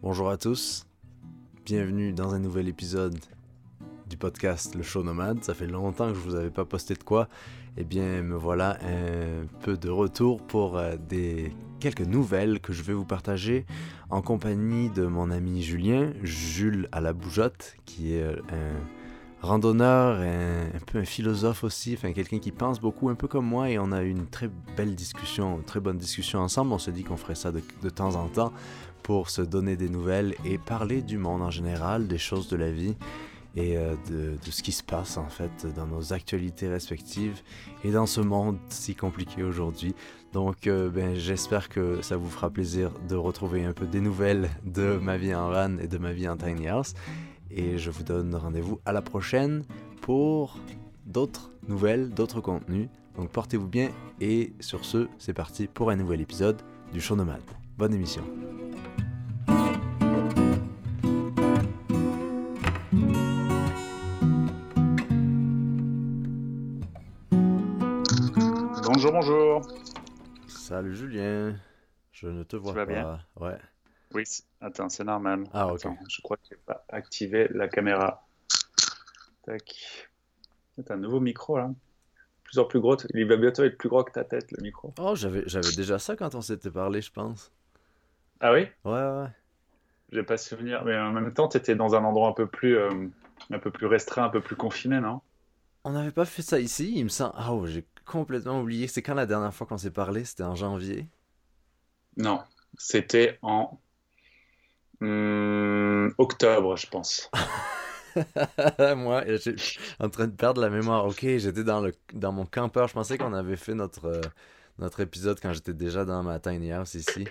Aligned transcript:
Bonjour 0.00 0.30
à 0.30 0.36
tous, 0.36 0.86
bienvenue 1.66 2.12
dans 2.12 2.32
un 2.32 2.38
nouvel 2.38 2.68
épisode 2.68 3.18
du 4.08 4.16
podcast 4.16 4.76
Le 4.76 4.84
Show 4.84 5.02
Nomade. 5.02 5.42
Ça 5.42 5.54
fait 5.54 5.66
longtemps 5.66 6.10
que 6.10 6.14
je 6.14 6.20
vous 6.20 6.36
avais 6.36 6.50
pas 6.50 6.64
posté 6.64 6.94
de 6.94 7.02
quoi. 7.02 7.28
Eh 7.76 7.82
bien, 7.82 8.22
me 8.22 8.36
voilà 8.36 8.78
un 8.84 9.46
peu 9.62 9.76
de 9.76 9.90
retour 9.90 10.40
pour 10.40 10.78
euh, 10.78 10.94
des 11.08 11.52
quelques 11.80 12.02
nouvelles 12.02 12.60
que 12.60 12.72
je 12.72 12.84
vais 12.84 12.92
vous 12.92 13.04
partager 13.04 13.66
en 14.08 14.22
compagnie 14.22 14.88
de 14.88 15.04
mon 15.04 15.32
ami 15.32 15.62
Julien, 15.62 16.12
Jules 16.22 16.88
à 16.92 17.00
la 17.00 17.12
bougeotte, 17.12 17.74
qui 17.84 18.14
est 18.14 18.22
euh, 18.22 18.36
un 18.50 18.97
randonneur, 19.42 20.20
un, 20.20 20.78
peu 20.86 20.98
un 20.98 21.04
philosophe 21.04 21.64
aussi, 21.64 21.94
enfin 21.94 22.12
quelqu'un 22.12 22.38
qui 22.38 22.52
pense 22.52 22.80
beaucoup, 22.80 23.08
un 23.08 23.14
peu 23.14 23.28
comme 23.28 23.46
moi, 23.46 23.70
et 23.70 23.78
on 23.78 23.92
a 23.92 24.02
eu 24.02 24.10
une 24.10 24.26
très 24.26 24.50
belle 24.76 24.94
discussion, 24.94 25.58
une 25.58 25.64
très 25.64 25.80
bonne 25.80 25.98
discussion 25.98 26.40
ensemble. 26.40 26.72
On 26.72 26.78
s'est 26.78 26.92
dit 26.92 27.04
qu'on 27.04 27.16
ferait 27.16 27.34
ça 27.34 27.52
de, 27.52 27.90
temps 27.90 28.14
en 28.16 28.28
temps 28.28 28.52
pour 29.02 29.30
se 29.30 29.42
donner 29.42 29.76
des 29.76 29.88
nouvelles 29.88 30.34
et 30.44 30.58
parler 30.58 31.02
du 31.02 31.18
monde 31.18 31.42
en 31.42 31.50
général, 31.50 32.08
des 32.08 32.18
choses 32.18 32.48
de 32.48 32.56
la 32.56 32.70
vie 32.70 32.96
et 33.56 33.76
euh, 33.76 33.94
de, 34.10 34.36
de 34.44 34.50
ce 34.50 34.62
qui 34.62 34.72
se 34.72 34.82
passe 34.82 35.16
en 35.16 35.28
fait 35.28 35.66
dans 35.74 35.86
nos 35.86 36.12
actualités 36.12 36.68
respectives 36.68 37.40
et 37.82 37.90
dans 37.90 38.06
ce 38.06 38.20
monde 38.20 38.58
si 38.68 38.94
compliqué 38.94 39.42
aujourd'hui. 39.42 39.94
Donc 40.32 40.66
euh, 40.66 40.90
ben, 40.90 41.14
j'espère 41.14 41.68
que 41.68 42.02
ça 42.02 42.16
vous 42.16 42.28
fera 42.28 42.50
plaisir 42.50 42.90
de 43.08 43.16
retrouver 43.16 43.64
un 43.64 43.72
peu 43.72 43.86
des 43.86 44.00
nouvelles 44.00 44.50
de 44.64 44.98
ma 44.98 45.16
vie 45.16 45.34
en 45.34 45.48
van 45.48 45.78
et 45.78 45.86
de 45.86 45.98
ma 45.98 46.12
vie 46.12 46.28
en 46.28 46.36
tiny 46.36 46.68
house. 46.68 46.94
Et 47.50 47.78
je 47.78 47.90
vous 47.90 48.02
donne 48.02 48.34
rendez-vous 48.34 48.80
à 48.84 48.92
la 48.92 49.02
prochaine 49.02 49.64
pour 50.00 50.58
d'autres 51.06 51.50
nouvelles, 51.66 52.10
d'autres 52.10 52.40
contenus. 52.40 52.88
Donc 53.16 53.30
portez-vous 53.30 53.68
bien 53.68 53.90
et 54.20 54.52
sur 54.60 54.84
ce, 54.84 55.08
c'est 55.18 55.34
parti 55.34 55.66
pour 55.66 55.90
un 55.90 55.96
nouvel 55.96 56.20
épisode 56.20 56.60
du 56.92 57.00
Show 57.00 57.16
Nomade. 57.16 57.42
Bonne 57.76 57.94
émission. 57.94 58.22
Bonjour, 68.84 69.12
bonjour. 69.12 69.62
Salut 70.46 70.94
Julien, 70.94 71.56
je 72.12 72.26
ne 72.28 72.42
te 72.42 72.56
vois 72.56 72.72
vas 72.72 72.86
pas. 72.86 72.92
bien 72.92 73.20
Ouais. 73.36 73.58
Oui, 74.14 74.24
attends, 74.60 74.88
c'est 74.88 75.04
normal. 75.04 75.44
Ah, 75.52 75.68
ok. 75.68 75.80
Attends, 75.80 75.98
je 76.08 76.22
crois 76.22 76.36
que 76.36 76.44
j'ai 76.50 76.56
pas 76.56 76.84
activé 76.88 77.48
la 77.50 77.68
caméra. 77.68 78.26
Tac. 79.44 80.08
C'est 80.76 80.90
un 80.90 80.96
nouveau 80.96 81.20
micro 81.20 81.58
là. 81.58 81.70
Plus 82.44 82.58
en 82.58 82.64
plus 82.64 82.80
gros. 82.80 82.96
Il 83.12 83.26
va 83.26 83.36
bientôt 83.36 83.64
être 83.64 83.76
plus 83.76 83.90
gros 83.90 84.04
que 84.04 84.12
ta 84.12 84.24
tête, 84.24 84.50
le 84.52 84.62
micro. 84.62 84.94
Oh, 84.98 85.14
j'avais 85.14 85.42
déjà 85.76 85.98
ça 85.98 86.16
quand 86.16 86.34
on 86.34 86.40
s'était 86.40 86.70
parlé, 86.70 87.02
je 87.02 87.12
pense. 87.12 87.52
Ah 88.40 88.52
oui? 88.52 88.66
Ouais, 88.84 88.92
ouais. 88.92 89.28
J'ai 90.12 90.22
pas 90.22 90.38
souvenir. 90.38 90.82
Mais 90.84 90.96
en 90.96 91.12
même 91.12 91.34
temps, 91.34 91.48
tu 91.48 91.58
étais 91.58 91.74
dans 91.74 91.94
un 91.94 92.04
endroit 92.04 92.28
un 92.28 92.32
peu 92.32 92.46
plus, 92.46 92.78
euh, 92.78 93.08
un 93.50 93.58
peu 93.58 93.70
plus 93.70 93.86
restreint, 93.86 94.24
un 94.24 94.30
peu 94.30 94.40
plus 94.40 94.56
confiné, 94.56 95.00
non? 95.00 95.20
On 95.84 95.90
n'avait 95.90 96.12
pas 96.12 96.24
fait 96.24 96.42
ça 96.42 96.58
ici, 96.58 96.92
il 96.96 97.04
me 97.04 97.08
semble. 97.10 97.34
Ah, 97.36 97.52
oh, 97.52 97.66
j'ai 97.66 97.86
complètement 98.06 98.60
oublié. 98.60 98.86
C'est 98.86 99.02
quand 99.02 99.14
la 99.14 99.26
dernière 99.26 99.52
fois 99.52 99.66
qu'on 99.66 99.76
s'est 99.76 99.90
parlé? 99.90 100.24
C'était 100.24 100.44
en 100.44 100.54
janvier? 100.54 101.06
Non. 102.16 102.42
C'était 102.78 103.38
en 103.42 103.78
hum, 105.00 106.12
octobre, 106.18 106.76
je 106.76 106.86
pense. 106.88 107.30
Moi, 108.96 109.24
j'ai 109.26 109.54
en 110.00 110.08
train 110.08 110.26
de 110.26 110.32
perdre 110.32 110.60
la 110.60 110.70
mémoire. 110.70 111.06
Ok, 111.06 111.20
j'étais 111.22 111.64
dans 111.64 111.80
le 111.80 111.92
dans 112.14 112.32
mon 112.32 112.46
campeur. 112.46 112.88
Je 112.88 112.94
pensais 112.94 113.18
qu'on 113.18 113.32
avait 113.34 113.56
fait 113.56 113.74
notre 113.74 114.06
euh, 114.06 114.20
notre 114.78 115.00
épisode 115.00 115.38
quand 115.40 115.52
j'étais 115.52 115.74
déjà 115.74 116.04
dans 116.04 116.22
ma 116.22 116.40
tiny 116.40 116.72
house 116.72 116.94
ici. 116.94 117.26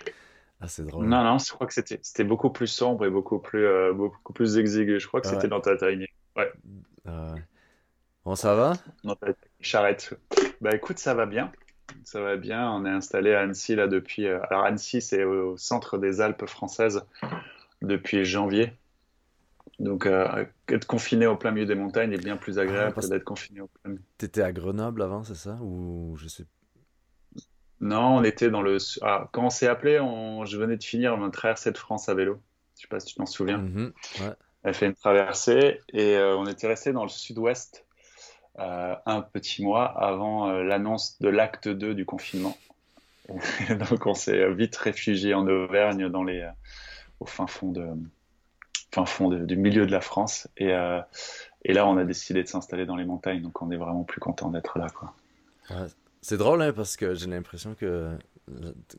Ah, 0.61 0.67
c'est 0.67 0.83
drôle. 0.85 1.05
Non, 1.07 1.23
non, 1.23 1.37
je 1.37 1.51
crois 1.51 1.67
que 1.67 1.73
c'était 1.73 1.99
c'était 2.01 2.23
beaucoup 2.23 2.49
plus 2.49 2.67
sombre 2.67 3.05
et 3.05 3.09
beaucoup 3.09 3.39
plus, 3.39 3.65
euh, 3.65 3.93
beaucoup 3.93 4.33
plus 4.33 4.57
exigu. 4.57 4.99
Je 4.99 5.07
crois 5.07 5.21
que 5.21 5.27
Ouais. 5.27 5.33
c'était 5.35 5.47
dans 5.47 5.61
ta 5.61 5.75
tiny. 5.77 6.07
Ouais. 6.35 6.51
Ouais. 7.05 7.41
Bon, 8.25 8.35
ça 8.35 8.55
va? 8.55 8.73
dans 9.03 9.15
ta 9.15 9.27
charrette. 9.61 10.13
Bah 10.61 10.71
écoute, 10.75 10.99
ça 10.99 11.13
va 11.13 11.25
bien. 11.25 11.51
Ça 12.03 12.21
va 12.21 12.35
bien. 12.37 12.69
On 12.71 12.85
est 12.85 12.89
installé 12.89 13.33
à 13.33 13.41
Annecy 13.41 13.75
là 13.75 13.87
depuis. 13.87 14.27
euh, 14.27 14.39
Alors 14.49 14.65
Annecy, 14.65 15.01
c'est 15.01 15.23
au 15.23 15.57
centre 15.57 15.97
des 15.97 16.21
Alpes 16.21 16.45
françaises 16.47 17.03
depuis 17.81 18.25
janvier. 18.25 18.73
Donc 19.79 20.05
euh, 20.05 20.45
être 20.69 20.87
confiné 20.87 21.27
au 21.27 21.35
plein 21.35 21.51
milieu 21.51 21.65
des 21.65 21.75
montagnes 21.75 22.11
est 22.11 22.23
bien 22.23 22.37
plus 22.37 22.57
Ah, 22.57 22.63
agréable 22.63 22.95
que 22.95 23.07
d'être 23.07 23.23
confiné 23.23 23.61
au 23.61 23.67
plein 23.67 23.91
milieu. 23.91 24.03
T'étais 24.17 24.41
à 24.41 24.51
Grenoble 24.51 25.01
avant, 25.01 25.23
c'est 25.23 25.35
ça? 25.35 25.57
Ou 25.61 26.15
je 26.17 26.27
sais. 26.27 26.45
Non, 27.79 28.17
on 28.17 28.23
était 28.23 28.49
dans 28.49 28.63
le. 28.63 28.77
Ah, 29.01 29.29
quand 29.31 29.45
on 29.45 29.49
s'est 29.51 29.67
appelé, 29.67 29.99
on... 29.99 30.45
je 30.45 30.57
venais 30.57 30.77
de 30.77 30.83
finir 30.83 31.15
ma 31.17 31.29
traversée 31.29 31.71
de 31.71 31.77
France 31.77 32.09
à 32.09 32.15
vélo. 32.15 32.41
Je 32.75 32.81
sais 32.81 32.87
pas 32.87 32.99
si 32.99 33.07
tu 33.07 33.15
t'en 33.15 33.25
souviens. 33.25 33.63
Ouais. 34.19 34.33
Elle 34.63 34.73
fait 34.73 34.87
une 34.87 34.95
traversée 34.95 35.79
et 35.93 36.15
euh, 36.15 36.35
on 36.35 36.47
était 36.47 36.67
resté 36.67 36.91
dans 36.91 37.03
le 37.03 37.09
sud-ouest 37.09 37.85
euh, 38.59 38.95
un 39.05 39.21
petit 39.21 39.63
mois 39.63 39.85
avant 39.85 40.51
l'annonce 40.51 41.19
de 41.21 41.29
l'acte 41.29 41.67
2 41.67 41.93
du 41.93 42.05
confinement. 42.05 42.57
Donc 43.89 44.07
on 44.07 44.15
s'est 44.15 44.51
vite 44.53 44.75
réfugié 44.75 45.35
en 45.35 45.47
Auvergne 45.47 46.09
dans 46.09 46.23
les, 46.23 46.49
au 47.19 47.25
fin 47.25 47.47
fond, 47.47 47.71
de, 47.71 47.87
fin 48.91 49.05
fond 49.05 49.29
du 49.29 49.57
milieu 49.57 49.85
de 49.85 49.91
la 49.91 50.01
France. 50.01 50.47
Et, 50.57 50.73
euh, 50.73 51.01
et 51.63 51.73
là, 51.73 51.87
on 51.87 51.97
a 51.97 52.05
décidé 52.05 52.43
de 52.43 52.47
s'installer 52.47 52.85
dans 52.85 52.95
les 52.95 53.05
montagnes. 53.05 53.41
Donc 53.41 53.61
on 53.61 53.71
est 53.71 53.77
vraiment 53.77 54.03
plus 54.03 54.19
content 54.19 54.49
d'être 54.49 54.77
là. 54.79 54.87
Quoi. 54.89 55.13
Ouais. 55.69 55.87
C'est 56.21 56.37
drôle, 56.37 56.61
hein, 56.61 56.73
parce 56.73 56.97
que 56.97 57.15
j'ai 57.15 57.27
l'impression 57.27 57.75
que, 57.75 58.17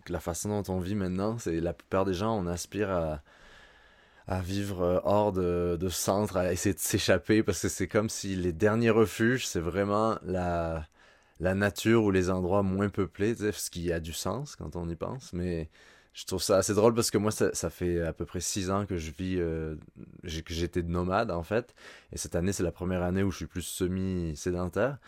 la 0.08 0.20
façon 0.20 0.48
dont 0.48 0.72
on 0.72 0.78
vit 0.78 0.94
maintenant, 0.94 1.38
c'est 1.38 1.60
la 1.60 1.72
plupart 1.72 2.04
des 2.04 2.14
gens, 2.14 2.38
on 2.38 2.46
aspire 2.46 2.90
à, 2.90 3.22
à 4.26 4.40
vivre 4.40 4.82
euh, 4.82 5.00
hors 5.04 5.32
de, 5.32 5.76
de 5.80 5.88
centre, 5.88 6.36
à 6.36 6.52
essayer 6.52 6.74
de 6.74 6.80
s'échapper, 6.80 7.42
parce 7.42 7.62
que 7.62 7.68
c'est 7.68 7.88
comme 7.88 8.08
si 8.08 8.36
les 8.36 8.52
derniers 8.52 8.90
refuges, 8.90 9.46
c'est 9.46 9.60
vraiment 9.60 10.16
la, 10.22 10.86
la 11.40 11.54
nature 11.54 12.04
ou 12.04 12.10
les 12.10 12.30
endroits 12.30 12.62
moins 12.62 12.88
peuplés, 12.88 13.34
ce 13.34 13.70
qui 13.70 13.92
a 13.92 14.00
du 14.00 14.12
sens 14.12 14.56
quand 14.56 14.76
on 14.76 14.88
y 14.88 14.96
pense, 14.96 15.32
mais 15.32 15.68
je 16.12 16.24
trouve 16.24 16.42
ça 16.42 16.56
assez 16.56 16.74
drôle 16.74 16.94
parce 16.94 17.10
que 17.10 17.18
moi, 17.18 17.30
ça, 17.30 17.70
fait 17.70 18.02
à 18.02 18.12
peu 18.12 18.24
près 18.24 18.40
six 18.40 18.70
ans 18.70 18.86
que 18.86 18.96
je 18.96 19.10
vis, 19.10 19.36
euh, 19.38 19.76
que 20.22 20.52
j'étais 20.52 20.82
nomade 20.82 21.30
en 21.30 21.42
fait, 21.42 21.74
et 22.12 22.18
cette 22.18 22.34
année, 22.34 22.52
c'est 22.52 22.62
la 22.62 22.72
première 22.72 23.02
année 23.02 23.22
où 23.22 23.30
je 23.30 23.36
suis 23.38 23.46
plus 23.46 23.62
semi-sédentaire. 23.62 24.98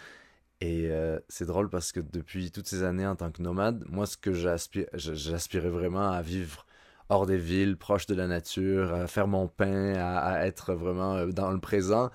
Et 0.63 0.91
euh, 0.91 1.19
c'est 1.29 1.47
drôle 1.47 1.71
parce 1.71 1.91
que 1.91 2.01
depuis 2.01 2.51
toutes 2.51 2.69
ces 2.69 2.83
années 2.83 3.07
en 3.07 3.17
tant 3.17 3.31
que 3.31 3.41
nomade, 3.43 3.83
moi, 3.89 4.05
ce 4.07 4.19
que 4.19 4.33
j'aspirais 4.35 5.71
vraiment 5.71 6.11
à 6.11 6.21
vivre 6.21 6.67
hors 7.09 7.27
des 7.27 7.39
villes, 7.39 7.77
proche 7.77 8.07
de 8.07 8.15
la 8.15 8.27
nature, 8.27 8.95
à 8.95 9.07
faire 9.07 9.27
mon 9.27 9.49
pain, 9.49 9.95
à, 9.95 10.19
à 10.19 10.47
être 10.47 10.75
vraiment 10.75 11.17
euh, 11.17 11.27
dans 11.29 11.51
le 11.51 11.61
présent. 11.61 12.11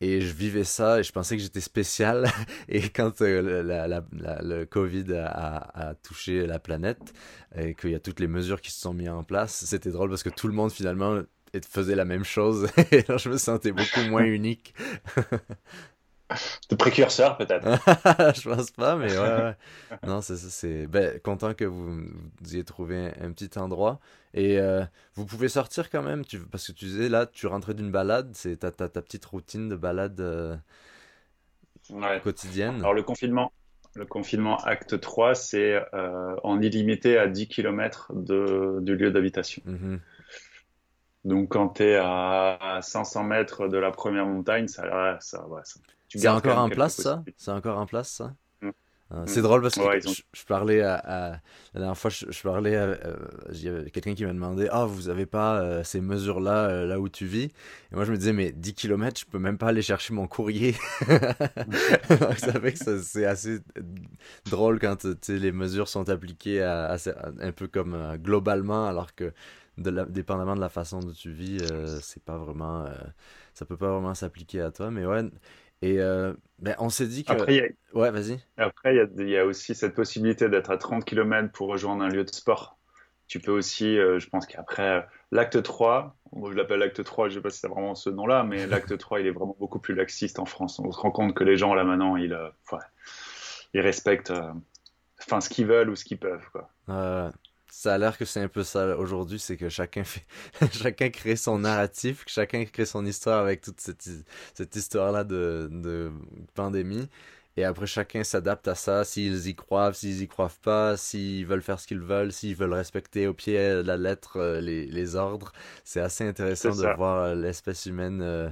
Et 0.00 0.20
je 0.20 0.32
vivais 0.32 0.62
ça 0.64 1.00
et 1.00 1.02
je 1.02 1.10
pensais 1.10 1.36
que 1.36 1.42
j'étais 1.42 1.60
spécial. 1.60 2.30
Et 2.68 2.88
quand 2.88 3.20
euh, 3.20 3.42
le- 3.42 3.62
la- 3.62 3.88
la- 3.88 4.04
la- 4.12 4.40
le 4.42 4.64
Covid 4.64 5.12
a, 5.14 5.56
a- 5.90 5.94
touché 5.96 6.46
la 6.46 6.60
planète 6.60 7.12
et 7.56 7.74
qu'il 7.74 7.90
y 7.90 7.94
a 7.96 8.00
toutes 8.00 8.20
les 8.20 8.28
mesures 8.28 8.60
qui 8.60 8.70
se 8.70 8.80
sont 8.80 8.94
mises 8.94 9.08
en 9.08 9.24
place, 9.24 9.64
c'était 9.64 9.90
drôle 9.90 10.08
parce 10.10 10.22
que 10.22 10.30
tout 10.30 10.46
le 10.46 10.54
monde 10.54 10.70
finalement 10.70 11.20
faisait 11.68 11.96
la 11.96 12.04
même 12.04 12.24
chose. 12.24 12.68
Et 12.92 13.04
alors, 13.08 13.18
je 13.18 13.28
me 13.28 13.38
sentais 13.38 13.72
beaucoup 13.72 14.02
moins 14.08 14.22
unique. 14.24 14.72
De 16.70 16.76
précurseur 16.76 17.36
peut-être. 17.38 17.66
Je 18.36 18.48
pense 18.48 18.70
pas, 18.72 18.96
mais 18.96 19.16
ouais, 19.16 19.18
ouais. 19.18 19.56
Non, 20.06 20.20
c'est. 20.20 20.86
Ben, 20.86 21.18
content 21.20 21.54
que 21.54 21.64
vous, 21.64 22.02
vous 22.40 22.54
ayez 22.54 22.64
trouvé 22.64 22.96
un, 23.20 23.28
un 23.28 23.32
petit 23.32 23.58
endroit. 23.58 23.98
Et 24.34 24.58
euh, 24.58 24.84
vous 25.14 25.24
pouvez 25.24 25.48
sortir 25.48 25.88
quand 25.90 26.02
même, 26.02 26.24
tu... 26.24 26.38
parce 26.40 26.66
que 26.66 26.72
tu 26.72 26.84
disais, 26.84 27.08
là, 27.08 27.26
tu 27.26 27.46
rentrais 27.46 27.74
d'une 27.74 27.90
balade, 27.90 28.30
c'est 28.34 28.58
ta, 28.58 28.70
ta, 28.70 28.88
ta 28.88 29.00
petite 29.02 29.24
routine 29.24 29.68
de 29.68 29.76
balade 29.76 30.20
euh, 30.20 30.56
Ouais. 31.90 32.20
quotidienne. 32.20 32.76
Alors 32.80 32.92
le 32.92 33.02
confinement, 33.02 33.52
le 33.94 34.04
confinement 34.04 34.58
acte 34.58 35.00
3, 35.00 35.34
c'est 35.34 35.82
euh, 35.94 36.36
en 36.42 36.60
illimité 36.60 37.16
à 37.18 37.26
10 37.26 37.48
km 37.48 38.12
de, 38.14 38.78
du 38.82 38.94
lieu 38.96 39.10
d'habitation. 39.10 39.62
Mhm. 39.64 40.00
Donc 41.24 41.48
quand 41.50 41.68
tu 41.70 41.82
es 41.84 41.96
à 41.96 42.80
500 42.82 43.24
mètres 43.24 43.68
de 43.68 43.78
la 43.78 43.90
première 43.90 44.26
montagne, 44.26 44.68
ça, 44.68 45.18
ça, 45.20 45.46
ouais, 45.48 45.60
ça- 45.64 45.80
C'est 46.08 46.28
encore 46.28 46.58
en 46.58 46.68
place, 46.70 46.94
ça? 46.96 47.24
possibilités. 47.24 47.34
C'est 47.36 47.50
encore 47.50 47.78
en 47.78 47.86
place, 47.86 48.10
ça? 48.10 48.34
Ah. 49.10 49.24
C'est 49.26 49.40
drôle 49.40 49.62
parce 49.62 49.76
que 49.76 49.80
Ouais, 49.80 49.98
ils 49.98 50.06
ont- 50.08 50.12
je, 50.12 50.22
je 50.34 50.44
parlais 50.44 50.82
à, 50.82 50.96
à- 50.96 51.30
la 51.72 51.80
dernière 51.80 51.96
fois, 51.96 52.10
je, 52.10 52.26
je 52.30 52.42
parlais 52.42 52.76
à, 52.76 52.82
euh, 52.84 53.16
il 53.52 53.62
y 53.62 53.68
avait 53.68 53.90
quelqu'un 53.90 54.14
qui 54.14 54.26
m'a 54.26 54.34
demandé, 54.34 54.68
ah, 54.70 54.84
vous 54.84 55.08
avez 55.08 55.24
pas 55.24 55.60
euh, 55.62 55.82
ces 55.82 56.02
mesures-là 56.02 56.68
euh, 56.68 56.86
là 56.86 57.00
où 57.00 57.08
tu 57.08 57.24
vis? 57.24 57.44
Et 57.44 57.94
moi, 57.94 58.04
je 58.04 58.12
me 58.12 58.18
disais, 58.18 58.34
mais 58.34 58.52
10 58.52 58.74
km, 58.74 59.18
je 59.20 59.24
peux 59.26 59.38
même 59.38 59.56
pas 59.56 59.68
aller 59.68 59.80
chercher 59.80 60.12
mon 60.12 60.26
courrier. 60.26 60.74
Ça 62.38 62.60
fait 62.60 62.72
que 62.74 63.00
c'est 63.02 63.24
assez 63.24 63.60
drôle 64.46 64.78
quand 64.78 65.04
les 65.28 65.52
mesures 65.52 65.88
sont 65.88 66.08
appliquées 66.08 66.62
à, 66.62 66.96
un 67.40 67.52
peu 67.52 67.68
comme 67.68 67.94
euh, 67.94 68.16
globalement, 68.18 68.86
alors 68.86 69.14
que 69.14 69.32
de 69.78 69.90
la- 69.90 70.04
dépendamment 70.06 70.56
de 70.56 70.60
la 70.60 70.68
façon 70.68 71.00
dont 71.00 71.12
tu 71.12 71.30
vis, 71.32 71.60
euh, 71.60 72.00
c'est 72.02 72.22
pas 72.22 72.36
vraiment, 72.38 72.84
euh, 72.86 72.92
ça 73.54 73.64
peut 73.64 73.76
pas 73.76 73.90
vraiment 73.92 74.14
s'appliquer 74.14 74.60
à 74.60 74.70
toi. 74.70 74.90
Mais 74.90 75.06
ouais, 75.06 75.22
et 75.82 76.00
euh, 76.00 76.32
ben, 76.58 76.74
on 76.78 76.90
s'est 76.90 77.06
dit 77.06 77.24
que, 77.24 77.32
Après, 77.32 77.54
il 77.54 77.56
y 77.56 77.60
a, 77.60 77.98
ouais, 77.98 78.10
vas-y. 78.10 78.40
après, 78.56 78.96
il 78.96 79.26
y 79.26 79.30
y 79.30 79.36
a 79.38 79.46
aussi 79.46 79.74
cette 79.74 79.94
possibilité 79.94 80.48
d'être 80.48 80.70
à 80.70 80.76
30 80.76 81.04
km 81.04 81.52
pour 81.52 81.68
rejoindre 81.68 82.02
un 82.02 82.08
lieu 82.08 82.24
de 82.24 82.30
sport. 82.30 82.78
Tu 83.28 83.40
peux 83.40 83.52
aussi, 83.52 83.98
euh, 83.98 84.18
je 84.18 84.28
pense 84.28 84.46
qu'après, 84.46 85.06
l'acte 85.30 85.62
3, 85.62 86.16
je 86.50 86.54
l'appelle 86.54 86.80
l'acte 86.80 87.04
3, 87.04 87.28
je 87.28 87.34
sais 87.34 87.40
pas 87.40 87.50
si 87.50 87.60
c'est 87.60 87.68
vraiment 87.68 87.94
ce 87.94 88.10
nom-là, 88.10 88.42
mais 88.42 88.66
l'acte 88.66 88.96
3, 88.96 89.20
il 89.20 89.26
est 89.26 89.30
vraiment 89.30 89.56
beaucoup 89.60 89.78
plus 89.78 89.94
laxiste 89.94 90.38
en 90.38 90.46
France. 90.46 90.78
On 90.80 90.90
se 90.90 90.98
rend 90.98 91.10
compte 91.10 91.34
que 91.34 91.44
les 91.44 91.56
gens, 91.56 91.74
là, 91.74 91.84
maintenant, 91.84 92.16
ils, 92.16 92.32
euh, 92.32 92.48
ils 93.74 93.80
respectent 93.80 94.30
euh, 94.30 94.52
enfin, 95.20 95.40
ce 95.40 95.48
qu'ils 95.48 95.66
veulent 95.66 95.90
ou 95.90 95.96
ce 95.96 96.04
qu'ils 96.04 96.18
peuvent. 96.18 96.48
Quoi. 96.52 97.32
Ça 97.70 97.94
a 97.94 97.98
l'air 97.98 98.18
que 98.18 98.24
c'est 98.24 98.40
un 98.40 98.48
peu 98.48 98.64
ça 98.64 98.96
aujourd'hui, 98.96 99.38
c'est 99.38 99.56
que 99.56 99.68
chacun 99.68 100.04
fait, 100.04 100.24
chacun 100.72 101.10
crée 101.10 101.36
son 101.36 101.58
narratif, 101.60 102.24
que 102.24 102.30
chacun 102.30 102.64
crée 102.64 102.86
son 102.86 103.04
histoire 103.06 103.40
avec 103.40 103.60
toute 103.60 103.80
cette, 103.80 104.08
cette 104.54 104.76
histoire-là 104.76 105.24
de, 105.24 105.68
de 105.70 106.10
pandémie. 106.54 107.08
Et 107.58 107.64
après, 107.64 107.86
chacun 107.86 108.22
s'adapte 108.22 108.68
à 108.68 108.76
ça, 108.76 109.04
s'ils 109.04 109.48
y 109.48 109.54
croient, 109.56 109.92
s'ils 109.92 110.22
y 110.22 110.28
croient 110.28 110.52
pas, 110.62 110.96
s'ils 110.96 111.44
veulent 111.44 111.60
faire 111.60 111.80
ce 111.80 111.88
qu'ils 111.88 111.98
veulent, 111.98 112.32
s'ils 112.32 112.54
veulent 112.54 112.72
respecter 112.72 113.26
au 113.26 113.34
pied 113.34 113.58
de 113.58 113.80
la 113.80 113.96
lettre 113.96 114.36
euh, 114.36 114.60
les, 114.60 114.86
les 114.86 115.16
ordres. 115.16 115.52
C'est 115.82 116.00
assez 116.00 116.24
intéressant 116.24 116.70
de 116.70 116.86
voir 116.94 117.24
euh, 117.24 117.34
l'espèce 117.34 117.86
humaine 117.86 118.20
euh, 118.22 118.48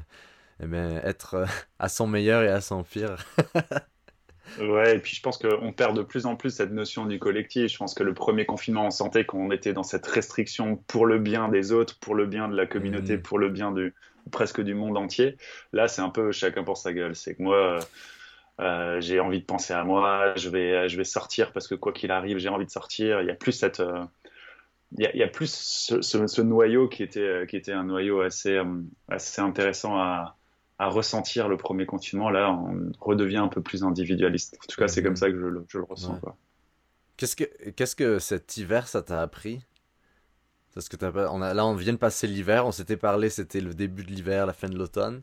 eh 0.61 0.67
bien, 0.67 0.97
être 1.05 1.47
à 1.79 1.89
son 1.89 2.09
meilleur 2.09 2.43
et 2.43 2.49
à 2.49 2.61
son 2.61 2.83
pire. 2.83 3.17
Ouais, 4.61 4.97
et 4.97 4.99
puis 4.99 5.15
je 5.15 5.23
pense 5.23 5.39
qu'on 5.39 5.73
perd 5.73 5.97
de 5.97 6.03
plus 6.03 6.27
en 6.27 6.37
plus 6.37 6.51
cette 6.51 6.73
notion 6.73 7.07
du 7.07 7.19
collectif. 7.19 7.73
Je 7.73 7.77
pense 7.77 7.95
que 7.95 8.03
le 8.03 8.15
premier 8.15 8.47
confinement, 8.47 8.87
on 8.87 8.91
sentait 8.91 9.25
qu'on 9.25 9.51
était 9.51 9.73
dans 9.73 9.83
cette 9.83 10.07
restriction 10.07 10.77
pour 10.87 11.07
le 11.07 11.19
bien 11.19 11.49
des 11.49 11.73
autres, 11.73 11.99
pour 11.99 12.15
le 12.15 12.27
bien 12.27 12.49
de 12.49 12.57
la 12.57 12.67
communauté, 12.67 13.17
mmh. 13.17 13.23
pour 13.23 13.39
le 13.39 13.49
bien 13.49 13.73
du, 13.73 13.95
presque 14.31 14.61
du 14.61 14.75
monde 14.75 14.97
entier. 14.97 15.37
Là, 15.73 15.89
c'est 15.89 16.03
un 16.03 16.11
peu 16.11 16.33
chacun 16.33 16.65
pour 16.65 16.77
sa 16.77 16.93
gueule. 16.93 17.15
C'est 17.15 17.35
que 17.35 17.43
moi, 17.43 17.81
euh, 18.61 19.01
j'ai 19.01 19.21
envie 19.21 19.41
de 19.41 19.45
penser 19.45 19.75
à 19.75 19.85
moi, 19.85 20.35
je 20.37 20.49
vais, 20.49 20.89
je 20.89 20.97
vais 20.97 21.05
sortir 21.05 21.53
parce 21.53 21.69
que 21.69 21.75
quoi 21.75 21.93
qu'il 21.93 22.11
arrive, 22.11 22.39
j'ai 22.39 22.49
envie 22.49 22.67
de 22.67 22.71
sortir. 22.71 23.21
Il 23.21 23.27
y 23.27 23.31
a 23.31 23.35
plus 23.35 23.53
cette, 23.53 23.81
euh, 23.81 24.05
il, 24.97 25.05
y 25.05 25.07
a, 25.07 25.15
il 25.15 25.19
y, 25.19 25.23
a, 25.23 25.29
plus 25.29 25.53
ce, 25.53 26.01
ce, 26.03 26.43
noyau 26.43 26.89
qui 26.89 27.03
était, 27.03 27.21
euh, 27.21 27.47
qui 27.47 27.57
était 27.57 27.73
un 27.73 27.85
noyau 27.85 28.21
assez, 28.21 28.61
assez 29.09 29.41
intéressant 29.41 29.99
à, 29.99 30.37
à, 30.79 30.89
ressentir 30.89 31.49
le 31.49 31.57
premier 31.57 31.87
confinement. 31.87 32.31
Là, 32.31 32.51
on 32.51 32.93
redevient 33.01 33.39
un 33.39 33.49
peu 33.49 33.63
plus 33.63 33.85
individualiste. 33.85 34.57
En 34.63 34.67
tout 34.67 34.81
cas, 34.81 34.89
c'est 34.89 35.03
comme 35.03 35.13
mhm. 35.13 35.17
ça 35.17 35.31
que 35.31 35.39
je, 35.39 35.47
je 35.69 35.79
le 35.79 35.85
ressens. 35.85 36.21
Qu'est-ce 37.17 37.37
que, 37.37 37.71
qu'est-ce 37.71 37.97
que 37.97 38.19
cet 38.19 38.57
hiver, 38.57 38.89
ça 38.89 39.03
t'a 39.03 39.23
appris? 39.23 39.63
Parce 40.75 40.91
que 40.91 40.97
on 41.31 41.41
a, 41.41 41.55
là, 41.55 41.65
on 41.65 41.75
vient 41.75 41.95
de 41.95 41.99
passer 41.99 42.27
l'hiver. 42.27 42.67
On 42.67 42.73
s'était 42.73 42.99
parlé, 42.99 43.31
c'était 43.31 43.63
le 43.63 43.73
début 43.73 44.05
de 44.05 44.11
l'hiver, 44.11 44.45
la 44.45 44.53
fin 44.53 44.69
de 44.69 44.77
l'automne. 44.77 45.23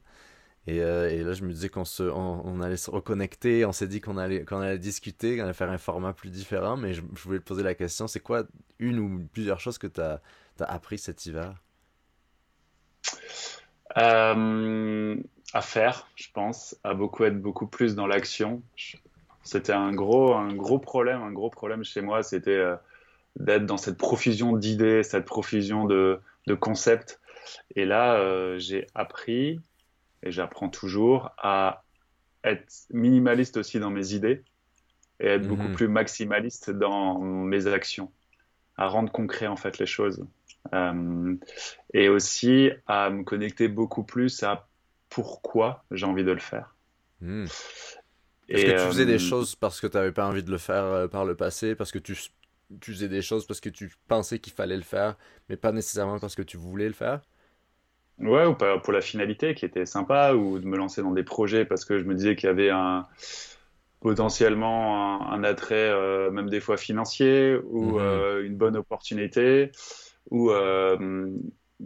Et, 0.66 0.82
euh, 0.82 1.10
et, 1.12 1.24
là, 1.24 1.34
je 1.34 1.44
me 1.44 1.52
disais 1.52 1.70
qu'on 1.70 1.86
se, 1.86 2.04
on, 2.04 2.62
allait 2.62 2.78
se 2.78 2.90
reconnecter, 2.90 3.66
on 3.66 3.74
s'est 3.74 3.88
dit 3.88 4.00
qu'on 4.00 4.18
allait, 4.18 4.46
qu'on 4.46 4.62
allait 4.62 4.80
discuter, 4.80 5.38
qu'on 5.38 5.44
allait 5.44 5.54
faire 5.54 5.70
un 5.70 5.78
format 5.78 6.14
plus 6.14 6.30
différent, 6.30 6.78
mais 6.78 6.94
je, 6.94 7.02
voulais 7.02 7.40
te 7.40 7.44
poser 7.44 7.64
la 7.64 7.76
question, 7.76 8.08
c'est 8.08 8.22
quoi 8.22 8.46
une 8.80 8.98
ou 8.98 9.28
plusieurs 9.34 9.60
choses 9.60 9.78
que 9.78 9.88
tu 9.88 10.00
as, 10.00 10.22
as, 10.60 10.64
appris 10.64 10.98
cet 10.98 11.26
hiver? 11.26 11.62
Euh, 13.98 15.16
À 15.54 15.62
faire, 15.62 16.08
je 16.16 16.28
pense, 16.34 16.76
à 16.84 16.94
beaucoup 16.94 17.24
être 17.26 17.40
beaucoup 17.40 17.68
plus 17.68 17.96
dans 17.96 18.08
l'action. 18.08 18.62
C'était 19.44 19.74
un 19.74 19.94
gros, 19.94 20.34
un 20.34 20.54
gros 20.54 20.80
problème, 20.80 21.22
un 21.22 21.32
gros 21.32 21.50
problème 21.50 21.84
chez 21.84 22.02
moi, 22.02 22.24
c'était 22.24 22.52
euh, 22.52 22.76
d'être 23.36 23.66
dans 23.66 23.78
cette 23.78 23.98
profusion 23.98 24.58
d'idées, 24.58 25.04
cette 25.04 25.26
profusion 25.26 25.86
de, 25.86 26.20
de 26.48 26.54
concepts. 26.56 27.20
Et 27.76 27.86
là, 27.86 28.58
j'ai 28.58 28.88
appris 28.96 29.60
et 30.24 30.32
j'apprends 30.32 30.70
toujours 30.70 31.32
à 31.38 31.84
être 32.44 32.86
minimaliste 32.92 33.58
aussi 33.58 33.80
dans 33.80 33.90
mes 33.90 34.14
idées 34.14 34.44
et 35.20 35.28
être 35.28 35.48
beaucoup 35.48 35.68
mhm. 35.68 35.76
plus 35.76 35.88
maximaliste 35.88 36.72
dans 36.72 37.20
mes 37.20 37.68
actions, 37.68 38.12
à 38.78 38.88
rendre 38.88 39.12
concret 39.12 39.48
en 39.48 39.56
fait 39.56 39.78
les 39.78 39.86
choses. 39.86 40.26
Euh, 40.74 41.36
et 41.94 42.08
aussi 42.10 42.72
à 42.88 43.10
me 43.10 43.24
connecter 43.24 43.68
beaucoup 43.68 44.04
plus 44.04 44.44
à 44.44 44.68
pourquoi 45.14 45.84
j'ai 45.92 46.06
envie 46.06 46.24
de 46.24 46.32
le 46.32 46.40
faire. 46.40 46.76
Mhm. 47.22 47.48
Est-ce 48.50 48.66
que 48.66 48.72
tu 48.72 48.88
faisais 48.88 49.06
des 49.06 49.16
euh, 49.16 49.30
choses 49.30 49.56
parce 49.56 49.80
que 49.80 49.88
tu 49.88 49.96
n'avais 49.96 50.12
pas 50.12 50.28
envie 50.28 50.44
de 50.44 50.52
le 50.52 50.58
faire 50.58 50.84
euh, 50.84 51.08
par 51.08 51.26
le 51.26 51.36
passé, 51.36 51.76
parce 51.76 51.92
que 51.92 52.00
tu, 52.00 52.18
tu 52.82 52.94
faisais 52.94 53.08
des 53.08 53.22
choses 53.22 53.46
parce 53.48 53.62
que 53.62 53.70
tu 53.70 53.94
pensais 54.08 54.40
qu'il 54.40 54.54
fallait 54.54 54.76
le 54.76 54.84
faire, 54.84 55.16
mais 55.50 55.56
pas 55.56 55.72
nécessairement 55.72 56.20
parce 56.20 56.36
que 56.36 56.42
tu 56.42 56.58
voulais 56.58 56.88
le 56.88 56.94
faire? 56.94 57.22
Ouais, 58.20 58.46
ou 58.46 58.56
pour 58.56 58.94
la 58.94 59.02
finalité 59.02 59.56
qui 59.56 59.66
était 59.66 59.86
sympa, 59.86 60.34
ou 60.34 60.60
de 60.60 60.66
me 60.66 60.78
lancer 60.78 61.02
dans 61.02 61.12
des 61.12 61.24
projets 61.24 61.66
parce 61.66 61.86
que 61.86 61.98
je 61.98 62.04
me 62.04 62.14
disais 62.14 62.36
qu'il 62.36 62.48
y 62.48 62.50
avait 62.50 62.70
un 62.70 63.08
potentiellement 64.02 65.32
un, 65.32 65.44
attrait, 65.46 65.90
euh, 65.90 66.30
même 66.30 66.50
des 66.50 66.60
fois 66.60 66.76
financier, 66.76 67.58
ou 67.64 67.94
mhm. 67.94 68.00
euh, 68.00 68.46
une 68.46 68.56
bonne 68.56 68.76
opportunité, 68.76 69.72
ou 70.30 70.52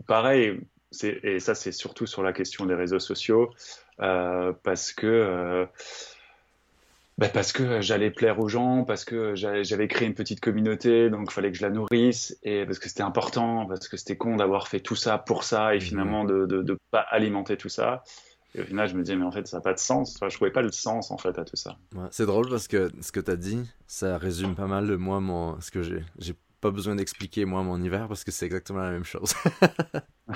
pareil, 0.06 0.60
et 1.04 1.40
ça 1.40 1.56
c'est 1.56 1.72
surtout 1.72 2.06
sur 2.06 2.24
la 2.24 2.34
question 2.34 2.66
des 2.66 2.76
réseaux 2.76 3.00
sociaux, 3.00 3.52
parce 3.98 4.94
que 4.94 5.68
bah 7.18 7.30
parce 7.30 7.52
que 7.52 7.82
j'allais 7.82 8.12
plaire 8.12 8.40
aux 8.40 8.48
gens, 8.48 8.84
parce 8.84 9.04
que 9.04 9.34
j'avais 9.36 9.88
créé 9.88 10.08
une 10.08 10.14
petite 10.14 10.40
communauté, 10.40 11.10
donc 11.10 11.30
il 11.32 11.34
fallait 11.34 11.52
que 11.52 11.58
je 11.58 11.64
la 11.64 11.72
nourrisse, 11.72 12.38
et 12.44 12.66
parce 12.66 12.78
que 12.78 12.88
c'était 12.90 13.02
important, 13.02 13.66
parce 13.66 13.88
que 13.88 13.98
c'était 13.98 14.18
con 14.18 14.36
d'avoir 14.36 14.68
fait 14.68 14.80
tout 14.80 14.96
ça 14.96 15.18
pour 15.18 15.44
ça, 15.44 15.74
et 15.74 15.78
mmh. 15.78 15.82
finalement 15.82 16.26
de 16.26 16.46
ne 16.46 16.78
pas 16.92 17.00
alimenter 17.00 17.58
tout 17.58 17.70
ça. 17.70 18.04
Et 18.56 18.62
au 18.62 18.64
final, 18.64 18.88
je 18.88 18.96
me 18.96 19.04
disais, 19.04 19.16
mais 19.16 19.26
en 19.26 19.32
fait, 19.32 19.48
ça 19.48 19.58
n'a 19.58 19.62
pas 19.62 19.74
de 19.74 19.80
sens. 19.80 20.16
Enfin, 20.16 20.30
je 20.30 20.36
trouvais 20.36 20.52
pas 20.52 20.62
le 20.62 20.72
sens, 20.72 21.12
en 21.12 21.18
fait, 21.18 21.38
à 21.38 21.44
tout 21.44 21.56
ça. 21.56 21.78
c'est 22.12 22.26
drôle 22.26 22.50
parce 22.50 22.68
que 22.68 22.90
ce 23.02 23.12
que 23.12 23.20
tu 23.20 23.30
as 23.30 23.36
dit, 23.36 23.62
ça 23.88 24.18
résume 24.18 24.56
pas 24.56 24.68
mal 24.68 24.88
de 24.88 24.96
moi, 24.96 25.20
mon... 25.20 25.60
ce 25.60 25.70
que 25.70 25.84
j'ai. 25.84 26.04
Pas 26.68 26.72
besoin 26.72 26.96
d'expliquer, 26.96 27.46
moi, 27.46 27.64
mon 27.64 27.82
hiver, 27.82 28.10
parce 28.10 28.26
que 28.26 28.32
c'est 28.32 28.46
exactement 28.46 28.82
la 28.82 28.92
même 28.92 29.06
chose. 29.06 29.34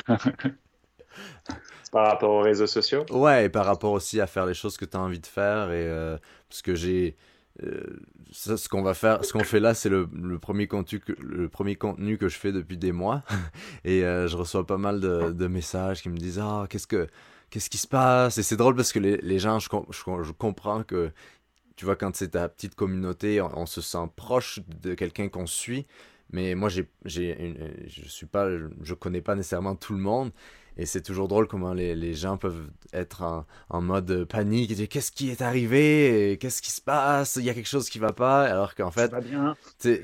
par 1.92 2.08
rapport 2.08 2.30
aux 2.30 2.40
réseaux 2.40 2.68
sociaux? 2.68 3.06
Ouais, 3.10 3.48
et 3.48 3.50
par 3.50 3.66
rapport 3.66 3.92
aussi 3.92 4.22
à 4.22 4.28
faire 4.28 4.46
les 4.46 4.54
choses 4.54 4.78
que 4.78 4.86
tu 4.86 4.96
as 4.96 5.02
envie 5.02 5.20
de 5.20 5.28
faire. 5.28 5.72
Et, 5.72 5.86
euh, 5.86 6.18
parce 6.48 6.62
que 6.62 6.74
j'ai. 6.74 7.18
Euh, 7.64 8.00
ce 8.32 8.70
qu'on 8.70 8.82
va 8.82 8.94
faire, 8.94 9.26
ce 9.26 9.34
qu'on 9.34 9.44
fait 9.44 9.60
là, 9.60 9.74
c'est 9.74 9.90
le, 9.90 10.08
le, 10.14 10.40
premier 10.40 10.68
contenu 10.68 11.02
que, 11.02 11.12
le 11.20 11.50
premier 11.50 11.76
contenu 11.76 12.18
que 12.18 12.30
je 12.30 12.38
fais 12.38 12.54
depuis 12.54 12.78
des 12.78 12.94
mois. 12.94 13.24
et 13.84 14.06
euh, 14.06 14.30
je 14.30 14.38
reçois 14.38 14.66
pas 14.66 14.78
mal 14.78 15.02
de, 15.02 15.34
de, 15.34 15.48
messages 15.48 16.02
qui 16.02 16.08
me 16.08 16.16
disent 16.16 16.40
Ah, 16.42 16.66
qu'est-ce 16.70 16.88
que. 16.88 17.10
Qu'est-ce 17.50 17.70
qui 17.70 17.78
se 17.78 17.90
passe 17.90 18.38
Et 18.38 18.44
c'est 18.44 18.56
drôle 18.56 18.78
parce 18.78 18.94
que 18.94 19.00
les, 19.00 19.18
les 19.18 19.38
gens, 19.38 19.60
je, 19.60 19.68
je, 19.90 20.32
comprends 20.32 20.84
que 20.84 21.12
tu 21.76 21.84
vois, 21.84 21.98
quand 21.98 22.16
c'est 22.16 22.30
ta 22.30 22.48
petite 22.48 22.76
communauté, 22.76 23.42
on, 23.42 23.52
on, 23.60 23.66
se 23.66 23.82
sent 23.82 24.10
proche 24.16 24.62
de 24.82 24.94
quelqu'un 24.94 25.28
qu'on 25.28 25.48
suit. 25.48 25.86
Mais 26.32 26.56
moi, 26.56 26.70
j'ai, 26.70 26.88
j'ai, 27.06 27.56
je 27.88 28.08
suis 28.08 28.26
pas, 28.26 28.50
je 28.82 28.94
connais 28.94 29.22
pas 29.22 29.36
nécessairement 29.36 29.76
tout 29.76 29.94
le 29.94 30.00
monde. 30.00 30.32
Et 30.78 30.86
c'est 30.86 31.02
toujours 31.02 31.28
drôle 31.28 31.48
comment 31.48 31.74
les, 31.74 31.96
les 31.96 32.14
gens 32.14 32.38
peuvent 32.38 32.70
être 32.94 33.24
en, 33.24 33.46
en 33.70 33.82
mode 33.82 34.24
panique 34.24 34.72
et 34.72 34.76
dire 34.76 34.88
qu'est-ce 34.88 35.12
qui 35.12 35.30
est 35.30 35.42
arrivé, 35.42 36.38
qu'est-ce 36.40 36.62
qui 36.62 36.72
se 36.72 36.80
passe, 36.82 37.36
il 37.36 37.44
y 37.44 37.50
a 37.50 37.54
quelque 37.54 37.68
chose 37.68 37.90
qui 37.90 38.00
va 38.00 38.14
pas, 38.14 38.44
alors 38.44 38.74
qu'en 38.74 38.90
fait, 38.90 39.12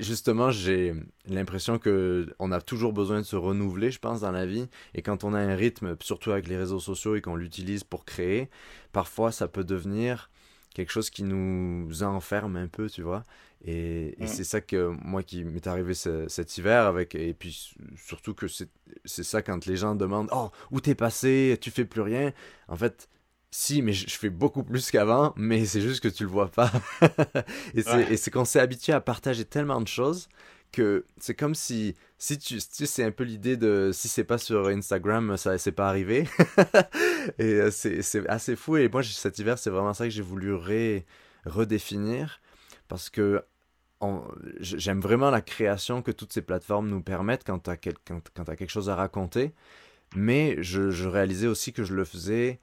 justement, 0.00 0.50
j'ai 0.50 0.94
l'impression 1.26 1.78
que 1.78 2.28
on 2.38 2.52
a 2.52 2.60
toujours 2.60 2.92
besoin 2.92 3.18
de 3.18 3.24
se 3.24 3.34
renouveler, 3.34 3.90
je 3.90 3.98
pense, 3.98 4.20
dans 4.20 4.30
la 4.30 4.44
vie. 4.44 4.68
Et 4.94 5.00
quand 5.00 5.24
on 5.24 5.32
a 5.32 5.38
un 5.40 5.54
rythme, 5.54 5.96
surtout 6.00 6.32
avec 6.32 6.46
les 6.48 6.58
réseaux 6.58 6.80
sociaux 6.80 7.16
et 7.16 7.22
qu'on 7.22 7.36
l'utilise 7.36 7.82
pour 7.82 8.04
créer, 8.04 8.50
parfois 8.92 9.32
ça 9.32 9.48
peut 9.48 9.64
devenir 9.64 10.30
quelque 10.74 10.92
chose 10.92 11.08
qui 11.08 11.22
nous 11.22 12.02
enferme 12.02 12.56
un 12.56 12.68
peu, 12.68 12.90
tu 12.90 13.00
vois. 13.02 13.24
Et, 13.64 14.14
mm. 14.18 14.26
c'est 14.26 14.44
ça 14.44 14.60
que 14.60 14.94
moi 15.02 15.22
qui 15.22 15.44
m'est 15.44 15.66
arrivé 15.66 15.92
cet 15.94 16.58
hiver 16.58 16.86
avec 16.86 17.14
et 17.14 17.34
puis 17.34 17.74
surtout 17.96 18.34
que 18.34 18.46
c'est 18.46 19.24
ça 19.24 19.42
quand 19.42 19.66
les 19.66 19.76
gens 19.76 19.94
demandent 19.94 20.28
oh 20.32 20.50
où 20.70 20.80
t'es 20.80 20.94
passé? 20.94 21.58
Tu 21.60 21.70
fais 21.70 21.84
plus 21.84 22.02
rien. 22.02 22.32
En 22.68 22.76
fait 22.76 23.08
si 23.50 23.82
mais 23.82 23.94
je, 23.94 24.16
fais 24.16 24.30
beaucoup 24.30 24.62
plus 24.62 24.90
qu'avant 24.90 25.32
mais 25.36 25.64
c'est 25.64 25.80
juste 25.80 26.00
que 26.00 26.08
tu 26.08 26.22
le 26.22 26.28
vois 26.28 26.50
pas. 26.50 26.70
Et 27.74 28.16
c'est 28.16 28.30
qu'on 28.30 28.44
s'est 28.44 28.60
habitué 28.60 28.92
à 28.92 29.00
partager 29.00 29.44
tellement 29.44 29.80
de 29.80 29.88
choses 29.88 30.28
que 30.70 31.06
c'est 31.18 31.34
comme 31.34 31.54
si 31.54 31.94
si 32.18 32.38
tu, 32.38 32.58
tu 32.58 32.86
c'est 32.86 33.02
un 33.02 33.10
peu 33.10 33.24
l'idée 33.24 33.56
de 33.56 33.90
si 33.92 34.06
c'est 34.06 34.24
pas 34.24 34.38
sur 34.38 34.68
Instagram 34.68 35.36
ça 35.36 35.58
c'est 35.58 35.72
pas 35.72 35.88
arrivé. 35.88 36.28
Et 37.38 37.54
euh, 37.54 37.70
c'est 37.72 38.28
assez 38.28 38.54
fou. 38.54 38.76
Et 38.76 38.88
moi 38.88 39.02
cet 39.02 39.40
hiver 39.40 39.58
c'est 39.58 39.70
vraiment 39.70 39.94
ça 39.94 40.04
que 40.04 40.10
j'ai 40.10 40.22
voulu 40.22 40.54
redéfinir 41.44 42.40
parce 42.88 43.10
que 43.10 43.44
j'aime 44.60 45.00
vraiment 45.00 45.30
la 45.30 45.40
création 45.40 46.02
que 46.02 46.10
toutes 46.10 46.32
ces 46.32 46.42
plateformes 46.42 46.88
nous 46.88 47.02
permettent 47.02 47.44
quand 47.44 47.58
tu 47.60 47.70
as, 47.70 47.76
quelque 47.76 48.68
chose 48.68 48.90
à 48.90 48.94
raconter. 48.94 49.54
Mais 50.14 50.56
je, 50.62 50.90
je, 50.90 51.08
réalisais 51.08 51.48
aussi 51.48 51.72
que 51.72 51.84
je 51.84 51.94
le 51.94 52.04
faisais 52.04 52.60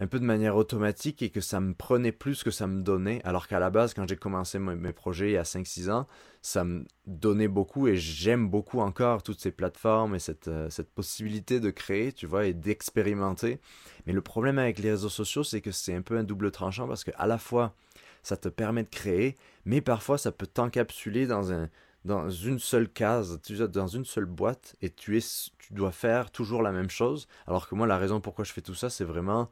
un 0.00 0.06
peu 0.06 0.18
de 0.18 0.24
manière 0.24 0.56
automatique 0.56 1.20
et 1.22 1.28
que 1.28 1.42
ça 1.42 1.60
me 1.60 1.74
prenait 1.74 2.10
plus 2.10 2.42
que 2.42 2.50
ça 2.50 2.66
me 2.66 2.82
donnait. 2.82 3.20
Alors 3.22 3.46
qu'à 3.46 3.58
la 3.58 3.68
base, 3.68 3.92
quand 3.92 4.08
j'ai 4.08 4.16
commencé 4.16 4.58
mes, 4.58 4.92
projets 4.94 5.28
il 5.28 5.32
y 5.32 5.36
a 5.36 5.42
5-6 5.42 5.90
ans, 5.90 6.08
ça 6.40 6.64
me 6.64 6.84
donnait 7.06 7.48
beaucoup 7.48 7.86
et 7.86 7.96
j'aime 7.96 8.48
beaucoup 8.48 8.80
encore 8.80 9.22
toutes 9.22 9.40
ces 9.40 9.50
plateformes 9.50 10.14
et 10.14 10.18
cette, 10.18 10.48
euh, 10.48 10.70
cette 10.70 10.90
possibilité 10.90 11.60
de 11.60 11.70
créer, 11.70 12.12
tu 12.12 12.26
vois, 12.26 12.46
et 12.46 12.54
d'expérimenter. 12.54 13.60
Mais 14.06 14.14
le 14.14 14.22
problème 14.22 14.58
avec 14.58 14.78
les 14.78 14.90
réseaux 14.90 15.10
sociaux, 15.10 15.44
c'est 15.44 15.60
que 15.60 15.70
c'est 15.70 15.94
un 15.94 16.02
peu 16.02 16.16
un 16.16 16.24
double 16.24 16.50
tranchant 16.50 16.88
parce 16.88 17.04
que 17.04 17.10
à 17.16 17.26
la 17.26 17.36
fois, 17.36 17.74
ça 18.22 18.36
te 18.36 18.48
permet 18.48 18.84
de 18.84 18.88
créer, 18.88 19.36
mais 19.64 19.80
parfois 19.80 20.18
ça 20.18 20.32
peut 20.32 20.46
t'encapsuler 20.46 21.26
dans 21.26 21.52
un, 21.52 21.68
dans 22.04 22.30
une 22.30 22.58
seule 22.58 22.88
case, 22.88 23.40
dans 23.72 23.86
une 23.86 24.04
seule 24.04 24.24
boîte 24.26 24.76
et 24.82 24.90
tu, 24.90 25.18
es, 25.18 25.20
tu 25.58 25.74
dois 25.74 25.92
faire 25.92 26.30
toujours 26.30 26.62
la 26.62 26.72
même 26.72 26.90
chose. 26.90 27.28
Alors 27.46 27.68
que 27.68 27.74
moi, 27.74 27.86
la 27.86 27.98
raison 27.98 28.20
pourquoi 28.20 28.44
je 28.44 28.52
fais 28.52 28.62
tout 28.62 28.74
ça, 28.74 28.90
c'est 28.90 29.04
vraiment, 29.04 29.50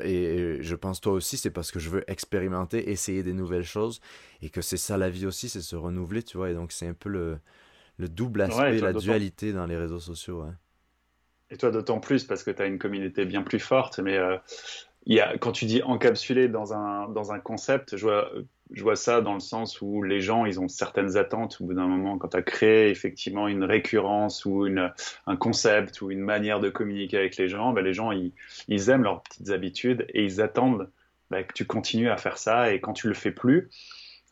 et 0.00 0.58
je 0.60 0.74
pense 0.74 1.00
toi 1.00 1.12
aussi, 1.12 1.36
c'est 1.36 1.50
parce 1.50 1.70
que 1.70 1.78
je 1.78 1.90
veux 1.90 2.04
expérimenter, 2.10 2.90
essayer 2.90 3.22
des 3.22 3.32
nouvelles 3.32 3.64
choses 3.64 4.00
et 4.42 4.50
que 4.50 4.62
c'est 4.62 4.76
ça 4.76 4.96
la 4.98 5.10
vie 5.10 5.26
aussi, 5.26 5.48
c'est 5.48 5.60
se 5.62 5.76
renouveler, 5.76 6.22
tu 6.22 6.36
vois. 6.36 6.50
Et 6.50 6.54
donc, 6.54 6.72
c'est 6.72 6.88
un 6.88 6.94
peu 6.94 7.08
le, 7.08 7.38
le 7.98 8.08
double 8.08 8.42
aspect, 8.42 8.80
la 8.80 8.92
dualité 8.92 9.52
dans 9.52 9.66
les 9.66 9.76
réseaux 9.76 10.00
sociaux. 10.00 10.46
Et 11.50 11.56
toi, 11.56 11.70
d'autant 11.70 12.00
plus 12.00 12.24
parce 12.24 12.42
que 12.42 12.50
tu 12.50 12.62
as 12.62 12.66
une 12.66 12.78
communauté 12.78 13.24
bien 13.24 13.42
plus 13.42 13.60
forte, 13.60 13.98
mais. 13.98 14.16
Euh, 14.16 14.36
quand 15.40 15.52
tu 15.52 15.66
dis 15.66 15.82
encapsulé 15.82 16.48
dans 16.48 16.72
un, 16.72 17.40
concept, 17.40 17.96
je 17.96 18.82
vois, 18.82 18.96
ça 18.96 19.20
dans 19.20 19.34
le 19.34 19.40
sens 19.40 19.80
où 19.80 20.02
les 20.02 20.20
gens, 20.20 20.46
ils 20.46 20.60
ont 20.60 20.68
certaines 20.68 21.16
attentes. 21.16 21.58
Au 21.60 21.64
bout 21.64 21.74
d'un 21.74 21.86
moment, 21.86 22.18
quand 22.18 22.28
tu 22.28 22.36
as 22.36 22.42
créé 22.42 22.90
effectivement 22.90 23.48
une 23.48 23.64
récurrence 23.64 24.44
ou 24.44 24.66
un 25.26 25.36
concept 25.36 26.00
ou 26.00 26.10
une 26.10 26.20
manière 26.20 26.60
de 26.60 26.70
communiquer 26.70 27.18
avec 27.18 27.36
les 27.36 27.48
gens, 27.48 27.72
ben 27.72 27.84
les 27.84 27.92
gens, 27.92 28.12
ils, 28.12 28.90
aiment 28.90 29.02
leurs 29.02 29.22
petites 29.22 29.50
habitudes 29.50 30.06
et 30.10 30.24
ils 30.24 30.40
attendent 30.40 30.90
ben, 31.30 31.44
que 31.44 31.52
tu 31.52 31.66
continues 31.66 32.10
à 32.10 32.16
faire 32.16 32.38
ça. 32.38 32.72
Et 32.72 32.80
quand 32.80 32.94
tu 32.94 33.08
le 33.08 33.14
fais 33.14 33.32
plus, 33.32 33.68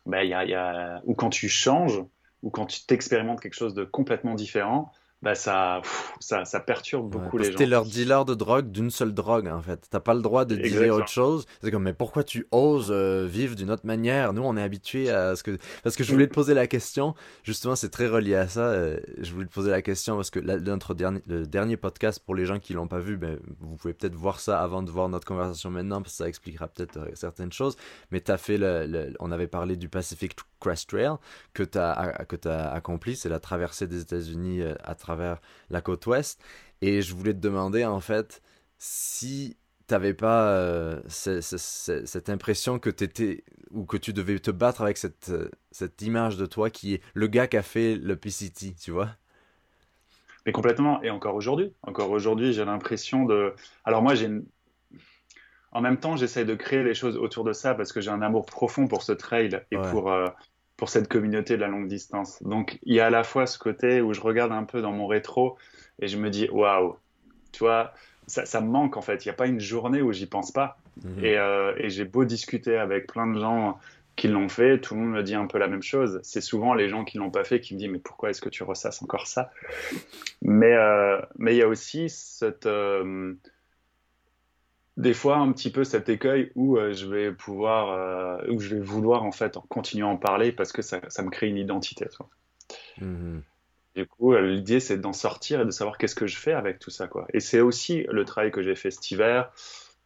ben, 0.07 1.00
ou 1.05 1.14
quand 1.14 1.31
tu 1.31 1.49
changes, 1.49 2.02
ou 2.43 2.50
quand 2.50 2.67
tu 2.67 2.85
t'expérimentes 2.87 3.41
quelque 3.41 3.55
chose 3.55 3.75
de 3.75 3.85
complètement 3.85 4.35
différent, 4.35 4.91
bah 5.23 5.37
ça, 5.37 5.81
ça, 6.19 6.45
ça, 6.45 6.59
perturbe 6.59 7.11
beaucoup 7.11 7.38
les 7.38 7.52
gens. 7.52 7.59
T'es 7.59 7.67
leur 7.67 7.85
dealer 7.85 8.25
de 8.25 8.35
drogue 8.35 8.73
d'une 8.73 8.91
seule 8.91 9.14
drogue 9.14 9.47
en 9.47 9.62
fait. 9.62 9.87
T'as 9.88 10.00
pas 10.00 10.14
le 10.14 10.21
droit 10.21 10.45
de 10.45 10.57
dire 10.57 10.95
autre 10.95 11.09
chose. 11.09 11.47
C'est 11.62 11.71
comme 11.71 11.85
mais 11.85 11.93
pourquoi 11.93 12.25
tu 12.25 12.49
oses 12.50 12.91
euh, 12.91 13.25
vivre 13.25 13.55
d'une 13.55 13.71
autre 13.71 13.87
manière? 13.87 14.33
Nous 14.33 14.43
on 14.43 14.57
est 14.57 14.62
habitués 14.62 15.11
à 15.11 15.37
ce 15.37 15.45
que 15.45 15.59
parce 15.85 15.95
que 15.95 16.02
je 16.02 16.12
voulais 16.12 16.26
te 16.26 16.35
poser 16.35 16.55
la 16.55 16.67
question. 16.67 17.14
Justement 17.45 17.76
c'est 17.76 17.91
très 17.91 18.09
relié 18.09 18.35
à 18.35 18.49
ça. 18.49 18.62
Euh, 18.62 18.99
je 19.21 19.33
voulais 19.33 19.47
te 19.47 19.52
poser 19.52 19.71
la 19.71 19.81
question 19.81 20.17
parce 20.17 20.31
que 20.31 20.41
notre 20.41 20.95
dernier 20.95 21.21
le 21.29 21.47
dernier 21.47 21.76
podcast 21.76 22.21
pour 22.25 22.35
les 22.35 22.45
gens 22.45 22.59
qui 22.59 22.73
l'ont 22.73 22.88
pas 22.88 22.99
vu, 22.99 23.17
ben 23.17 23.38
vous 23.61 23.76
pouvez 23.76 23.95
peut-être 23.95 24.17
voir 24.17 24.41
ça 24.41 24.61
avant 24.61 24.83
de 24.83 24.91
voir 24.91 25.09
notre 25.09 25.26
conversation 25.26 25.71
maintenant 25.71 26.02
parce 26.02 26.14
que 26.14 26.19
ça 26.19 26.29
expliquera 26.29 26.67
peut-être 26.67 26.97
euh, 26.99 27.11
certaines 27.14 27.52
choses. 27.52 27.76
Mais 28.11 28.19
t'as 28.21 28.38
fait 28.38 28.59
le, 28.59 29.14
on 29.21 29.31
avait 29.31 29.47
parlé 29.47 29.76
du 29.76 29.88
Pacific 29.88 30.35
Crest 30.62 30.88
Trail 30.88 31.16
que 31.54 31.62
t'as 31.62 32.25
que 32.25 32.37
t'as 32.37 32.71
accompli, 32.71 33.16
c'est 33.16 33.28
la 33.28 33.40
traversée 33.40 33.87
des 33.87 34.00
États-Unis 34.00 34.62
à 34.83 34.95
travers 34.95 35.40
la 35.71 35.81
côte 35.81 36.07
ouest. 36.07 36.40
Et 36.81 37.00
je 37.02 37.14
voulais 37.14 37.33
te 37.33 37.38
demander, 37.38 37.85
en 37.85 38.00
fait, 38.00 38.42
si 38.78 39.57
t'avais 39.87 40.14
pas 40.14 40.49
euh, 40.49 41.00
cette 41.09 42.31
impression 42.31 42.78
que 42.78 42.90
tu 42.90 43.04
étais 43.04 43.45
ou 43.71 43.85
que 43.85 43.97
tu 43.97 44.12
devais 44.12 44.38
te 44.38 44.50
battre 44.50 44.83
avec 44.83 44.97
cette, 44.97 45.28
euh, 45.31 45.50
cette 45.71 46.02
image 46.02 46.37
de 46.37 46.47
toi 46.47 46.71
qui 46.71 46.95
est 46.95 47.02
le 47.14 47.26
gars 47.26 47.47
qui 47.47 47.57
a 47.57 47.62
fait 47.62 47.97
le 47.97 48.16
PCT, 48.16 48.75
tu 48.81 48.90
vois? 48.90 49.11
Mais 50.45 50.52
complètement. 50.52 51.02
Et 51.02 51.11
encore 51.11 51.35
aujourd'hui, 51.35 51.73
encore 51.83 52.11
aujourd'hui, 52.11 52.52
j'ai 52.52 52.64
l'impression 52.64 53.25
de. 53.25 53.54
Alors 53.85 54.02
moi, 54.02 54.14
j'ai 54.14 54.28
en 55.71 55.81
même 55.81 55.99
temps, 55.99 56.16
j'essaye 56.16 56.45
de 56.45 56.54
créer 56.54 56.83
les 56.83 56.95
choses 56.95 57.16
autour 57.16 57.45
de 57.45 57.52
ça 57.52 57.75
parce 57.75 57.92
que 57.92 58.00
j'ai 58.00 58.11
un 58.11 58.23
amour 58.23 58.45
profond 58.45 58.88
pour 58.88 59.02
ce 59.02 59.12
trail 59.12 59.62
et 59.71 59.78
pour, 59.78 60.12
euh, 60.12 60.26
pour 60.82 60.88
cette 60.88 61.06
communauté 61.06 61.54
de 61.54 61.60
la 61.60 61.68
longue 61.68 61.86
distance. 61.86 62.42
Donc 62.42 62.80
il 62.82 62.96
y 62.96 62.98
a 62.98 63.06
à 63.06 63.10
la 63.10 63.22
fois 63.22 63.46
ce 63.46 63.56
côté 63.56 64.00
où 64.00 64.14
je 64.14 64.20
regarde 64.20 64.50
un 64.50 64.64
peu 64.64 64.82
dans 64.82 64.90
mon 64.90 65.06
rétro 65.06 65.56
et 66.00 66.08
je 66.08 66.16
me 66.16 66.28
dis 66.28 66.48
waouh, 66.50 66.96
tu 67.52 67.60
vois, 67.60 67.92
ça, 68.26 68.60
me 68.60 68.66
manque 68.66 68.96
en 68.96 69.00
fait. 69.00 69.24
Il 69.24 69.28
n'y 69.28 69.30
a 69.30 69.34
pas 69.34 69.46
une 69.46 69.60
journée 69.60 70.02
où 70.02 70.12
j'y 70.12 70.26
pense 70.26 70.50
pas. 70.50 70.76
Mhm. 71.04 71.24
Euh, 71.24 71.72
et, 71.76 71.88
j'ai 71.88 72.04
beau 72.04 72.24
discuter 72.24 72.78
avec 72.78 73.06
plein 73.06 73.28
de 73.28 73.38
gens 73.38 73.78
qui 74.16 74.26
l'ont 74.26 74.48
fait, 74.48 74.80
tout 74.80 74.96
le 74.96 75.02
monde 75.02 75.12
me 75.12 75.22
dit 75.22 75.36
un 75.36 75.46
peu 75.46 75.58
la 75.58 75.68
même 75.68 75.84
chose. 75.84 76.18
C'est 76.24 76.40
souvent 76.40 76.74
les 76.74 76.88
gens 76.88 77.04
qui 77.04 77.16
l'ont 77.16 77.30
pas 77.30 77.44
fait 77.44 77.60
qui 77.60 77.74
me 77.74 77.78
disent 77.78 77.88
mais 77.88 78.00
pourquoi 78.00 78.30
est-ce 78.30 78.40
que 78.40 78.48
tu 78.48 78.64
ressasses 78.64 79.04
encore 79.04 79.28
ça? 79.28 79.52
Mais 80.40 80.74
euh, 80.74 81.20
mais 81.38 81.54
il 81.54 81.58
y 81.58 81.62
a 81.62 81.68
aussi 81.68 82.08
cette 82.08 82.66
euh, 82.66 83.34
des 85.02 85.14
fois 85.14 85.37
un 85.37 85.52
petit 85.52 85.71
peu 85.71 85.85
cet 85.85 86.09
écueil 86.09 86.52
où 86.54 86.78
euh, 86.78 86.92
je 86.94 87.06
vais 87.06 87.32
pouvoir, 87.32 87.90
euh, 87.90 88.50
où 88.50 88.61
je 88.61 88.76
vais 88.76 88.80
vouloir 88.80 89.25
en 89.25 89.32
fait 89.32 89.56
en 89.56 89.62
continuant 89.62 90.11
à 90.11 90.12
en 90.12 90.16
parler 90.16 90.52
parce 90.52 90.73
que 90.73 90.80
ça, 90.80 91.00
ça 91.09 91.23
me 91.23 91.30
crée 91.30 91.49
une 91.49 91.59
identité. 91.59 92.06
Mmh 92.99 93.40
du 93.94 94.06
coup, 94.06 94.32
euh, 94.32 94.40
l'idée 94.40 94.80
c'est 94.80 94.97
d'en 94.97 95.12
sortir 95.12 95.61
et 95.61 95.66
de 95.66 95.71
savoir 95.71 95.99
qu'est-ce 95.99 96.14
que 96.14 96.26
je 96.26 96.38
fais 96.38 96.54
avec 96.54 96.78
tout 96.78 96.88
ça. 96.88 97.09
Quoi. 97.09 97.26
Et 97.35 97.40
c'est 97.40 97.61
aussi 97.61 98.06
le 98.11 98.25
travail 98.25 98.50
que 98.50 98.62
j'ai 98.62 98.75
fait 98.75 98.90
cet 98.90 99.11
hiver, 99.11 99.52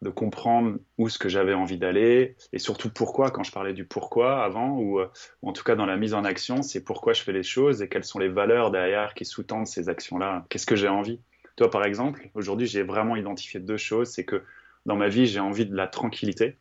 de 0.01 0.09
comprendre 0.09 0.77
où 0.97 1.07
ce 1.07 1.17
que 1.17 1.29
j'avais 1.29 1.53
envie 1.53 1.77
d'aller 1.77 2.35
et 2.51 2.59
surtout 2.59 2.89
pourquoi, 2.91 3.31
quand 3.31 3.43
je 3.43 3.51
parlais 3.53 3.71
du 3.71 3.85
pourquoi 3.85 4.43
avant, 4.43 4.77
ou, 4.77 4.99
ou 4.99 5.49
en 5.49 5.53
tout 5.53 5.63
cas 5.63 5.75
dans 5.75 5.85
la 5.85 5.95
mise 5.95 6.13
en 6.13 6.25
action, 6.25 6.63
c'est 6.63 6.83
pourquoi 6.83 7.13
je 7.13 7.21
fais 7.21 7.31
les 7.31 7.43
choses 7.43 7.81
et 7.81 7.87
quelles 7.87 8.03
sont 8.03 8.19
les 8.19 8.27
valeurs 8.27 8.71
derrière 8.71 9.13
qui 9.13 9.23
sous-tendent 9.23 9.67
ces 9.67 9.87
actions-là. 9.87 10.43
Qu'est-ce 10.49 10.65
que 10.65 10.75
j'ai 10.75 10.89
envie? 10.89 11.21
Toi, 11.55 11.71
par 11.71 11.85
exemple, 11.85 12.29
aujourd'hui, 12.35 12.67
j'ai 12.67 12.83
vraiment 12.83 13.15
identifié 13.15 13.61
deux 13.61 13.77
choses. 13.77 14.09
C'est 14.09 14.25
que 14.25 14.43
dans 14.87 14.95
ma 14.95 15.09
vie, 15.09 15.27
j'ai 15.27 15.41
envie 15.41 15.65
de 15.65 15.75
la 15.75 15.87
tranquillité 15.87 16.57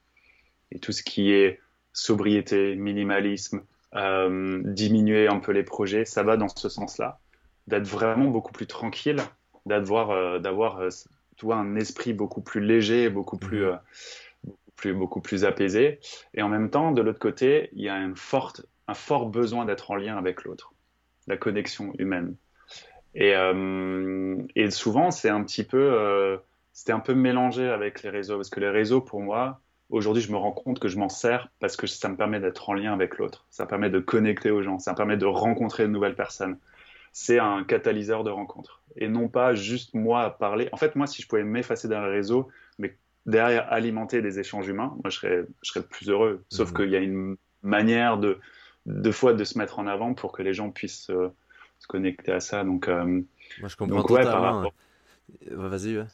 et 0.72 0.80
tout 0.80 0.92
ce 0.92 1.02
qui 1.02 1.32
est 1.32 1.60
sobriété, 1.92 2.74
minimalisme, 2.74 3.62
euh, 3.94 4.60
diminuer 4.64 5.28
un 5.28 5.38
peu 5.38 5.52
les 5.52 5.62
projets, 5.62 6.04
ça 6.04 6.24
va 6.24 6.36
dans 6.36 6.48
ce 6.48 6.68
sens-là, 6.68 7.20
d'être 7.68 7.86
vraiment 7.86 8.26
beaucoup 8.26 8.52
plus 8.52 8.66
tranquille, 8.66 9.22
d'avoir 9.64 10.10
euh, 10.10 10.38
d'avoir 10.40 10.80
euh, 10.80 10.90
un 11.50 11.76
esprit 11.76 12.12
beaucoup 12.12 12.40
plus 12.40 12.60
léger, 12.60 13.08
beaucoup 13.08 13.38
plus, 13.38 13.64
mhm. 13.64 13.78
beaucoup 14.44 14.72
plus 14.74 14.92
beaucoup 14.92 15.20
plus 15.20 15.44
apaisé, 15.44 16.00
et 16.34 16.42
en 16.42 16.48
même 16.48 16.68
temps, 16.68 16.90
de 16.90 17.02
l'autre 17.02 17.20
côté, 17.20 17.70
il 17.74 17.82
y 17.82 17.88
a 17.88 17.96
une 17.96 18.16
forte, 18.16 18.66
un 18.88 18.94
fort 18.94 19.26
besoin 19.26 19.64
d'être 19.64 19.92
en 19.92 19.94
lien 19.94 20.18
avec 20.18 20.42
l'autre, 20.42 20.72
la 21.28 21.36
connexion 21.36 21.92
humaine. 21.98 22.34
Et, 23.14 23.32
et 24.56 24.70
souvent, 24.70 25.10
c'est 25.10 25.30
un 25.30 25.42
petit 25.42 25.64
peu 25.64 26.38
c'était 26.76 26.92
un 26.92 27.00
peu 27.00 27.14
mélangé 27.14 27.66
avec 27.70 28.02
les 28.02 28.10
réseaux, 28.10 28.36
parce 28.36 28.50
que 28.50 28.60
les 28.60 28.68
réseaux, 28.68 29.00
pour 29.00 29.22
moi, 29.22 29.62
aujourd'hui, 29.88 30.22
je 30.22 30.30
me 30.30 30.36
rends 30.36 30.52
compte 30.52 30.78
que 30.78 30.88
je 30.88 30.98
m'en 30.98 31.08
sers 31.08 31.48
parce 31.58 31.74
que 31.74 31.86
ça 31.86 32.10
me 32.10 32.16
permet 32.16 32.38
d'être 32.38 32.68
en 32.68 32.74
lien 32.74 32.92
avec 32.92 33.16
l'autre, 33.16 33.46
ça 33.48 33.64
permet 33.64 33.88
de 33.88 33.98
connecter 33.98 34.50
aux 34.50 34.62
gens, 34.62 34.78
ça 34.78 34.92
me 34.92 34.96
permet 34.96 35.16
de 35.16 35.24
rencontrer 35.24 35.84
de 35.84 35.88
nouvelles 35.88 36.14
personnes. 36.14 36.58
C'est 37.14 37.38
un 37.38 37.64
catalyseur 37.64 38.24
de 38.24 38.30
rencontres. 38.30 38.82
Et 38.96 39.08
non 39.08 39.28
pas 39.28 39.54
juste 39.54 39.94
moi 39.94 40.24
à 40.24 40.30
parler. 40.30 40.68
En 40.70 40.76
fait, 40.76 40.96
moi, 40.96 41.06
si 41.06 41.22
je 41.22 41.26
pouvais 41.26 41.44
m'effacer 41.44 41.88
dans 41.88 42.04
les 42.04 42.10
réseaux, 42.10 42.50
mais 42.78 42.94
derrière 43.24 43.72
alimenter 43.72 44.20
des 44.20 44.38
échanges 44.38 44.68
humains, 44.68 44.94
moi, 45.02 45.08
je 45.08 45.16
serais, 45.16 45.46
je 45.62 45.70
serais 45.70 45.82
plus 45.82 46.10
heureux. 46.10 46.44
Sauf 46.50 46.72
mmh. 46.72 46.74
qu'il 46.74 46.90
y 46.90 46.96
a 46.96 47.00
une 47.00 47.38
manière 47.62 48.18
de, 48.18 48.38
deux 48.84 49.12
fois 49.12 49.32
de 49.32 49.44
se 49.44 49.56
mettre 49.56 49.78
en 49.78 49.86
avant 49.86 50.12
pour 50.12 50.30
que 50.30 50.42
les 50.42 50.52
gens 50.52 50.70
puissent 50.70 51.08
euh, 51.08 51.32
se 51.78 51.86
connecter 51.86 52.32
à 52.32 52.40
ça. 52.40 52.64
Donc, 52.64 52.86
euh, 52.88 53.22
moi, 53.60 53.68
je 53.70 53.76
comprends 53.76 53.96
donc, 53.96 54.08
totalement. 54.08 54.70
Vas-y, 55.52 55.96
ouais. 55.96 56.04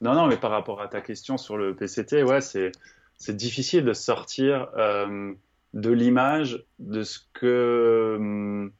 Non, 0.00 0.14
non, 0.14 0.26
mais 0.26 0.36
par 0.36 0.50
rapport 0.50 0.80
à 0.80 0.88
ta 0.88 1.00
question 1.00 1.38
sur 1.38 1.56
le 1.56 1.74
PCT, 1.74 2.22
ouais, 2.22 2.40
c'est, 2.40 2.72
c'est 3.16 3.36
difficile 3.36 3.84
de 3.84 3.92
sortir 3.92 4.68
euh, 4.76 5.32
de 5.72 5.90
l'image 5.90 6.64
de 6.78 7.02
ce 7.02 7.18
que. 7.32 8.16
Hum, 8.18 8.72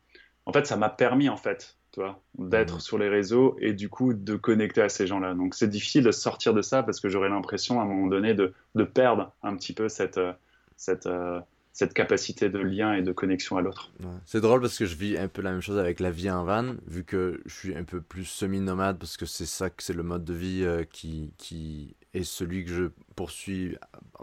en 0.46 0.52
fait, 0.52 0.66
ça 0.66 0.76
m'a 0.76 0.90
permis, 0.90 1.28
en 1.28 1.38
fait, 1.38 1.78
toi, 1.92 2.20
d'être 2.36 2.76
mmh. 2.76 2.80
sur 2.80 2.98
les 2.98 3.08
réseaux 3.08 3.56
et 3.60 3.72
du 3.72 3.88
coup 3.88 4.12
de 4.12 4.36
connecter 4.36 4.82
à 4.82 4.90
ces 4.90 5.06
gens-là. 5.06 5.32
Donc, 5.32 5.54
c'est 5.54 5.68
difficile 5.68 6.04
de 6.04 6.10
sortir 6.10 6.52
de 6.52 6.60
ça 6.60 6.82
parce 6.82 7.00
que 7.00 7.08
j'aurais 7.08 7.30
l'impression, 7.30 7.80
à 7.80 7.84
un 7.84 7.86
moment 7.86 8.08
donné, 8.08 8.34
de, 8.34 8.52
de 8.74 8.84
perdre 8.84 9.32
un 9.42 9.56
petit 9.56 9.72
peu 9.72 9.88
cette. 9.88 10.18
Euh, 10.18 10.32
cette 10.76 11.06
euh, 11.06 11.40
cette 11.74 11.92
capacité 11.92 12.48
de 12.50 12.60
lien 12.60 12.94
et 12.94 13.02
de 13.02 13.10
connexion 13.10 13.56
à 13.56 13.60
l'autre. 13.60 13.90
C'est 14.26 14.40
drôle 14.40 14.60
parce 14.60 14.78
que 14.78 14.86
je 14.86 14.94
vis 14.94 15.18
un 15.18 15.26
peu 15.26 15.42
la 15.42 15.50
même 15.50 15.60
chose 15.60 15.76
avec 15.76 15.98
la 15.98 16.12
vie 16.12 16.30
en 16.30 16.44
van, 16.44 16.76
vu 16.86 17.02
que 17.02 17.42
je 17.46 17.52
suis 17.52 17.76
un 17.76 17.82
peu 17.82 18.00
plus 18.00 18.24
semi-nomade, 18.24 18.96
parce 18.96 19.16
que 19.16 19.26
c'est 19.26 19.44
ça 19.44 19.70
que 19.70 19.82
c'est 19.82 19.92
le 19.92 20.04
mode 20.04 20.24
de 20.24 20.34
vie 20.34 20.62
euh, 20.62 20.84
qui, 20.84 21.34
qui 21.36 21.96
est 22.14 22.22
celui 22.22 22.64
que 22.64 22.70
je 22.70 22.84
poursuis 23.16 23.76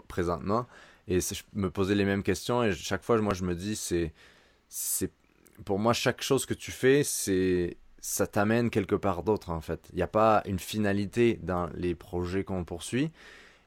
présentement. 0.08 0.66
Et 1.08 1.20
je 1.20 1.42
me 1.52 1.70
posais 1.70 1.94
les 1.94 2.06
mêmes 2.06 2.22
questions 2.22 2.64
et 2.64 2.72
chaque 2.72 3.02
fois, 3.02 3.20
moi, 3.20 3.34
je 3.34 3.44
me 3.44 3.54
dis, 3.54 3.76
c'est, 3.76 5.10
pour 5.66 5.78
moi, 5.78 5.92
chaque 5.92 6.22
chose 6.22 6.46
que 6.46 6.54
tu 6.54 6.70
fais, 6.70 7.04
c'est, 7.04 7.76
ça 8.00 8.26
t'amène 8.26 8.70
quelque 8.70 8.94
part 8.94 9.24
d'autre, 9.24 9.50
en 9.50 9.60
fait. 9.60 9.90
Il 9.92 9.96
n'y 9.96 10.02
a 10.02 10.06
pas 10.06 10.42
une 10.46 10.58
finalité 10.58 11.38
dans 11.42 11.68
les 11.74 11.94
projets 11.94 12.44
qu'on 12.44 12.64
poursuit. 12.64 13.10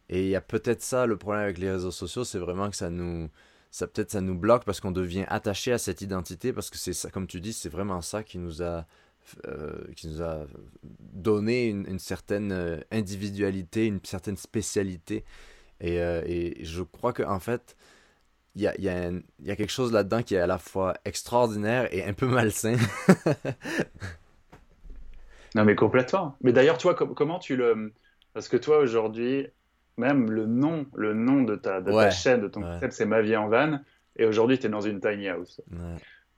Et 0.09 0.23
il 0.23 0.29
y 0.29 0.35
a 0.35 0.41
peut-être 0.41 0.81
ça, 0.81 1.05
le 1.05 1.17
problème 1.17 1.43
avec 1.43 1.59
les 1.59 1.69
réseaux 1.69 1.91
sociaux, 1.91 2.23
c'est 2.23 2.39
vraiment 2.39 2.71
que 2.71 2.75
ça 2.75 2.89
nous, 2.89 3.29
ça 3.75 3.87
peut-être 3.87 4.11
ça 4.11 4.21
nous 4.21 4.35
bloque 4.35 4.63
parce 4.63 4.79
qu'on 4.79 4.91
devient 4.91 5.25
attaché 5.27 5.73
à 5.73 5.77
cette 5.77 5.99
identité 5.99 6.53
parce 6.53 6.69
que 6.69 6.77
c'est 6.77 6.93
ça 6.93 7.09
comme 7.09 7.27
tu 7.27 7.41
dis 7.41 7.51
c'est 7.51 7.67
vraiment 7.67 7.99
ça 7.99 8.23
qui 8.23 8.37
nous 8.37 8.63
a 8.63 8.85
euh, 9.49 9.83
qui 9.97 10.07
nous 10.07 10.21
a 10.21 10.45
donné 10.89 11.67
une, 11.67 11.99
certaine 11.99 12.53
euh, 12.53 12.79
individualité 12.89 13.85
une 13.87 13.99
certaine 14.03 14.37
spécialité. 14.37 15.25
Et, 15.81 15.99
euh, 15.99 16.21
et 16.25 16.63
je 16.63 16.83
crois 16.83 17.11
que 17.11 17.23
en 17.23 17.41
fait 17.41 17.75
il 18.55 18.61
y 18.61 18.67
a, 18.67 18.79
y, 18.79 18.83
y 19.43 19.51
a, 19.51 19.55
quelque 19.57 19.73
chose 19.73 19.91
là-dedans 19.91 20.23
qui 20.23 20.35
est 20.35 20.39
à 20.39 20.47
la 20.47 20.57
fois 20.57 20.93
extraordinaire 21.03 21.93
et 21.93 22.05
un 22.05 22.13
peu 22.13 22.27
malsain. 22.27 22.77
Non 25.55 25.65
mais 25.65 25.75
complètement. 25.75 26.37
Mais 26.41 26.53
d'ailleurs 26.53 26.77
toi 26.77 26.95
comment 26.95 27.39
tu 27.39 27.57
le 27.57 27.93
parce 28.33 28.47
que 28.47 28.55
toi 28.55 28.77
aujourd'hui 28.79 29.47
même 29.97 30.29
le 30.29 30.45
nom, 30.45 30.85
le 30.95 31.13
nom 31.13 31.43
de 31.43 31.55
ta, 31.55 31.81
chaîne, 32.11 32.41
de 32.41 32.47
ton 32.47 32.61
concept, 32.61 32.93
c'est 32.93 33.05
Ma 33.05 33.21
vie 33.21 33.35
en 33.35 33.47
van. 33.47 33.79
Et 34.17 34.25
aujourd'hui, 34.25 34.59
tu 34.59 34.67
es 34.67 34.69
dans 34.69 34.81
une 34.81 34.99
tiny 34.99 35.27
house. 35.27 35.61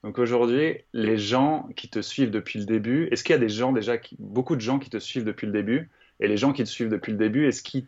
Donc 0.04 0.20
aujourd'hui, 0.20 0.78
les 0.94 1.18
gens 1.18 1.68
qui 1.76 1.90
te 1.90 2.02
suivent 2.02 2.32
depuis 2.32 2.60
le 2.60 2.66
début, 2.66 3.08
est-ce 3.12 3.24
qu'il 3.24 3.34
y 3.34 3.38
a 3.38 3.42
des 3.42 3.50
gens 3.50 3.72
déjà, 3.72 3.98
qui, 3.98 4.16
beaucoup 4.20 4.56
de 4.56 4.62
gens 4.62 4.80
qui 4.80 4.90
te 4.90 5.00
suivent 5.00 5.26
depuis 5.26 5.48
le 5.48 5.54
début, 5.54 5.90
et 6.20 6.28
les 6.28 6.38
gens 6.38 6.54
qui 6.54 6.64
te 6.64 6.70
suivent 6.70 6.90
depuis 6.90 7.12
le 7.12 7.18
début, 7.18 7.48
est-ce 7.48 7.62
qu'ils 7.62 7.86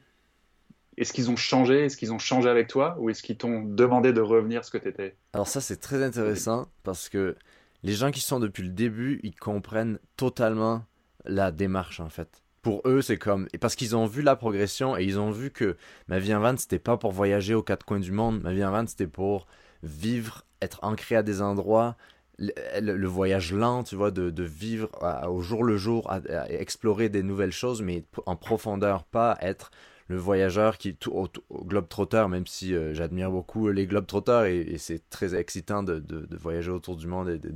est-ce 0.98 1.14
qu'ils 1.14 1.32
ont 1.32 1.38
changé? 1.38 1.86
Est-ce 1.86 1.96
qu'ils 1.96 2.12
ont 2.12 2.20
changé 2.20 2.50
avec 2.50 2.68
toi? 2.68 2.98
Ou 3.00 3.10
est-ce 3.10 3.24
qu'ils 3.24 3.38
t'ont 3.38 3.64
demandé 3.64 4.12
de 4.12 4.20
revenir 4.20 4.66
ce 4.66 4.72
que 4.72 4.78
tu 4.78 4.90
étais 4.90 5.16
Alors 5.32 5.48
ça, 5.48 5.62
c'est 5.62 5.78
très 5.78 6.04
intéressant 6.04 6.68
parce 6.84 7.08
que 7.08 7.38
les 7.84 7.94
gens 7.94 8.12
qui 8.12 8.20
sont 8.20 8.42
depuis 8.42 8.64
le 8.64 8.70
début, 8.70 9.22
ils 9.24 9.34
comprennent 9.34 10.00
totalement 10.18 10.84
la 11.24 11.52
démarche 11.52 12.02
en 12.02 12.10
fait. 12.10 12.44
Pour 12.62 12.82
eux, 12.86 13.01
c'est 13.01 13.18
comme. 13.18 13.48
Et 13.54 13.58
parce 13.58 13.75
qu'ils 13.75 13.96
ont 13.96 14.06
vu 14.06 14.22
la 14.22 14.36
progression 14.36 14.98
et 14.98 15.04
ils 15.04 15.20
ont 15.20 15.32
vu 15.32 15.50
que 15.50 15.78
ma 16.08 16.20
vie 16.20 16.34
en 16.34 16.39
van, 16.39 16.58
c'était 16.58 16.80
pas 16.80 16.98
pour 16.98 17.12
voyager 17.12 17.54
aux 17.54 17.63
quatre 17.63 17.86
coins 17.86 18.00
du 18.00 18.12
monde. 18.12 18.42
Ma 18.42 18.54
vie 18.54 18.66
en 18.66 18.72
van, 18.72 18.86
c'était 18.86 19.08
pour 19.08 19.48
vivre, 19.84 20.44
être 20.62 20.80
ancré 20.82 21.16
à 21.16 21.24
des 21.24 21.42
endroits, 21.42 21.96
le, 22.38 23.06
voyage 23.06 23.54
lent, 23.54 23.84
tu 23.84 23.96
vois, 23.96 24.12
de, 24.12 24.44
vivre 24.44 24.89
au 25.28 25.42
jour 25.42 25.63
le 25.63 25.78
jour, 25.78 26.12
explorer 26.50 27.10
des 27.10 27.24
nouvelles 27.24 27.51
choses, 27.51 27.82
mais 27.82 28.04
en 28.25 28.36
profondeur, 28.36 29.04
pas 29.04 29.38
être 29.42 29.72
le 30.10 30.18
voyageur 30.18 30.78
qui 30.78 30.96
tout, 30.96 31.12
au, 31.12 31.63
globe 31.63 31.88
trotteur, 31.88 32.30
même 32.30 32.48
si 32.48 32.74
euh, 32.74 32.94
j'admire 32.94 33.32
beaucoup 33.32 33.70
les 33.70 33.86
globe 33.86 34.08
trotteurs 34.08 34.46
et, 34.46 34.78
c'est 34.78 35.08
très 35.10 35.36
excitant 35.36 35.84
de, 35.84 36.04
voyager 36.36 36.72
autour 36.72 36.98
du 36.98 37.08
monde 37.08 37.30
et 37.30 37.38
de, 37.38 37.54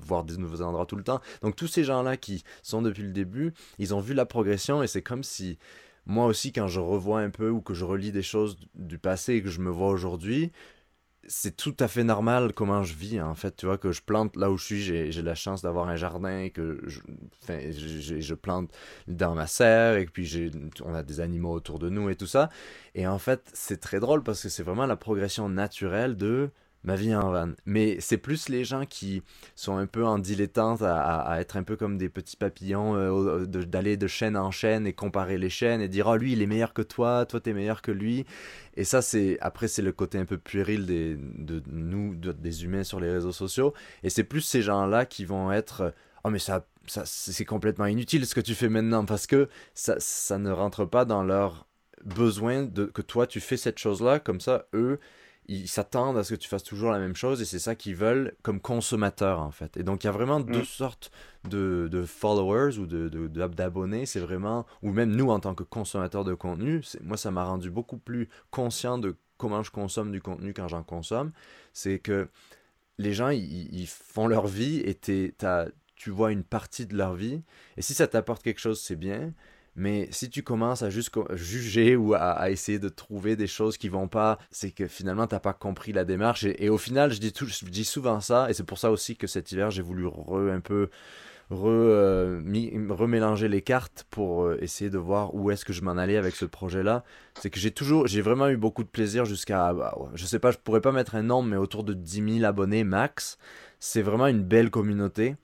voir 0.00 0.24
des 0.24 0.36
nouveaux 0.36 0.60
endroits 0.60 0.86
tout 0.86 0.96
le 0.96 1.04
temps. 1.04 1.20
Donc 1.42 1.56
tous 1.56 1.68
ces 1.68 1.84
gens-là 1.84 2.16
qui 2.16 2.44
sont 2.62 2.82
depuis 2.82 3.02
le 3.02 3.12
début, 3.12 3.54
ils 3.78 3.94
ont 3.94 4.00
vu 4.00 4.12
la 4.12 4.26
progression 4.26 4.82
et 4.82 4.86
c'est 4.86 5.02
comme 5.02 5.22
si 5.22 5.58
moi 6.06 6.26
aussi 6.26 6.52
quand 6.52 6.68
je 6.68 6.80
revois 6.80 7.20
un 7.20 7.30
peu 7.30 7.48
ou 7.48 7.60
que 7.60 7.74
je 7.74 7.84
relis 7.84 8.12
des 8.12 8.22
choses 8.22 8.58
du 8.74 8.98
passé 8.98 9.34
et 9.34 9.42
que 9.42 9.48
je 9.48 9.60
me 9.60 9.70
vois 9.70 9.88
aujourd'hui, 9.88 10.52
c'est 11.26 11.56
tout 11.56 11.76
à 11.80 11.88
fait 11.88 12.04
normal 12.04 12.52
comment 12.54 12.82
je 12.82 12.94
vis 12.94 13.20
en 13.20 13.34
fait 13.34 13.56
tu 13.56 13.66
vois 13.66 13.78
que 13.78 13.92
je 13.92 14.02
plante 14.02 14.36
là 14.36 14.50
où 14.50 14.56
je 14.56 14.64
suis 14.64 14.82
j'ai 14.82 15.22
la 15.22 15.34
chance 15.34 15.62
d'avoir 15.62 15.88
un 15.88 15.96
jardin 15.96 16.48
que 16.48 16.80
je, 16.86 17.00
je, 17.48 18.20
je, 18.20 18.34
plante 18.34 18.70
dans 19.08 19.34
ma 19.34 19.46
serre 19.46 19.96
et 19.96 20.06
puis 20.06 20.50
on 20.84 20.94
a 20.94 21.02
des 21.02 21.20
animaux 21.20 21.52
autour 21.52 21.78
de 21.78 21.88
nous 21.88 22.10
et 22.10 22.16
tout 22.16 22.26
ça. 22.26 22.48
Et 22.94 23.06
en 23.06 23.18
fait 23.18 23.50
c'est 23.52 23.80
très 23.80 24.00
drôle 24.00 24.22
parce 24.22 24.42
que 24.42 24.48
c'est 24.48 24.62
vraiment 24.62 24.86
la 24.86 24.96
progression 24.96 25.48
naturelle 25.48 26.16
de 26.16 26.50
ma 26.84 26.96
vie 26.96 27.14
en 27.14 27.30
van. 27.30 27.52
Mais 27.64 27.96
c'est 28.00 28.18
plus 28.18 28.48
les 28.48 28.64
gens 28.64 28.84
qui 28.84 29.22
sont 29.56 29.76
un 29.76 29.86
peu 29.86 30.04
en 30.04 30.18
dilettante 30.18 30.82
à, 30.82 31.40
être 31.40 31.56
un 31.56 31.62
peu 31.62 31.76
comme 31.76 31.96
des 31.96 32.10
petits 32.10 32.36
papillons, 32.36 32.94
euh, 32.94 33.46
d'aller 33.46 33.96
de 33.96 34.06
chaîne 34.06 34.36
en 34.36 34.50
chaîne 34.50 34.86
et 34.86 34.92
comparer 34.92 35.38
les 35.38 35.50
chaînes 35.50 35.80
et 35.80 35.88
dire 35.88 36.06
oh 36.06 36.16
lui 36.16 36.32
il 36.32 36.42
est 36.42 36.46
meilleur 36.46 36.74
que 36.74 36.82
toi, 36.82 37.24
toi 37.26 37.40
t'es 37.40 37.54
meilleur 37.54 37.82
que 37.82 37.90
lui. 37.90 38.26
Et 38.76 38.84
ça 38.84 39.02
c'est 39.02 39.38
après 39.40 39.66
c'est 39.66 39.82
le 39.82 39.92
côté 39.92 40.18
un 40.18 40.26
peu 40.26 40.36
puéril 40.36 40.86
des, 40.86 41.16
de 41.16 41.62
nous 41.66 42.14
des 42.14 42.64
humains 42.64 42.84
sur 42.84 43.00
les 43.00 43.10
réseaux 43.10 43.32
sociaux. 43.32 43.72
Et 44.02 44.10
c'est 44.10 44.24
plus 44.24 44.42
ces 44.42 44.62
gens 44.62 44.86
là 44.86 45.06
qui 45.06 45.24
vont 45.24 45.50
être 45.50 45.94
oh 46.24 46.30
mais 46.30 46.38
ça, 46.38 46.66
ça 46.86 47.02
c'est 47.06 47.46
complètement 47.46 47.86
inutile 47.86 48.26
ce 48.26 48.34
que 48.34 48.40
tu 48.40 48.54
fais 48.54 48.68
maintenant 48.68 49.06
parce 49.06 49.26
que 49.26 49.48
ça, 49.72 49.96
ça 49.98 50.38
ne 50.38 50.50
rentre 50.50 50.84
pas 50.84 51.06
dans 51.06 51.22
leur 51.22 51.66
besoin 52.04 52.64
de 52.64 52.84
que 52.84 53.00
toi 53.00 53.26
tu 53.26 53.40
fais 53.40 53.56
cette 53.56 53.78
chose 53.78 54.02
là 54.02 54.18
comme 54.18 54.40
ça 54.40 54.66
eux 54.74 55.00
ils 55.46 55.68
s'attendent 55.68 56.16
à 56.16 56.24
ce 56.24 56.34
que 56.34 56.38
tu 56.38 56.48
fasses 56.48 56.62
toujours 56.62 56.90
la 56.90 56.98
même 56.98 57.16
chose 57.16 57.42
et 57.42 57.44
c'est 57.44 57.58
ça 57.58 57.74
qu'ils 57.74 57.96
veulent 57.96 58.34
comme 58.42 58.60
consommateurs 58.60 59.40
en 59.40 59.50
fait. 59.50 59.76
Et 59.76 59.82
donc 59.82 60.04
il 60.04 60.06
y 60.06 60.10
a 60.10 60.12
vraiment 60.12 60.40
deux 60.40 60.62
mm. 60.62 60.64
sortes 60.64 61.10
de, 61.48 61.88
de, 61.90 62.04
followers 62.04 62.78
ou 62.78 62.86
d'abonnés. 62.86 64.00
De, 64.00 64.04
c'est 64.06 64.20
vraiment, 64.20 64.66
ou 64.82 64.90
même 64.90 65.14
nous 65.14 65.30
en 65.30 65.40
tant 65.40 65.54
que 65.54 65.62
consommateurs 65.62 66.24
de 66.24 66.34
contenu, 66.34 66.82
moi 67.02 67.16
ça 67.16 67.30
m'a 67.30 67.44
rendu 67.44 67.70
beaucoup 67.70 67.98
plus 67.98 68.28
conscient 68.50 68.98
de 68.98 69.16
comment 69.36 69.62
je 69.62 69.70
consomme 69.70 70.12
du 70.12 70.22
contenu 70.22 70.54
quand 70.54 70.68
j'en 70.68 70.82
consomme. 70.82 71.32
C'est 71.72 71.98
que 71.98 72.28
les 72.98 73.12
gens 73.12 73.30
ils, 73.30 73.86
font 73.86 74.26
leur 74.26 74.46
vie 74.46 74.78
et 74.78 74.94
tu 74.94 76.10
vois 76.10 76.32
une 76.32 76.44
partie 76.44 76.86
de 76.86 76.96
leur 76.96 77.14
vie 77.14 77.42
et 77.76 77.82
si 77.82 77.92
ça 77.92 78.06
t'apporte 78.06 78.42
quelque 78.42 78.60
chose 78.60 78.80
c'est 78.80 78.96
bien 78.96 79.32
mais 79.76 80.08
si 80.10 80.30
tu 80.30 80.42
commences 80.42 80.82
à 80.82 80.90
juste 80.90 81.12
juger 81.34 81.96
ou 81.96 82.14
à, 82.14 82.50
essayer 82.50 82.78
de 82.78 82.88
trouver 82.88 83.36
des 83.36 83.46
choses 83.46 83.76
qui 83.76 83.88
vont 83.88 84.08
pas, 84.08 84.38
c'est 84.50 84.70
que 84.70 84.86
finalement 84.86 85.26
tu 85.26 85.34
n'as 85.34 85.40
pas 85.40 85.52
compris 85.52 85.92
la 85.92 86.04
démarche. 86.04 86.44
Et, 86.44 86.68
au 86.68 86.78
final, 86.78 87.12
je 87.12 87.20
dis, 87.20 87.32
tout, 87.32 87.46
je 87.46 87.64
dis 87.64 87.84
souvent 87.84 88.20
ça, 88.20 88.48
et 88.50 88.54
c'est 88.54 88.64
pour 88.64 88.78
ça 88.78 88.90
aussi 88.90 89.16
que 89.16 89.26
cet 89.26 89.52
hiver 89.52 89.70
j'ai 89.70 89.82
voulu 89.82 90.06
un 90.06 90.60
peu 90.60 90.90
euh, 91.52 92.40
remélanger 92.90 93.48
les 93.48 93.62
cartes 93.62 94.06
pour 94.10 94.44
euh, 94.44 94.58
essayer 94.60 94.90
de 94.90 94.98
voir 94.98 95.34
où 95.34 95.50
est-ce 95.50 95.64
que 95.64 95.72
je 95.72 95.82
m'en 95.82 95.92
allais 95.92 96.16
avec 96.16 96.34
ce 96.34 96.44
projet-là. 96.44 97.04
C'est 97.40 97.50
que 97.50 97.58
j'ai 97.58 97.70
toujours, 97.70 98.06
j'ai 98.06 98.22
vraiment 98.22 98.48
eu 98.48 98.56
beaucoup 98.56 98.82
de 98.82 98.88
plaisir 98.88 99.24
jusqu'à, 99.24 99.72
bah, 99.72 99.96
je 100.14 100.24
sais 100.24 100.38
pas, 100.38 100.50
je 100.50 100.58
pourrais 100.58 100.80
pas 100.80 100.92
mettre 100.92 101.14
un 101.14 101.22
nombre, 101.22 101.48
mais 101.48 101.56
autour 101.56 101.84
de 101.84 101.94
10 101.94 102.38
000 102.38 102.44
abonnés 102.44 102.84
max. 102.84 103.38
C'est 103.78 104.02
vraiment 104.02 104.26
une 104.26 104.42
belle 104.42 104.70
communauté 104.70 105.36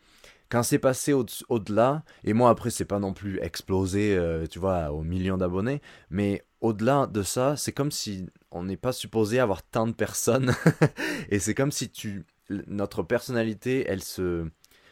quand 0.50 0.64
c'est 0.64 0.80
passé 0.80 1.12
au-delà, 1.12 2.02
et 2.24 2.32
moi 2.32 2.50
après 2.50 2.70
c'est 2.70 2.84
pas 2.84 2.98
non 2.98 3.14
plus 3.14 3.38
explosé, 3.40 4.16
euh, 4.16 4.46
tu 4.46 4.58
vois, 4.58 4.90
aux 4.90 5.02
millions 5.02 5.38
d'abonnés, 5.38 5.80
mais 6.10 6.44
au-delà 6.60 7.06
de 7.06 7.22
ça, 7.22 7.56
c'est 7.56 7.72
comme 7.72 7.92
si 7.92 8.28
on 8.50 8.64
n'est 8.64 8.76
pas 8.76 8.92
supposé 8.92 9.38
avoir 9.38 9.62
tant 9.62 9.86
de 9.86 9.92
personnes, 9.92 10.52
et 11.30 11.38
c'est 11.38 11.54
comme 11.54 11.70
si 11.70 11.88
tu, 11.88 12.24
notre 12.66 13.04
personnalité, 13.04 13.84
elle 13.86 14.02
se, 14.02 14.44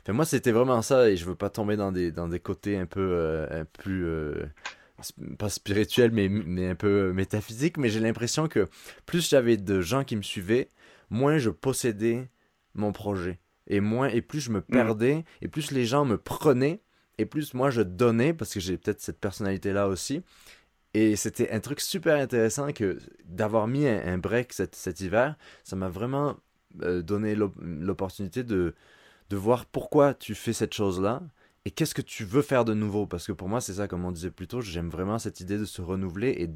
enfin 0.03 0.13
moi 0.13 0.25
c'était 0.25 0.53
vraiment 0.53 0.81
ça, 0.81 1.11
et 1.11 1.17
je 1.17 1.25
veux 1.25 1.35
pas 1.35 1.51
tomber 1.51 1.77
dans 1.77 1.91
des, 1.91 2.13
dans 2.13 2.29
des 2.29 2.41
côtés 2.41 2.79
un 2.79 2.87
peu, 2.87 3.01
euh, 3.01 3.65
plus, 3.65 4.07
euh, 4.07 4.47
pas 5.39 5.49
spirituels, 5.49 6.13
mais, 6.13 6.29
mais 6.29 6.69
un 6.69 6.77
peu 6.77 7.13
métaphysiques, 7.13 7.79
mais 7.79 7.89
j'ai 7.89 8.01
l'impression 8.01 8.47
que 8.47 8.69
plus 9.07 9.29
j'avais 9.29 9.57
de 9.57 9.81
gens 9.81 10.05
qui 10.05 10.15
me 10.15 10.23
suivaient, 10.23 10.69
moins 11.11 11.39
je 11.39 11.51
possédais 11.51 12.29
mon 12.75 12.93
projet 12.93 13.41
et 13.69 13.81
moins 13.81 14.09
et 14.09 14.23
plus 14.23 14.41
je 14.41 14.51
me 14.51 14.59
mm. 14.61 14.63
perdais 14.63 15.25
et 15.43 15.49
plus 15.49 15.71
les 15.71 15.85
gens 15.87 16.05
me 16.05 16.19
prenaient 16.19 16.83
et 17.19 17.27
plus 17.27 17.55
moi 17.55 17.71
je 17.71 17.83
donnais 17.83 18.33
parce 18.35 18.53
que 18.53 18.61
j'ai 18.61 18.77
peut-être 18.77 19.01
cette 19.01 19.21
personnalité 19.21 19.73
là 19.73 19.89
aussi 19.89 20.23
et 20.95 21.17
c'était 21.17 21.51
un 21.51 21.61
truc 21.61 21.81
super 21.81 22.17
intéressant 22.17 22.73
que 22.73 22.99
d'avoir 23.25 23.69
mis 23.69 23.87
un, 23.87 24.19
break 24.19 24.53
cet, 24.53 24.75
cet, 24.75 25.01
hiver 25.01 25.37
ça 25.65 25.77
m'a 25.77 25.89
vraiment 25.89 26.37
euh, 26.83 27.03
donné 27.03 27.35
l'opportunité 27.35 28.43
de 28.43 28.75
de 29.31 29.37
voir 29.37 29.67
pourquoi 29.67 30.15
tu 30.15 30.35
fais 30.35 30.55
cette 30.55 30.73
chose 30.73 31.01
là 31.01 31.23
et 31.65 31.71
qu'est-ce 31.71 31.95
que 31.95 32.03
tu 32.03 32.25
veux 32.25 32.43
faire 32.43 32.65
de 32.65 32.73
nouveau 32.73 33.07
parce 33.07 33.27
que 33.27 33.33
pour 33.33 33.49
moi 33.49 33.61
c'est 33.61 33.75
ça 33.75 33.89
comme 33.89 34.05
on 34.05 34.13
disait 34.13 34.31
plus 34.31 34.49
tôt 34.49 34.63
j'aime 34.63 34.89
vraiment 34.89 35.19
cette 35.19 35.41
idée 35.41 35.59
de 35.59 35.67
se 35.67 35.83
renouveler 35.83 36.31
et 36.39 36.51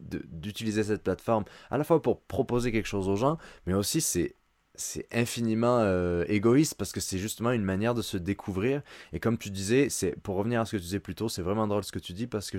d'utiliser 0.00 0.82
cette 0.82 1.02
plateforme 1.04 1.44
à 1.70 1.78
la 1.78 1.84
fois 1.84 2.02
pour 2.02 2.22
proposer 2.22 2.72
quelque 2.72 2.86
chose 2.86 3.08
aux 3.08 3.16
gens 3.16 3.38
mais 3.66 3.74
aussi 3.74 4.00
c'est 4.00 4.35
c'est 4.76 5.06
infiniment 5.12 5.78
euh, 5.80 6.24
égoïste 6.28 6.74
parce 6.74 6.92
que 6.92 7.00
c'est 7.00 7.18
justement 7.18 7.52
une 7.52 7.64
manière 7.64 7.94
de 7.94 8.02
se 8.02 8.16
découvrir. 8.16 8.82
Et 9.12 9.20
comme 9.20 9.38
tu 9.38 9.50
disais, 9.50 9.88
c'est 9.88 10.20
pour 10.20 10.36
revenir 10.36 10.60
à 10.60 10.64
ce 10.64 10.72
que 10.72 10.76
tu 10.76 10.84
disais 10.84 11.00
plus 11.00 11.14
tôt, 11.14 11.28
c'est 11.28 11.42
vraiment 11.42 11.66
drôle 11.66 11.84
ce 11.84 11.92
que 11.92 11.98
tu 11.98 12.12
dis 12.12 12.26
parce 12.26 12.50
que 12.50 12.58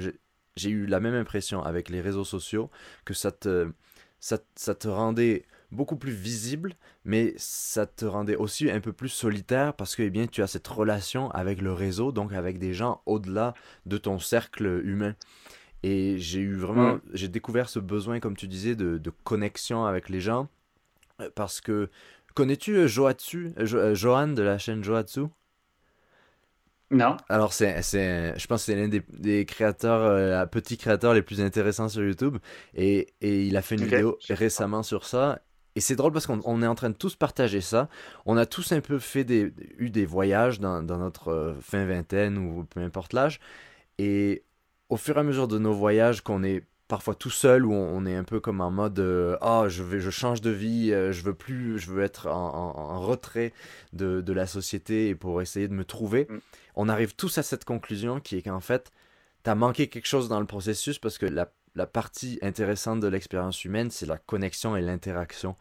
j'ai 0.55 0.69
eu 0.69 0.85
la 0.85 0.99
même 0.99 1.13
impression 1.13 1.63
avec 1.63 1.89
les 1.89 2.01
réseaux 2.01 2.23
sociaux 2.23 2.69
que 3.05 3.13
ça 3.13 3.31
te, 3.31 3.71
ça, 4.19 4.39
ça, 4.55 4.75
te 4.75 4.87
rendait 4.87 5.45
beaucoup 5.71 5.97
plus 5.97 6.11
visible, 6.11 6.73
mais 7.05 7.33
ça 7.37 7.85
te 7.85 8.05
rendait 8.05 8.35
aussi 8.35 8.69
un 8.69 8.79
peu 8.79 8.93
plus 8.93 9.09
solitaire 9.09 9.73
parce 9.73 9.95
que 9.95 10.03
eh 10.03 10.09
bien, 10.09 10.27
tu 10.27 10.41
as 10.41 10.47
cette 10.47 10.67
relation 10.67 11.29
avec 11.31 11.61
le 11.61 11.73
réseau, 11.73 12.11
donc 12.11 12.33
avec 12.33 12.57
des 12.57 12.73
gens 12.73 13.01
au-delà 13.05 13.53
de 13.85 13.97
ton 13.97 14.19
cercle 14.19 14.81
humain. 14.83 15.15
Et 15.83 16.17
j'ai 16.17 16.39
eu 16.39 16.55
vraiment, 16.55 16.99
j'ai 17.13 17.27
découvert 17.27 17.69
ce 17.69 17.79
besoin, 17.79 18.19
comme 18.19 18.35
tu 18.35 18.47
disais, 18.47 18.75
de, 18.75 18.97
de 18.97 19.11
connexion 19.23 19.85
avec 19.85 20.09
les 20.09 20.19
gens 20.19 20.49
parce 21.35 21.61
que 21.61 21.89
connais-tu 22.35 22.75
euh, 22.75 22.87
Joatsu, 22.87 23.53
euh, 23.57 23.95
Johan 23.95 24.29
de 24.29 24.41
la 24.43 24.57
chaîne 24.57 24.83
Joatsu? 24.83 25.21
Non. 26.89 27.17
Alors 27.27 27.51
c'est, 27.51 27.81
c'est, 27.81 28.37
je 28.39 28.47
pense 28.47 28.61
que 28.61 28.65
c'est 28.71 28.75
l'un 28.75 28.87
des, 28.87 29.03
des 29.09 29.45
créateurs, 29.45 30.49
petits 30.49 30.77
créateurs 30.77 31.13
les 31.13 31.21
plus 31.21 31.41
intéressants 31.41 31.89
sur 31.89 32.03
YouTube, 32.03 32.37
et, 32.75 33.13
et 33.19 33.45
il 33.45 33.57
a 33.57 33.61
fait 33.61 33.75
une 33.75 33.83
vidéo 33.83 34.17
récemment 34.29 34.83
sur 34.83 35.05
ça. 35.05 35.41
Et 35.75 35.79
c'est 35.79 35.95
drôle 35.95 36.11
parce 36.11 36.25
qu'on 36.25 36.61
est 36.63 36.67
en 36.67 36.73
train 36.73 36.89
de 36.89 36.95
tous 36.95 37.15
partager 37.15 37.61
ça. 37.61 37.87
On 38.25 38.35
a 38.35 38.47
tous 38.47 38.71
un 38.71 38.81
peu 38.81 38.97
fait 38.97 39.23
des, 39.23 39.53
eu 39.77 39.91
des 39.91 40.07
voyages 40.07 40.59
dans, 40.59 40.81
dans 40.81 40.97
notre 40.97 41.55
fin 41.61 41.85
vingtaine 41.85 42.39
ou 42.39 42.63
peu 42.63 42.79
importe 42.79 43.13
l'âge. 43.13 43.39
Et 43.99 44.43
au 44.89 44.97
fur 44.97 45.17
et 45.17 45.19
à 45.19 45.23
mesure 45.23 45.47
de 45.47 45.59
nos 45.59 45.73
voyages, 45.73 46.21
qu'on 46.21 46.43
est 46.43 46.63
parfois 46.87 47.15
tout 47.15 47.29
seul 47.29 47.65
où 47.65 47.73
on, 47.73 48.05
est 48.05 48.15
un 48.15 48.23
peu 48.23 48.39
comme 48.39 48.61
en 48.61 48.71
mode 48.71 48.99
ah 49.41 49.65
je 49.67 49.83
vais 49.83 49.99
je 49.99 50.09
change 50.09 50.41
de 50.41 50.49
vie 50.49 50.91
euh, 50.91 51.11
je 51.11 51.21
veux 51.23 51.33
plus 51.33 51.79
je 51.79 51.91
veux 51.91 52.03
être 52.03 52.27
en, 52.27 52.99
retrait 53.01 53.53
de, 53.93 54.21
de, 54.21 54.33
la 54.33 54.47
société 54.47 55.09
et 55.09 55.15
pour 55.15 55.41
essayer 55.41 55.67
de 55.67 55.73
me 55.73 55.83
trouver 55.83 56.27
mm. 56.29 56.37
on 56.75 56.89
arrive 56.89 57.15
tous 57.15 57.37
à 57.37 57.43
cette 57.43 57.65
conclusion 57.65 58.19
qui 58.19 58.37
est 58.37 58.41
qu'en 58.41 58.59
fait 58.59 58.91
tu 59.43 59.49
as 59.49 59.55
manqué 59.55 59.87
quelque 59.87 60.07
chose 60.07 60.29
dans 60.29 60.39
le 60.39 60.45
processus 60.45 60.97
parce 60.99 61.17
que 61.17 61.25
la, 61.25 61.51
la 61.75 61.87
partie 61.87 62.39
intéressante 62.41 62.99
de 63.01 63.07
l'expérience 63.07 63.65
humaine 63.65 63.91
c'est 63.91 64.05
la 64.05 64.17
connexion 64.17 64.77
et 64.77 64.81
l'interaction 64.81 65.55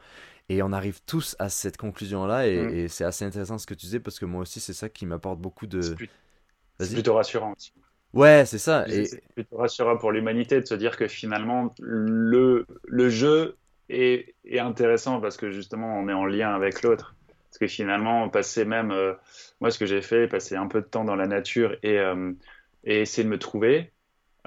et 0.49 0.63
on 0.63 0.73
arrive 0.73 1.01
tous 1.07 1.35
à 1.41 1.49
cette 1.49 1.77
conclusion 1.77 2.27
là 2.27 2.47
et, 2.47 2.63
mm. 2.63 2.75
et 2.75 2.89
c'est 2.89 3.05
assez 3.05 3.25
intéressant 3.25 3.59
ce 3.59 3.67
que 3.67 3.75
tu 3.75 3.87
disais 3.87 4.01
parce 4.01 4.21
que 4.21 4.27
moi 4.27 4.43
aussi 4.43 4.61
c'est 4.61 4.75
ça 4.75 4.89
qui 4.89 5.07
m'apporte 5.07 5.41
beaucoup 5.41 5.67
de 5.67 5.97
c'est 6.79 6.93
plutôt 6.93 7.15
rassurant 7.15 7.55
aussi. 7.57 7.73
Ouais, 8.17 8.45
c'est 8.47 8.59
ça. 8.59 8.87
Et... 8.89 9.05
C'est 9.05 9.23
plutôt 9.35 9.57
rassurant 9.59 9.97
pour 9.97 10.13
l'humanité 10.13 10.61
de 10.61 10.67
se 10.67 10.75
dire 10.75 10.97
que 10.97 11.07
finalement, 11.07 11.75
le, 11.81 12.67
le 12.85 13.09
jeu 13.09 13.57
est, 13.89 14.35
est, 14.45 14.59
intéressant 14.59 15.21
parce 15.21 15.37
que 15.37 15.51
justement, 15.51 15.99
on 15.99 16.09
est 16.09 16.15
en 16.15 16.27
lien 16.27 16.55
avec 16.55 16.83
l'autre. 16.83 17.15
Parce 17.49 17.59
que 17.59 17.67
finalement, 17.67 18.29
passer 18.29 18.65
même, 18.65 18.93
moi 19.61 19.71
ce 19.71 19.79
que 19.79 19.87
j'ai 19.87 20.03
fait, 20.03 20.29
passer 20.29 20.57
un 20.57 20.67
peu 20.67 20.81
de 20.81 20.87
temps 20.87 21.05
dans 21.05 21.17
la 21.17 21.27
nature 21.27 21.77
et, 21.83 21.97
et 22.85 23.01
essayer 23.01 23.25
de 23.25 23.31
me 23.31 23.39
trouver, 23.39 23.93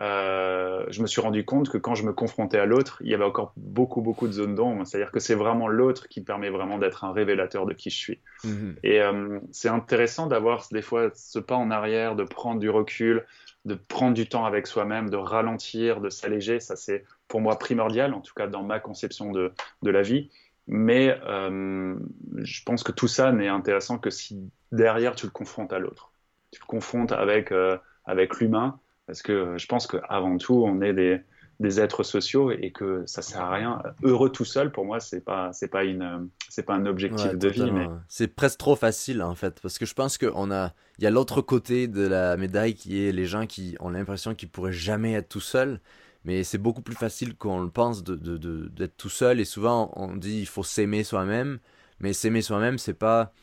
euh, 0.02 0.86
je 0.90 1.02
me 1.02 1.08
suis 1.08 1.20
rendu 1.20 1.44
compte 1.44 1.70
que 1.70 1.78
quand 1.78 1.94
je 1.94 2.04
me 2.04 2.14
confrontais 2.14 2.58
à 2.58 2.66
l'autre, 2.66 3.02
il 3.02 3.10
y 3.10 3.14
avait 3.14 3.26
encore 3.26 3.52
beaucoup, 3.58 4.02
beaucoup 4.02 4.28
de 4.28 4.32
zones 4.32 4.56
d'ombre. 4.56 4.86
C'est-à-dire 4.88 5.12
que 5.12 5.20
c'est 5.20 5.36
vraiment 5.36 5.68
l'autre 5.68 6.08
qui 6.08 6.22
permet 6.22 6.50
vraiment 6.50 6.78
d'être 6.78 7.04
un 7.04 7.12
révélateur 7.12 7.66
de 7.66 7.74
qui 7.74 7.90
je 7.90 7.98
suis. 7.98 8.20
Mhm. 8.46 8.76
Et 8.84 9.02
euh, 9.02 9.40
c'est 9.52 9.70
intéressant 9.70 10.28
d'avoir 10.28 10.66
des 10.72 10.82
fois 10.82 11.10
ce 11.16 11.40
pas 11.40 11.56
en 11.56 11.70
arrière, 11.70 12.16
de 12.16 12.24
prendre 12.24 12.60
du 12.60 12.70
recul, 12.70 13.26
de 13.66 13.76
prendre 13.76 14.14
du 14.14 14.28
temps 14.28 14.46
avec 14.46 14.68
soi-même, 14.68 15.10
de 15.10 15.18
ralentir, 15.18 16.02
de 16.02 16.10
s'alléger. 16.10 16.60
Ça, 16.60 16.76
c'est 16.76 17.04
pour 17.28 17.42
moi 17.42 17.60
primordial, 17.60 18.14
en 18.14 18.22
tout 18.22 18.34
cas 18.34 18.48
dans 18.48 18.64
ma 18.64 18.80
conception 18.80 19.32
de, 19.32 19.54
de 19.84 19.90
la 19.92 20.02
vie. 20.02 20.30
Mais 20.68 21.20
euh, 21.26 21.96
je 22.38 22.64
pense 22.64 22.84
que 22.84 22.92
tout 22.92 23.08
ça 23.08 23.32
n'est 23.32 23.48
intéressant 23.48 23.98
que 23.98 24.10
si 24.10 24.52
derrière 24.72 25.16
tu 25.16 25.26
le 25.26 25.32
confrontes 25.32 25.74
à 25.74 25.80
l'autre. 25.80 26.12
Tu 26.52 26.60
le 26.62 26.66
confrontes 26.66 27.12
avec, 27.12 27.54
avec 28.06 28.40
l'humain 28.40 28.80
parce 29.10 29.24
que 29.24 29.58
je 29.58 29.66
pense 29.66 29.88
qu'avant 29.88 30.38
tout, 30.38 30.64
on 30.64 30.82
est 30.82 30.94
des, 30.94 31.20
des, 31.60 31.80
êtres 31.80 32.04
sociaux 32.04 32.52
et 32.52 32.72
que 32.72 33.04
ça 33.06 33.22
sert 33.22 33.42
à 33.42 33.52
rien. 33.52 33.82
Heureux 34.04 34.32
tout 34.32 34.46
seul, 34.46 34.72
pour 34.72 34.86
moi, 34.86 35.00
c'est 35.00 35.22
pas, 35.22 35.52
c'est 35.54 35.68
pas 35.68 35.84
une, 35.84 36.30
c'est 36.50 36.64
pas 36.64 36.76
un 36.76 36.86
objectif 36.86 37.34
de 37.34 37.50
vie. 37.50 37.72
Mais... 37.72 37.88
C'est 38.08 38.28
presque 38.28 38.60
trop 38.60 38.76
facile, 38.76 39.22
en 39.22 39.36
fait, 39.36 39.60
parce 39.62 39.78
que 39.78 39.86
je 39.86 39.94
pense 39.94 40.18
qu'on 40.18 40.52
a, 40.52 40.74
il 40.98 41.04
y 41.04 41.08
a 41.08 41.10
l'autre 41.12 41.42
côté 41.42 41.88
de 41.88 42.08
la 42.08 42.38
médaille 42.38 42.76
qui 42.76 43.04
est 43.04 43.12
les 43.12 43.26
gens 43.26 43.46
qui 43.46 43.76
ont 43.80 43.90
l'impression 43.90 44.36
qu'ils 44.36 44.50
pourraient 44.50 44.72
jamais 44.74 45.14
être 45.14 45.30
tout 45.30 45.42
seuls. 45.42 45.80
Mais 46.26 46.44
c'est 46.44 46.58
beaucoup 46.58 46.82
plus 46.82 46.96
facile 46.96 47.36
qu'on 47.36 47.62
le 47.62 47.70
pense 47.70 48.04
d'être 48.04 48.22
de, 48.22 48.38
de, 48.38 48.86
tout 48.86 49.10
seul. 49.10 49.40
Et 49.40 49.46
souvent, 49.46 49.92
on 49.96 50.16
dit 50.16 50.40
il 50.40 50.48
faut 50.48 50.64
s'aimer 50.64 51.04
soi-même. 51.04 51.60
Mais 52.02 52.14
s'aimer 52.14 52.42
soi-même, 52.42 52.78
c'est 52.78 52.94
pas 52.94 53.34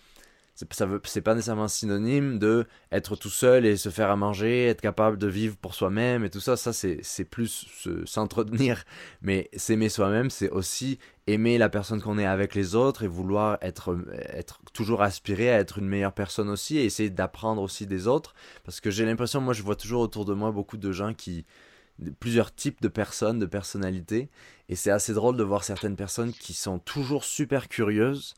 c'est 0.57 1.21
pas 1.21 1.35
nécessairement 1.35 1.69
synonyme 1.69 2.39
de 2.39 2.67
être 2.91 3.15
tout 3.15 3.31
seul 3.31 3.67
et 3.67 3.77
se 3.77 3.91
faire 3.91 4.11
à 4.11 4.17
manger 4.17 4.69
être 4.69 4.81
capable 4.81 5.19
de 5.19 5.27
vivre 5.27 5.57
pour 5.57 5.75
soi-même 5.75 6.25
et 6.25 6.31
tout 6.31 6.41
ça. 6.41 6.57
Ça 6.57 6.73
c'est 6.73 7.25
plus 7.25 7.67
s'entretenir. 8.07 8.85
Mais 9.23 9.51
s'aimer 9.55 9.91
soi-même 9.91 10.31
c'est 10.31 10.49
aussi 10.49 10.99
aimer 11.27 11.59
la 11.59 11.69
personne 11.69 12.01
qu'on 12.01 12.19
est 12.19 12.25
avec 12.25 12.55
les 12.55 12.75
autres 12.75 13.03
et 13.03 13.09
vouloir 13.09 13.59
être 13.61 13.99
être 14.31 14.61
toujours 14.73 15.03
aspirer 15.03 15.51
à 15.51 15.59
être 15.59 15.79
une 15.79 15.89
meilleure 15.89 16.15
personne 16.15 16.49
aussi 16.49 16.79
et 16.79 16.85
essayer 16.85 17.11
d'apprendre 17.11 17.61
aussi 17.61 17.87
des 17.87 18.07
autres. 18.07 18.35
Parce 18.65 18.81
que 18.81 18.91
j'ai 18.91 19.05
l'impression 19.05 19.43
moi 19.43 19.53
je 19.53 19.63
vois 19.63 19.77
toujours 19.77 20.01
autour 20.01 20.25
de 20.25 20.33
moi 20.33 20.53
beaucoup 20.53 20.79
de 20.79 20.91
gens 20.91 21.13
qui 21.13 21.45
plusieurs 22.19 22.55
types 22.55 22.81
de 22.81 22.89
personnes 22.89 23.39
de 23.39 23.47
personnalités. 23.47 24.31
Et 24.69 24.77
c'est 24.77 24.91
assez 24.91 25.13
drôle 25.13 25.37
de 25.37 25.43
voir 25.43 25.65
certaines 25.65 25.97
personnes 25.97 26.33
qui 26.33 26.55
sont 26.55 26.79
toujours 26.79 27.25
super 27.25 27.69
curieuses 27.69 28.35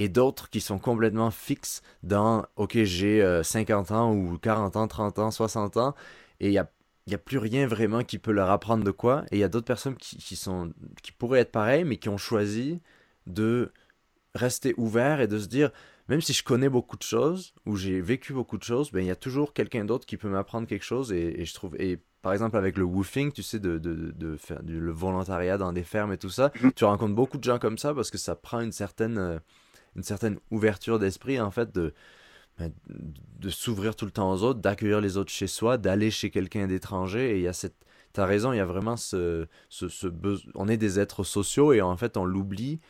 et 0.00 0.08
d'autres 0.08 0.48
qui 0.48 0.60
sont 0.60 0.78
complètement 0.78 1.30
fixes 1.30 1.82
dans 2.02 2.44
OK, 2.56 2.76
j'ai 2.82 3.40
50 3.44 3.90
euh, 3.90 3.94
ans 3.94 4.12
ou 4.12 4.38
40 4.38 4.76
ans, 4.76 4.88
30 4.88 5.18
ans, 5.20 5.30
60 5.30 5.76
ans 5.76 5.94
et 6.40 6.46
il 6.46 6.50
n'y 6.50 6.58
a, 6.58 6.68
y 7.06 7.14
a 7.14 7.18
plus 7.18 7.38
rien 7.38 7.66
vraiment 7.66 8.02
qui 8.02 8.18
peut 8.18 8.32
leur 8.32 8.50
apprendre 8.50 8.82
de 8.82 8.90
quoi. 8.90 9.24
Et 9.30 9.36
il 9.36 9.40
y 9.40 9.44
a 9.44 9.48
d'autres 9.48 9.66
personnes 9.66 9.96
qui, 9.96 10.16
qui, 10.16 10.36
sont, 10.36 10.72
qui 11.02 11.12
pourraient 11.12 11.40
être 11.40 11.52
pareilles, 11.52 11.84
mais 11.84 11.98
qui 11.98 12.08
ont 12.08 12.16
choisi 12.16 12.80
de 13.26 13.72
rester 14.34 14.74
ouverts 14.78 15.20
et 15.20 15.28
de 15.28 15.38
se 15.38 15.46
dire 15.46 15.70
même 16.08 16.22
si 16.22 16.32
je 16.32 16.42
connais 16.42 16.70
beaucoup 16.70 16.96
de 16.96 17.02
choses 17.02 17.52
ou 17.66 17.76
j'ai 17.76 18.00
vécu 18.00 18.32
beaucoup 18.32 18.56
de 18.56 18.64
choses, 18.64 18.90
ben 18.90 19.00
il 19.00 19.06
y 19.06 19.12
a 19.12 19.16
toujours 19.16 19.52
quelqu'un 19.52 19.84
d'autre 19.84 20.06
qui 20.06 20.16
peut 20.16 20.28
m'apprendre 20.28 20.66
quelque 20.66 20.84
chose 20.84 21.12
et, 21.12 21.44
je 21.44 21.54
trouve 21.54 21.76
et 21.78 21.98
par 22.22 22.32
exemple 22.32 22.56
avec 22.56 22.78
le 22.78 22.84
woofing, 22.84 23.32
tu 23.32 23.42
sais 23.42 23.60
de, 23.60 23.78
de, 23.78 24.12
de 24.12 24.36
faire 24.36 24.62
du, 24.62 24.80
le 24.80 24.92
volontariat 24.92 25.58
dans 25.58 25.72
des 25.72 25.84
fermes 25.84 26.12
et 26.12 26.18
tout 26.18 26.30
ça, 26.30 26.52
mhm. 26.62 26.72
tu 26.72 26.84
rencontres 26.84 27.14
beaucoup 27.14 27.38
de 27.38 27.44
gens 27.44 27.58
comme 27.58 27.78
ça 27.78 27.94
parce 27.94 28.10
que 28.10 28.18
ça 28.18 28.34
prend 28.34 28.60
une 28.60 28.72
certaine 28.72 29.18
euh, 29.18 29.38
une 29.96 30.02
certaine 30.02 30.38
ouverture 30.50 30.98
d'esprit, 30.98 31.40
en 31.40 31.50
fait, 31.50 31.74
de, 31.74 31.92
ben, 32.58 32.72
de 33.38 33.50
s'ouvrir 33.50 33.96
tout 33.96 34.04
le 34.04 34.10
temps 34.10 34.30
aux 34.32 34.42
autres, 34.42 34.60
d'accueillir 34.60 35.00
les 35.00 35.16
autres 35.16 35.32
chez 35.32 35.46
soi, 35.46 35.78
d'aller 35.78 36.10
chez 36.10 36.30
quelqu'un 36.30 36.66
d'étranger. 36.66 37.32
Et 37.32 37.36
il 37.36 37.42
y 37.42 37.48
a 37.48 37.52
cette. 37.52 37.76
T'as 38.12 38.26
raison, 38.26 38.52
il 38.52 38.56
y 38.56 38.60
a 38.60 38.66
vraiment 38.66 38.96
ce, 38.96 39.46
ce, 39.68 40.08
besoin. 40.08 40.50
On 40.56 40.66
est 40.66 40.76
des 40.76 40.98
êtres 40.98 41.22
sociaux 41.22 41.72
et 41.72 41.80
en 41.80 41.96
fait, 41.96 42.16
on 42.16 42.24
l'oublie 42.24 42.80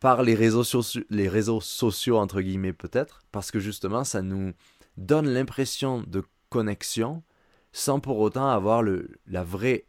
par 0.00 0.22
les 0.22 0.34
réseaux, 0.34 0.64
sociaux, 0.64 1.02
les 1.10 1.28
réseaux 1.28 1.60
sociaux, 1.60 2.16
entre 2.16 2.40
guillemets, 2.40 2.72
peut-être, 2.72 3.20
parce 3.30 3.50
que 3.50 3.60
justement, 3.60 4.04
ça 4.04 4.22
nous 4.22 4.54
donne 4.96 5.28
l'impression 5.28 6.02
de 6.06 6.22
connexion 6.48 7.22
sans 7.72 8.00
pour 8.00 8.18
autant 8.18 8.48
avoir 8.48 8.82
le, 8.82 9.10
la 9.26 9.44
vraie 9.44 9.86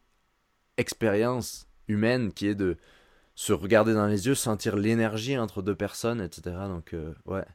expérience 0.77 1.67
humaine 1.87 2.33
qui 2.33 2.47
est 2.47 2.55
de 2.55 2.77
se 3.39 3.53
regarder 3.53 3.93
dans 3.93 4.05
les 4.05 4.27
yeux, 4.27 4.35
sentir 4.35 4.75
l'énergie 4.75 5.37
entre 5.37 5.61
deux 5.61 5.73
personnes, 5.73 6.19
etc. 6.19 6.57
Donc, 6.67 6.93
euh, 6.93 7.13
ouais. 7.25 7.45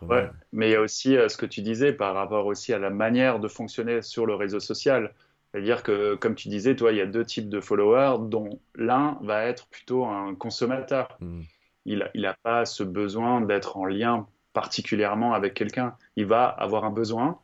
Ouais, 0.00 0.30
mais 0.50 0.68
il 0.68 0.72
y 0.72 0.74
a 0.74 0.80
aussi 0.80 1.14
euh, 1.14 1.28
ce 1.28 1.36
que 1.36 1.44
tu 1.44 1.60
disais 1.60 1.92
par 1.92 2.14
rapport 2.14 2.46
aussi 2.46 2.72
à 2.72 2.78
la 2.78 2.88
manière 2.88 3.38
de 3.38 3.46
fonctionner 3.46 4.00
sur 4.00 4.24
le 4.24 4.34
réseau 4.34 4.60
social. 4.60 5.12
C'est-à-dire 5.52 5.82
que, 5.82 6.14
comme 6.14 6.36
tu 6.36 6.48
disais, 6.48 6.74
toi, 6.74 6.90
il 6.90 6.96
y 6.96 7.02
a 7.02 7.06
deux 7.06 7.24
types 7.26 7.50
de 7.50 7.60
followers, 7.60 8.16
dont 8.30 8.60
l'un 8.76 9.18
va 9.20 9.44
être 9.44 9.66
plutôt 9.66 10.06
un 10.06 10.34
consommateur. 10.34 11.18
Hmm. 11.20 11.42
Il 11.84 12.10
n'a 12.14 12.36
pas 12.42 12.64
ce 12.64 12.82
besoin 12.82 13.42
d'être 13.42 13.76
en 13.76 13.84
lien 13.84 14.26
particulièrement 14.54 15.34
avec 15.34 15.52
quelqu'un. 15.52 15.98
Il 16.16 16.24
va 16.24 16.46
avoir 16.46 16.86
un 16.86 16.90
besoin 16.90 17.38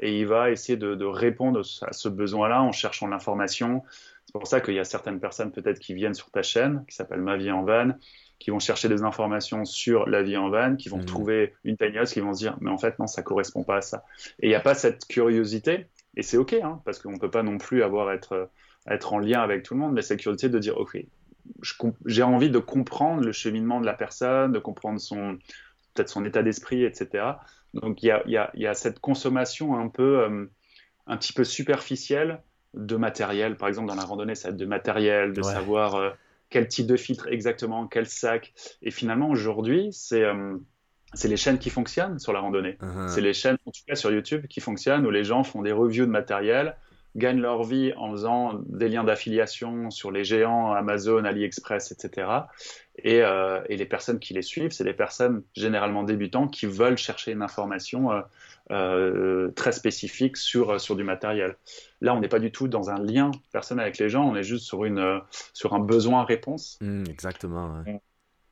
et 0.00 0.18
il 0.18 0.26
va 0.26 0.50
essayer 0.50 0.76
de, 0.76 0.96
de 0.96 1.04
répondre 1.04 1.62
à 1.82 1.92
ce 1.92 2.08
besoin-là 2.08 2.60
en 2.60 2.72
cherchant 2.72 3.06
l'information, 3.06 3.84
pour 4.38 4.48
ça 4.48 4.60
qu'il 4.60 4.74
y 4.74 4.78
a 4.78 4.84
certaines 4.84 5.20
personnes 5.20 5.52
peut-être 5.52 5.78
qui 5.78 5.94
viennent 5.94 6.14
sur 6.14 6.30
ta 6.30 6.42
chaîne, 6.42 6.84
qui 6.88 6.94
s'appelle 6.94 7.20
Ma 7.20 7.36
vie 7.36 7.50
en 7.50 7.62
van, 7.62 7.92
qui 8.38 8.50
vont 8.50 8.58
chercher 8.58 8.88
des 8.88 9.02
informations 9.02 9.64
sur 9.64 10.08
la 10.08 10.22
vie 10.22 10.36
en 10.36 10.50
van, 10.50 10.76
qui 10.76 10.88
vont 10.88 10.98
mmh. 10.98 11.06
trouver 11.06 11.54
une 11.64 11.76
tiny 11.76 11.98
qui 12.06 12.20
vont 12.20 12.34
se 12.34 12.38
dire 12.38 12.56
mais 12.60 12.70
en 12.70 12.78
fait 12.78 12.98
non 12.98 13.06
ça 13.06 13.22
correspond 13.22 13.64
pas 13.64 13.76
à 13.76 13.80
ça. 13.80 14.04
Et 14.40 14.46
il 14.46 14.48
n'y 14.48 14.54
a 14.54 14.60
pas 14.60 14.74
cette 14.74 15.06
curiosité 15.06 15.86
et 16.16 16.22
c'est 16.22 16.36
ok 16.36 16.54
hein, 16.54 16.80
parce 16.84 16.98
qu'on 16.98 17.18
peut 17.18 17.30
pas 17.30 17.42
non 17.42 17.58
plus 17.58 17.82
avoir 17.82 18.12
être 18.12 18.50
être 18.88 19.12
en 19.12 19.18
lien 19.18 19.40
avec 19.40 19.62
tout 19.62 19.74
le 19.74 19.80
monde, 19.80 19.92
mais 19.92 20.02
cette 20.02 20.20
curiosité 20.20 20.48
de 20.48 20.58
dire 20.58 20.76
ok 20.76 20.98
j'ai 22.06 22.22
envie 22.22 22.50
de 22.50 22.58
comprendre 22.58 23.22
le 23.22 23.32
cheminement 23.32 23.80
de 23.80 23.86
la 23.86 23.94
personne, 23.94 24.52
de 24.52 24.58
comprendre 24.58 25.00
son 25.00 25.38
peut-être 25.94 26.08
son 26.08 26.24
état 26.24 26.42
d'esprit, 26.42 26.84
etc. 26.84 27.24
Donc 27.74 28.02
il 28.02 28.06
y 28.06 28.10
a, 28.10 28.22
y, 28.26 28.36
a, 28.36 28.50
y 28.54 28.66
a, 28.66 28.74
cette 28.74 28.98
consommation 28.98 29.78
un 29.78 29.88
peu 29.88 30.20
euh, 30.20 30.46
un 31.06 31.16
petit 31.16 31.32
peu 31.32 31.44
superficielle 31.44 32.42
de 32.76 32.96
matériel. 32.96 33.56
Par 33.56 33.68
exemple, 33.68 33.88
dans 33.88 33.94
la 33.94 34.04
randonnée, 34.04 34.34
ça 34.34 34.48
va 34.48 34.52
être 34.52 34.60
de 34.60 34.66
matériel, 34.66 35.32
de 35.32 35.42
savoir 35.42 35.96
euh, 35.96 36.10
quel 36.50 36.68
type 36.68 36.86
de 36.86 36.96
filtre 36.96 37.26
exactement, 37.28 37.86
quel 37.86 38.06
sac. 38.06 38.52
Et 38.82 38.90
finalement, 38.90 39.28
aujourd'hui, 39.28 39.88
c'est 39.92 40.22
euh, 40.22 40.56
c'est 41.14 41.28
les 41.28 41.36
chaînes 41.36 41.58
qui 41.58 41.70
fonctionnent 41.70 42.18
sur 42.18 42.32
la 42.32 42.40
randonnée. 42.40 42.76
Uh-huh. 42.80 43.08
C'est 43.08 43.20
les 43.20 43.32
chaînes, 43.32 43.56
en 43.64 43.70
tout 43.70 43.80
cas 43.86 43.94
sur 43.94 44.10
YouTube, 44.12 44.46
qui 44.46 44.60
fonctionnent, 44.60 45.06
où 45.06 45.10
les 45.10 45.24
gens 45.24 45.44
font 45.44 45.62
des 45.62 45.72
reviews 45.72 46.04
de 46.04 46.10
matériel, 46.10 46.76
gagnent 47.16 47.40
leur 47.40 47.64
vie 47.64 47.92
en 47.96 48.10
faisant 48.12 48.60
des 48.66 48.88
liens 48.88 49.04
d'affiliation 49.04 49.90
sur 49.90 50.10
les 50.10 50.24
géants 50.24 50.72
Amazon, 50.72 51.24
AliExpress, 51.24 51.92
etc. 51.92 52.28
Et, 52.98 53.22
euh, 53.22 53.60
et 53.68 53.76
les 53.76 53.86
personnes 53.86 54.18
qui 54.18 54.34
les 54.34 54.42
suivent, 54.42 54.70
c'est 54.70 54.84
des 54.84 54.94
personnes 54.94 55.42
généralement 55.54 56.02
débutantes 56.02 56.52
qui 56.52 56.66
veulent 56.66 56.98
chercher 56.98 57.32
une 57.32 57.42
information 57.42 58.10
euh, 58.70 59.50
très 59.52 59.72
spécifique 59.72 60.36
sur, 60.36 60.80
sur 60.80 60.96
du 60.96 61.04
matériel. 61.04 61.56
Là, 62.00 62.14
on 62.14 62.20
n'est 62.20 62.28
pas 62.28 62.38
du 62.38 62.52
tout 62.52 62.68
dans 62.68 62.90
un 62.90 63.02
lien 63.02 63.30
personnel 63.52 63.84
avec 63.84 63.98
les 63.98 64.08
gens, 64.08 64.28
on 64.28 64.36
est 64.36 64.42
juste 64.42 64.64
sur, 64.64 64.84
une, 64.84 65.20
sur 65.52 65.74
un 65.74 65.80
besoin-réponse. 65.80 66.78
Mmh, 66.80 67.04
exactement. 67.08 67.82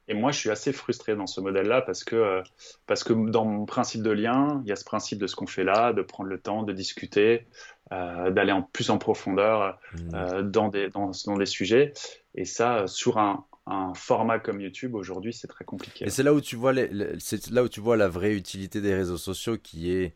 Et 0.08 0.14
moi, 0.14 0.32
je 0.32 0.38
suis 0.38 0.50
assez 0.50 0.72
frustré 0.72 1.16
dans 1.16 1.26
ce 1.26 1.40
modèle-là 1.40 1.80
parce 1.82 2.04
que, 2.04 2.42
parce 2.86 3.04
que 3.04 3.12
dans 3.12 3.44
mon 3.44 3.64
principe 3.64 4.02
de 4.02 4.10
lien, 4.10 4.60
il 4.64 4.68
y 4.68 4.72
a 4.72 4.76
ce 4.76 4.84
principe 4.84 5.18
de 5.18 5.26
ce 5.26 5.34
qu'on 5.34 5.46
fait 5.46 5.64
là, 5.64 5.92
de 5.92 6.02
prendre 6.02 6.28
le 6.28 6.38
temps, 6.38 6.62
de 6.62 6.72
discuter, 6.72 7.46
euh, 7.92 8.30
d'aller 8.30 8.52
en 8.52 8.62
plus 8.62 8.90
en 8.90 8.98
profondeur 8.98 9.78
mmh. 9.92 9.98
euh, 10.14 10.42
dans, 10.42 10.68
des, 10.68 10.88
dans, 10.90 11.10
dans, 11.26 11.36
des 11.36 11.46
sujets. 11.46 11.92
Et 12.34 12.44
ça, 12.44 12.86
sur 12.86 13.18
un, 13.18 13.44
un 13.66 13.94
format 13.94 14.38
comme 14.38 14.60
YouTube 14.60 14.94
aujourd'hui, 14.94 15.32
c'est 15.32 15.48
très 15.48 15.64
compliqué. 15.64 16.04
Et 16.04 16.10
c'est 16.10 16.22
là 16.22 16.34
où 16.34 16.40
tu 16.40 16.56
vois 16.56 16.74
c'est 17.18 17.50
là 17.50 17.62
où 17.62 17.68
tu 17.68 17.80
vois 17.80 17.96
la 17.96 18.08
vraie 18.08 18.34
utilité 18.34 18.80
des 18.80 18.94
réseaux 18.94 19.16
sociaux 19.16 19.56
qui 19.56 19.90
est 19.90 20.14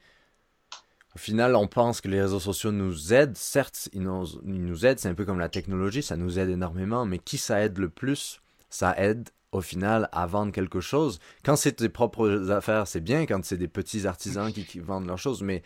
au 1.15 1.19
final, 1.19 1.57
on 1.57 1.67
pense 1.67 2.01
que 2.01 2.09
les 2.09 2.21
réseaux 2.21 2.39
sociaux 2.39 2.71
nous 2.71 3.13
aident. 3.13 3.37
Certes, 3.37 3.89
ils 3.93 4.03
nous, 4.03 4.25
ils 4.45 4.65
nous 4.65 4.87
aident, 4.87 4.99
c'est 4.99 5.09
un 5.09 5.15
peu 5.15 5.25
comme 5.25 5.41
la 5.41 5.49
technologie, 5.49 6.03
ça 6.03 6.17
nous 6.17 6.39
aide 6.39 6.51
énormément, 6.51 7.07
mais 7.07 7.19
qui 7.19 7.39
ça 7.39 7.61
aide 7.65 7.79
le 7.79 7.89
plus? 7.89 8.41
Ça 8.71 8.95
aide 8.99 9.31
au 9.53 9.61
final 9.61 10.09
à 10.13 10.27
vendre 10.27 10.53
quelque 10.53 10.81
chose. 10.81 11.21
Quand 11.45 11.57
c'est 11.57 11.73
tes 11.73 11.89
propres 11.89 12.51
affaires, 12.51 12.87
c'est 12.87 13.01
bien, 13.01 13.27
quand 13.27 13.45
c'est 13.45 13.57
des 13.57 13.69
petits 13.69 14.07
artisans 14.07 14.53
qui, 14.53 14.79
vendent 14.81 15.07
leurs 15.07 15.19
choses, 15.19 15.43
mais 15.43 15.63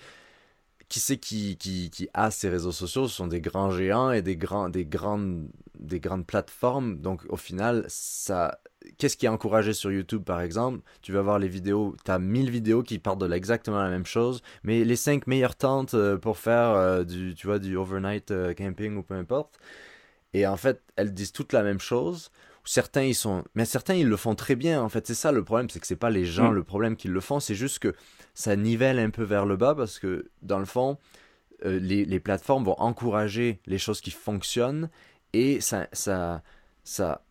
qui 0.89 1.01
c'est 1.01 1.17
qui, 1.17 1.57
qui, 1.57 1.91
qui, 1.91 2.09
a 2.13 2.31
ces 2.31 2.49
réseaux 2.49 2.73
sociaux? 2.73 3.09
Ce 3.09 3.17
sont 3.17 3.27
des 3.27 3.41
grands 3.41 3.71
géants 3.71 4.13
et 4.13 4.23
des, 4.23 4.37
grands, 4.37 4.69
des, 4.69 4.85
grandes, 4.85 5.49
des 5.79 6.01
grandes 6.01 6.27
plateformes. 6.27 6.99
Donc 6.99 7.23
au 7.29 7.37
final, 7.37 7.85
ça, 7.89 8.61
qu'est-ce 8.99 9.17
qui 9.17 9.27
est 9.27 9.31
encouragé 9.31 9.73
sur 9.73 9.91
YouTube 9.91 10.23
par 10.23 10.41
exemple? 10.41 10.81
Tu 11.01 11.13
vas 11.13 11.23
voir 11.23 11.39
les 11.39 11.49
vidéos, 11.49 11.97
tu 12.05 12.11
as 12.11 12.19
1000 12.19 12.51
vidéos 12.51 12.83
qui 12.83 12.99
partent 12.99 13.21
de 13.21 13.33
exactement 13.33 13.83
la 13.83 13.89
même 13.89 14.07
chose, 14.07 14.43
mais 14.63 14.85
les 14.85 14.97
5 14.97 15.27
meilleures 15.27 15.57
tentes 15.57 15.95
euh, 15.95 16.19
pour 16.19 16.39
faire 16.39 16.71
euh, 16.71 17.05
du, 17.05 17.35
tu 17.35 17.47
vois, 17.47 17.59
du 17.59 17.77
overnight 17.77 18.31
euh, 18.31 18.55
camping 18.55 18.97
ou 18.97 19.03
peu 19.03 19.15
importe. 19.15 19.59
Et 20.35 20.47
en 20.47 20.57
fait, 20.57 20.83
elles 20.97 21.13
disent 21.13 21.33
toutes 21.33 21.53
la 21.53 21.63
même 21.63 21.81
chose 21.81 22.31
certains 22.65 23.03
ils 23.03 23.15
sont 23.15 23.45
mais 23.55 23.65
certains 23.65 23.95
ils 23.95 24.09
le 24.09 24.17
font 24.17 24.35
très 24.35 24.57
bien 24.57 24.81
en 24.83 24.89
fait 24.89 25.07
c'est 25.07 25.15
ça 25.15 25.33
le 25.33 25.43
problème 25.43 25.69
c'est 25.69 25.81
que 25.81 25.87
c'est 25.87 25.97
pas 25.97 26.11
les 26.11 26.25
gens 26.25 26.51
mm. 26.51 26.55
le 26.55 26.65
problème 26.65 26.97
qu'ils 26.97 27.13
le 27.13 27.21
font 27.21 27.41
c'est 27.41 27.55
juste 27.55 27.81
que 27.81 27.95
ça 28.35 28.57
nivelle 28.57 28.99
un 28.99 29.11
peu 29.11 29.25
vers 29.25 29.47
le 29.47 29.57
bas 29.57 29.75
parce 29.75 29.99
que 29.99 30.31
dans 30.43 30.59
le 30.59 30.65
fond 30.65 30.99
euh, 31.65 31.79
les, 31.79 32.05
les, 32.05 32.21
plateformes 32.21 32.65
vont 32.65 32.79
encourager 32.81 33.61
les 33.67 33.79
choses 33.79 34.01
qui 34.01 34.11
fonctionnent 34.11 34.91
et 35.33 35.61
ça 35.61 35.89
ça 35.93 36.43
ça 36.85 37.25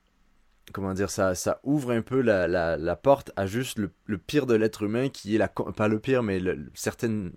comment 0.72 0.94
dire 0.94 1.10
ça 1.10 1.36
ça 1.36 1.60
ouvre 1.64 1.92
un 1.92 2.02
peu 2.02 2.22
la, 2.22 2.48
la, 2.48 2.96
porte 2.96 3.32
à 3.36 3.46
juste 3.46 3.78
le, 3.78 4.18
pire 4.18 4.46
de 4.46 4.56
l'être 4.56 4.84
humain 4.84 5.10
qui 5.10 5.36
est 5.36 5.38
la 5.38 5.48
pas 5.48 5.88
le 5.88 6.00
pire 6.00 6.24
mais 6.24 6.42
certaines 6.74 7.32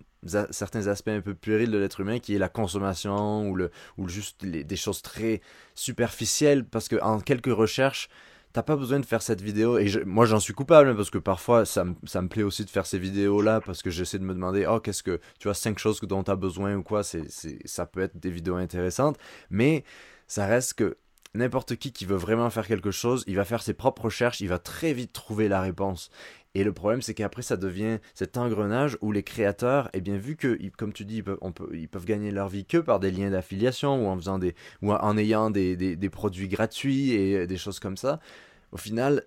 certains 0.51 0.87
aspects 0.87 1.09
un 1.09 1.21
peu 1.21 1.35
puérils 1.35 1.71
de 1.71 1.79
l'être 1.79 2.01
humain 2.01 2.19
qui 2.19 2.35
est 2.35 2.39
la 2.39 2.49
consommation 2.49 3.49
ou, 3.49 3.57
le, 3.57 3.71
ou 3.99 4.09
juste 4.09 4.45
des 4.45 4.77
choses 4.77 5.03
très 5.03 5.41
superficielles 5.75 6.65
parce 6.65 6.89
que 6.89 6.97
en 7.03 7.21
quelques 7.21 7.53
recherches 7.53 8.09
t'as 8.55 8.63
pas 8.63 8.77
besoin 8.77 9.01
de 9.01 9.07
faire 9.07 9.21
cette 9.21 9.41
vidéo 9.41 9.79
et 9.79 9.91
moi 10.07 10.27
j'en 10.27 10.41
suis 10.41 10.55
coupable 10.55 10.89
hein, 10.89 10.95
parce 10.95 11.11
que 11.11 11.19
parfois 11.19 11.67
ça, 11.67 11.85
ça, 12.05 12.23
me 12.23 12.29
plaît 12.29 12.45
aussi 12.45 12.65
de 12.65 12.71
faire 12.71 12.87
ces 12.87 12.99
vidéos 12.99 13.43
là 13.43 13.61
parce 13.61 13.83
que 13.83 13.91
j'essaie 13.91 14.19
de 14.19 14.25
me 14.25 14.33
demander 14.33 14.65
oh 14.67 14.81
qu'est-ce 14.81 15.03
que 15.03 15.21
tu 15.39 15.49
vois 15.49 15.55
cinq 15.55 15.79
choses 15.79 16.01
dont 16.01 16.23
tu 16.23 16.31
as 16.31 16.37
besoin 16.37 16.77
ou 16.77 16.83
quoi 16.83 17.03
c'est 17.03 17.29
ça 17.65 17.85
peut 17.85 18.01
être 18.01 18.17
des 18.17 18.31
vidéos 18.31 18.57
intéressantes 18.57 19.19
mais 19.51 19.85
ça 20.29 20.47
reste 20.47 20.75
que 20.75 20.97
n'importe 21.35 21.77
qui 21.77 21.93
qui 21.93 22.07
veut 22.07 22.17
vraiment 22.17 22.51
faire 22.51 22.67
quelque 22.67 22.91
chose, 22.91 23.25
il 23.27 23.37
va 23.37 23.45
faire 23.45 23.63
ses 23.63 23.75
propres 23.75 24.03
recherches, 24.07 24.41
il 24.41 24.49
va 24.49 24.59
très 24.59 24.93
vite 24.93 25.13
trouver 25.13 25.49
la 25.49 25.61
réponse. 25.61 26.11
Et 26.55 26.63
le 26.63 26.73
problème, 26.73 27.03
c'est 27.03 27.15
qu'après, 27.15 27.43
ça 27.43 27.57
devient 27.57 27.99
cet 28.15 28.37
engrenage 28.37 28.97
où 29.01 29.11
les 29.11 29.25
créateurs, 29.25 29.91
eh 29.93 30.01
bien, 30.01 30.17
vu 30.17 30.37
que, 30.37 30.57
comme 30.77 30.93
tu 30.93 31.05
dis, 31.05 31.17
ils 31.17 31.25
peuvent, 31.25 31.41
ils 31.73 31.89
peuvent 31.89 32.05
gagner 32.05 32.31
leur 32.31 32.49
vie 32.49 32.65
que 32.65 32.79
par 32.79 33.01
des 33.01 33.11
liens 33.11 33.31
d'affiliation 33.31 34.05
ou 34.05 34.09
en 34.09 34.17
faisant 34.17 34.39
des, 34.39 34.55
ou 34.81 34.93
en 34.93 35.17
ayant 35.17 35.51
des, 35.51 35.77
des, 35.77 35.97
des 35.97 36.11
produits 36.11 36.49
gratuits 36.49 37.11
et 37.11 37.47
des 37.49 37.57
choses 37.57 37.81
comme 37.81 37.97
ça, 37.97 38.21
au 38.71 38.77
final, 38.77 39.25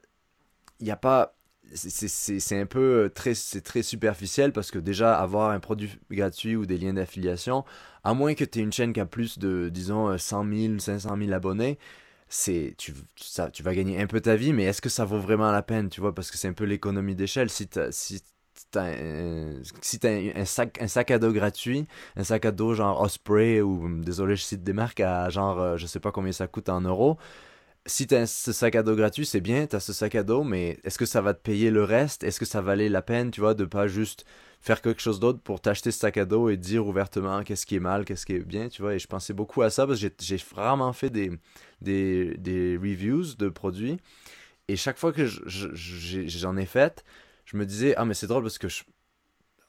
il 0.80 0.86
n'y 0.86 0.91
a 0.91 0.98
pas, 0.98 1.37
c'est 1.74 2.60
un 2.60 2.66
peu 2.66 3.06
euh, 3.06 3.10
très, 3.10 3.34
très 3.64 3.84
superficiel 3.84 4.54
parce 4.54 4.72
que 4.72 4.80
déjà 4.80 5.18
avoir 5.20 5.52
un 5.52 5.60
produit 5.60 6.00
gratuit 6.12 6.56
ou 6.56 6.66
des 6.66 6.78
liens 6.78 6.94
d'affiliation, 6.94 7.66
à 8.04 8.14
moins 8.14 8.34
que 8.36 8.44
tu 8.46 8.60
aies 8.60 8.62
une 8.64 8.72
chaîne 8.74 8.94
qui 8.94 9.00
a 9.00 9.06
plus 9.06 9.40
de, 9.40 9.70
disons, 9.70 10.18
100 10.18 10.46
000, 10.54 10.80
500 10.80 11.18
000 11.18 11.32
abonnés, 11.34 11.78
c'est 12.30 12.76
tu, 12.78 12.94
ça, 13.16 13.50
tu 13.52 13.64
vas 13.64 13.74
gagner 13.76 14.02
un 14.02 14.08
peu 14.08 14.22
ta 14.22 14.36
vie, 14.36 14.54
mais 14.54 14.64
est-ce 14.66 14.82
que 14.82 14.90
ça 14.90 15.06
vaut 15.06 15.20
vraiment 15.20 15.52
la 15.52 15.62
peine, 15.62 15.90
tu 15.90 16.02
vois, 16.02 16.14
parce 16.14 16.32
que 16.32 16.38
c'est 16.38 16.48
un 16.48 16.54
peu 16.54 16.66
l'économie 16.66 17.16
d'échelle. 17.16 17.50
Si 17.50 17.68
tu 17.68 17.80
si 17.92 18.22
un, 18.76 19.62
si 19.82 20.00
un, 20.04 20.46
sac, 20.46 20.82
un 20.82 20.88
sac 20.88 21.12
à 21.12 21.20
dos 21.20 21.32
gratuit, 21.32 21.88
un 22.16 22.24
sac 22.24 22.46
à 22.46 22.52
dos 22.52 22.74
genre 22.74 23.02
Osprey 23.02 23.62
ou 23.62 24.02
désolé 24.02 24.36
je 24.36 24.44
cite 24.44 24.64
des 24.64 24.74
marques 24.74 25.00
à 25.00 25.30
genre 25.30 25.60
euh, 25.60 25.78
je 25.78 25.86
sais 25.88 26.00
pas 26.00 26.12
combien 26.12 26.32
ça 26.32 26.48
coûte 26.48 26.70
en 26.70 26.82
euros, 26.82 27.18
si 27.88 28.06
tu 28.06 28.15
as 28.15 28.28
ce 28.28 28.52
sac 28.52 28.76
à 28.76 28.84
dos 28.84 28.95
gratuit, 28.95 29.26
c'est 29.26 29.41
bien, 29.41 29.65
tu 29.65 29.76
as 29.76 29.80
ce 29.80 29.93
sac 29.93 30.15
à 30.15 30.23
dos, 30.23 30.43
mais 30.43 30.80
est-ce 30.84 30.97
que 30.97 31.06
ça 31.06 31.21
va 31.21 31.34
te 31.34 31.41
payer 31.41 31.71
le 31.71 31.84
reste? 31.84 32.23
Est-ce 32.23 32.39
que 32.39 32.45
ça 32.45 32.62
valait 32.62 32.89
la 32.89 33.02
peine, 33.02 33.32
tu 33.32 33.39
vois, 33.41 33.54
de 33.54 33.65
pas 33.65 33.88
juste 33.88 34.26
faire 34.62 34.82
quelque 34.82 35.02
chose 35.02 35.19
d'autre 35.19 35.39
pour 35.39 35.62
t'acheter 35.62 35.91
ce 35.91 36.00
sac 36.00 36.17
à 36.17 36.26
dos 36.26 36.50
et 36.50 36.58
dire 36.58 36.86
ouvertement 36.86 37.43
qu'est-ce 37.43 37.65
qui 37.65 37.76
est 37.76 37.80
mal, 37.80 38.06
qu'est-ce 38.06 38.26
qui 38.26 38.34
est 38.34 38.39
bien, 38.39 38.67
tu 38.67 38.82
vois? 38.82 38.95
Et 38.95 39.00
je 39.00 39.08
pensais 39.08 39.34
beaucoup 39.34 39.62
à 39.62 39.69
ça 39.69 39.88
parce 39.88 40.02
que 40.02 40.08
j'ai 40.19 40.38
vraiment 40.54 40.91
fait 40.93 41.10
des, 41.10 41.32
des, 41.82 42.36
des, 42.38 42.78
reviews 42.78 43.36
de 43.38 43.50
produits. 43.50 43.97
Et 44.67 44.76
chaque 44.76 44.97
fois 44.97 45.13
que 45.13 45.26
j'en 45.26 46.58
ai 46.58 46.65
fait, 46.65 47.06
je 47.45 47.56
me 47.56 47.65
disais, 47.65 47.95
ah 47.95 48.04
mais 48.04 48.13
c'est 48.13 48.28
drôle 48.28 48.43
parce 48.43 48.58
que 48.58 48.67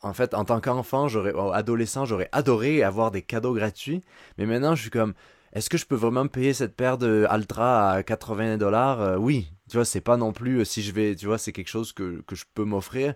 en 0.00 0.12
fait, 0.12 0.34
en 0.34 0.44
tant 0.44 0.60
qu'enfant, 0.60 1.08
j'aurais, 1.08 1.32
adolescent, 1.52 2.04
j'aurais 2.04 2.28
adoré 2.32 2.82
avoir 2.82 3.10
des 3.10 3.22
cadeaux 3.22 3.54
gratuits, 3.54 4.02
mais 4.38 4.46
maintenant 4.46 4.74
je 4.74 4.82
suis 4.82 4.90
comme 4.90 5.14
est-ce 5.52 5.70
que 5.70 5.78
je 5.78 5.86
peux 5.86 5.94
vraiment 5.96 6.26
payer 6.28 6.52
cette 6.52 6.76
paire 6.76 6.98
de 6.98 7.26
Altra 7.28 7.92
à 7.92 8.02
80 8.02 8.58
dollars? 8.58 9.00
Euh, 9.00 9.16
Oui, 9.16 9.52
tu 9.70 9.76
vois, 9.76 9.84
c'est 9.84 10.00
pas 10.00 10.16
non 10.16 10.32
plus 10.32 10.60
euh, 10.60 10.64
si 10.64 10.82
je 10.82 10.92
vais, 10.92 11.14
tu 11.14 11.26
vois, 11.26 11.38
c'est 11.38 11.52
quelque 11.52 11.68
chose 11.68 11.92
que, 11.92 12.22
que 12.26 12.36
je 12.36 12.44
peux 12.54 12.64
m'offrir. 12.64 13.14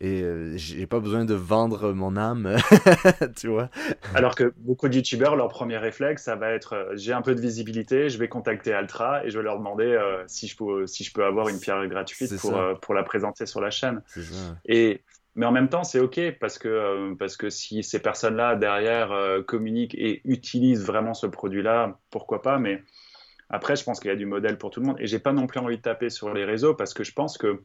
Et 0.00 0.22
euh, 0.22 0.56
j'ai 0.56 0.86
pas 0.86 1.00
besoin 1.00 1.24
de 1.24 1.34
vendre 1.34 1.92
mon 1.92 2.16
âme, 2.16 2.56
tu 3.36 3.48
vois. 3.48 3.68
Alors 4.14 4.36
que 4.36 4.54
beaucoup 4.58 4.88
de 4.88 4.94
youtubeurs, 4.94 5.34
leur 5.34 5.48
premier 5.48 5.76
réflexe, 5.76 6.22
ça 6.22 6.36
va 6.36 6.50
être 6.50 6.92
j'ai 6.94 7.12
un 7.12 7.20
peu 7.20 7.34
de 7.34 7.40
visibilité, 7.40 8.08
je 8.08 8.16
vais 8.16 8.28
contacter 8.28 8.72
Altra 8.72 9.24
et 9.24 9.30
je 9.30 9.38
vais 9.38 9.42
leur 9.42 9.58
demander 9.58 10.00
si, 10.28 10.46
je 10.46 10.56
peux, 10.56 10.86
si 10.86 11.02
je 11.02 11.12
peux 11.12 11.24
avoir 11.24 11.48
une 11.48 11.58
pierre 11.58 11.84
gratuite 11.88 12.36
pour, 12.36 12.56
pour 12.80 12.94
la 12.94 13.02
présenter 13.02 13.44
sur 13.44 13.60
la 13.60 13.70
chaîne. 13.70 14.00
Et 14.66 15.02
mais 15.38 15.46
en 15.46 15.52
même 15.52 15.68
temps, 15.68 15.84
c'est 15.84 16.00
OK 16.00 16.20
parce 16.40 16.58
que, 16.58 16.66
euh, 16.66 17.14
parce 17.16 17.36
que 17.36 17.48
si 17.48 17.84
ces 17.84 18.00
personnes-là 18.00 18.56
derrière 18.56 19.12
euh, 19.12 19.40
communiquent 19.40 19.94
et 19.94 20.20
utilisent 20.24 20.84
vraiment 20.84 21.14
ce 21.14 21.28
produit-là, 21.28 21.96
pourquoi 22.10 22.42
pas. 22.42 22.58
Mais 22.58 22.82
après, 23.48 23.76
je 23.76 23.84
pense 23.84 24.00
qu'il 24.00 24.10
y 24.10 24.12
a 24.12 24.16
du 24.16 24.26
modèle 24.26 24.58
pour 24.58 24.70
tout 24.70 24.80
le 24.80 24.86
monde. 24.86 24.96
Et 24.98 25.06
j'ai 25.06 25.20
pas 25.20 25.32
non 25.32 25.46
plus 25.46 25.60
envie 25.60 25.76
de 25.76 25.82
taper 25.82 26.10
sur 26.10 26.34
les 26.34 26.44
réseaux 26.44 26.74
parce 26.74 26.92
que 26.92 27.04
je 27.04 27.12
pense 27.12 27.38
que, 27.38 27.62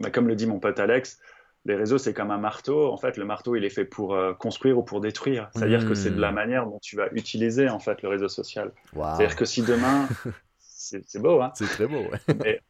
bah, 0.00 0.10
comme 0.10 0.26
le 0.26 0.34
dit 0.34 0.46
mon 0.46 0.60
pote 0.60 0.80
Alex, 0.80 1.20
les 1.66 1.74
réseaux, 1.74 1.98
c'est 1.98 2.14
comme 2.14 2.30
un 2.30 2.38
marteau. 2.38 2.90
En 2.90 2.96
fait, 2.96 3.18
le 3.18 3.26
marteau, 3.26 3.54
il 3.54 3.66
est 3.66 3.70
fait 3.70 3.84
pour 3.84 4.14
euh, 4.14 4.32
construire 4.32 4.78
ou 4.78 4.82
pour 4.82 5.02
détruire. 5.02 5.50
C'est-à-dire 5.54 5.86
que 5.86 5.92
c'est 5.92 6.10
de 6.10 6.20
la 6.22 6.32
mmh. 6.32 6.34
manière 6.34 6.64
dont 6.64 6.78
tu 6.80 6.96
vas 6.96 7.08
utiliser 7.12 7.68
en 7.68 7.80
fait 7.80 8.00
le 8.00 8.08
réseau 8.08 8.28
social. 8.28 8.72
C'est-à-dire 8.94 9.36
que 9.36 9.44
si 9.44 9.60
demain, 9.60 10.08
c'est 10.58 11.20
beau, 11.20 11.42
hein 11.42 11.52
C'est 11.54 11.66
très 11.66 11.86
beau. 11.86 12.00
Ouais. 12.00 12.18
Mais, 12.42 12.60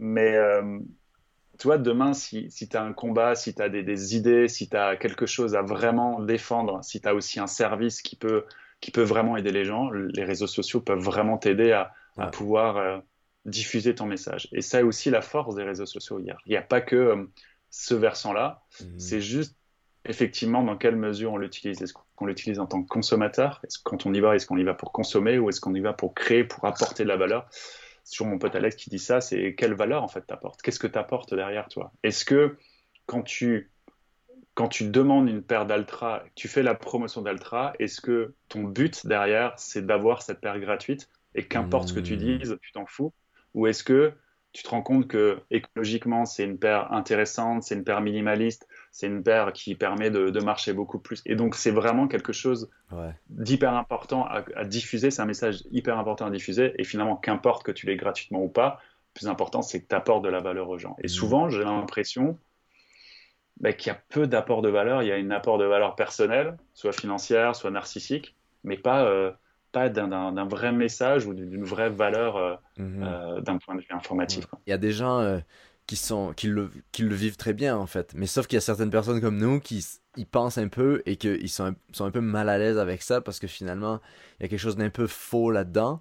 mais 0.00 0.36
tu 1.58 1.66
vois, 1.66 1.78
demain, 1.78 2.14
si, 2.14 2.50
si 2.50 2.68
tu 2.68 2.76
as 2.76 2.82
un 2.82 2.92
combat, 2.92 3.34
si 3.34 3.52
tu 3.52 3.60
as 3.60 3.68
des, 3.68 4.16
idées, 4.16 4.46
si 4.46 4.68
tu 4.68 4.76
as 4.76 4.96
quelque 4.96 5.26
chose 5.26 5.56
à 5.56 5.62
vraiment 5.62 6.20
défendre, 6.20 6.82
si 6.84 7.00
tu 7.00 7.08
as 7.08 7.14
aussi 7.14 7.40
un 7.40 7.48
service 7.48 8.00
qui 8.00 8.14
peut, 8.14 8.44
qui 8.80 8.92
peut 8.92 9.02
vraiment 9.02 9.36
aider 9.36 9.50
les 9.50 9.64
gens, 9.64 9.90
les 9.90 10.24
réseaux 10.24 10.46
sociaux 10.46 10.80
peuvent 10.80 11.02
vraiment 11.02 11.36
t'aider 11.36 11.72
à, 11.72 11.92
à, 12.16 12.28
pouvoir 12.28 12.76
euh, 12.76 12.98
diffuser 13.44 13.96
ton 13.96 14.06
message. 14.06 14.48
Et 14.52 14.62
ça 14.62 14.80
est 14.80 14.84
aussi 14.84 15.10
la 15.10 15.20
force 15.20 15.56
des 15.56 15.64
réseaux 15.64 15.86
sociaux. 15.86 16.20
Il 16.20 16.34
n'y 16.46 16.56
a, 16.56 16.62
pas 16.62 16.80
que 16.80 16.96
euh, 16.96 17.24
ce 17.70 17.94
versant-là, 17.94 18.62
mhm. 18.80 18.98
c'est 18.98 19.20
juste 19.20 19.56
effectivement 20.04 20.62
dans 20.62 20.76
quelle 20.76 20.96
mesure 20.96 21.32
on 21.32 21.38
l'utilise. 21.38 21.82
Est-ce 21.82 21.92
qu'on 22.14 22.26
l'utilise 22.26 22.60
en 22.60 22.66
tant 22.66 22.82
que 22.82 22.88
consommateur? 22.88 23.60
Est-ce 23.64 23.78
quand 23.82 24.06
on 24.06 24.14
y 24.14 24.20
va, 24.20 24.36
est-ce 24.36 24.46
qu'on 24.46 24.58
y 24.58 24.64
va 24.64 24.74
pour 24.74 24.92
consommer 24.92 25.38
ou 25.38 25.48
est-ce 25.48 25.60
qu'on 25.60 25.74
y 25.74 25.80
va 25.80 25.92
pour 25.92 26.14
créer, 26.14 26.44
pour 26.44 26.64
apporter 26.66 27.02
de 27.02 27.08
la 27.08 27.16
valeur? 27.16 27.48
C'est 28.08 28.16
toujours 28.16 28.28
mon 28.28 28.38
pote 28.38 28.54
Alex 28.56 28.74
qui 28.74 28.88
dit 28.88 28.98
ça, 28.98 29.20
c'est 29.20 29.54
quelle 29.54 29.74
valeur 29.74 30.02
en 30.02 30.08
fait 30.08 30.22
t'apportes? 30.22 30.62
Qu'est-ce 30.62 30.78
que 30.78 30.86
t'apportes 30.86 31.34
derrière 31.34 31.68
toi? 31.68 31.92
Est-ce 32.02 32.24
que 32.24 32.56
quand 33.04 33.20
tu 33.20 33.70
quand 34.54 34.68
tu 34.68 34.88
demandes 34.88 35.28
une 35.28 35.42
paire 35.42 35.66
d'Altra, 35.66 36.24
tu 36.34 36.48
fais 36.48 36.62
la 36.62 36.74
promotion 36.74 37.20
d'Altra, 37.20 37.74
est-ce 37.78 38.00
que 38.00 38.34
ton 38.48 38.62
but 38.62 39.06
derrière 39.06 39.52
c'est 39.58 39.84
d'avoir 39.84 40.22
cette 40.22 40.40
paire 40.40 40.58
gratuite 40.58 41.10
et 41.34 41.46
qu'importe 41.46 41.88
ce 41.88 41.92
que 41.92 42.00
tu 42.00 42.14
mmh. 42.14 42.38
dises, 42.38 42.58
tu 42.62 42.72
t'en 42.72 42.86
fous? 42.86 43.12
Ou 43.52 43.66
est-ce 43.66 43.84
que 43.84 44.14
tu 44.52 44.62
te 44.62 44.70
rends 44.70 44.82
compte 44.82 45.06
que 45.06 45.40
écologiquement 45.50 46.24
c'est 46.24 46.44
une 46.44 46.58
paire 46.58 46.90
intéressante, 46.94 47.62
c'est 47.62 47.74
une 47.74 47.84
paire 47.84 48.00
minimaliste, 48.00 48.66
c'est 48.90 49.06
une 49.06 49.22
paire 49.22 49.52
qui 49.52 49.74
permet 49.74 50.10
de, 50.10 50.40
marcher 50.40 50.72
beaucoup 50.72 50.98
plus. 50.98 51.22
Et 51.26 51.36
donc, 51.36 51.54
c'est 51.54 51.70
vraiment 51.70 52.08
quelque 52.08 52.32
chose 52.32 52.70
d'hyper 53.28 53.74
important 53.74 54.26
à, 54.26 54.64
diffuser. 54.64 55.10
C'est 55.10 55.22
un 55.22 55.26
message 55.26 55.62
hyper 55.70 55.98
important 55.98 56.26
à 56.26 56.30
diffuser. 56.30 56.74
Et 56.78 56.84
finalement, 56.84 57.16
qu'importe 57.16 57.64
que 57.64 57.72
tu 57.72 57.86
l'aies 57.86 57.96
gratuitement 57.96 58.42
ou 58.42 58.48
pas, 58.48 58.80
le 59.14 59.20
plus 59.20 59.28
important, 59.28 59.62
c'est 59.62 59.82
que 59.82 59.88
tu 59.88 59.94
apportes 59.94 60.24
de 60.24 60.28
la 60.28 60.40
valeur 60.40 60.68
aux 60.68 60.78
gens. 60.78 60.96
Et 61.02 61.06
mmh. 61.06 61.08
souvent, 61.08 61.48
j'ai 61.50 61.64
l'impression 61.64 62.38
bah, 63.60 63.72
qu'il 63.72 63.92
y 63.92 63.94
a 63.94 64.00
peu 64.08 64.26
d'apport 64.26 64.62
de 64.62 64.68
valeur. 64.68 65.02
Il 65.02 65.08
y 65.08 65.12
a 65.12 65.16
un 65.16 65.30
apport 65.30 65.58
de 65.58 65.64
valeur 65.64 65.96
personnelle, 65.96 66.56
soit 66.74 66.92
financière, 66.92 67.56
soit 67.56 67.70
narcissique, 67.70 68.36
mais 68.64 68.76
pas, 68.76 69.04
euh, 69.04 69.32
pas 69.72 69.88
d'un 69.88 70.46
vrai 70.46 70.72
message 70.72 71.26
ou 71.26 71.34
d'une 71.34 71.64
vraie 71.64 71.90
valeur 71.90 72.36
euh, 72.36 72.54
mmh. 72.78 73.02
euh, 73.02 73.40
d'un 73.40 73.58
point 73.58 73.74
de 73.74 73.80
vue 73.80 73.86
informatif. 73.90 74.46
Il 74.66 74.70
y 74.70 74.72
a 74.74 74.78
des 74.78 74.92
gens 74.92 75.40
qui, 75.88 75.96
sont, 75.96 76.32
qui, 76.34 76.48
le, 76.48 76.70
qui 76.92 77.02
le 77.02 77.14
vivent 77.16 77.36
très 77.36 77.54
bien 77.54 77.76
en 77.76 77.86
fait. 77.86 78.12
Mais 78.14 78.26
sauf 78.26 78.46
qu'il 78.46 78.56
y 78.56 78.58
a 78.58 78.60
certaines 78.60 78.90
personnes 78.90 79.20
comme 79.20 79.38
nous 79.38 79.58
qui 79.58 79.84
y 80.16 80.24
pensent 80.26 80.58
un 80.58 80.68
peu 80.68 81.02
et 81.06 81.16
qu'ils 81.16 81.48
sont, 81.50 81.64
un, 81.66 81.76
sont 81.92 82.04
un 82.04 82.10
peu 82.12 82.20
mal 82.20 82.48
à 82.48 82.58
l'aise 82.58 82.78
avec 82.78 83.02
ça 83.02 83.20
parce 83.22 83.40
que 83.40 83.48
finalement, 83.48 84.00
il 84.38 84.44
y 84.44 84.46
a 84.46 84.48
quelque 84.48 84.60
chose 84.60 84.76
d'un 84.76 84.90
peu 84.90 85.06
faux 85.08 85.50
là-dedans. 85.50 86.00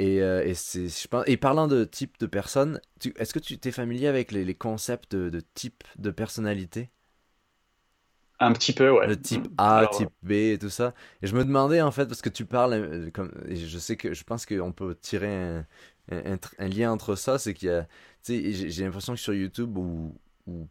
Et, 0.00 0.22
euh, 0.22 0.44
et, 0.44 0.54
c'est, 0.54 0.88
je 0.88 1.08
pense, 1.08 1.24
et 1.26 1.36
parlant 1.36 1.68
de 1.68 1.84
type 1.84 2.18
de 2.20 2.26
personne, 2.26 2.80
est-ce 3.16 3.34
que 3.34 3.38
tu 3.38 3.58
t'es 3.58 3.72
familier 3.72 4.08
avec 4.08 4.32
les, 4.32 4.44
les 4.44 4.54
concepts 4.54 5.12
de, 5.14 5.30
de, 5.30 5.42
type 5.54 5.84
de 5.98 6.10
personnalité? 6.10 6.90
Un 8.42 8.52
petit 8.54 8.72
peu, 8.72 8.90
ouais. 8.90 9.06
Le 9.06 9.20
type 9.20 9.48
A, 9.58 9.86
type 9.92 10.08
B 10.22 10.30
et 10.32 10.58
tout 10.58 10.70
ça. 10.70 10.94
Et 11.20 11.26
je 11.26 11.36
me 11.36 11.44
demandais 11.44 11.82
en 11.82 11.90
fait, 11.90 12.06
parce 12.06 12.22
que 12.22 12.30
tu 12.30 12.46
parles, 12.46 12.72
euh, 12.72 13.10
comme, 13.10 13.30
je 13.50 13.78
sais 13.78 13.96
que 13.96 14.14
je 14.14 14.24
pense 14.24 14.46
qu'on 14.46 14.72
peut 14.72 14.94
tirer 14.94 15.34
un, 15.34 15.66
un, 16.10 16.68
lien 16.68 16.90
entre 16.90 17.14
ça, 17.14 17.38
c'est 17.38 17.54
qu'il 17.54 17.68
y 17.68 17.72
a 17.72 17.86
j'ai 18.26 18.84
l'impression 18.84 19.14
que 19.14 19.20
sur 19.20 19.32
YouTube, 19.32 19.76
ou 19.78 20.14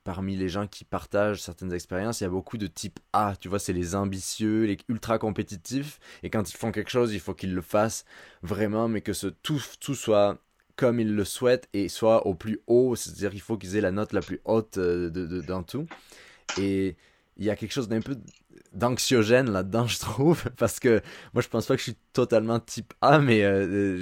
parmi 0.04 0.36
les 0.36 0.50
gens 0.50 0.68
qui 0.68 0.84
partagent 0.84 1.42
certaines 1.42 1.74
expériences, 1.74 2.22
il 2.22 2.24
y 2.24 2.28
a 2.28 2.30
beaucoup 2.30 2.58
de 2.58 2.68
type 2.68 3.00
A. 3.14 3.36
Tu 3.40 3.48
vois, 3.48 3.60
c'est 3.60 3.74
les 3.74 3.96
ambitieux, 3.96 4.66
les 4.66 4.78
ultra 4.88 5.20
compétitifs. 5.20 6.00
Et 6.24 6.30
quand 6.30 6.52
ils 6.52 6.58
font 6.58 6.72
quelque 6.72 6.90
chose, 6.90 7.14
il 7.14 7.20
faut 7.20 7.34
qu'ils 7.34 7.54
le 7.54 7.62
fassent 7.62 8.06
vraiment, 8.42 8.88
mais 8.88 9.02
que 9.02 9.14
ce, 9.14 9.28
tout, 9.28 9.62
tout 9.80 9.96
soit 9.96 10.38
comme 10.76 11.00
ils 11.00 11.14
le 11.14 11.26
souhaitent 11.26 11.68
et 11.74 11.90
soit 11.90 12.26
au 12.26 12.34
plus 12.34 12.62
haut. 12.68 12.96
C'est-à-dire 12.96 13.32
qu'il 13.32 13.42
faut 13.42 13.58
qu'ils 13.58 13.76
aient 13.76 13.82
la 13.82 13.92
note 13.92 14.14
la 14.14 14.22
plus 14.22 14.42
haute 14.46 14.78
euh, 14.78 15.10
de, 15.10 15.42
dans 15.42 15.64
tout. 15.64 15.88
Et 16.58 16.96
il 17.40 17.46
y 17.46 17.50
a 17.50 17.56
quelque 17.56 17.72
chose 17.72 17.88
d'un 17.88 18.02
peu 18.02 18.18
d'anxiogène 18.74 19.50
là-dedans, 19.50 19.88
je 19.88 19.98
trouve, 19.98 20.44
parce 20.58 20.80
que 20.80 21.02
moi, 21.34 21.42
je 21.42 21.48
pense 21.48 21.66
pas 21.66 21.74
que 21.74 21.80
je 21.80 21.86
suis 21.86 21.98
totalement 22.14 22.60
type 22.60 22.94
A, 23.02 23.20
mais 23.20 23.44
euh, 23.44 23.98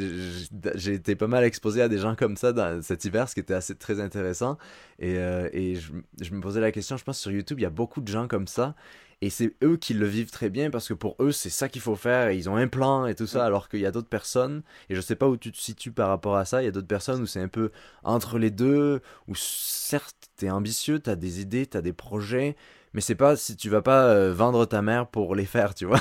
j'ai 0.76 0.94
été 0.94 1.16
pas 1.16 1.28
mal 1.28 1.44
exposé 1.44 1.82
à 1.82 1.88
des 1.88 2.00
gens 2.00 2.16
comme 2.16 2.36
ça 2.36 2.52
dans 2.52 2.82
cet 2.82 3.06
hiver, 3.06 3.30
ce 3.30 3.36
qui 3.36 3.40
était 3.40 3.54
assez 3.54 3.76
très 3.76 4.02
intéressant. 4.02 4.58
Et, 5.00 5.18
euh, 5.18 5.50
et 5.54 5.76
je, 5.76 5.94
je, 6.22 6.34
me 6.34 6.42
posais 6.42 6.60
la 6.60 6.72
question, 6.72 6.98
je 6.98 7.04
pense 7.04 7.20
sur 7.20 7.32
YouTube, 7.32 7.60
il 7.60 7.64
y 7.64 7.68
a 7.68 7.70
beaucoup 7.70 8.02
de 8.02 8.08
gens 8.08 8.28
comme 8.28 8.48
ça, 8.48 8.76
et 9.22 9.32
c'est 9.32 9.56
eux 9.64 9.78
qui 9.78 9.96
le 9.96 10.06
vivent 10.06 10.30
très 10.30 10.50
bien 10.50 10.70
parce 10.70 10.88
que 10.88 10.94
pour 10.94 11.16
eux, 11.20 11.32
c'est 11.32 11.50
ça 11.50 11.70
qu'il 11.70 11.82
faut 11.82 11.96
faire. 11.96 12.30
Et 12.30 12.38
ils 12.38 12.50
ont 12.50 12.56
un 12.56 12.68
plan 12.68 13.08
et 13.08 13.16
tout 13.16 13.26
ça, 13.26 13.46
alors 13.46 13.68
qu'il 13.68 13.80
y 13.80 13.86
a 13.86 13.92
d'autres 13.92 14.08
personnes, 14.08 14.62
et 14.90 14.96
je 14.96 15.02
sais 15.02 15.16
pas 15.16 15.28
où 15.28 15.38
tu 15.38 15.52
te 15.52 15.58
situes 15.58 15.92
par 15.92 16.10
rapport 16.10 16.36
à 16.38 16.46
ça, 16.46 16.62
il 16.62 16.66
y 16.66 16.68
a 16.68 16.72
d'autres 16.72 16.88
personnes 16.88 17.22
où 17.22 17.26
c'est 17.26 17.42
un 17.42 17.48
peu 17.48 17.72
entre 18.04 18.38
les 18.38 18.52
deux, 18.52 19.02
où 19.28 19.34
certes, 19.36 20.30
tu 20.38 20.46
es 20.46 20.50
ambitieux, 20.52 21.00
tu 21.00 21.10
as 21.10 21.16
des 21.16 21.42
idées, 21.42 21.66
tu 21.66 21.78
as 21.78 21.82
des 21.82 21.94
projets, 21.94 22.56
mais 22.98 23.02
c'est 23.02 23.14
pas 23.14 23.36
si 23.36 23.56
tu 23.56 23.70
vas 23.70 23.84
pas 23.84 24.06
euh, 24.06 24.34
vendre 24.34 24.66
ta 24.66 24.82
mère 24.82 25.06
pour 25.06 25.36
les 25.36 25.46
faire, 25.46 25.76
tu 25.76 25.86
vois. 25.86 26.00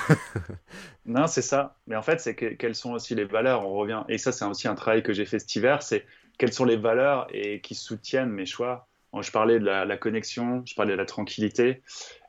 non, 1.04 1.26
c'est 1.26 1.42
ça. 1.42 1.76
Mais 1.86 1.94
en 1.94 2.00
fait, 2.00 2.20
c'est 2.20 2.34
que, 2.34 2.46
quelles 2.46 2.74
sont 2.74 2.92
aussi 2.92 3.14
les 3.14 3.26
valeurs, 3.26 3.68
on 3.68 3.74
revient. 3.74 4.02
Et 4.08 4.16
ça, 4.16 4.32
c'est 4.32 4.46
aussi 4.46 4.66
un 4.66 4.74
travail 4.74 5.02
que 5.02 5.12
j'ai 5.12 5.26
fait 5.26 5.38
cet 5.38 5.54
hiver, 5.54 5.82
c'est 5.82 6.06
quelles 6.38 6.54
sont 6.54 6.64
les 6.64 6.78
valeurs 6.78 7.26
et 7.34 7.60
qui 7.60 7.74
soutiennent 7.74 8.30
mes 8.30 8.46
choix. 8.46 8.88
Je 9.20 9.30
parlais 9.30 9.58
de 9.58 9.66
la, 9.66 9.84
la 9.84 9.98
connexion, 9.98 10.62
je 10.64 10.74
parlais 10.74 10.92
de 10.92 10.96
la 10.96 11.04
tranquillité. 11.04 11.82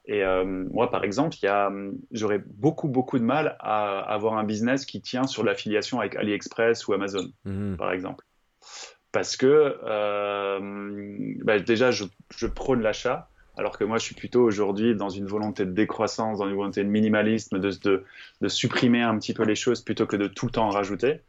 Et 0.05 0.21
euh, 0.25 0.43
moi, 0.43 0.91
par 0.91 1.05
exemple, 1.05 1.37
j'aurais 2.11 2.43
beaucoup, 2.45 2.89
beaucoup 2.89 3.19
de 3.19 3.23
mal 3.23 3.55
à 3.61 3.99
avoir 3.99 4.37
un 4.37 4.43
business 4.43 4.85
qui 4.85 4.99
tient 4.99 5.27
sur 5.27 5.45
l'affiliation 5.45 6.01
avec 6.01 6.17
AliExpress 6.17 6.89
ou 6.89 6.93
Amazon, 6.93 7.31
mhm. 7.45 7.77
par 7.77 7.93
exemple. 7.93 8.25
Parce 9.13 9.37
que 9.37 9.77
euh, 9.81 10.59
bah, 11.41 11.57
déjà, 11.59 11.91
je, 11.91 12.03
prône 12.53 12.81
l'achat, 12.81 13.29
alors 13.57 13.77
que 13.77 13.83
moi, 13.83 13.97
je 13.97 14.03
suis 14.03 14.15
plutôt 14.15 14.43
aujourd'hui 14.43 14.95
dans 14.95 15.09
une 15.09 15.25
volonté 15.25 15.65
de 15.65 15.71
décroissance, 15.71 16.37
dans 16.39 16.47
une 16.47 16.55
volonté 16.55 16.83
de 16.83 16.89
minimalisme, 16.89 17.59
de, 17.59 17.71
de, 17.71 18.03
de, 18.41 18.47
supprimer 18.47 19.01
un 19.01 19.17
petit 19.17 19.33
peu 19.33 19.43
les 19.43 19.55
choses 19.55 19.81
plutôt 19.81 20.05
que 20.05 20.15
de 20.15 20.27
tout 20.27 20.45
le 20.45 20.51
temps 20.51 20.67
en 20.67 20.69
rajouter. 20.69 21.21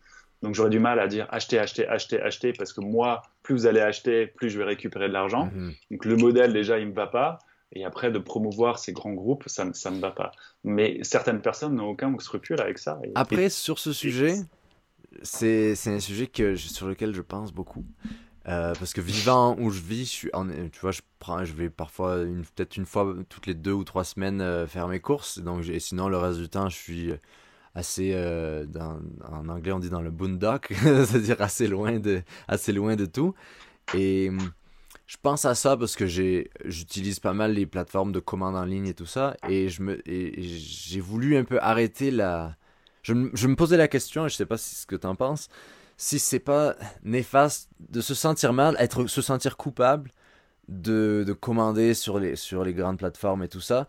Donc 0.42 0.54
j'aurais 0.54 0.70
du 0.70 0.78
mal 0.78 1.00
à 1.00 1.08
dire 1.08 1.26
acheter, 1.30 1.58
acheter, 1.58 1.88
acheter, 1.88 2.20
acheter, 2.20 2.52
parce 2.52 2.72
que 2.72 2.80
moi, 2.80 3.22
plus 3.42 3.54
vous 3.54 3.66
allez 3.66 3.80
acheter, 3.80 4.26
plus 4.26 4.50
je 4.50 4.58
vais 4.58 4.64
récupérer 4.64 5.08
de 5.08 5.12
l'argent. 5.12 5.50
Mhm. 5.54 5.72
Donc 5.90 6.04
le 6.04 6.16
modèle, 6.16 6.52
déjà, 6.52 6.78
il 6.78 6.84
ne 6.84 6.90
me 6.90 6.94
va 6.94 7.06
pas. 7.06 7.38
Et 7.72 7.84
après, 7.84 8.10
de 8.10 8.18
promouvoir 8.18 8.78
ces 8.78 8.92
grands 8.92 9.12
groupes, 9.12 9.44
ça 9.46 9.64
ne 9.64 9.96
me 9.96 10.00
va 10.00 10.10
pas. 10.10 10.32
Mais 10.64 11.00
certaines 11.02 11.40
personnes 11.40 11.74
n'ont 11.74 11.88
aucun 11.88 12.16
scrupule 12.18 12.60
avec 12.60 12.78
ça. 12.78 13.00
après, 13.14 13.50
sur 13.50 13.78
ce 13.78 13.92
sujet, 13.92 14.36
c'est 15.22 15.74
un 15.86 16.00
sujet 16.00 16.26
que, 16.26 16.56
sur 16.56 16.86
lequel 16.88 17.14
je 17.14 17.22
pense 17.22 17.52
beaucoup. 17.52 17.84
Euh, 18.48 18.72
parce 18.78 18.94
que 18.94 19.02
vivant 19.02 19.56
où 19.58 19.70
je 19.70 19.80
vis, 19.80 20.22
je 20.22 20.68
tu 20.68 20.80
vois, 20.80 20.90
je, 20.90 21.02
prends, 21.18 21.44
je 21.44 21.52
vais 21.52 21.68
parfois 21.68 22.16
peut-être 22.56 22.76
une 22.76 22.86
fois 22.86 23.14
toutes 23.28 23.46
les 23.46 23.54
deux 23.54 23.72
ou 23.72 23.84
trois 23.84 24.04
semaines 24.04 24.40
euh, 24.40 24.66
faire 24.66 24.88
mes 24.88 25.00
courses. 25.00 25.38
Donc, 25.38 25.68
et 25.68 25.80
sinon, 25.80 26.08
le 26.08 26.16
reste 26.16 26.38
du 26.38 26.48
temps, 26.48 26.68
je 26.70 26.76
suis 26.76 27.12
assez, 27.74 28.12
euh, 28.14 28.64
en 29.30 29.48
anglais, 29.50 29.72
on 29.72 29.78
dit 29.78 29.90
dans 29.90 30.00
le 30.00 30.10
boondock, 30.10 30.72
c'est-à-dire 30.82 31.40
assez 31.40 31.66
loin 31.66 31.98
de, 31.98 32.22
assez 32.48 32.72
loin 32.72 32.96
de 32.96 33.04
tout. 33.04 33.34
Et 33.94 34.30
je 35.06 35.16
pense 35.20 35.44
à 35.44 35.54
ça 35.54 35.76
parce 35.76 35.96
que 35.96 36.06
j'utilise 36.06 37.20
pas 37.20 37.32
mal 37.34 37.52
les 37.52 37.66
plateformes 37.66 38.12
de 38.12 38.20
commandes 38.20 38.56
en 38.56 38.64
ligne 38.64 38.86
et 38.86 38.94
tout 38.94 39.06
ça 39.06 39.36
et 39.48 39.70
je 39.70 39.82
me 39.82 40.02
j'ai 40.06 41.00
voulu 41.00 41.38
un 41.38 41.44
peu 41.44 41.58
arrêter 41.62 42.10
la 42.10 42.54
je, 43.02 43.14
je, 43.32 43.48
me 43.48 43.56
posais 43.56 43.78
la 43.78 43.88
question 43.88 44.26
et 44.26 44.28
je 44.28 44.36
sais 44.36 44.44
pas 44.44 44.58
si 44.58 44.74
ce 44.74 44.84
que 44.84 44.96
tu 44.96 45.06
en 45.06 45.14
penses 45.14 45.48
si 45.98 46.18
c'est 46.18 46.38
pas 46.38 46.76
néfaste 47.02 47.68
de 47.80 48.00
se 48.00 48.14
sentir 48.14 48.54
mal 48.54 48.74
être 48.78 49.06
se 49.06 49.20
sentir 49.20 49.58
coupable 49.58 50.10
de, 50.68 51.24
de 51.26 51.32
commander 51.34 51.92
sur 51.92 52.18
les 52.18 52.74
grandes 52.74 52.98
plateformes 52.98 53.42
et 53.42 53.48
tout 53.48 53.60
ça 53.60 53.86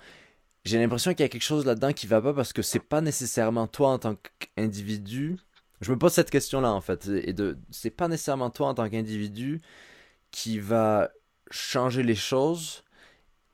j'ai 0.66 0.78
l'impression 0.78 1.12
qu'il 1.12 1.22
y 1.22 1.26
a 1.26 1.30
quelque 1.30 1.44
chose 1.44 1.66
là-dedans 1.66 1.94
qui 1.94 2.08
va 2.08 2.22
pas 2.22 2.34
parce 2.34 2.54
que 2.54 2.62
c'est 2.62 2.80
pas 2.80 3.02
nécessairement 3.02 3.68
toi 3.68 3.90
en 3.90 4.00
tant 4.00 4.16
qu'individu. 4.40 5.38
Je 5.82 5.92
me 5.92 5.98
pose 5.98 6.14
cette 6.14 6.30
question 6.30 6.62
là 6.62 6.72
en 6.72 6.82
fait 6.82 7.08
et 7.08 7.34
de 7.34 7.58
c'est 7.72 7.90
pas 7.90 8.08
nécessairement 8.08 8.50
toi 8.50 8.68
en 8.68 8.74
tant 8.74 8.90
qu'individu 8.90 9.62
qui 10.32 10.60
va 10.60 11.10
changer 11.50 12.04
les 12.04 12.16
choses 12.16 12.84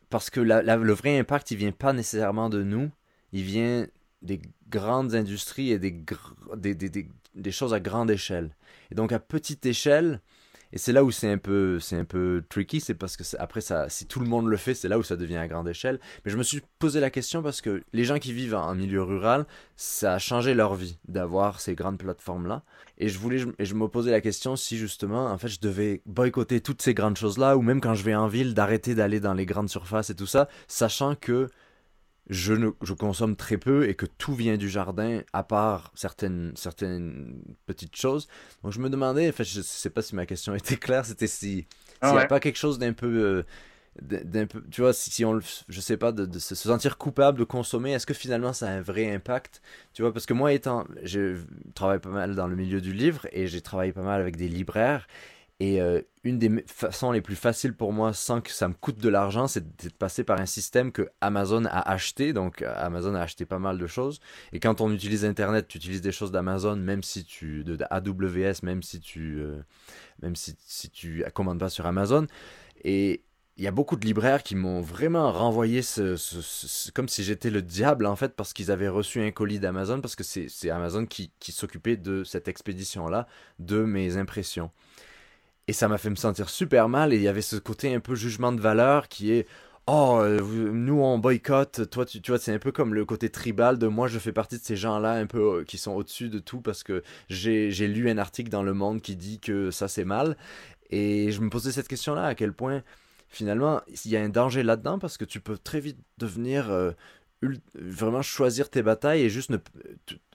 parce 0.09 0.29
que 0.29 0.39
le 0.39 0.93
vrai 0.93 1.17
impact, 1.19 1.51
il 1.51 1.57
vient 1.57 1.71
pas 1.71 1.93
nécessairement 1.93 2.49
de 2.49 2.63
nous, 2.63 2.89
il 3.31 3.43
vient 3.43 3.87
des 4.21 4.41
grandes 4.69 5.13
industries 5.13 5.71
et 5.71 5.79
des 5.79 5.93
choses 7.51 7.73
à 7.73 7.79
grande 7.79 8.11
échelle. 8.11 8.55
Et 8.91 8.95
donc 8.95 9.11
à 9.11 9.19
petite 9.19 9.65
échelle, 9.65 10.21
et 10.75 10.77
c'est 10.77 10.91
là 10.91 11.05
où 11.05 11.11
c'est 11.11 11.31
un 11.31 11.37
peu, 11.37 11.79
c'est 11.79 11.95
un 11.95 12.03
peu 12.03 12.43
tricky, 12.49 12.81
c'est 12.81 12.95
parce 12.95 13.15
que 13.15 13.23
après 13.39 13.61
ça, 13.61 13.87
si 13.87 14.05
tout 14.05 14.19
le 14.19 14.25
monde 14.25 14.47
le 14.47 14.57
fait, 14.57 14.73
c'est 14.73 14.89
là 14.89 14.99
où 14.99 15.03
ça 15.03 15.15
devient 15.15 15.37
à 15.37 15.47
grande 15.47 15.69
échelle. 15.69 15.99
Mais 16.25 16.31
je 16.31 16.37
me 16.37 16.43
suis 16.43 16.61
posé 16.79 16.99
la 16.99 17.09
question 17.09 17.41
parce 17.41 17.61
que 17.61 17.83
les 17.93 18.03
gens 18.03 18.19
qui 18.19 18.33
vivent 18.33 18.55
en 18.55 18.75
milieu 18.75 19.01
rural, 19.01 19.45
ça 19.77 20.15
a 20.15 20.19
changé 20.19 20.53
leur 20.53 20.75
vie 20.75 20.97
d'avoir 21.07 21.61
ces 21.61 21.75
grandes 21.75 21.97
plateformes 21.97 22.47
là. 22.47 22.63
Et 22.97 23.07
je 23.07 23.17
voulais, 23.19 23.43
et 23.57 23.65
je 23.65 23.73
me 23.73 23.87
posais 23.87 24.11
la 24.11 24.21
question 24.21 24.57
si 24.57 24.77
justement, 24.77 25.27
en 25.27 25.37
fait, 25.37 25.47
je 25.47 25.59
devais 25.61 26.01
boycotter 26.05 26.59
toutes 26.59 26.81
ces 26.81 26.93
grandes 26.93 27.17
choses 27.17 27.37
là, 27.37 27.55
ou 27.55 27.61
même 27.61 27.79
quand 27.79 27.93
je 27.93 28.03
vais 28.03 28.15
en 28.15 28.27
ville, 28.27 28.53
d'arrêter 28.53 28.95
d'aller 28.95 29.21
dans 29.21 29.33
les 29.33 29.45
grandes 29.45 29.69
surfaces 29.69 30.09
et 30.09 30.15
tout 30.15 30.27
ça, 30.27 30.49
sachant 30.67 31.15
que 31.15 31.49
je, 32.29 32.53
ne, 32.53 32.69
je 32.81 32.93
consomme 32.93 33.35
très 33.35 33.57
peu 33.57 33.87
et 33.87 33.95
que 33.95 34.05
tout 34.05 34.33
vient 34.33 34.57
du 34.57 34.69
jardin, 34.69 35.21
à 35.33 35.43
part 35.43 35.91
certaines, 35.95 36.53
certaines 36.55 37.41
petites 37.65 37.95
choses. 37.95 38.27
Donc 38.63 38.73
je 38.73 38.79
me 38.79 38.89
demandais, 38.89 39.29
en 39.29 39.31
fait, 39.31 39.43
je 39.43 39.59
ne 39.59 39.63
sais 39.63 39.89
pas 39.89 40.01
si 40.01 40.15
ma 40.15 40.25
question 40.25 40.55
était 40.55 40.77
claire, 40.77 41.05
c'était 41.05 41.27
si 41.27 41.67
ah 42.01 42.07
s'il 42.07 42.17
n'y 42.17 42.23
a 42.23 42.27
pas 42.27 42.39
quelque 42.39 42.57
chose 42.57 42.79
d'un 42.79 42.93
peu, 42.93 43.07
euh, 43.07 43.43
d'un 44.01 44.47
peu, 44.47 44.63
tu 44.71 44.81
vois, 44.81 44.93
si, 44.93 45.11
si 45.11 45.23
on, 45.23 45.39
je 45.39 45.79
sais 45.79 45.97
pas, 45.97 46.11
de, 46.11 46.25
de, 46.25 46.39
se 46.39 46.55
sentir 46.55 46.97
coupable 46.97 47.39
de 47.39 47.43
consommer, 47.43 47.93
est-ce 47.93 48.05
que 48.05 48.13
finalement 48.13 48.53
ça 48.53 48.67
a 48.67 48.71
un 48.71 48.81
vrai 48.81 49.13
impact, 49.13 49.61
tu 49.93 50.01
vois, 50.01 50.11
parce 50.11 50.25
que 50.25 50.33
moi 50.33 50.51
étant, 50.51 50.85
je 51.03 51.37
travaille 51.75 51.99
pas 51.99 52.09
mal 52.09 52.35
dans 52.35 52.47
le 52.47 52.55
milieu 52.55 52.81
du 52.81 52.91
livre 52.91 53.27
et 53.31 53.47
j'ai 53.47 53.61
travaillé 53.61 53.93
pas 53.93 54.01
mal 54.01 54.19
avec 54.19 54.35
des 54.35 54.47
libraires 54.47 55.07
et 55.61 55.79
euh, 55.79 56.01
une 56.25 56.37
des 56.37 56.65
façons 56.67 57.11
les 57.11 57.21
plus 57.21 57.35
faciles 57.35 57.73
pour 57.73 57.93
moi, 57.93 58.11
sans 58.13 58.41
que 58.41 58.51
ça 58.51 58.67
me 58.67 58.73
coûte 58.73 58.97
de 58.97 59.07
l'argent, 59.07 59.47
c'est 59.47 59.63
de 59.63 59.89
passer 59.89 60.25
par 60.25 60.41
un 60.41 60.45
système 60.45 60.91
que 60.91 61.09
Amazon 61.21 61.63
a 61.65 61.79
acheté. 61.79 62.33
Donc 62.33 62.61
Amazon 62.61 63.15
a 63.15 63.21
acheté 63.21 63.45
pas 63.45 63.59
mal 63.59 63.77
de 63.77 63.87
choses. 63.87 64.19
Et 64.51 64.59
quand 64.59 64.81
on 64.81 64.91
utilise 64.91 65.23
Internet, 65.23 65.67
tu 65.69 65.77
utilises 65.77 66.01
des 66.01 66.11
choses 66.11 66.31
d'Amazon, 66.31 66.75
même 66.75 67.03
si 67.03 67.23
tu 67.23 67.63
de, 67.63 67.77
AWS, 67.89 68.63
même 68.63 68.83
si 68.83 68.99
tu 68.99 69.39
euh, 69.39 69.61
même 70.21 70.35
si, 70.35 70.55
si 70.59 70.89
tu 70.89 71.23
commandes 71.33 71.59
pas 71.59 71.69
sur 71.69 71.85
Amazon. 71.85 72.27
Et 72.83 73.23
il 73.57 73.63
y 73.63 73.67
a 73.67 73.71
beaucoup 73.71 73.95
de 73.95 74.05
libraires 74.05 74.43
qui 74.43 74.55
m'ont 74.55 74.81
vraiment 74.81 75.31
renvoyé 75.31 75.81
ce, 75.81 76.91
comme 76.91 77.07
si 77.07 77.23
j'étais 77.23 77.49
le 77.49 77.61
diable 77.61 78.05
en 78.05 78.17
fait 78.17 78.35
parce 78.35 78.51
qu'ils 78.51 78.71
avaient 78.71 78.89
reçu 78.89 79.21
un 79.21 79.31
colis 79.31 79.59
d'Amazon 79.59 80.01
parce 80.01 80.17
que 80.17 80.23
c'est 80.23 80.69
Amazon 80.69 81.05
qui, 81.05 81.31
qui 81.39 81.53
s'occupait 81.53 81.95
de 81.95 82.25
cette 82.25 82.49
expédition 82.49 83.07
là 83.07 83.27
de 83.59 83.83
mes 83.83 84.17
impressions. 84.17 84.71
Et 85.67 85.73
ça 85.73 85.87
m'a 85.87 85.97
fait 85.97 86.09
me 86.09 86.15
sentir 86.15 86.49
super 86.49 86.89
mal. 86.89 87.13
Et 87.13 87.17
il 87.17 87.21
y 87.21 87.27
avait 87.27 87.41
ce 87.41 87.55
côté 87.55 87.93
un 87.93 87.99
peu 87.99 88.15
jugement 88.15 88.51
de 88.51 88.61
valeur 88.61 89.07
qui 89.07 89.31
est 89.31 89.47
Oh, 89.87 90.17
euh, 90.19 90.39
nous 90.71 90.99
on 91.01 91.19
boycotte. 91.19 91.87
Toi, 91.91 92.05
tu, 92.05 92.19
tu 92.19 92.31
vois, 92.31 92.39
c'est 92.39 92.51
un 92.51 92.57
peu 92.57 92.71
comme 92.71 92.95
le 92.95 93.05
côté 93.05 93.29
tribal 93.29 93.77
de 93.77 93.85
moi, 93.85 94.07
je 94.07 94.17
fais 94.17 94.31
partie 94.31 94.57
de 94.57 94.63
ces 94.63 94.75
gens-là 94.75 95.13
un 95.13 95.27
peu 95.27 95.59
euh, 95.59 95.63
qui 95.63 95.77
sont 95.77 95.91
au-dessus 95.91 96.29
de 96.29 96.39
tout 96.39 96.59
parce 96.59 96.83
que 96.83 97.03
j'ai 97.29 97.69
lu 97.87 98.09
un 98.09 98.17
article 98.17 98.49
dans 98.49 98.63
Le 98.63 98.73
Monde 98.73 99.01
qui 99.01 99.15
dit 99.15 99.39
que 99.39 99.69
ça 99.69 99.87
c'est 99.87 100.05
mal. 100.05 100.37
Et 100.89 101.31
je 101.31 101.39
me 101.41 101.49
posais 101.49 101.71
cette 101.71 101.87
question-là 101.87 102.25
à 102.25 102.35
quel 102.35 102.53
point 102.53 102.81
finalement 103.29 103.81
il 104.05 104.11
y 104.11 104.17
a 104.17 104.21
un 104.21 104.29
danger 104.29 104.63
là-dedans 104.63 104.97
parce 104.97 105.17
que 105.17 105.25
tu 105.25 105.39
peux 105.39 105.57
très 105.57 105.79
vite 105.79 105.99
devenir 106.17 106.71
euh, 106.71 106.91
vraiment 107.73 108.21
choisir 108.21 108.69
tes 108.69 108.81
batailles 108.81 109.21
et 109.21 109.29
juste 109.29 109.51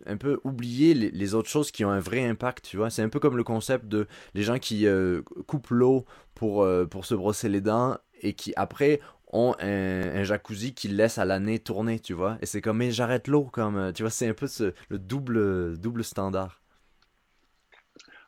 un 0.06 0.16
peu 0.16 0.40
oublier 0.44 0.94
les, 0.94 1.34
autres 1.34 1.48
choses 1.48 1.70
qui 1.70 1.84
ont 1.84 1.90
un 1.90 2.00
vrai 2.00 2.24
impact, 2.24 2.66
tu 2.66 2.76
vois. 2.76 2.90
C'est 2.90 3.02
un 3.02 3.08
peu 3.08 3.20
comme 3.20 3.36
le 3.36 3.44
concept 3.44 3.86
de 3.86 4.06
les 4.34 4.42
gens 4.42 4.58
qui 4.58 4.86
euh, 4.86 5.22
coupent 5.46 5.70
l'eau 5.70 6.04
pour, 6.34 6.62
euh, 6.62 6.86
pour 6.86 7.04
se 7.04 7.14
brosser 7.14 7.48
les 7.48 7.60
dents 7.60 7.98
et 8.22 8.34
qui 8.34 8.52
après 8.56 9.00
ont 9.32 9.54
un, 9.60 10.24
jacuzzi 10.24 10.74
qui 10.74 10.88
laisse 10.88 11.18
à 11.18 11.24
l'année 11.24 11.58
tourner, 11.58 12.00
tu 12.00 12.14
vois. 12.14 12.36
Et 12.42 12.46
c'est 12.46 12.60
comme, 12.60 12.78
mais 12.78 12.90
j'arrête 12.90 13.28
l'eau, 13.28 13.44
comme, 13.44 13.76
euh, 13.76 13.92
tu 13.92 14.02
vois, 14.02 14.10
c'est 14.10 14.28
un 14.28 14.34
peu 14.34 14.48
le 14.88 14.98
double, 14.98 15.78
double 15.78 16.02
standard. 16.02 16.60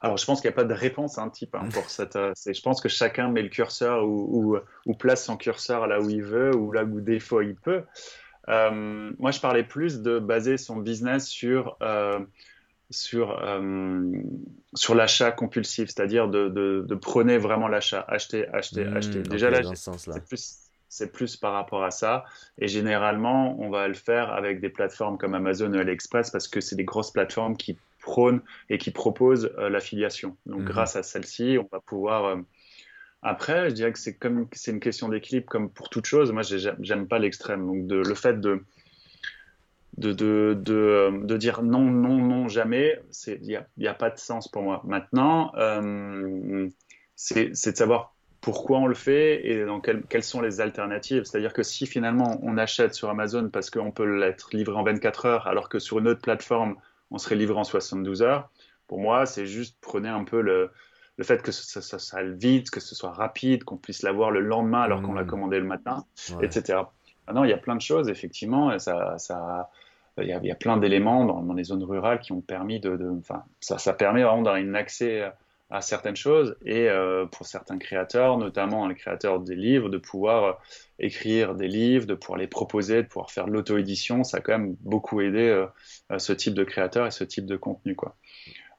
Alors, 0.01 0.17
je 0.17 0.27
pense 0.27 0.41
qu'il 0.41 0.49
n'y 0.49 0.55
a 0.55 0.57
pas 0.57 0.65
de 0.65 0.75
réponse 0.75 1.19
un 1.19 1.29
type 1.29 1.55
hein, 1.55 1.69
pour 1.73 1.89
cette. 1.89 2.15
je 2.15 2.61
pense 2.61 2.81
que 2.81 2.89
chacun 2.89 3.29
met 3.29 3.43
le 3.43 3.49
curseur 3.49 4.05
ou, 4.05 4.59
ou, 4.85 4.95
place 4.95 5.25
son 5.25 5.37
curseur 5.37 5.87
là 5.87 6.01
où 6.01 6.11
il 6.11 6.25
veut 6.25 6.55
ou 6.57 6.73
là 6.73 6.83
où 6.83 7.01
des 7.01 7.21
fois 7.21 7.45
il 7.45 7.55
peut. 7.55 7.85
Euh, 8.49 9.13
moi, 9.19 9.31
je 9.31 9.41
parlais 9.41 9.63
plus 9.63 10.01
de 10.01 10.19
baser 10.19 10.57
son 10.57 10.77
business 10.77 11.29
sur 11.29 11.77
euh, 11.83 12.19
sur 12.91 13.39
euh, 13.43 14.13
sur 14.75 14.95
l'achat 14.95 15.31
compulsif, 15.31 15.91
c'est-à-dire 15.91 16.29
de, 16.29 16.49
de, 16.49 16.95
prôner 16.95 17.39
vraiment 17.39 17.69
l'achat, 17.69 18.05
acheter, 18.09 18.49
acheter, 18.49 18.85
hmm, 18.85 18.97
acheter. 18.97 19.23
Déjà 19.23 19.51
là, 19.51 19.61
c'est 19.75 20.27
plus 20.27 20.59
c'est 20.89 21.11
plus 21.11 21.37
par 21.37 21.55
rapport 21.55 21.85
à 21.85 21.91
ça. 21.91 22.25
Et 22.59 22.69
généralement, 22.69 23.59
on 23.61 23.71
va 23.71 23.89
le 23.89 23.95
faire 23.95 24.31
avec 24.33 24.61
des 24.61 24.69
plateformes 24.69 25.17
comme 25.17 25.35
Amazon 25.35 25.73
ou 25.73 25.79
AliExpress 25.79 26.31
parce 26.31 26.49
que 26.49 26.61
c'est 26.61 26.77
des 26.77 26.85
grosses 26.85 27.13
plateformes 27.13 27.57
qui 27.57 27.79
prônent 28.01 28.43
et 28.69 28.77
qui 28.77 28.91
proposent 28.91 29.51
l'affiliation. 29.57 30.37
Donc, 30.45 30.63
hmm. 30.63 30.65
grâce 30.65 30.97
à 30.97 31.03
celle-ci, 31.03 31.57
on 31.59 31.69
va 31.73 31.81
pouvoir 31.81 32.37
Après, 33.23 33.71
je 33.71 33.75
dirais 33.75 33.93
que 33.93 33.99
c'est 33.99 34.15
comme 34.15 34.49
c'est 34.53 34.73
une 34.73 34.81
question 34.81 35.09
d'équilibre 35.09 35.47
comme 35.49 35.71
pour 35.71 35.89
toute 35.89 36.07
chose. 36.07 36.33
Moi, 36.33 36.43
j'aime 36.43 37.07
pas 37.07 37.19
l'extrême. 37.19 37.67
Donc, 37.67 37.91
le 37.91 38.15
fait 38.15 38.41
de 38.41 38.65
de, 39.99 40.13
de, 40.13 40.55
de, 40.55 41.37
dire 41.37 41.63
non, 41.63 41.83
non, 41.83 42.17
non, 42.17 42.49
jamais, 42.49 43.01
il 43.27 43.43
n'y 43.43 43.57
a, 43.57 43.67
y 43.77 43.87
a, 43.87 43.95
pas 43.95 44.11
de 44.11 44.19
sens 44.19 44.49
pour 44.49 44.63
moi. 44.63 44.81
Maintenant, 44.85 45.53
euh, 45.57 46.69
c'est 47.15 47.51
de 47.51 47.77
savoir 47.77 48.15
pourquoi 48.41 48.79
on 48.79 48.87
le 48.87 48.95
fait 48.95 49.47
et 49.47 49.65
dans 49.65 49.81
quelles 49.81 50.25
sont 50.25 50.41
les 50.41 50.61
alternatives. 50.61 51.25
C'est-à-dire 51.25 51.53
que 51.53 51.63
si 51.63 51.87
finalement 51.87 52.41
on 52.43 52.57
achète 52.59 52.95
sur 52.95 53.11
Amazon 53.11 53.51
parce 53.51 53.71
qu'on 53.71 53.93
peut 53.93 54.05
l'être 54.05 54.51
livré 54.53 54.75
en 54.77 54.83
24 54.83 55.27
heures, 55.27 55.47
alors 55.47 55.69
que 55.69 55.79
sur 55.79 55.99
une 55.99 56.09
autre 56.09 56.23
plateforme, 56.23 56.77
on 57.11 57.19
serait 57.19 57.37
livré 57.37 57.59
en 57.59 57.65
72 57.65 58.23
heures, 58.23 58.51
pour 58.89 58.99
moi, 58.99 59.27
c'est 59.27 59.47
juste 59.47 59.77
prenez 59.81 60.09
un 60.09 60.25
peu 60.25 60.41
le, 60.41 60.71
le 61.17 61.25
fait 61.25 61.43
que 61.43 61.53
ça, 61.53 61.81
ça, 61.81 61.99
ça, 61.99 62.19
aille 62.19 62.35
vite, 62.35 62.71
que 62.71 62.81
ce 62.81 62.95
soit 62.95 63.13
rapide, 63.13 63.65
qu'on 63.65 63.77
puisse 63.77 64.03
l'avoir 64.03 64.31
le 64.31 64.41
lendemain 64.41 64.83
alors 64.83 65.03
qu'on 65.03 65.13
l'a 65.13 65.25
mmh. 65.25 65.27
commandé 65.27 65.59
le 65.59 65.67
matin, 65.67 66.05
etc. 66.41 66.81
Maintenant, 67.27 67.45
il 67.45 67.51
y 67.51 67.55
a 67.55 67.59
plein 67.59 67.77
de 67.77 67.81
choses, 67.81 68.09
effectivement, 68.09 68.79
ça, 68.79 69.19
ça, 69.19 69.71
il, 70.19 70.27
y 70.27 70.33
a, 70.33 70.41
il 70.43 70.47
y 70.47 70.51
a 70.51 70.57
plein 70.57 70.77
d'éléments 70.77 71.25
dans, 71.25 71.43
dans, 71.43 71.55
les 71.55 71.65
zones 71.65 71.85
rurales 71.85 72.21
qui 72.21 72.33
ont 72.33 72.41
permis 72.41 72.81
de, 72.81 72.97
de 72.97 73.11
enfin, 73.11 73.45
ça, 73.61 73.79
ça 73.79 73.93
permet 73.93 74.23
vraiment 74.23 74.43
d'avoir 74.43 74.63
un 74.63 74.75
accès 74.75 75.31
à 75.73 75.81
certaines 75.81 76.17
choses 76.17 76.55
et 76.67 76.91
euh, 76.91 77.25
pour 77.25 77.47
certains 77.47 77.79
créateurs, 77.79 78.37
notamment 78.37 78.87
les 78.87 78.95
créateurs 78.95 79.41
des 79.41 79.57
livres, 79.57 79.89
de 79.89 79.97
pouvoir 79.97 80.45
euh, 80.45 80.53
écrire 80.99 81.55
des 81.55 81.67
livres, 81.67 82.07
de 82.07 82.15
pouvoir 82.15 82.39
les 82.39 82.47
proposer, 82.47 83.03
de 83.03 83.09
pouvoir 83.09 83.31
faire 83.31 83.47
de 83.47 83.53
l'auto-édition, 83.53 84.23
ça 84.23 84.37
a 84.37 84.41
quand 84.41 84.53
même 84.53 84.77
beaucoup 84.81 85.23
aidé 85.23 85.49
euh, 85.49 86.19
ce 86.19 86.35
type 86.35 86.53
de 86.53 86.63
créateur 86.63 87.07
et 87.07 87.11
ce 87.11 87.25
type 87.25 87.47
de 87.47 87.57
contenu. 87.57 87.97
Quoi. 87.97 88.15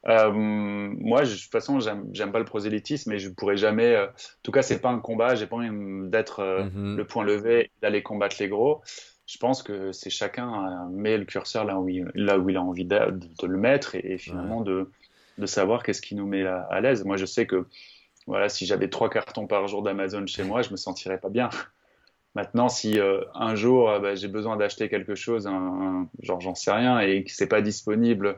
Euh, 0.08 0.30
moi, 0.32 1.22
de 1.22 1.30
toute 1.30 1.50
façon, 1.50 1.80
j'aime 1.80 2.32
pas 2.32 2.38
le 2.38 2.44
prosélytisme, 2.44 3.10
mais 3.10 3.18
je 3.18 3.30
pourrais 3.30 3.56
jamais. 3.56 3.94
Euh, 3.94 4.06
en 4.06 4.42
tout 4.42 4.52
cas, 4.52 4.62
c'est 4.62 4.80
pas 4.80 4.90
un 4.90 4.98
combat. 4.98 5.34
J'ai 5.34 5.46
pas 5.46 5.56
envie 5.56 5.70
d'être 6.10 6.40
euh, 6.40 6.64
mhm. 6.64 6.96
le 6.96 7.06
point 7.06 7.24
levé, 7.24 7.70
d'aller 7.80 8.02
combattre 8.02 8.36
les 8.40 8.48
gros. 8.48 8.82
Je 9.26 9.38
pense 9.38 9.62
que 9.62 9.92
c'est 9.92 10.10
chacun 10.10 10.86
met 10.90 11.16
le 11.16 11.24
curseur 11.24 11.64
là 11.64 11.78
où 11.78 11.88
il, 11.88 12.10
là 12.14 12.38
où 12.38 12.50
il 12.50 12.58
a 12.58 12.62
envie 12.62 12.84
de, 12.84 12.98
de 13.10 13.46
le 13.46 13.56
mettre 13.56 13.94
et, 13.94 14.18
finalement 14.18 14.60
de, 14.60 14.90
de 15.38 15.46
savoir 15.46 15.82
qu'est-ce 15.82 16.02
qui 16.02 16.14
nous 16.14 16.26
met 16.26 16.44
à, 16.44 16.80
l'aise. 16.82 17.04
Moi, 17.04 17.16
je 17.16 17.24
sais 17.24 17.46
que 17.46 17.66
voilà, 18.26 18.50
si 18.50 18.66
j'avais 18.66 18.88
trois 18.90 19.08
cartons 19.08 19.46
par 19.46 19.66
jour 19.66 19.82
d'Amazon 19.82 20.26
chez 20.26 20.44
moi, 20.44 20.60
je 20.60 20.70
me 20.72 20.76
sentirais 20.76 21.16
pas 21.16 21.30
bien. 21.30 21.48
Maintenant, 22.34 22.68
si 22.68 22.98
un 23.34 23.54
jour 23.54 23.98
bah, 24.00 24.14
j'ai 24.14 24.28
besoin 24.28 24.58
d'acheter 24.58 24.90
quelque 24.90 25.14
chose, 25.14 25.46
un, 25.46 26.06
genre 26.20 26.42
j'en 26.42 26.54
sais 26.54 26.72
rien, 26.72 27.00
et 27.00 27.24
que 27.24 27.30
c'est 27.30 27.46
pas 27.46 27.62
disponible 27.62 28.36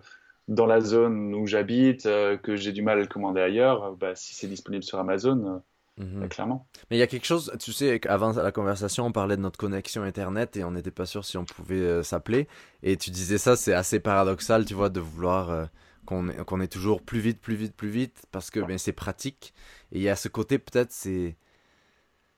dans 0.49 0.67
la 0.67 0.81
zone 0.81 1.35
où 1.35 1.47
j'habite, 1.47 2.07
euh, 2.07 2.37
que 2.37 2.57
j'ai 2.57 2.73
du 2.73 2.83
mal 2.83 2.99
à 2.99 3.01
le 3.01 3.07
commander 3.07 3.41
ailleurs, 3.41 3.85
euh, 3.85 3.95
bah, 3.99 4.15
si 4.15 4.35
c'est 4.35 4.47
disponible 4.47 4.85
sur 4.85 4.99
Amazon, 4.99 5.63
euh, 5.99 6.05
mhm. 6.05 6.21
bah, 6.21 6.29
clairement. 6.29 6.67
Mais 6.91 6.97
il 6.97 7.01
y 7.01 7.03
a 7.03 7.07
quelque 7.07 7.27
chose, 7.27 7.53
tu 7.61 7.73
sais, 7.73 8.01
avant 8.09 8.33
la 8.33 8.53
conversation, 8.53 9.07
on 9.07 9.13
parlait 9.13 9.37
de 9.37 9.43
notre 9.43 9.59
connexion 9.59 10.03
Internet 10.03 10.57
et 10.57 10.65
on 10.65 10.71
n'était 10.73 10.91
pas 10.91 11.07
sûr 11.07 11.25
si 11.25 11.37
on 11.37 11.45
pouvait 11.45 12.03
s'appeler. 12.03 12.47
Et 12.83 12.97
tu 12.97 13.11
disais 13.11 13.39
ça, 13.39 13.57
c'est 13.57 13.75
assez 13.75 14.01
paradoxal, 14.01 14.65
tu 14.65 14.75
vois, 14.75 14.89
de 14.89 15.01
vouloir 15.01 15.69
qu'on 16.05 16.29
qu'on 16.29 16.61
ait 16.61 16.69
toujours 16.69 17.03
plus 17.03 17.19
vite, 17.19 17.41
plus 17.41 17.57
vite, 17.57 17.75
plus 17.75 17.89
vite, 17.89 18.23
parce 18.31 18.51
que 18.51 18.61
ben, 18.61 18.79
c'est 18.79 18.93
pratique. 18.93 19.53
Et 19.91 19.99
il 19.99 20.03
y 20.03 20.09
a 20.09 20.17
ce 20.17 20.29
côté, 20.29 20.59
peut-être, 20.59 20.93
c'est 20.93 21.37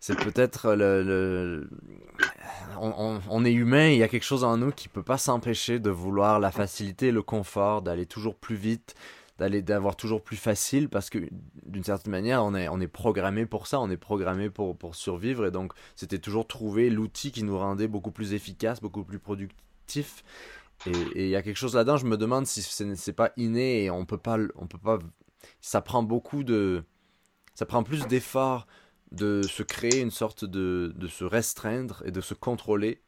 c'est 0.00 0.16
peut-être 0.16 0.74
le, 0.74 1.68
On, 2.80 3.44
est 3.44 3.52
humain, 3.52 3.88
il 3.88 3.98
y 3.98 4.02
a 4.02 4.08
quelque 4.08 4.24
chose 4.24 4.44
en 4.44 4.56
nous 4.56 4.70
qui 4.70 4.88
peut 4.88 5.02
pas 5.02 5.18
s'empêcher 5.18 5.80
de 5.80 5.90
vouloir 5.90 6.38
la 6.38 6.52
facilité, 6.52 7.10
le 7.10 7.22
confort, 7.22 7.82
d'aller 7.82 8.06
toujours 8.06 8.36
plus 8.36 8.54
vite, 8.54 8.94
d'aller 9.38 9.60
d'avoir 9.60 9.96
toujours 9.96 10.22
plus 10.22 10.36
facile 10.36 10.88
parce 10.88 11.10
que 11.10 11.18
d'une 11.66 11.84
certaine 11.84 12.12
manière 12.12 12.44
on 12.44 12.54
est 12.54 12.68
on 12.68 12.80
est 12.80 12.88
programmé 12.88 13.46
pour 13.46 13.66
ça, 13.66 13.80
on 13.80 13.90
est 13.90 13.96
programmé 13.96 14.50
pour 14.50 14.76
pour 14.76 14.94
survivre 14.94 15.46
et 15.46 15.50
donc 15.50 15.72
c'était 15.96 16.18
toujours 16.18 16.46
trouver 16.46 16.90
l'outil 16.90 17.32
qui 17.32 17.42
nous 17.42 17.58
rendait 17.58 17.88
beaucoup 17.88 18.12
plus 18.12 18.34
efficace, 18.34 18.80
beaucoup 18.80 19.04
plus 19.04 19.18
productif. 19.18 20.22
Et 20.86 21.24
il 21.24 21.28
y 21.28 21.34
a 21.34 21.42
quelque 21.42 21.56
chose 21.56 21.74
là-dedans, 21.74 21.96
je 21.96 22.06
me 22.06 22.16
demande 22.16 22.46
si 22.46 22.62
c'est 22.62 23.12
pas 23.12 23.32
inné 23.36 23.84
et 23.84 23.90
on 23.90 24.04
peut 24.06 24.18
pas 24.18 24.38
on 24.54 24.68
peut 24.68 24.78
pas 24.78 25.00
ça 25.60 25.80
prend 25.80 26.04
beaucoup 26.04 26.44
de 26.44 26.84
ça 27.56 27.66
prend 27.66 27.82
plus 27.82 28.06
d'efforts 28.06 28.68
de 29.10 29.42
se 29.42 29.62
créer 29.62 30.00
une 30.00 30.10
sorte 30.10 30.44
de, 30.44 30.92
de 30.96 31.08
se 31.08 31.24
restreindre 31.24 32.02
et 32.04 32.10
de 32.10 32.20
se 32.20 32.34
contrôler 32.34 33.00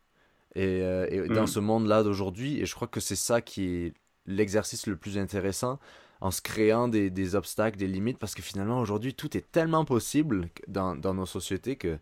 et, 0.54 0.82
euh, 0.82 1.28
dans 1.28 1.44
mm. 1.44 1.48
ce 1.48 1.60
monde-là 1.60 2.02
d'aujourd'hui. 2.02 2.60
Et 2.60 2.66
je 2.66 2.74
crois 2.74 2.88
que 2.88 3.00
c'est 3.00 3.16
ça 3.16 3.40
qui 3.40 3.66
est 3.66 3.94
l'exercice 4.26 4.86
le 4.86 4.96
plus 4.96 5.18
intéressant 5.18 5.78
en 6.20 6.30
se 6.30 6.42
créant 6.42 6.88
des, 6.88 7.10
des, 7.10 7.34
obstacles, 7.34 7.78
des 7.78 7.86
limites, 7.86 8.18
parce 8.18 8.34
que 8.34 8.42
finalement 8.42 8.80
aujourd'hui 8.80 9.14
tout 9.14 9.36
est 9.36 9.50
tellement 9.50 9.86
possible 9.86 10.48
dans, 10.68 10.94
dans 10.94 11.14
nos 11.14 11.24
sociétés 11.26 11.76
que 11.76 11.98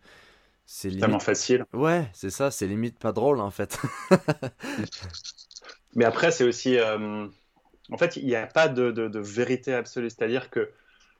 c'est 0.65 0.91
tellement 0.97 1.19
facile. 1.19 1.65
Ouais, 1.73 2.09
c'est 2.13 2.29
ça, 2.29 2.51
c'est 2.51 2.67
limite 2.67 2.99
pas 2.99 3.11
drôle 3.11 3.39
en 3.39 3.49
fait. 3.49 3.79
Mais 5.95 6.05
après, 6.05 6.31
c'est 6.31 6.43
aussi. 6.43 6.77
Euh, 6.77 7.27
en 7.91 7.97
fait, 7.97 8.17
il 8.17 8.25
n'y 8.25 8.35
a 8.35 8.45
pas 8.45 8.67
de, 8.67 8.91
de, 8.91 9.07
de 9.07 9.19
vérité 9.19 9.73
absolue. 9.73 10.09
C'est-à-dire 10.09 10.51
que 10.51 10.69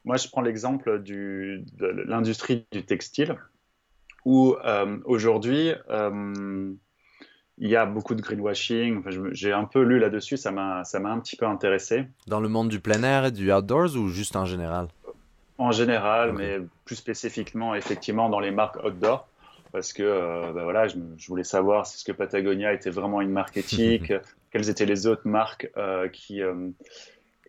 moi, 0.06 0.18
je 0.18 0.28
prends 0.28 0.41
l'exemple 0.41 1.02
de 1.04 1.64
l'industrie 2.06 2.66
du 2.72 2.84
textile, 2.84 3.38
où 4.26 4.56
euh, 4.66 4.97
aujourd'hui, 5.06 5.74
euh, 5.89 6.74
il 7.58 7.70
y 7.70 7.76
a 7.76 7.86
beaucoup 7.86 8.16
de 8.16 8.22
greenwashing. 8.22 9.04
J'ai 9.32 9.52
un 9.52 9.66
peu 9.66 9.82
lu 9.82 10.00
là-dessus, 10.00 10.38
ça 10.38 10.52
m'a 10.52 10.84
un 10.93 11.20
petit 11.20 11.36
peu 11.36 11.45
intéressé. 11.45 12.06
Dans 12.28 12.39
le 12.39 12.50
monde 12.50 12.70
du 12.70 12.80
plein 12.80 13.04
air 13.04 13.26
et 13.26 13.32
du 13.32 13.52
outdoors 13.52 13.95
ou 13.95 14.10
juste 14.10 14.36
en 14.36 14.45
général? 14.45 14.88
En 15.58 15.72
général, 15.72 16.34
mais 16.34 16.60
plus 16.86 16.95
spécifiquement, 16.95 17.76
effectivement, 17.76 18.30
dans 18.30 18.39
les 18.39 18.52
marques 18.52 18.78
outdoor. 18.84 19.28
Parce 19.72 19.93
que 19.93 20.02
euh, 20.02 20.52
ben 20.52 20.64
voilà, 20.64 20.88
je, 20.88 20.97
voulais 21.28 21.43
savoir 21.43 21.86
si 21.86 22.00
ce 22.00 22.04
que 22.04 22.12
Patagonia 22.12 22.74
était 22.74 22.89
vraiment 22.89 23.22
une 23.22 23.30
marque 23.30 23.58
éthique, 23.58 24.12
quelles 24.52 24.70
étaient 24.70 24.88
les 24.88 25.06
autres 25.06 25.28
marques 25.28 25.70
qui, 26.12 26.41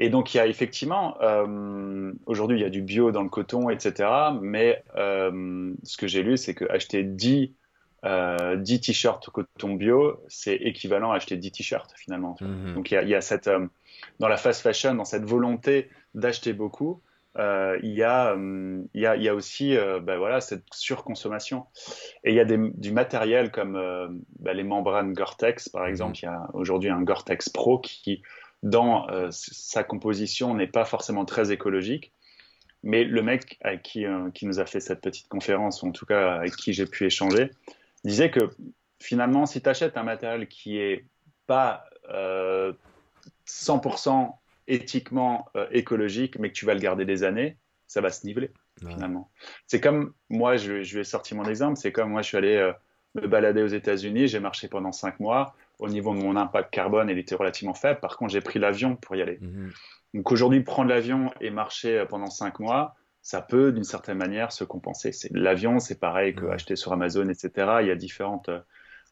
et 0.02 0.08
donc, 0.08 0.32
il 0.32 0.38
y 0.38 0.40
a 0.40 0.46
effectivement, 0.46 1.20
euh, 1.20 2.10
aujourd'hui, 2.24 2.58
il 2.58 2.62
y 2.62 2.64
a 2.64 2.70
du 2.70 2.80
bio 2.80 3.12
dans 3.12 3.22
le 3.22 3.28
coton, 3.28 3.68
etc. 3.68 4.08
Mais 4.40 4.82
euh, 4.96 5.74
ce 5.82 5.98
que 5.98 6.06
j'ai 6.06 6.22
lu, 6.22 6.38
c'est 6.38 6.54
que 6.54 6.64
acheter 6.70 7.04
10, 7.04 7.52
euh, 8.06 8.56
10 8.56 8.80
t-shirts 8.80 9.28
coton 9.28 9.74
bio, 9.74 10.24
c'est 10.26 10.54
équivalent 10.54 11.12
à 11.12 11.16
acheter 11.16 11.36
10 11.36 11.52
t-shirts 11.52 11.92
finalement. 11.96 12.36
Mhm. 12.40 12.76
Donc, 12.76 12.90
il 12.90 12.94
y, 12.94 12.96
a, 12.96 13.02
il 13.02 13.10
y 13.10 13.14
a 13.14 13.20
cette, 13.20 13.48
euh, 13.48 13.66
dans 14.20 14.28
la 14.28 14.38
fast 14.38 14.62
fashion, 14.62 14.94
dans 14.94 15.04
cette 15.04 15.26
volonté 15.26 15.90
d'acheter 16.14 16.54
beaucoup, 16.54 17.02
il, 17.36 17.92
y 17.92 18.02
a, 18.02 18.34
il, 18.94 19.00
y 19.00 19.06
a, 19.06 19.16
il 19.16 19.22
y 19.22 19.28
a 19.28 19.34
aussi 19.34 19.76
ben 20.02 20.18
voilà, 20.18 20.40
cette 20.40 20.64
surconsommation. 20.72 21.66
Et 22.24 22.30
il 22.30 22.34
y 22.34 22.40
a 22.40 22.44
des, 22.44 22.58
du 22.74 22.90
matériel 22.90 23.50
comme 23.50 23.74
ben 24.40 24.56
les 24.56 24.64
membranes 24.64 25.12
Gore-Tex, 25.12 25.68
par 25.68 25.82
mhm. 25.82 25.88
exemple. 25.90 26.18
Il 26.18 26.22
y 26.22 26.28
a 26.28 26.48
aujourd'hui 26.54 26.88
un 26.88 27.02
Gore-Tex 27.02 27.50
Pro 27.50 27.78
qui 27.78 28.22
dans 28.62 29.08
euh, 29.10 29.28
sa 29.30 29.84
composition 29.84 30.54
n'est 30.54 30.66
pas 30.66 30.84
forcément 30.84 31.24
très 31.24 31.52
écologique. 31.52 32.12
Mais 32.82 33.04
le 33.04 33.22
mec 33.22 33.58
qui, 33.82 34.06
euh, 34.06 34.30
qui, 34.30 34.46
nous 34.46 34.58
a 34.58 34.66
fait 34.66 34.80
cette 34.80 35.02
petite 35.02 35.28
conférence, 35.28 35.82
ou 35.82 35.88
en 35.88 35.92
tout 35.92 36.06
cas 36.06 36.36
avec 36.36 36.56
qui 36.56 36.72
j'ai 36.72 36.86
pu 36.86 37.04
échanger, 37.04 37.50
disait 38.04 38.30
que 38.30 38.50
finalement, 38.98 39.46
si 39.46 39.60
tu 39.60 39.68
achètes 39.68 39.96
un 39.96 40.02
matériel 40.02 40.48
qui 40.48 40.78
est 40.78 41.04
pas 41.46 41.84
100% 42.08 42.72
euh, 44.08 44.26
éthiquement 44.66 45.48
écologique, 45.72 46.38
mais 46.38 46.48
que 46.48 46.54
tu 46.54 46.64
vas 46.64 46.74
le 46.74 46.80
garder 46.80 47.04
des 47.04 47.22
années, 47.22 47.56
ça 47.86 48.00
va 48.00 48.10
se 48.10 48.26
niveler 48.26 48.50
finalement. 48.78 49.30
C'est 49.66 49.80
comme 49.80 50.14
moi, 50.30 50.56
je, 50.56 50.82
je, 50.82 50.96
vais 50.96 51.04
sortir 51.04 51.36
mon 51.36 51.44
exemple, 51.44 51.76
c'est 51.76 51.92
comme 51.92 52.10
moi, 52.10 52.22
je 52.22 52.28
suis 52.28 52.38
allé 52.38 52.72
me 53.14 53.26
balader 53.26 53.62
aux 53.62 53.66
États-Unis, 53.66 54.28
j'ai 54.28 54.40
marché 54.40 54.68
pendant 54.68 54.92
cinq 54.92 55.20
mois 55.20 55.54
au 55.80 55.88
niveau 55.88 56.14
de 56.14 56.20
mon 56.20 56.36
impact 56.36 56.70
carbone, 56.70 57.10
elle 57.10 57.18
était 57.18 57.34
relativement 57.34 57.74
faible. 57.74 58.00
Par 58.00 58.16
contre, 58.16 58.32
j'ai 58.32 58.40
pris 58.40 58.58
l'avion 58.58 58.96
pour 58.96 59.16
y 59.16 59.22
aller. 59.22 59.38
Mhm. 59.40 59.72
Donc 60.14 60.32
aujourd'hui, 60.32 60.60
prendre 60.60 60.90
l'avion 60.90 61.32
et 61.40 61.50
marcher 61.50 61.98
euh, 61.98 62.04
pendant 62.04 62.30
cinq 62.30 62.60
mois, 62.60 62.94
ça 63.22 63.42
peut 63.42 63.72
d'une 63.72 63.84
certaine 63.84 64.18
manière 64.18 64.52
se 64.52 64.64
compenser. 64.64 65.10
L'avion, 65.32 65.78
c'est 65.78 65.98
pareil 65.98 66.34
que 66.34 66.46
acheter 66.46 66.76
sur 66.76 66.92
Amazon, 66.92 67.28
etc. 67.28 67.78
Il 67.80 67.86
y 67.86 67.90
a 67.90 67.96
différentes, 67.96 68.48
euh, 68.48 68.60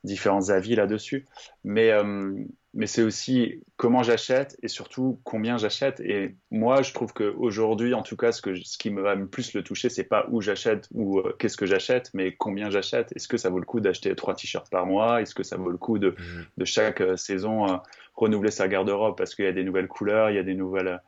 différents 0.05 0.51
avis 0.51 0.75
là-dessus. 0.75 1.27
Mais, 1.65 1.91
euh, 1.91 2.35
mais 2.79 2.87
c'est 2.87 3.03
aussi 3.03 3.61
comment 3.77 4.05
j'achète 4.05 4.57
et 4.63 4.69
surtout 4.69 5.19
combien 5.25 5.59
j'achète. 5.59 5.99
Et 5.99 6.37
moi, 6.53 6.83
je 6.83 6.93
trouve 6.93 7.13
qu'aujourd'hui, 7.13 7.93
en 7.93 8.03
tout 8.03 8.17
cas, 8.17 8.31
ce, 8.31 8.41
que, 8.41 8.55
ce 8.55 8.79
qui 8.79 8.91
me 8.91 9.03
va 9.03 9.17
le 9.17 9.27
plus 9.27 9.53
le 9.53 9.65
toucher, 9.65 9.89
c'est 9.89 10.05
pas 10.05 10.27
où 10.31 10.41
j'achète 10.41 10.87
ou 10.95 11.19
euh, 11.19 11.35
qu'est-ce 11.41 11.57
que 11.57 11.67
j'achète, 11.67 12.11
mais 12.15 12.37
combien 12.37 12.71
j'achète. 12.71 13.13
Est-ce 13.17 13.27
que 13.27 13.37
ça 13.37 13.51
vaut 13.51 13.59
le 13.59 13.65
coup 13.65 13.81
d'acheter 13.81 14.15
trois 14.15 14.37
t-shirts 14.37 14.71
par 14.71 14.87
mois? 14.87 15.21
Est-ce 15.21 15.35
que 15.35 15.43
ça 15.43 15.57
vaut 15.57 15.71
le 15.71 15.77
coup 15.77 15.99
de, 15.99 16.11
mmh. 16.11 16.45
de 16.57 16.65
chaque 16.65 17.01
euh, 17.01 17.17
saison 17.17 17.81
renouveler 18.15 18.53
sa 18.53 18.69
garde-robe 18.69 19.17
parce 19.17 19.35
qu'il 19.35 19.45
y 19.45 19.49
a 19.49 19.53
des 19.53 19.65
nouvelles 19.65 19.89
couleurs, 19.89 20.31
il 20.31 20.37
y 20.37 20.39
a 20.39 20.45
des 20.45 20.55
nouvelles. 20.55 21.01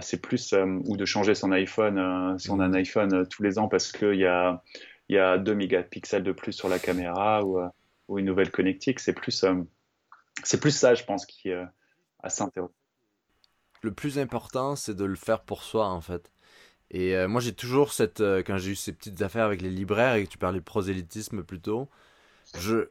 c'est 0.00 0.20
plus. 0.20 0.54
ou 0.84 0.96
de 0.96 1.04
changer 1.04 1.34
son 1.34 1.52
iPhone, 1.52 2.38
si 2.38 2.50
on 2.50 2.60
a 2.60 2.64
un 2.64 2.74
iPhone 2.74 3.26
tous 3.28 3.42
les 3.42 3.58
ans 3.58 3.68
parce 3.68 3.90
qu'il 3.90 4.16
y 4.16 4.26
a, 4.26 4.62
il 5.08 5.16
y 5.16 5.18
a 5.18 5.38
2 5.38 5.54
mégapixels 5.54 6.22
de 6.22 6.32
plus 6.32 6.52
sur 6.52 6.68
la 6.68 6.78
caméra 6.78 7.42
ou 7.42 7.58
ou 8.08 8.18
une 8.18 8.26
nouvelle 8.26 8.50
connectique. 8.50 9.00
C'est 9.00 9.12
plus, 9.12 9.44
euh, 9.44 9.54
c'est 10.44 10.60
plus 10.60 10.70
ça, 10.70 10.94
je 10.94 11.04
pense, 11.04 11.26
qui 11.26 11.50
à 11.52 12.28
s'interroger. 12.28 12.74
Le 13.82 13.92
plus 13.92 14.18
important, 14.18 14.76
c'est 14.76 14.94
de 14.94 15.04
le 15.04 15.16
faire 15.16 15.42
pour 15.42 15.62
soi, 15.62 15.86
en 15.86 16.00
fait. 16.00 16.30
Et 16.90 17.16
euh, 17.16 17.28
moi, 17.28 17.40
j'ai 17.40 17.52
toujours 17.52 17.92
cette. 17.92 18.20
Euh, 18.20 18.42
quand 18.44 18.58
j'ai 18.58 18.72
eu 18.72 18.76
ces 18.76 18.92
petites 18.92 19.22
affaires 19.22 19.44
avec 19.44 19.62
les 19.62 19.70
libraires 19.70 20.14
et 20.14 20.24
que 20.24 20.30
tu 20.30 20.38
parlais 20.38 20.60
de 20.60 20.64
prosélytisme 20.64 21.42
plutôt, 21.42 21.88
je. 22.58 22.88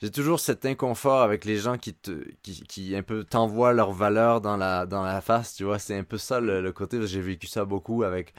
J'ai 0.00 0.10
toujours 0.10 0.40
cet 0.40 0.66
inconfort 0.66 1.22
avec 1.22 1.44
les 1.44 1.58
gens 1.58 1.78
qui 1.78 1.94
te, 1.94 2.24
qui, 2.42 2.64
qui 2.64 2.96
un 2.96 3.04
peu 3.04 3.22
t'envoient 3.22 3.72
leurs 3.72 3.92
valeurs 3.92 4.40
dans 4.40 4.56
la, 4.56 4.84
dans 4.84 5.04
la 5.04 5.20
face, 5.20 5.54
tu 5.54 5.62
vois. 5.62 5.78
C'est 5.78 5.96
un 5.96 6.02
peu 6.02 6.18
ça 6.18 6.40
le, 6.40 6.72
côté. 6.72 7.06
J'ai 7.06 7.20
vécu 7.20 7.46
ça 7.46 7.64
beaucoup 7.64 8.02
avec 8.02 8.34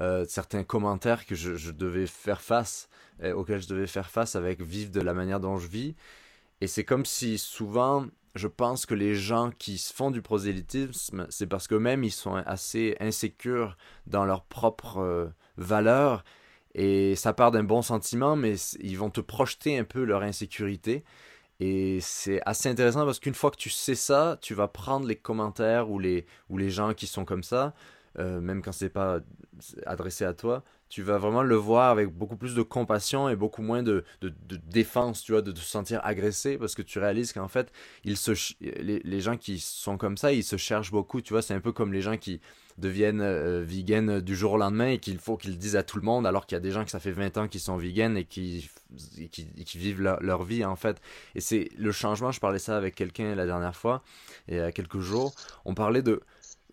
euh, 0.00 0.24
certains 0.28 0.62
commentaires 0.62 1.26
que 1.26 1.34
je, 1.34 1.56
je 1.56 1.72
devais 1.72 2.06
faire 2.06 2.40
face, 2.40 2.88
auxquels 3.34 3.60
je 3.60 3.66
devais 3.66 3.88
faire 3.88 4.10
face 4.10 4.36
avec 4.36 4.60
vivre 4.60 4.92
de 4.92 5.00
la 5.00 5.12
manière 5.12 5.40
dont 5.40 5.58
je 5.58 5.66
vis. 5.66 5.96
Et 6.60 6.66
c'est 6.66 6.84
comme 6.84 7.04
si 7.04 7.38
souvent 7.38 8.06
je 8.34 8.46
pense 8.46 8.86
que 8.86 8.94
les 8.94 9.14
gens 9.14 9.50
qui 9.58 9.78
font 9.78 10.10
du 10.10 10.22
prosélytisme, 10.22 11.26
c'est 11.28 11.46
parce 11.46 11.66
qu'eux-mêmes, 11.66 12.04
ils 12.04 12.12
sont 12.12 12.34
assez 12.34 12.96
insécures 13.00 13.76
dans 14.06 14.24
leurs 14.24 14.44
propres 14.44 14.98
euh, 14.98 15.26
valeurs. 15.56 16.24
Et 16.74 17.16
ça 17.16 17.32
part 17.32 17.50
d'un 17.50 17.64
bon 17.64 17.82
sentiment, 17.82 18.36
mais 18.36 18.54
ils 18.80 18.96
vont 18.96 19.10
te 19.10 19.20
projeter 19.20 19.78
un 19.78 19.84
peu 19.84 20.04
leur 20.04 20.22
insécurité. 20.22 21.04
Et 21.60 21.98
c'est 22.00 22.40
assez 22.46 22.68
intéressant 22.68 23.04
parce 23.04 23.18
qu'une 23.18 23.34
fois 23.34 23.50
que 23.50 23.56
tu 23.56 23.70
sais 23.70 23.96
ça, 23.96 24.38
tu 24.40 24.54
vas 24.54 24.68
prendre 24.68 25.06
les 25.06 25.16
commentaires 25.16 25.90
ou 25.90 25.98
les, 25.98 26.24
ou 26.48 26.56
les 26.56 26.70
gens 26.70 26.94
qui 26.94 27.08
sont 27.08 27.24
comme 27.24 27.42
ça, 27.42 27.74
euh, 28.18 28.40
même 28.40 28.62
quand 28.62 28.72
c'est 28.72 28.88
pas 28.90 29.18
adressé 29.86 30.24
à 30.24 30.34
toi, 30.34 30.62
tu 30.88 31.02
vas 31.02 31.18
vraiment 31.18 31.42
le 31.42 31.54
voir 31.54 31.90
avec 31.90 32.08
beaucoup 32.08 32.36
plus 32.36 32.54
de 32.54 32.62
compassion 32.62 33.28
et 33.28 33.36
beaucoup 33.36 33.62
moins 33.62 33.82
de, 33.82 34.04
de, 34.20 34.32
défense, 34.70 35.22
tu 35.22 35.32
vois, 35.32 35.42
de, 35.42 35.52
te 35.52 35.60
sentir 35.60 36.00
agressé 36.02 36.56
parce 36.56 36.74
que 36.74 36.82
tu 36.82 36.98
réalises 36.98 37.32
qu'en 37.32 37.48
fait, 37.48 37.70
ils 38.04 38.16
se, 38.16 38.32
les, 38.60 39.00
les, 39.00 39.20
gens 39.20 39.36
qui 39.36 39.58
sont 39.58 39.98
comme 39.98 40.16
ça, 40.16 40.32
ils 40.32 40.44
se 40.44 40.56
cherchent 40.56 40.90
beaucoup, 40.90 41.20
tu 41.20 41.32
vois, 41.32 41.42
c'est 41.42 41.54
un 41.54 41.60
peu 41.60 41.72
comme 41.72 41.92
les 41.92 42.00
gens 42.00 42.16
qui 42.16 42.40
deviennent 42.78 43.20
euh, 43.20 43.62
vegan 43.64 44.20
du 44.20 44.36
jour 44.36 44.52
au 44.52 44.56
lendemain 44.56 44.88
et 44.88 44.98
qu'il 44.98 45.18
faut 45.18 45.36
qu'ils 45.36 45.58
disent 45.58 45.76
à 45.76 45.82
tout 45.82 45.98
le 45.98 46.04
monde 46.04 46.26
alors 46.26 46.46
qu'il 46.46 46.56
y 46.56 46.60
a 46.60 46.60
des 46.60 46.70
gens 46.70 46.84
qui 46.84 46.90
ça 46.90 47.00
fait 47.00 47.10
20 47.10 47.36
ans 47.36 47.48
qui 47.48 47.58
sont 47.58 47.76
vegan 47.76 48.16
et 48.16 48.24
qui, 48.24 48.70
qui, 49.30 49.46
qui 49.46 49.78
vivent 49.78 50.00
leur, 50.00 50.22
leur, 50.22 50.44
vie 50.44 50.64
en 50.64 50.76
fait. 50.76 51.00
Et 51.34 51.40
c'est 51.40 51.70
le 51.76 51.92
changement, 51.92 52.30
je 52.30 52.40
parlais 52.40 52.60
ça 52.60 52.76
avec 52.76 52.94
quelqu'un 52.94 53.34
la 53.34 53.46
dernière 53.46 53.76
fois, 53.76 54.02
il 54.46 54.56
y 54.56 54.60
a 54.60 54.72
quelques 54.72 55.00
jours, 55.00 55.34
on 55.64 55.74
parlait 55.74 56.02
de 56.02 56.20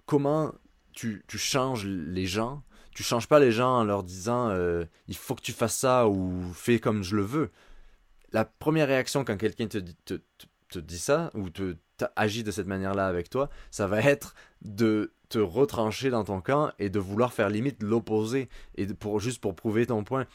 comment 0.05 0.53
tu, 0.93 1.23
tu 1.27 1.37
changes 1.37 1.85
les 1.85 2.27
gens 2.27 2.61
tu 2.95 3.03
changes 3.03 3.27
pas 3.27 3.39
les 3.39 3.51
gens 3.51 3.79
en 3.79 3.83
leur 3.83 4.03
disant 4.03 4.49
euh, 4.49 4.85
il 5.07 5.17
faut 5.17 5.35
que 5.35 5.41
tu 5.41 5.51
fasses 5.51 5.75
ça 5.75 6.07
ou 6.07 6.51
fais 6.53 6.79
comme 6.79 7.03
je 7.03 7.17
le 7.17 7.23
veux. 7.23 7.51
La 8.31 8.45
première 8.45 8.87
réaction 8.87 9.25
quand 9.25 9.37
quelqu'un 9.37 9.67
te, 9.67 9.79
te, 10.05 10.21
te, 10.69 10.79
dit 10.79 10.97
ça 10.97 11.29
ou 11.35 11.49
te, 11.49 11.75
agit 12.15 12.43
de 12.43 12.51
cette 12.51 12.67
manière-là 12.67 13.07
avec 13.07 13.29
toi, 13.29 13.49
ça 13.69 13.85
va 13.87 13.99
être 14.01 14.33
de 14.61 15.11
te 15.27 15.37
retrancher 15.37 16.09
dans 16.09 16.23
ton 16.23 16.39
camp 16.39 16.71
et 16.79 16.89
de 16.89 16.99
vouloir 16.99 17.33
faire 17.33 17.49
limite 17.49 17.83
l'opposé 17.83 18.47
et 18.75 18.87
pour 18.87 19.19
juste 19.19 19.41
pour 19.41 19.55
prouver 19.55 19.85
ton 19.85 20.05
point. 20.05 20.25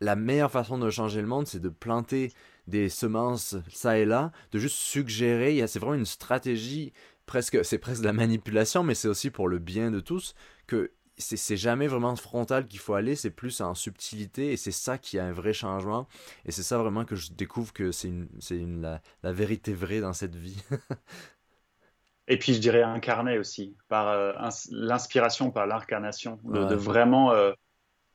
La 0.00 0.14
meilleure 0.14 0.52
façon 0.52 0.78
de 0.78 0.90
changer 0.90 1.20
le 1.20 1.26
monde, 1.26 1.48
c'est 1.48 1.60
de 1.60 1.68
planter 1.68 2.32
des 2.68 2.88
semences 2.88 3.56
ça 3.70 3.98
et 3.98 4.04
là, 4.04 4.30
de 4.52 4.60
juste 4.60 4.76
suggérer. 4.76 5.66
C'est 5.66 5.80
vraiment 5.80 5.94
une 5.94 6.06
stratégie 6.06 6.92
presque, 7.26 7.64
c'est 7.64 7.78
presque 7.78 8.02
de 8.02 8.06
la 8.06 8.12
manipulation, 8.12 8.84
mais 8.84 8.94
c'est 8.94 9.08
aussi 9.08 9.30
pour 9.30 9.48
le 9.48 9.58
bien 9.58 9.90
de 9.90 9.98
tous 9.98 10.34
que 10.68 10.92
c'est 11.16 11.56
jamais 11.56 11.86
vraiment 11.86 12.16
frontal 12.16 12.66
qu'il 12.66 12.80
faut 12.80 12.94
aller, 12.94 13.14
c'est 13.14 13.30
plus 13.30 13.60
en 13.60 13.74
subtilité 13.74 14.52
et 14.52 14.56
c'est 14.56 14.72
ça 14.72 14.98
qui 14.98 15.18
a 15.18 15.24
un 15.24 15.32
vrai 15.32 15.52
changement. 15.52 16.08
Et 16.44 16.50
c'est 16.50 16.62
ça 16.62 16.78
vraiment 16.78 17.04
que 17.04 17.14
je 17.14 17.32
découvre 17.32 17.72
que 17.72 17.92
c'est 17.92 18.08
une, 18.08 18.28
une, 18.50 18.82
la, 18.82 19.00
la, 19.22 19.32
vérité 19.32 19.72
vraie 19.72 20.00
dans 20.00 20.12
cette 20.12 20.34
vie. 20.34 20.60
et 22.28 22.38
puis 22.38 22.54
je 22.54 22.58
dirais 22.58 22.82
incarner 22.82 23.38
aussi, 23.38 23.76
par 23.88 24.08
euh, 24.08 24.32
l'inspiration, 24.70 25.50
par 25.50 25.66
l'incarnation, 25.66 26.40
de, 26.44 26.74
vraiment 26.74 27.32
euh, 27.32 27.52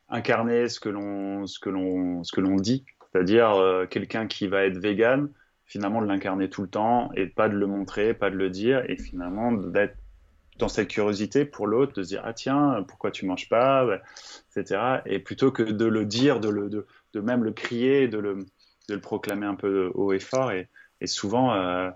incarner 0.09 0.67
ce 0.67 0.79
que 0.79 0.89
l'on 0.89 1.45
ce 1.47 1.59
que 1.59 1.69
l'on 1.69 2.23
ce 2.23 2.33
que 2.33 2.41
l'on 2.41 2.55
dit, 2.55 2.85
c'est-à-dire 3.11 3.51
euh, 3.51 3.85
quelqu'un 3.85 4.27
qui 4.27 4.47
va 4.47 4.65
être 4.65 4.77
vegan, 4.77 5.29
finalement 5.65 6.01
de 6.01 6.07
l'incarner 6.07 6.49
tout 6.49 6.63
le 6.63 6.69
temps 6.69 7.11
et 7.15 7.27
pas 7.27 7.47
de 7.47 7.55
le 7.55 7.67
montrer, 7.67 8.13
pas 8.13 8.29
de 8.29 8.35
le 8.35 8.49
dire 8.49 8.83
et 8.89 8.97
finalement 8.97 9.51
d'être 9.51 9.95
dans 10.59 10.67
cette 10.67 10.89
curiosité 10.89 11.45
pour 11.45 11.65
l'autre, 11.65 11.93
de 11.93 12.03
se 12.03 12.09
dire 12.09 12.21
ah 12.25 12.33
tiens 12.33 12.83
pourquoi 12.87 13.11
tu 13.11 13.25
manges 13.25 13.49
pas, 13.49 13.87
etc. 14.55 15.01
Et 15.05 15.19
plutôt 15.19 15.51
que 15.51 15.63
de 15.63 15.85
le 15.85 16.05
dire, 16.05 16.39
de 16.39 16.49
le 16.49 16.69
de, 16.69 16.85
de 17.13 17.19
même 17.21 17.43
le 17.43 17.51
crier, 17.51 18.07
de 18.07 18.19
le 18.19 18.45
de 18.89 18.93
le 18.93 19.01
proclamer 19.01 19.45
un 19.45 19.55
peu 19.55 19.91
haut 19.95 20.13
et 20.13 20.19
fort. 20.19 20.51
Et, 20.51 20.67
et 21.01 21.07
souvent 21.07 21.53
euh, 21.53 21.89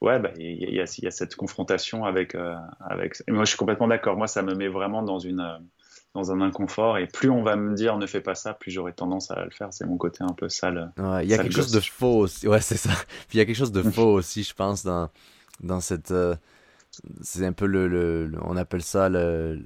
ouais 0.00 0.18
bah, 0.18 0.30
il 0.36 0.74
y, 0.74 0.80
a, 0.80 0.84
y, 0.84 1.06
a 1.06 1.10
cette 1.10 1.34
confrontation 1.34 2.04
avec 2.04 2.34
euh, 2.34 2.54
avec 2.80 3.22
et 3.26 3.32
moi 3.32 3.44
je 3.44 3.50
suis 3.50 3.58
complètement 3.58 3.88
d'accord. 3.88 4.16
Moi 4.16 4.26
ça 4.28 4.42
me 4.42 4.54
met 4.54 4.68
vraiment 4.68 5.02
dans 5.02 5.18
une 5.18 5.58
dans 6.14 6.30
un 6.30 6.42
inconfort. 6.42 6.98
Et 6.98 7.06
plus 7.06 7.30
on 7.30 7.42
va 7.42 7.56
me 7.56 7.74
dire 7.74 7.96
ne 7.96 8.06
fais 8.06 8.20
pas 8.20 8.34
ça 8.34 8.52
plus 8.52 8.70
j'aurai 8.70 8.92
tendance 8.92 9.30
à 9.30 9.42
le 9.42 9.50
faire. 9.50 9.68
C'est 9.72 9.86
mon 9.86 9.96
côté 9.96 10.22
un 10.22 10.34
peu 10.34 10.50
sale 10.50 10.92
il 11.22 11.28
y 11.28 11.34
a 11.34 11.38
quelque 11.38 11.56
chose 11.56 11.72
de 11.72 11.80
faux 11.80 12.18
aussi. 12.18 12.46
Ouais 12.46 12.60
c'est 12.60 12.76
ça. 12.76 12.90
Puis 13.28 13.34
il 13.34 13.38
y 13.38 13.40
a 13.40 13.46
quelque 13.46 13.56
chose 13.56 13.72
de 13.72 13.82
faux 13.82 14.12
aussi 14.12 14.42
je 14.42 14.52
pense 14.54 14.84
dans 14.84 15.08
dans 15.60 15.80
cette 15.80 16.10
euh, 16.10 16.34
c'est 17.22 17.46
un 17.46 17.52
peu 17.52 17.66
le, 17.66 18.32
on 18.42 18.56
appelle 18.56 18.82
ça 18.82 19.08
le, 19.08 19.62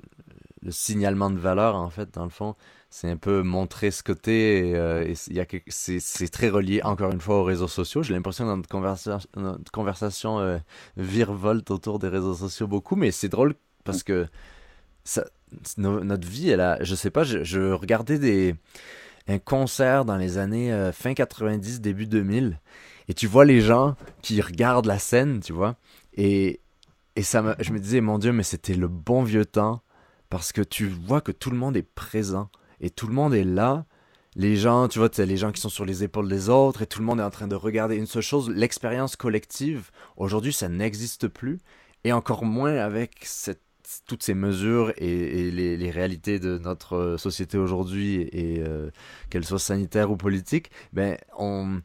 le, 0.63 0.71
signalement 0.71 1.31
de 1.31 1.39
valeur 1.39 1.77
en 1.77 1.91
fait 1.91 2.13
dans 2.15 2.25
le 2.25 2.31
fond. 2.31 2.55
C'est 2.91 3.11
un 3.11 3.17
peu 3.19 3.43
montrer 3.43 3.91
ce 3.91 4.03
côté 4.03 4.71
et, 4.71 4.77
euh, 4.77 5.13
c'est 5.15 6.33
très 6.33 6.49
relié 6.49 6.83
encore 6.83 7.13
une 7.13 7.21
fois 7.21 7.37
aux 7.37 7.45
réseaux 7.45 7.69
sociaux. 7.69 8.03
J'ai 8.03 8.15
l'impression 8.15 8.45
que 8.45 8.57
notre 8.57 8.69
conversation 8.69 9.29
notre 9.37 9.71
conversation 9.71 10.41
euh, 10.41 10.59
virevolte 10.97 11.71
autour 11.71 11.99
des 11.99 12.09
réseaux 12.09 12.35
sociaux 12.35 12.67
beaucoup 12.67 12.97
mais 12.97 13.11
c'est 13.11 13.29
drôle 13.29 13.55
parce 13.85 14.03
que 14.03 14.27
notre 15.77 16.29
vie 16.29 16.51
elle 16.51 16.61
a 16.61 16.83
je 16.83 16.95
sais 16.95 17.11
pas 17.11 17.25
je, 17.25 17.43
je 17.45 17.73
regardais 17.73 18.19
des 18.19 18.55
un 19.29 19.39
concert 19.39 20.05
dans 20.05 20.17
les 20.17 20.39
années 20.39 20.73
euh, 20.73 20.93
fin 20.93 21.15
90 21.15 21.81
début 21.81 22.07
2000 22.07 22.59
et 23.09 23.15
tu 23.15 23.27
vois 23.27 23.45
les 23.45 23.61
gens 23.61 23.95
qui 24.23 24.41
regardent 24.41 24.87
la 24.87 24.99
scène 24.99 25.41
tu 25.41 25.53
vois 25.53 25.77
et 26.17 26.61
et 27.19 27.23
ça 27.23 27.43
me, 27.43 27.57
je 27.59 27.73
me 27.73 27.81
disais, 27.81 28.01
mon 28.01 28.17
Dieu, 28.17 28.33
mais 28.33 28.45
c'était 28.45 28.75
le 28.75 28.87
bon 28.87 29.25
vieux 29.25 29.45
temps 29.45 29.83
parce 30.31 30.53
que 30.53 30.61
tu 30.61 30.87
vois 30.87 31.21
que 31.21 31.33
tout 31.33 31.51
le 31.51 31.57
monde 31.57 31.77
est 31.77 31.83
présent 31.83 32.49
et 32.81 32.91
tout 32.91 33.09
le 33.09 33.13
monde 33.13 33.35
est 33.35 33.43
là. 33.43 33.87
Les 34.37 34.55
gens, 34.55 34.87
tu 34.87 35.01
vois, 35.01 35.11
les 35.19 35.37
gens 35.37 35.51
qui 35.51 35.61
sont 35.61 35.69
sur 35.69 35.85
les 35.85 36.05
épaules 36.05 36.29
des 36.29 36.49
autres 36.49 36.83
et 36.83 36.87
tout 36.87 37.01
le 37.01 37.07
monde 37.07 37.19
est 37.19 37.25
en 37.25 37.31
train 37.31 37.49
de 37.49 37.57
regarder 37.57 37.97
une 37.97 38.07
seule 38.07 38.23
chose. 38.23 38.49
L'expérience 38.51 39.17
collective, 39.17 39.91
aujourd'hui, 40.17 40.53
ça 40.53 40.69
n'existe 40.69 41.27
plus 41.27 41.59
et 42.05 42.13
encore 42.13 42.45
moins 42.45 42.77
avec 42.77 43.27
toutes 44.07 44.23
ces 44.23 44.35
mesures 44.35 44.93
et, 44.97 45.51
les, 45.51 45.91
réalités 45.91 46.39
de 46.39 46.57
notre 46.59 47.17
société 47.19 47.59
aujourd'hui 47.59 48.29
et 48.31 48.61
euh, 48.61 48.93
qu'elles 49.29 49.45
soient 49.45 49.59
sanitaires 49.59 50.13
ou 50.13 50.17
politiques. 50.17 50.71
Ben, 50.93 51.19
on 51.37 51.83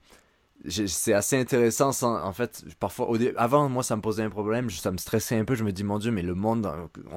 c'est 0.67 1.13
assez 1.13 1.37
intéressant 1.37 1.91
en 2.03 2.31
fait 2.31 2.63
parfois 2.79 3.09
avant 3.35 3.67
moi 3.67 3.83
ça 3.83 3.95
me 3.97 4.01
posait 4.01 4.23
un 4.23 4.29
problème 4.29 4.69
ça 4.69 4.91
me 4.91 4.97
stressait 4.97 5.37
un 5.37 5.43
peu 5.43 5.55
je 5.55 5.63
me 5.63 5.73
dis 5.73 5.83
mon 5.83 5.99
dieu 5.99 6.11
mais 6.11 6.21
le 6.21 6.35
monde 6.35 6.71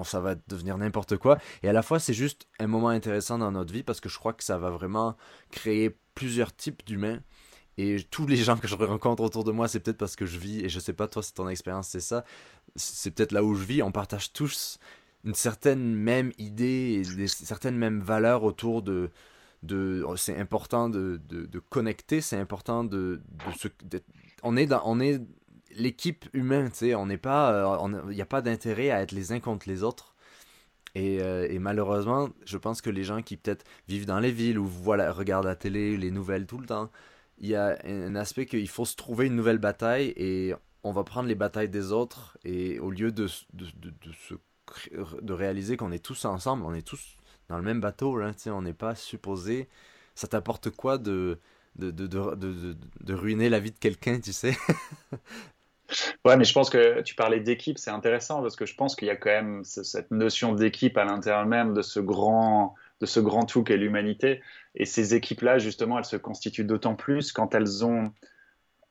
ça 0.04 0.20
va 0.20 0.34
devenir 0.48 0.76
n'importe 0.78 1.16
quoi. 1.16 1.38
Et 1.62 1.68
à 1.68 1.72
la 1.72 1.82
fois 1.82 1.98
c'est 2.00 2.14
juste 2.14 2.48
un 2.58 2.66
moment 2.66 2.88
intéressant 2.88 3.38
dans 3.38 3.52
notre 3.52 3.72
vie 3.72 3.82
parce 3.82 4.00
que 4.00 4.08
je 4.08 4.18
crois 4.18 4.32
que 4.32 4.42
ça 4.42 4.58
va 4.58 4.70
vraiment 4.70 5.16
créer 5.50 5.96
plusieurs 6.14 6.54
types 6.54 6.84
d'humains. 6.84 7.20
Et 7.78 7.98
tous 8.10 8.26
les 8.26 8.36
gens 8.36 8.56
que 8.56 8.66
je 8.66 8.74
rencontre 8.74 9.22
autour 9.22 9.44
de 9.44 9.52
moi 9.52 9.68
c'est 9.68 9.80
peut-être 9.80 9.98
parce 9.98 10.16
que 10.16 10.26
je 10.26 10.38
vis 10.38 10.64
et 10.64 10.68
je 10.68 10.80
sais 10.80 10.94
pas 10.94 11.06
toi 11.06 11.22
si 11.22 11.32
ton 11.32 11.48
expérience 11.48 11.88
c'est 11.88 12.00
ça. 12.00 12.24
C'est 12.74 13.12
peut-être 13.12 13.32
là 13.32 13.44
où 13.44 13.54
je 13.54 13.64
vis 13.64 13.82
on 13.82 13.92
partage 13.92 14.32
tous 14.32 14.78
une 15.24 15.34
certaine 15.34 15.94
même 15.94 16.32
idée 16.38 17.02
et 17.02 17.26
certaines 17.26 17.76
mêmes 17.76 18.00
valeurs 18.00 18.44
autour 18.44 18.82
de 18.82 19.10
Oh, 19.70 20.16
c'est 20.16 20.38
important 20.38 20.88
de, 20.88 21.20
de, 21.28 21.58
connecter, 21.58 22.20
c'est 22.20 22.36
important 22.36 22.84
de, 22.84 23.20
de 23.84 24.02
on 24.42 24.56
est 24.56 24.72
on 24.84 25.00
est 25.00 25.20
l'équipe 25.76 26.26
humaine, 26.32 26.70
tu 26.70 26.78
sais, 26.78 26.94
on 26.94 27.06
n'est 27.06 27.18
pas, 27.18 27.80
il 27.86 27.94
euh, 27.94 28.12
n'y 28.12 28.22
a 28.22 28.26
pas 28.26 28.42
d'intérêt 28.42 28.90
à 28.90 29.02
être 29.02 29.12
les 29.12 29.32
uns 29.32 29.40
contre 29.40 29.68
les 29.68 29.82
autres. 29.82 30.14
Et, 30.94 31.20
euh, 31.20 31.46
et, 31.50 31.58
malheureusement, 31.58 32.30
je 32.46 32.56
pense 32.56 32.80
que 32.80 32.88
les 32.88 33.04
gens 33.04 33.20
qui 33.20 33.36
peut-être 33.36 33.66
vivent 33.86 34.06
dans 34.06 34.18
les 34.18 34.30
villes 34.32 34.58
ou 34.58 34.66
voilà, 34.66 35.12
regardent 35.12 35.44
la 35.44 35.56
télé, 35.56 35.96
les 35.96 36.10
nouvelles 36.10 36.46
tout 36.46 36.58
le 36.58 36.66
temps, 36.66 36.90
il 37.38 37.48
y 37.48 37.54
a 37.54 37.76
un 37.84 38.14
aspect 38.14 38.46
qu'il 38.46 38.68
faut 38.68 38.86
se 38.86 38.96
trouver 38.96 39.26
une 39.26 39.36
nouvelle 39.36 39.58
bataille 39.58 40.14
et 40.16 40.54
on 40.84 40.92
va 40.92 41.04
prendre 41.04 41.28
les 41.28 41.34
batailles 41.34 41.68
des 41.68 41.92
autres 41.92 42.38
et 42.44 42.78
au 42.78 42.90
lieu 42.90 43.12
de, 43.12 43.26
de, 43.52 43.66
de, 43.76 43.90
de, 43.90 44.12
se, 44.12 44.34
de 45.20 45.32
réaliser 45.34 45.76
qu'on 45.76 45.92
est 45.92 46.02
tous 46.02 46.24
ensemble, 46.24 46.64
on 46.64 46.72
est 46.72 46.86
tous 46.86 47.15
dans 47.48 47.56
le 47.56 47.62
même 47.62 47.80
bateau, 47.80 48.16
là, 48.16 48.32
on 48.46 48.62
n'est 48.62 48.72
pas 48.72 48.94
supposé. 48.94 49.68
Ça 50.14 50.26
t'apporte 50.26 50.70
quoi 50.70 50.98
de 50.98 51.38
de, 51.76 51.90
de, 51.90 52.06
de, 52.06 52.76
de, 53.00 53.14
ruiner 53.14 53.50
la 53.50 53.60
vie 53.60 53.70
de 53.70 53.78
quelqu'un, 53.78 54.18
tu 54.18 54.32
sais? 54.32 54.56
Ouais, 56.24 56.36
mais 56.36 56.44
je 56.44 56.52
pense 56.52 56.70
que 56.70 57.00
tu 57.02 57.14
parlais 57.14 57.40
d'équipe, 57.40 57.78
c'est 57.78 57.90
intéressant 57.90 58.42
parce 58.42 58.56
que 58.56 58.66
je 58.66 58.74
pense 58.74 58.96
qu'il 58.96 59.06
y 59.06 59.10
a 59.10 59.16
quand 59.16 59.30
même 59.30 59.62
cette 59.64 60.10
notion 60.10 60.52
d'équipe 60.52 60.98
à 60.98 61.04
l'intérieur 61.04 61.46
même 61.46 61.74
de 61.74 61.82
ce 61.82 62.00
grand 62.00 62.74
de 63.00 63.06
ce 63.06 63.20
grand 63.20 63.44
tout 63.44 63.62
qu'est 63.62 63.76
l'humanité. 63.76 64.42
Et 64.74 64.84
ces 64.84 65.14
équipes-là, 65.14 65.58
justement, 65.58 65.98
elles 65.98 66.04
se 66.04 66.16
constituent 66.16 66.64
d'autant 66.64 66.94
plus 66.96 67.30
quand 67.30 67.54
elles 67.54 67.84
ont 67.84 68.12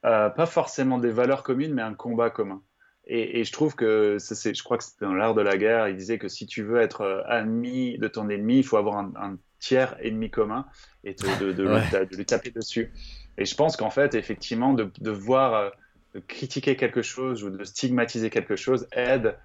euh, 0.05 0.29
pas 0.29 0.45
forcément 0.45 0.99
des 0.99 1.11
valeurs 1.11 1.43
communes, 1.43 1.73
mais 1.73 1.81
un 1.81 1.95
combat 1.95 2.29
commun. 2.29 2.61
Et, 3.07 3.43
je 3.43 3.51
trouve 3.51 3.75
que, 3.75 4.17
je 4.19 4.63
crois 4.63 4.77
que 4.77 4.83
c'était 4.83 5.05
dans 5.05 5.13
l'art 5.13 5.35
de 5.35 5.41
la 5.41 5.57
guerre, 5.57 5.87
il 5.87 5.95
disait 5.95 6.17
que 6.17 6.27
si 6.27 6.47
tu 6.47 6.63
veux 6.63 6.79
être 6.81 7.23
ami 7.27 7.97
de 7.99 8.07
ton 8.07 8.29
ennemi, 8.29 8.57
il 8.57 8.63
faut 8.63 8.77
avoir 8.77 8.97
un, 8.97 9.37
tiers 9.59 9.95
ennemi 10.01 10.29
commun 10.29 10.65
et 11.03 11.13
de, 11.13 11.51
de, 11.53 12.15
lui 12.15 12.25
taper 12.25 12.51
dessus. 12.51 12.91
Et 13.37 13.45
je 13.45 13.55
pense 13.55 13.77
qu'en 13.77 13.89
fait, 13.89 14.15
effectivement, 14.15 14.73
de, 14.73 14.91
de 14.99 15.11
voir 15.11 15.71
de 16.15 16.19
critiquer 16.19 16.75
quelque 16.75 17.01
chose 17.01 17.43
ou 17.43 17.49
de 17.49 17.63
stigmatiser 17.63 18.29
quelque 18.29 18.55
chose 18.55 18.87
aide 18.91 19.35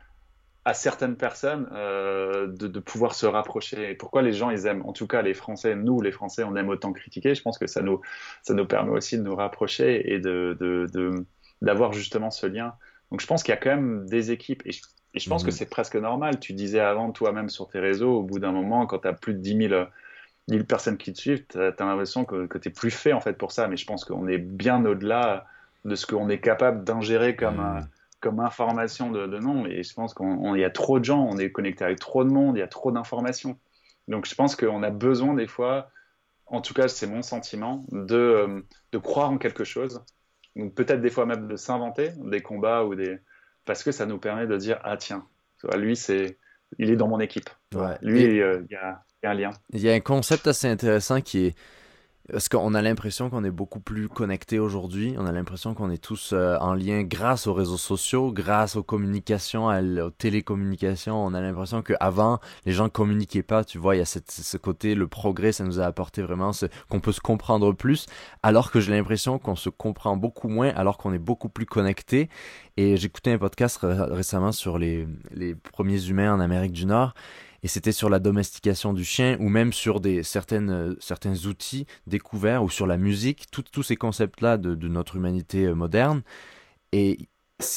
à 0.65 0.75
certaines 0.75 1.17
personnes 1.17 1.69
euh, 1.73 2.47
de, 2.47 2.79
pouvoir 2.81 3.15
se 3.15 3.27
rapprocher. 3.27 3.91
Et 3.91 3.95
pourquoi 3.95 4.23
les 4.23 4.33
gens, 4.33 4.51
ils 4.51 4.67
aiment, 4.67 4.85
en 4.87 4.93
tout 4.93 5.07
cas 5.07 5.23
les 5.23 5.35
Français, 5.35 5.75
nous 5.75 6.01
les 6.01 6.13
Français, 6.13 6.45
on 6.45 6.55
aime 6.55 6.69
autant 6.69 6.93
critiquer, 6.93 7.35
je 7.35 7.43
pense 7.43 7.59
que 7.59 7.67
ça 7.67 7.83
nous, 7.83 8.01
ça 8.43 8.55
nous 8.55 8.67
permet 8.67 8.91
aussi 8.91 9.17
de 9.17 9.23
nous 9.23 9.35
rapprocher 9.35 10.13
et 10.13 10.19
de, 10.19 10.57
d'avoir 11.63 11.93
justement 11.93 12.31
ce 12.31 12.47
lien. 12.47 12.75
Donc 13.11 13.21
je 13.21 13.27
pense 13.27 13.43
qu'il 13.43 13.53
y 13.53 13.57
a 13.57 13.61
quand 13.61 13.71
même 13.71 14.07
des 14.07 14.31
équipes, 14.31 14.63
et 14.67 14.73
je, 14.73 15.29
pense 15.29 15.43
que 15.43 15.49
mhm. 15.49 15.57
c'est 15.57 15.69
presque 15.69 15.97
normal. 15.97 16.39
Tu 16.39 16.53
disais 16.53 16.81
avant 16.81 17.11
toi-même 17.11 17.49
sur 17.49 17.69
tes 17.69 17.81
réseaux, 17.81 18.19
au 18.19 18.23
bout 18.23 18.39
d'un 18.39 18.53
moment, 18.53 18.87
quand 18.87 19.01
tu 19.01 19.09
as 19.09 19.13
plus 19.13 19.35
de 19.35 19.41
10 19.41 19.69
000, 20.49 20.65
personnes 20.65 20.97
qui 20.97 21.13
te 21.13 21.19
suivent, 21.19 21.45
tu 21.49 21.59
as, 21.59 21.75
l'impression 21.79 22.25
que, 22.25 22.47
que 22.47 22.59
tu 22.59 22.69
es 22.69 22.73
plus 22.73 22.91
fait 22.91 23.13
en 23.13 23.21
fait 23.21 23.35
pour 23.35 23.53
ça. 23.53 23.69
Mais 23.69 23.77
je 23.77 23.87
pense 23.87 24.05
qu'on 24.05 24.29
est 24.29 24.39
bien 24.39 24.85
au-delà 24.85 25.47
de 25.85 25.95
ce 25.95 26.07
qu'on 26.07 26.29
est 26.29 26.41
capable 26.41 26.85
d'ingérer 26.85 27.37
comme, 27.37 27.57
mmh. 27.57 27.89
comme 28.21 28.41
information 28.41 29.11
de, 29.11 29.27
de 29.27 29.39
nom. 29.39 29.67
Et 29.67 29.83
je 29.83 29.95
pense 29.95 30.15
qu'il 30.15 30.59
y 30.59 30.65
a 30.65 30.71
trop 30.71 30.99
de 30.99 31.05
gens, 31.05 31.21
on 31.21 31.39
est 31.39 31.51
connecté 31.51 31.85
avec 31.85 31.99
trop 31.99 32.25
de 32.25 32.31
monde, 32.31 32.57
il 32.57 32.61
y 32.61 32.63
a 32.63 32.69
trop 32.69 32.93
d'informations. 32.93 33.59
Donc 34.09 34.27
je 34.27 34.35
pense 34.35 34.57
qu'on 34.57 34.83
a 34.83 34.91
besoin 34.91 35.35
des 35.35 35.47
fois, 35.47 35.91
en 36.47 36.61
tout 36.61 36.75
cas 36.75 36.89
c'est 36.89 37.07
mon 37.07 37.23
sentiment, 37.23 37.85
de, 37.93 38.17
euh, 38.17 38.61
de 38.93 38.99
croire 38.99 39.31
en 39.31 39.39
quelque 39.39 39.65
chose. 39.65 40.03
Donc 40.61 40.75
peut-être 40.75 41.01
des 41.01 41.11
fois 41.11 41.27
même 41.27 41.49
de 41.49 41.57
s'inventer 41.57 42.13
des 42.19 42.41
combats 42.41 42.85
ou 42.85 42.95
des... 42.95 43.19
Parce 43.65 43.83
que 43.83 43.93
ça 43.93 44.07
nous 44.07 44.19
permet 44.19 44.47
de 44.47 44.57
dire, 44.57 44.79
ah 44.85 44.97
tiens, 44.97 45.27
lui 45.75 45.97
c'est... 45.97 46.39
Il 46.79 46.91
est 46.91 46.97
dans 46.97 47.09
mon 47.09 47.19
équipe. 47.19 47.51
Lui, 48.01 48.41
euh, 48.41 48.63
il 48.65 48.73
y, 48.73 48.77
a, 48.77 49.03
y 49.25 49.27
a 49.27 49.31
un 49.31 49.35
lien. 49.35 49.51
Il 49.73 49.81
y 49.81 49.91
a 49.91 49.93
un 49.93 50.01
concept 50.01 50.47
assez 50.47 50.69
intéressant 50.69 51.21
qui 51.21 51.47
est 51.47 51.57
parce 52.33 52.49
qu'on 52.49 52.75
a 52.75 52.83
l'impression 52.83 53.31
qu'on 53.31 53.45
est 53.45 53.51
beaucoup 53.51 53.81
plus 53.81 54.09
connectés 54.09 54.59
aujourd'hui? 54.59 55.15
On 55.19 55.27
a 55.27 55.33
l'impression 55.33 55.75
qu'on 55.75 55.91
est 55.91 56.03
tous 56.03 56.31
euh, 56.33 56.57
en 56.59 56.75
lien 56.75 57.03
grâce 57.03 57.47
aux 57.47 57.55
réseaux 57.55 57.77
sociaux, 57.77 58.33
grâce 58.33 58.77
aux 58.77 58.83
communications, 58.83 59.67
aux 59.67 60.11
télécommunications. 60.11 61.25
On 61.25 61.35
a 61.35 61.41
l'impression 61.41 61.83
qu'avant, 61.83 62.39
les 62.67 62.73
gens 62.73 62.89
communiquaient 62.89 63.43
pas. 63.43 63.65
Tu 63.65 63.79
vois, 63.79 63.97
il 63.97 63.99
y 63.99 64.03
a 64.03 64.07
ce 64.07 64.57
côté, 64.57 64.95
le 64.95 65.09
progrès, 65.09 65.53
ça 65.53 65.65
nous 65.65 65.81
a 65.81 65.85
apporté 65.85 66.23
vraiment 66.23 66.53
qu'on 66.89 67.01
peut 67.01 67.13
se 67.13 67.21
comprendre 67.21 67.73
plus. 67.73 68.07
Alors 68.43 68.71
que 68.71 68.81
j'ai 68.81 68.93
l'impression 68.93 69.39
qu'on 69.39 69.57
se 69.57 69.69
comprend 69.69 70.17
beaucoup 70.17 70.49
moins, 70.49 70.71
alors 70.71 70.99
qu'on 70.99 71.13
est 71.13 71.19
beaucoup 71.19 71.49
plus 71.49 71.67
connectés. 71.67 72.29
Et 72.77 72.97
j'écoutais 72.97 73.33
un 73.33 73.39
podcast 73.39 73.79
récemment 73.83 74.53
sur 74.53 74.79
les 74.79 75.07
premiers 75.73 76.07
humains 76.07 76.35
en 76.35 76.41
Amérique 76.41 76.73
du 76.73 76.87
Nord 76.87 77.15
et 77.63 77.69
c'était 77.69 77.93
sur 77.93 78.09
la 78.09 78.19
domestication 78.19 78.93
du 78.93 79.05
chien 79.05 79.37
ou 79.41 79.49
même 79.49 79.73
sur 79.73 80.01
des 80.01 80.23
certaines 80.23 80.71
euh, 80.71 80.95
certains 81.01 81.47
outils 81.47 81.87
découverts 82.07 82.63
ou 82.63 82.71
sur 82.71 82.87
la 82.87 82.97
musique 82.97 83.47
tous 83.51 83.83
ces 83.83 83.97
concepts 83.97 84.41
là 84.41 84.57
de, 84.57 84.89
notre 84.89 85.17
humanité 85.17 85.67
euh, 85.67 85.75
moderne. 85.75 86.23
Et 86.93 87.29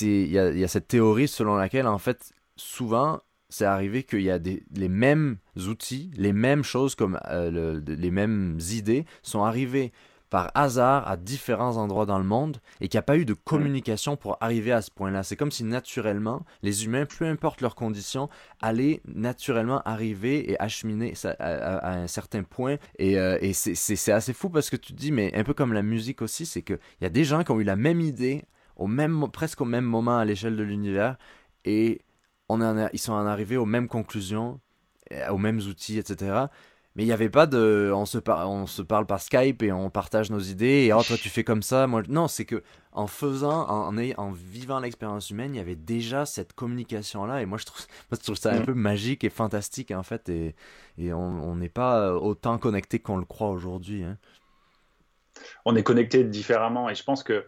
il 0.02 0.32
y 0.32 0.38
a, 0.38 0.68
cette 0.68 0.88
théorie 0.88 1.28
selon 1.28 1.56
laquelle 1.56 1.88
en 1.88 1.98
fait 1.98 2.34
souvent 2.56 3.20
c'est 3.50 3.66
arrivé 3.66 4.04
qu'il 4.04 4.22
y 4.22 4.32
a 4.32 4.40
des, 4.40 4.64
les 4.76 4.90
mêmes 4.90 5.38
outils, 5.68 6.10
les 6.16 6.34
mêmes 6.34 6.64
choses 6.64 6.96
comme 6.96 7.20
euh, 7.30 7.82
les 7.86 8.12
mêmes 8.12 8.60
idées 8.72 9.06
sont 9.22 9.44
arrivées 9.44 9.92
par 10.34 10.50
hasard 10.56 11.08
à 11.08 11.16
différents 11.16 11.78
endroits 11.78 12.08
dans 12.08 12.18
le 12.18 12.24
monde 12.24 12.58
et 12.82 12.88
qu'il 12.88 12.98
n'y 12.98 13.02
a 13.02 13.04
pas 13.04 13.18
eu 13.18 13.24
de 13.24 13.36
communication 13.36 14.18
pour 14.18 14.40
arriver 14.42 14.72
à 14.72 14.82
ce 14.82 14.90
point-là. 14.90 15.22
C'est 15.22 15.36
comme 15.36 15.52
si 15.52 15.64
naturellement, 15.64 16.44
les 16.64 16.86
humains, 16.86 17.06
peu 17.06 17.26
importe 17.26 17.62
leurs 17.62 17.76
conditions, 17.76 18.30
allaient 18.60 19.02
naturellement 19.06 19.84
arriver 19.84 20.50
et 20.50 20.60
acheminer 20.60 21.14
à, 21.38 22.00
un 22.00 22.08
certain 22.08 22.42
point. 22.42 22.78
Et, 22.98 23.20
euh, 23.20 23.38
c'est 23.54 24.12
assez 24.12 24.34
fou 24.34 24.50
parce 24.50 24.72
que 24.72 24.76
tu 24.76 24.94
te 24.94 24.98
dis, 24.98 25.12
mais 25.12 25.32
un 25.36 25.44
peu 25.44 25.54
comme 25.54 25.72
la 25.72 25.84
musique 25.84 26.24
aussi, 26.24 26.48
c'est 26.48 26.64
qu'il 26.64 26.80
y 27.02 27.06
a 27.06 27.10
des 27.10 27.26
gens 27.26 27.44
qui 27.44 27.52
ont 27.52 27.60
eu 27.60 27.64
la 27.64 27.76
même 27.76 28.02
idée 28.02 28.44
au 28.76 28.88
même, 28.88 29.28
presque 29.32 29.62
au 29.62 29.66
même 29.66 29.86
moment 29.86 30.18
à 30.18 30.26
l'échelle 30.26 30.56
de 30.56 30.64
l'univers 30.64 31.16
et 31.64 32.02
en 32.50 32.88
ils 32.92 32.98
sont 32.98 33.14
en 33.14 33.28
arrivés 33.28 33.58
aux 33.58 33.68
mêmes 33.68 33.88
conclusions, 33.88 34.60
aux 35.30 35.38
mêmes 35.38 35.60
outils, 35.60 36.00
etc 36.00 36.48
mais 36.96 37.04
il 37.04 37.08
n'y 37.08 37.12
avait 37.12 37.30
pas 37.30 37.48
de 37.48 37.92
on 37.94 38.06
se, 38.06 38.20
on 38.30 38.68
se 38.68 38.82
parle 38.82 39.06
par 39.06 39.20
Skype 39.22 39.64
et 39.64 39.72
on 39.72 39.90
partage 39.90 40.30
nos 40.30 40.40
idées 40.40 40.86
et 40.86 40.94
oh 40.94 41.02
toi 41.02 41.18
tu 41.18 41.30
fais 41.30 41.44
comme 41.44 41.64
ça 41.64 41.88
moi 41.88 42.04
non 42.08 42.28
c'est 42.28 42.46
que 42.46 42.64
en 42.92 43.08
faisant 43.08 43.68
en, 43.68 43.98
en 43.98 44.32
vivant 44.32 44.80
l'expérience 44.80 45.30
humaine 45.32 45.56
il 45.56 45.58
y 45.58 45.62
avait 45.62 45.76
déjà 45.76 46.26
cette 46.26 46.54
communication 46.54 47.26
là 47.26 47.42
et 47.42 47.46
moi 47.46 47.58
je 47.58 47.66
trouve, 47.66 47.86
moi, 48.12 48.18
je 48.20 48.24
trouve 48.24 48.38
ça 48.38 48.54
un 48.54 48.60
mm. 48.60 48.66
peu 48.66 48.74
magique 48.74 49.24
et 49.24 49.30
fantastique 49.30 49.92
en 49.92 50.04
fait 50.04 50.30
et, 50.30 50.56
et 50.98 51.14
on 51.14 51.56
n'est 51.56 51.70
pas 51.70 52.14
autant 52.14 52.58
connecté 52.58 53.00
qu'on 53.00 53.18
le 53.18 53.26
croit 53.26 53.50
aujourd'hui 53.50 54.04
hein. 54.04 54.18
on 55.66 55.76
est 55.76 55.84
connecté 55.84 56.24
différemment 56.24 56.90
et 56.90 56.96
je 56.96 57.04
pense 57.04 57.24
que 57.24 57.46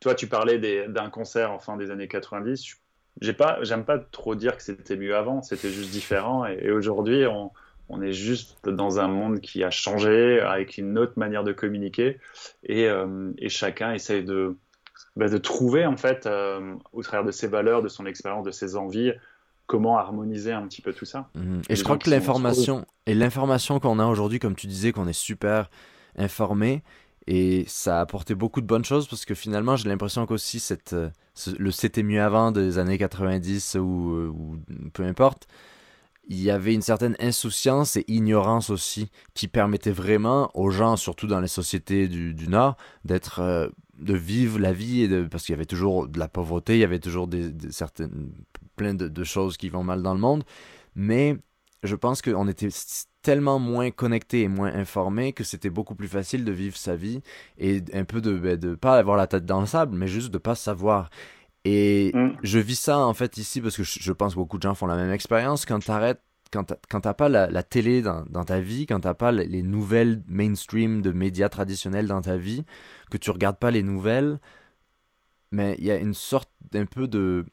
toi 0.00 0.14
tu 0.14 0.26
parlais 0.26 0.88
d'un 0.88 1.08
concert 1.08 1.52
en 1.52 1.58
fin 1.58 1.78
des 1.78 1.90
années 1.90 2.08
90 2.08 2.76
j'ai 3.22 3.32
pas 3.32 3.62
j'aime 3.62 3.86
pas 3.86 3.98
trop 3.98 4.34
dire 4.34 4.56
que 4.56 4.62
c'était 4.62 4.96
mieux 4.96 5.16
avant 5.16 5.40
c'était 5.40 5.70
juste 5.70 5.90
différent 5.90 6.44
et 6.44 6.70
aujourd'hui 6.70 7.24
on 7.26 7.50
on 7.88 8.00
est 8.02 8.12
juste 8.12 8.68
dans 8.68 8.98
un 8.98 9.08
monde 9.08 9.40
qui 9.40 9.62
a 9.62 9.70
changé, 9.70 10.40
avec 10.40 10.78
une 10.78 10.98
autre 10.98 11.14
manière 11.16 11.44
de 11.44 11.52
communiquer, 11.52 12.18
et, 12.64 12.88
euh, 12.88 13.32
chacun 13.48 13.92
essaye 13.92 14.24
de, 14.24 14.56
bah, 15.16 15.28
de 15.28 15.38
trouver, 15.38 15.86
en 15.86 15.96
fait, 15.96 16.26
euh, 16.26 16.74
au 16.92 17.02
travers 17.02 17.24
de 17.24 17.30
ses 17.30 17.46
valeurs, 17.46 17.82
de 17.82 17.88
son 17.88 18.06
expérience, 18.06 18.44
de 18.44 18.50
ses 18.50 18.76
envies, 18.76 19.12
comment 19.66 19.98
harmoniser 19.98 20.52
un 20.52 20.66
petit 20.66 20.82
peu 20.82 20.92
tout 20.92 21.04
ça. 21.04 21.28
Mhm. 21.34 21.62
Et, 21.68 21.76
je 21.76 21.84
crois 21.84 21.98
que 21.98 22.08
l'information, 22.10 22.86
et 23.06 23.14
l'information 23.14 23.80
qu'on 23.80 23.98
a 23.98 24.06
aujourd'hui, 24.06 24.38
comme 24.38 24.54
tu 24.54 24.66
disais, 24.66 24.92
qu'on 24.92 25.06
est 25.06 25.12
super 25.12 25.70
informé, 26.16 26.82
et 27.26 27.64
ça 27.66 27.98
a 27.98 28.00
apporté 28.02 28.34
beaucoup 28.34 28.60
de 28.60 28.66
bonnes 28.66 28.84
choses 28.84 29.08
parce 29.08 29.24
que 29.24 29.34
finalement, 29.34 29.76
j'ai 29.76 29.88
l'impression 29.88 30.26
qu'aussi 30.26 30.60
cette, 30.60 30.92
euh, 30.92 31.08
le 31.58 31.70
c'était 31.70 32.02
mieux 32.02 32.20
avant 32.20 32.52
des 32.52 32.76
années 32.76 32.98
90 32.98 33.76
ou 33.80 34.28
peu 34.92 35.04
importe, 35.04 35.48
il 36.28 36.42
y 36.42 36.50
avait 36.50 36.74
une 36.74 36.82
certaine 36.82 37.16
insouciance 37.20 37.96
et 37.96 38.04
ignorance 38.08 38.70
aussi 38.70 39.10
qui 39.34 39.48
permettait 39.48 39.92
vraiment 39.92 40.50
aux 40.54 40.70
gens, 40.70 40.96
surtout 40.96 41.26
dans 41.26 41.40
les 41.40 41.48
sociétés 41.48 42.08
du, 42.08 42.48
Nord, 42.48 42.76
d'être, 43.04 43.40
euh, 43.40 43.68
de 43.98 44.14
vivre 44.14 44.58
la 44.58 44.72
vie 44.72 45.02
et 45.02 45.08
de, 45.08 45.24
parce 45.24 45.44
qu'il 45.44 45.52
y 45.52 45.56
avait 45.56 45.66
toujours 45.66 46.08
de 46.08 46.18
la 46.18 46.28
pauvreté, 46.28 46.76
il 46.76 46.80
y 46.80 46.84
avait 46.84 46.98
toujours 46.98 47.26
des, 47.26 47.52
certaines, 47.70 48.32
plein 48.76 48.94
de, 48.94 49.24
choses 49.24 49.56
qui 49.56 49.68
vont 49.68 49.84
mal 49.84 50.02
dans 50.02 50.14
le 50.14 50.20
monde, 50.20 50.44
mais 50.94 51.36
je 51.82 51.96
pense 51.96 52.22
qu'on 52.22 52.48
était 52.48 52.70
tellement 53.22 53.58
moins 53.58 53.90
connectés 53.90 54.42
et 54.42 54.48
moins 54.48 54.72
informés 54.72 55.32
que 55.32 55.44
c'était 55.44 55.70
beaucoup 55.70 55.94
plus 55.94 56.08
facile 56.08 56.44
de 56.44 56.52
vivre 56.52 56.76
sa 56.76 56.96
vie 56.96 57.20
et 57.58 57.82
un 57.92 58.04
peu 58.04 58.20
de, 58.20 58.34
ben, 58.38 58.56
de 58.56 58.74
pas 58.74 58.96
avoir 58.98 59.16
la 59.16 59.26
tête 59.26 59.44
dans 59.44 59.60
le 59.60 59.66
sable, 59.66 59.96
mais 59.96 60.08
juste 60.08 60.30
de 60.30 60.38
pas 60.38 60.54
savoir. 60.54 61.10
Et 61.64 62.12
mm. 62.14 62.36
je 62.42 62.58
vis 62.58 62.78
ça 62.78 62.98
en 62.98 63.14
fait 63.14 63.38
ici 63.38 63.60
parce 63.60 63.76
que 63.76 63.82
je, 63.82 64.12
pense 64.12 64.34
que 64.34 64.38
beaucoup 64.38 64.58
de 64.58 64.62
gens 64.62 64.74
font 64.74 64.86
la 64.86 64.96
même 64.96 65.12
expérience. 65.12 65.64
Quand 65.64 65.78
tu 65.78 65.90
arrêtes, 65.90 66.20
quand 66.52 67.00
t'as 67.00 67.14
pas 67.14 67.28
la, 67.28 67.62
télé 67.62 68.02
dans, 68.02 68.44
ta 68.44 68.60
vie, 68.60 68.86
quand 68.86 69.00
t'as 69.00 69.14
pas 69.14 69.32
les 69.32 69.62
nouvelles 69.62 70.22
mainstream 70.28 71.02
de 71.02 71.10
médias 71.10 71.48
traditionnels 71.48 72.06
dans 72.06 72.20
ta 72.20 72.36
vie, 72.36 72.64
que 73.10 73.16
tu 73.16 73.30
regardes 73.30 73.58
pas 73.58 73.70
les 73.70 73.82
nouvelles, 73.82 74.38
mais 75.50 75.74
il 75.78 75.84
y 75.84 75.90
a 75.90 75.96
une 75.96 76.14
sorte 76.14 76.50
d'un 76.70 76.86
peu 76.86 77.08
de 77.08 77.46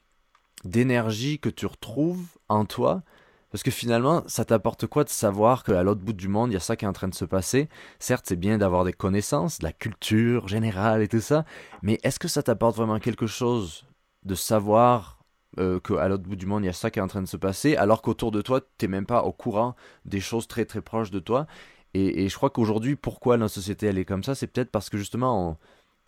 d'énergie 0.64 1.40
que 1.40 1.50
tu 1.50 1.66
retrouves 1.66 2.28
en 2.48 2.66
toi. 2.66 3.02
Parce 3.50 3.64
que 3.64 3.72
finalement, 3.72 4.24
ça 4.28 4.46
t'apporte 4.46 4.88
quoi 4.88 5.04
de 5.04 5.10
savoir 5.10 5.64
qu'à 5.64 5.84
l'autre 5.84 6.02
bout 6.02 6.14
du 6.14 6.30
monde, 6.30 6.52
il 6.52 6.54
y 6.54 6.58
a 6.58 6.62
ça 6.62 6.78
qui 6.78 6.86
est 6.86 6.88
en 6.88 6.94
train 6.94 7.10
de 7.10 7.16
se 7.16 7.26
passer? 7.26 7.68
Certes, 8.00 8.26
c'est 8.28 8.38
bien 8.38 8.58
d'avoir 8.58 8.86
des 8.86 8.94
connaissances, 8.94 9.60
de 9.60 9.66
la 9.66 9.74
culture 9.74 10.48
générale 10.48 11.02
et 11.02 11.10
tout 11.10 11.20
ça, 11.20 11.44
mais 11.82 12.00
est-ce 12.04 12.18
que 12.18 12.30
ça 12.30 12.44
t'apporte 12.44 12.78
vraiment 12.78 13.00
quelque 13.00 13.28
chose 13.28 13.86
de 14.24 14.36
savoir 14.36 15.22
euh, 15.60 15.80
qu'à 15.80 16.08
l'autre 16.08 16.24
bout 16.24 16.36
du 16.36 16.46
monde, 16.46 16.64
il 16.64 16.68
y 16.68 16.70
a 16.70 16.74
ça 16.74 16.92
qui 16.92 17.00
est 17.00 17.02
en 17.02 17.08
train 17.08 17.22
de 17.22 17.28
se 17.28 17.38
passer, 17.38 17.76
alors 17.76 18.02
qu'autour 18.02 18.32
de 18.32 18.42
toi, 18.42 18.62
tu 18.78 18.86
n'es 18.86 18.90
même 18.90 19.06
pas 19.06 19.24
au 19.24 19.32
courant 19.32 19.76
des 20.06 20.20
choses 20.20 20.48
très 20.48 20.66
très 20.66 20.82
proches 20.82 21.12
de 21.12 21.20
toi. 21.20 21.48
Et, 21.94 22.30
je 22.30 22.36
crois 22.38 22.50
qu'aujourd'hui, 22.50 22.96
pourquoi 22.96 23.36
notre 23.38 23.54
société 23.54 23.88
elle 23.88 23.98
est 23.98 24.06
comme 24.06 24.24
ça, 24.24 24.34
c'est 24.34 24.48
peut-être 24.48 24.72
parce 24.72 24.90
que 24.90 24.98
justement, 24.98 25.58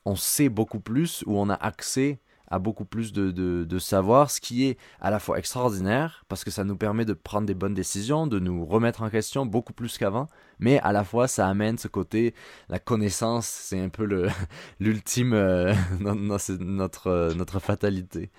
on, 0.05 0.15
sait 0.15 0.47
beaucoup 0.49 0.79
plus 0.79 1.23
ou 1.27 1.37
on 1.37 1.49
a 1.49 1.55
accès 1.55 2.19
à 2.49 2.59
beaucoup 2.59 2.85
plus 2.85 3.13
de, 3.13 3.31
de, 3.31 3.79
savoir, 3.79 4.29
ce 4.29 4.39
qui 4.41 4.65
est 4.67 4.77
à 5.01 5.09
la 5.09 5.19
fois 5.19 5.39
extraordinaire, 5.39 6.23
parce 6.27 6.43
que 6.43 6.51
ça 6.51 6.63
nous 6.63 6.75
permet 6.75 7.05
de 7.05 7.13
prendre 7.13 7.47
des 7.47 7.53
bonnes 7.53 7.73
décisions, 7.73 8.27
de 8.27 8.39
nous 8.39 8.65
remettre 8.65 9.01
en 9.01 9.09
question 9.09 9.45
beaucoup 9.45 9.73
plus 9.73 9.97
qu'avant, 9.97 10.27
mais 10.59 10.79
à 10.79 10.91
la 10.91 11.03
fois 11.03 11.27
ça 11.27 11.47
amène 11.47 11.77
ce 11.77 11.87
côté, 11.87 12.33
la 12.69 12.79
connaissance, 12.79 13.47
c'est 13.47 13.79
un 13.79 13.89
peu 13.89 14.03
l'ultime, 14.79 15.33
euh, 15.33 15.73
notre, 15.99 17.07
euh, 17.07 17.33
notre 17.33 17.59
fatalité. 17.59 18.29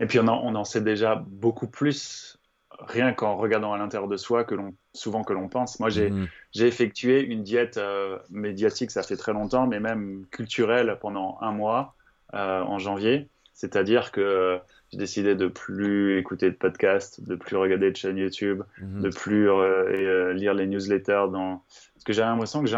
Et 0.00 0.06
puis 0.06 0.18
on 0.18 0.26
en, 0.26 0.64
sait 0.64 0.80
déjà 0.80 1.14
beaucoup 1.14 1.68
plus 1.68 2.38
rien 2.80 3.12
qu'en 3.12 3.36
regardant 3.36 3.72
à 3.72 3.78
l'intérieur 3.78 4.08
de 4.08 4.16
soi 4.16 4.44
que 4.44 4.54
l'on 4.54 4.74
souvent 4.94 5.22
que 5.22 5.32
l'on 5.32 5.48
pense. 5.48 5.80
Moi, 5.80 5.88
j'ai 5.88 6.10
mm. 6.10 6.28
effectué 6.56 7.22
une 7.24 7.42
diète 7.42 7.78
euh, 7.78 8.18
médiatique, 8.30 8.90
ça 8.90 9.02
fait 9.02 9.16
très 9.16 9.32
longtemps, 9.32 9.66
mais 9.66 9.80
même 9.80 10.26
culturelle 10.30 10.98
pendant 11.00 11.38
un 11.40 11.52
mois 11.52 11.94
en 12.32 12.78
janvier, 12.78 13.28
C'est-à-dire 13.52 14.12
que 14.12 14.58
j'ai 14.90 14.98
décidé 14.98 15.34
de 15.34 15.46
plus 15.46 16.18
écouter 16.18 16.50
de 16.50 16.56
podcasts, 16.56 17.26
de 17.26 17.34
plus 17.34 17.56
regarder 17.56 17.90
de 17.90 17.96
chaînes 17.96 18.18
YouTube, 18.18 18.62
mhm. 18.80 19.02
de 19.02 19.08
plus 19.10 19.48
lire 20.34 20.54
les 20.54 20.66
newsletters. 20.66 21.26
Dans... 21.30 21.62
Parce 21.94 22.04
que 22.04 22.12
j'ai 22.12 22.22
l'impression 22.22 22.62
que 22.62 22.68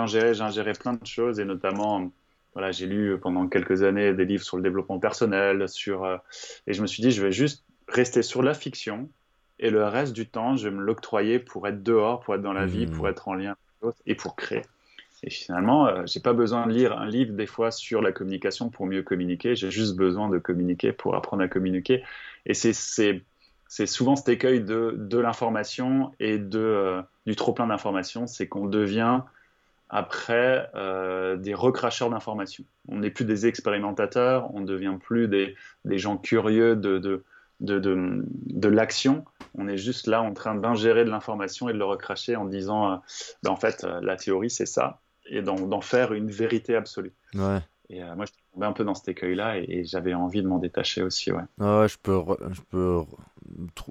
ingéré 0.42 0.72
plein 0.72 0.94
de 0.94 1.06
choses 1.06 1.40
et 1.40 1.44
notamment 1.44 2.10
voilà, 2.52 2.70
j'ai 2.70 2.86
lu 2.86 3.18
pendant 3.20 3.48
quelques 3.48 3.82
années 3.82 4.14
des 4.14 4.24
livres 4.24 4.44
sur 4.44 4.56
le 4.56 4.62
développement 4.62 5.00
personnel, 5.00 5.68
sur, 5.68 6.06
et 6.66 6.72
je 6.72 6.82
me 6.82 6.86
suis 6.86 7.02
dit, 7.02 7.10
je 7.10 7.20
vais 7.20 7.32
juste 7.32 7.64
rester 7.88 8.22
sur 8.22 8.42
la 8.42 8.54
fiction 8.54 9.08
et 9.58 9.70
le 9.70 9.84
reste 9.84 10.12
du 10.12 10.26
temps, 10.26 10.56
je 10.56 10.68
vais 10.68 10.74
me 10.74 10.82
l'octroyer 10.82 11.38
pour 11.38 11.66
être 11.68 11.82
dehors, 11.82 12.20
pour 12.20 12.34
être 12.34 12.42
dans 12.42 12.52
la 12.52 12.66
vie, 12.66 12.86
pour 12.86 13.04
mmh. 13.04 13.10
être 13.10 13.28
en 13.28 13.34
lien 13.34 13.50
avec 13.50 13.82
l'autre 13.82 13.98
et 14.06 14.14
pour 14.14 14.36
créer. 14.36 14.62
Et 15.24 15.30
finalement, 15.30 15.86
euh, 15.86 16.02
j'ai 16.04 16.20
pas 16.20 16.34
besoin 16.34 16.66
de 16.66 16.72
lire 16.72 16.98
un 16.98 17.06
livre 17.06 17.32
des 17.32 17.46
fois 17.46 17.70
sur 17.70 18.02
la 18.02 18.12
communication 18.12 18.68
pour 18.68 18.84
mieux 18.84 19.02
communiquer. 19.02 19.56
J'ai 19.56 19.70
juste 19.70 19.96
besoin 19.96 20.28
de 20.28 20.38
communiquer 20.38 20.92
pour 20.92 21.16
apprendre 21.16 21.42
à 21.42 21.48
communiquer. 21.48 22.04
Et 22.44 22.52
c'est 22.52 23.22
souvent 23.86 24.16
cet 24.16 24.28
écueil 24.28 24.62
de, 24.62 25.18
l'information 25.18 26.12
et 26.20 26.38
euh, 26.54 27.00
du 27.24 27.36
trop 27.36 27.54
plein 27.54 27.66
d'informations, 27.68 28.26
c'est 28.26 28.48
qu'on 28.48 28.66
devient 28.66 29.20
après 29.88 30.68
euh, 30.74 31.36
des 31.36 31.54
recracheurs 31.54 32.10
d'informations. 32.10 32.64
On 32.88 32.98
n'est 32.98 33.10
plus 33.10 33.24
des 33.24 33.46
expérimentateurs, 33.46 34.54
on 34.54 34.60
ne 34.60 34.66
devient 34.66 34.98
plus 35.02 35.26
des, 35.26 35.56
gens 35.86 36.18
curieux 36.18 36.76
de, 36.76 37.22
l'action. 38.68 39.24
On 39.56 39.68
est 39.68 39.78
juste 39.78 40.06
là 40.06 40.20
en 40.20 40.34
train 40.34 40.54
d'ingérer 40.54 41.06
de 41.06 41.10
l'information 41.10 41.70
et 41.70 41.72
de 41.72 41.78
le 41.78 41.84
recracher 41.86 42.36
en 42.36 42.44
disant, 42.44 42.92
euh, 42.92 42.96
ben, 43.42 43.52
en 43.52 43.56
fait, 43.56 43.86
la 44.02 44.16
théorie, 44.16 44.50
c'est 44.50 44.66
ça, 44.66 45.00
et 45.26 45.42
d'en 45.42 45.80
faire 45.80 46.12
une 46.12 46.30
vérité 46.30 46.76
absolue. 46.76 47.12
Ouais. 47.34 47.60
Et 47.90 48.02
euh, 48.02 48.14
moi, 48.16 48.24
je 48.24 48.32
suis 48.32 48.42
tombé 48.52 48.66
un 48.66 48.72
peu 48.72 48.84
dans 48.84 48.94
cet 48.94 49.08
écueil-là 49.08 49.58
et, 49.58 49.84
j'avais 49.84 50.14
envie 50.14 50.42
de 50.42 50.48
m'en 50.48 50.58
détacher 50.58 51.02
aussi. 51.02 51.32
Ouais. 51.32 51.42
ouais, 51.58 51.88
je 51.88 51.98
peux, 52.02 52.18
je 52.50 52.60
peux 52.70 53.02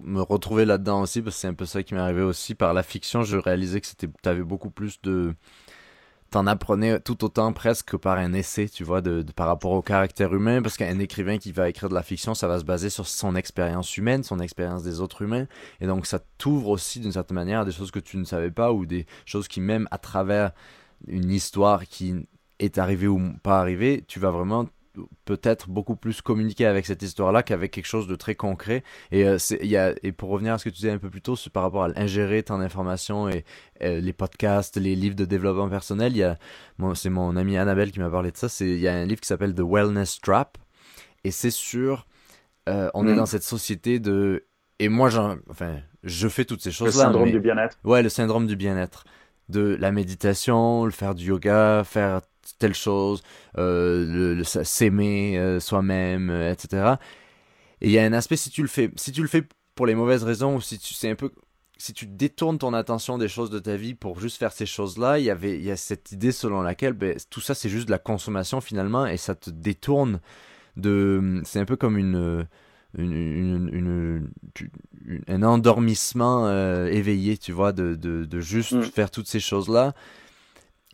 me 0.01 0.21
retrouver 0.21 0.65
là-dedans 0.65 1.01
aussi 1.01 1.21
parce 1.21 1.35
que 1.35 1.41
c'est 1.41 1.47
un 1.47 1.53
peu 1.53 1.65
ça 1.65 1.83
qui 1.83 1.93
m'est 1.93 1.99
arrivé 1.99 2.21
aussi. 2.21 2.55
Par 2.55 2.73
la 2.73 2.83
fiction, 2.83 3.23
je 3.23 3.37
réalisais 3.37 3.81
que 3.81 3.87
tu 3.87 4.09
avais 4.25 4.43
beaucoup 4.43 4.71
plus 4.71 5.01
de 5.01 5.35
t'en 6.31 6.47
apprenais 6.47 6.99
tout 6.99 7.23
autant 7.23 7.53
presque 7.53 7.89
que 7.89 7.95
par 7.95 8.17
un 8.17 8.33
essai, 8.33 8.67
tu 8.67 8.83
vois, 8.83 9.01
de, 9.01 9.23
par 9.35 9.45
rapport 9.45 9.71
au 9.71 9.83
caractère 9.83 10.33
humain, 10.33 10.63
parce 10.63 10.77
qu'un 10.77 10.97
écrivain 10.97 11.37
qui 11.37 11.51
va 11.51 11.69
écrire 11.69 11.89
de 11.89 11.93
la 11.93 12.01
fiction, 12.01 12.33
ça 12.33 12.47
va 12.47 12.57
se 12.57 12.63
baser 12.65 12.89
sur 12.89 13.05
son 13.05 13.35
expérience 13.35 13.97
humaine, 13.97 14.23
son 14.23 14.39
expérience 14.39 14.81
des 14.81 14.99
autres 14.99 15.21
humains, 15.21 15.45
et 15.79 15.85
donc 15.85 16.07
ça 16.07 16.19
t'ouvre 16.39 16.69
aussi 16.69 16.99
d'une 16.99 17.11
certaine 17.11 17.35
manière 17.35 17.59
à 17.59 17.65
des 17.65 17.71
choses 17.71 17.91
que 17.91 17.99
tu 17.99 18.17
ne 18.17 18.23
savais 18.23 18.49
pas, 18.49 18.73
ou 18.73 18.87
des 18.87 19.05
choses 19.27 19.47
qui 19.47 19.61
même 19.61 19.87
à 19.91 19.99
travers 19.99 20.53
une 21.07 21.31
histoire 21.31 21.85
qui 21.85 22.15
est 22.59 22.77
arrivée 22.77 23.07
ou 23.07 23.19
pas 23.41 23.59
arrivée, 23.59 24.03
tu 24.07 24.19
vas 24.19 24.31
vraiment 24.31 24.67
peut-être 25.25 25.69
beaucoup 25.69 25.95
plus 25.95 26.21
communiquer 26.21 26.65
avec 26.65 26.85
cette 26.85 27.01
histoire-là 27.01 27.41
qu'avec 27.43 27.71
quelque 27.71 27.87
chose 27.87 28.07
de 28.07 28.15
très 28.15 28.35
concret. 28.35 28.83
Et, 29.11 29.25
euh, 29.25 29.37
y 29.61 29.75
a, 29.75 29.93
et 30.03 30.11
pour 30.11 30.29
revenir 30.29 30.53
à 30.53 30.57
ce 30.57 30.65
que 30.65 30.69
tu 30.69 30.75
disais 30.75 30.91
un 30.91 30.99
peu 30.99 31.09
plus 31.09 31.21
tôt 31.21 31.35
par 31.51 31.63
rapport 31.63 31.83
à 31.83 31.89
ingérer 31.95 32.43
ton 32.43 32.59
information 32.59 33.27
et 33.27 33.43
euh, 33.81 33.99
les 33.99 34.13
podcasts, 34.13 34.77
les 34.77 34.95
livres 34.95 35.15
de 35.15 35.25
développement 35.25 35.69
personnel, 35.69 36.13
il 36.13 36.19
y 36.19 36.23
a, 36.23 36.37
c'est 36.95 37.09
mon 37.09 37.35
ami 37.35 37.57
Annabelle 37.57 37.91
qui 37.91 37.99
m'a 37.99 38.09
parlé 38.09 38.31
de 38.31 38.37
ça. 38.37 38.49
C'est, 38.49 38.69
il 38.69 38.79
y 38.79 38.87
a 38.87 38.93
un 38.93 39.05
livre 39.05 39.21
qui 39.21 39.27
s'appelle 39.27 39.55
The 39.55 39.63
Wellness 39.65 40.19
Trap. 40.21 40.57
Et 41.23 41.31
c'est 41.31 41.51
sur, 41.51 42.05
euh, 42.69 42.89
on 42.93 43.07
est 43.07 43.13
mm. 43.13 43.17
dans 43.17 43.25
cette 43.25 43.43
société 43.43 43.99
de, 43.99 44.45
et 44.79 44.89
moi, 44.89 45.09
j'en, 45.09 45.37
enfin, 45.49 45.77
je 46.03 46.27
fais 46.27 46.45
toutes 46.45 46.61
ces 46.61 46.71
choses-là. 46.71 47.05
Le 47.05 47.13
syndrome 47.13 47.31
du 47.31 47.39
bien-être. 47.39 47.77
Ouais, 47.83 48.03
le 48.03 48.09
syndrome 48.09 48.47
du 48.47 48.55
bien-être. 48.55 49.05
De 49.49 49.75
la 49.79 49.91
méditation, 49.91 50.85
le 50.85 50.91
faire 50.91 51.15
du 51.15 51.25
yoga, 51.25 51.83
faire 51.83 52.21
telle 52.59 52.73
chose, 52.73 53.23
euh, 53.57 54.35
le, 54.35 54.43
s'aimer 54.43 55.37
euh, 55.37 55.59
soi-même, 55.59 56.29
euh, 56.29 56.51
etc. 56.51 56.95
Et 57.81 57.87
il 57.87 57.91
y 57.91 57.99
a 57.99 58.03
un 58.03 58.13
aspect 58.13 58.37
si 58.37 58.49
tu 58.49 58.61
le 58.61 58.67
fais, 58.67 58.91
si 58.95 59.11
tu 59.11 59.21
le 59.21 59.27
fais 59.27 59.43
pour 59.75 59.85
les 59.85 59.95
mauvaises 59.95 60.23
raisons 60.23 60.55
ou 60.55 60.61
si 60.61 60.79
tu 60.79 60.93
c'est 60.93 61.09
un 61.09 61.15
peu 61.15 61.31
si 61.77 61.91
tu 61.91 62.05
détournes 62.05 62.59
ton 62.59 62.73
attention 62.73 63.17
des 63.17 63.27
choses 63.27 63.49
de 63.49 63.59
ta 63.59 63.75
vie 63.75 63.95
pour 63.95 64.19
juste 64.19 64.37
faire 64.37 64.53
ces 64.53 64.65
choses-là, 64.65 65.19
il 65.19 65.25
y 65.25 65.29
avait 65.29 65.57
il 65.57 65.63
y 65.65 65.71
a 65.71 65.75
cette 65.75 66.11
idée 66.11 66.31
selon 66.31 66.61
laquelle 66.61 66.93
ben, 66.93 67.17
tout 67.29 67.41
ça 67.41 67.55
c'est 67.55 67.69
juste 67.69 67.87
de 67.87 67.91
la 67.91 67.99
consommation 67.99 68.61
finalement 68.61 69.05
et 69.05 69.17
ça 69.17 69.35
te 69.35 69.49
détourne 69.49 70.21
de 70.77 71.41
c'est 71.43 71.59
un 71.59 71.65
peu 71.65 71.75
comme 71.75 71.97
une 71.97 72.47
une, 72.97 73.69
une, 73.71 74.29
un 75.27 75.43
endormissement 75.43 76.49
éveillé, 76.85 77.37
tu 77.37 77.51
vois, 77.51 77.71
de, 77.71 77.95
de, 77.95 78.25
de 78.25 78.39
juste 78.39 78.73
mm. 78.73 78.83
faire 78.83 79.11
toutes 79.11 79.27
ces 79.27 79.39
choses-là. 79.39 79.93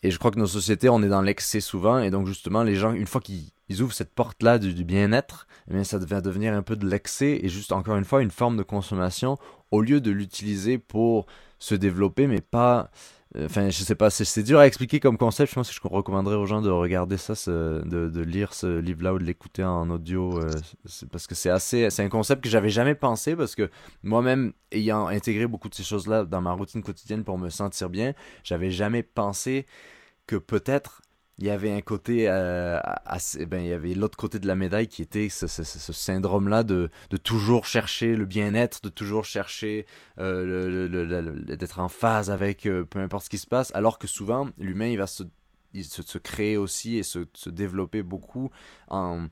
Et 0.02 0.12
je 0.12 0.20
crois 0.20 0.32
que 0.32 0.40
nos 0.40 0.48
sociétés, 0.48 0.90
on 0.90 1.04
est 1.04 1.10
dans 1.10 1.22
l'excès 1.22 1.60
souvent. 1.60 2.00
Et 2.00 2.10
donc, 2.10 2.28
justement, 2.28 2.64
les 2.64 2.76
gens, 2.76 2.94
une 2.94 3.08
fois 3.08 3.22
qu'ils 3.22 3.82
ouvrent 3.82 3.94
cette 3.94 4.14
porte-là 4.14 4.58
du, 4.58 4.84
bien-être, 4.84 5.48
eh 5.72 5.84
ça 5.84 5.98
va 5.98 6.22
devenir 6.22 6.54
un 6.54 6.62
peu 6.62 6.76
de 6.76 6.88
l'excès 6.88 7.40
et 7.42 7.50
juste, 7.50 7.72
encore 7.72 7.98
une 7.98 8.06
fois, 8.06 8.22
une 8.22 8.32
forme 8.32 8.58
de 8.58 8.64
consommation 8.64 9.38
au 9.72 9.82
lieu 9.82 10.00
de 10.00 10.12
l'utiliser 10.12 10.78
pour 10.78 11.26
se 11.60 11.76
développer, 11.76 12.28
mais 12.28 12.42
pas. 12.42 12.90
Euh, 13.36 13.46
enfin, 13.46 13.70
je 13.70 13.84
sais 13.84 13.96
pas, 13.96 14.10
c'est 14.10 14.44
dur 14.44 14.60
à 14.60 14.66
expliquer 14.66 15.00
comme 15.00 15.18
concept. 15.18 15.52
Je 15.52 15.56
pense 15.56 15.70
que 15.70 15.76
je 15.76 15.82
recommanderais 15.88 16.36
aux 16.36 16.48
gens 16.48 16.62
de 16.62 16.70
regarder 16.70 17.18
ça, 17.18 17.34
de, 17.46 18.22
lire 18.22 18.54
ce 18.54 18.80
livre-là 18.80 19.14
ou 19.14 19.20
de 19.20 19.24
l'écouter 19.24 19.64
en 19.64 19.90
audio, 19.90 20.40
euh, 20.40 20.52
parce 21.12 21.28
que 21.28 21.36
c'est 21.36 21.50
assez, 21.50 21.90
c'est 21.90 22.04
un 22.04 22.10
concept 22.10 22.44
que 22.44 22.50
j'avais 22.50 22.70
jamais 22.70 22.96
pensé, 22.96 23.36
parce 23.36 23.56
que 23.56 23.70
moi-même, 24.04 24.54
ayant 24.72 25.08
intégré 25.08 25.46
beaucoup 25.46 25.70
de 25.70 25.76
ces 25.76 25.84
choses-là 25.84 26.26
dans 26.26 26.42
ma 26.42 26.54
routine 26.54 26.82
quotidienne 26.82 27.24
pour 27.24 27.38
me 27.38 27.50
sentir 27.50 27.90
bien, 27.90 28.14
j'avais 28.44 28.72
jamais 28.72 29.04
pensé 29.04 29.66
que 30.26 30.36
peut-être 30.36 31.02
il 31.40 31.48
y 31.48 31.50
avait 31.50 31.72
un 31.72 31.82
côté 31.82 32.26
euh, 32.28 32.80
ben, 33.48 33.62
il 33.62 33.68
y 33.68 33.74
avait 33.74 33.94
l'autre 33.94 34.18
côté 34.18 34.40
de 34.40 34.48
la 34.48 34.56
médaille 34.56 34.88
qui 34.88 35.02
était 35.02 35.30
ce, 35.30 35.48
syndrome 35.48 36.50
là 36.50 36.64
de, 36.64 36.90
de, 37.10 37.18
toujours 37.18 37.66
chercher 37.66 38.16
le 38.16 38.26
bien-être 38.26 38.82
de 38.84 38.90
toujours 38.90 39.24
chercher 39.24 39.86
euh, 40.20 41.56
d'être 41.56 41.80
en 41.80 41.88
phase 41.88 42.30
avec 42.30 42.66
euh, 42.66 42.84
peu 42.84 43.00
importe 43.00 43.26
ce 43.26 43.30
qui 43.30 43.38
se 43.38 43.48
passe 43.48 43.72
alors 43.74 44.00
que 44.00 44.08
souvent 44.08 44.50
l'humain 44.58 44.88
il 44.88 44.98
va 44.98 45.08
se 45.08 45.24
se, 45.84 46.18
créer 46.18 46.58
aussi 46.58 46.98
et 46.98 47.04
se, 47.04 47.28
se 47.36 47.52
développer 47.52 48.02
beaucoup 48.02 48.50
en, 48.88 49.28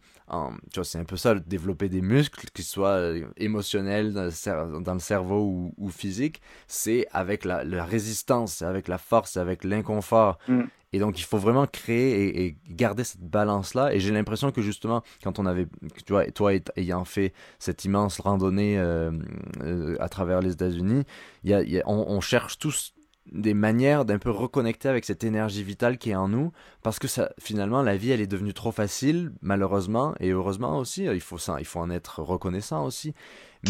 tu 0.71 0.75
vois 0.75 0.85
c'est 0.85 0.99
un 0.99 1.03
peu 1.03 1.17
ça 1.17 1.33
développer 1.33 1.89
des 1.89 2.01
muscles 2.01 2.47
qu'ils 2.53 2.63
soient 2.63 3.11
émotionnels 3.37 4.13
dans 4.13 4.25
le, 4.25 4.81
dans 4.81 4.93
le 4.93 4.99
cerveau 4.99 5.41
ou, 5.41 5.73
ou 5.77 5.89
physique 5.89 6.41
c'est 6.67 7.07
avec 7.11 7.43
la, 7.43 7.63
la 7.63 7.83
résistance 7.83 8.61
avec 8.61 8.87
la 8.87 8.99
force 8.99 9.35
avec 9.35 9.63
l'inconfort 9.63 10.37
mm. 10.47 10.65
Et 10.97 10.99
donc, 10.99 11.19
il 11.19 11.25
faut 11.25 11.37
vraiment 11.37 11.67
créer 11.67 12.43
et, 12.43 12.57
garder 12.67 13.03
cette 13.03 13.21
balance-là. 13.21 13.93
Et 13.93 13.99
j'ai 13.99 14.11
l'impression 14.11 14.51
que 14.51 14.63
justement, 14.63 15.03
quand 15.23 15.37
on 15.37 15.45
avait, 15.45 15.67
toi 16.33 16.53
ayant 16.75 17.05
fait 17.05 17.33
cette 17.59 17.85
immense 17.85 18.19
randonnée 18.19 18.79
euh, 18.79 19.11
euh, 19.61 19.95
à 19.99 20.09
travers 20.09 20.41
les 20.41 20.53
États-Unis, 20.53 21.03
on, 21.85 22.19
cherche 22.19 22.57
tous 22.57 22.95
des 23.31 23.53
manières 23.53 24.05
d'un 24.05 24.17
peu 24.17 24.31
reconnecter 24.31 24.89
avec 24.89 25.05
cette 25.05 25.23
énergie 25.23 25.61
vitale 25.61 25.99
qui 25.99 26.09
est 26.09 26.15
en 26.15 26.29
nous. 26.29 26.51
Parce 26.81 26.97
que 26.97 27.07
finalement 27.39 27.83
la 27.83 27.95
vie 27.95 28.09
elle 28.09 28.21
est 28.21 28.25
devenue 28.25 28.55
trop 28.55 28.71
facile 28.71 29.33
malheureusement. 29.43 30.15
Et 30.19 30.31
heureusement 30.31 30.79
aussi 30.79 31.03
il 31.03 31.21
faut 31.21 31.37
il 31.59 31.65
faut 31.65 31.79
en 31.79 31.91
être 31.91 32.23
reconnaissant 32.23 32.83
aussi. 32.83 33.13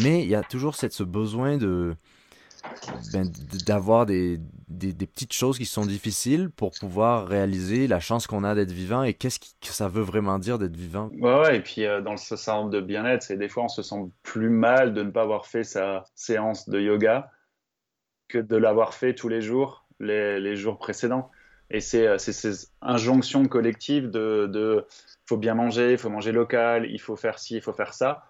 Mais 0.02 0.24
il 0.24 0.30
y 0.30 0.36
a 0.36 0.44
toujours 0.44 0.76
cette, 0.76 0.94
ce 0.94 1.04
besoin 1.04 1.58
de 1.58 1.98
ben, 3.14 3.30
d'avoir 3.66 4.06
des, 4.06 4.40
des, 4.68 5.08
petites 5.08 5.34
choses 5.34 5.58
qui 5.58 5.66
sont 5.66 5.86
difficiles 5.86 6.50
pour 6.50 6.72
pouvoir 6.72 7.28
réaliser 7.28 7.88
la 7.88 8.00
chance 8.00 8.28
qu'on 8.28 8.44
a 8.44 8.56
d'être 8.56 8.72
vivant 8.72 9.04
et 9.04 9.14
qu'est-ce 9.14 9.40
que 9.40 9.46
ça 9.62 9.88
veut 9.88 10.02
vraiment 10.02 10.40
dire 10.40 10.60
d'être 10.60 10.76
vivant. 10.76 11.10
Ouais, 11.20 11.58
et 11.58 11.62
puis 11.62 11.86
euh, 11.86 12.02
dans 12.02 12.18
ce 12.18 12.36
syndrome 12.36 12.70
de 12.70 12.82
bien-être, 12.82 13.24
c'est 13.24 13.38
des 13.38 13.50
fois 13.50 13.64
on 13.64 13.70
se 13.70 13.82
sent 13.82 14.10
plus 14.24 14.50
mal 14.50 14.94
de 14.94 15.04
ne 15.04 15.12
pas 15.12 15.24
avoir 15.24 15.46
fait 15.46 15.64
sa 15.64 16.04
séance 16.16 16.70
de 16.70 16.80
yoga 16.80 17.32
que 18.28 18.38
de 18.38 18.56
l'avoir 18.58 18.94
fait 18.94 19.14
tous 19.14 19.30
les 19.30 19.42
jours, 19.42 19.86
les, 20.00 20.40
les 20.40 20.56
jours 20.56 20.78
précédents. 20.78 21.32
Et 21.70 21.82
c'est 21.82 22.08
euh, 22.08 22.18
ces 22.18 22.68
injonctions 22.82 23.46
collectives 23.46 24.10
de, 24.10 24.48
de 24.48 24.86
faut 25.26 25.38
bien 25.38 25.56
manger, 25.56 25.94
il 25.94 25.98
faut 25.98 26.10
manger 26.10 26.32
local, 26.32 26.88
il 26.90 27.00
faut 27.00 27.16
faire 27.16 27.40
ci, 27.40 27.56
il 27.56 27.62
faut 27.62 27.74
faire 27.74 27.94
ça. 27.94 28.26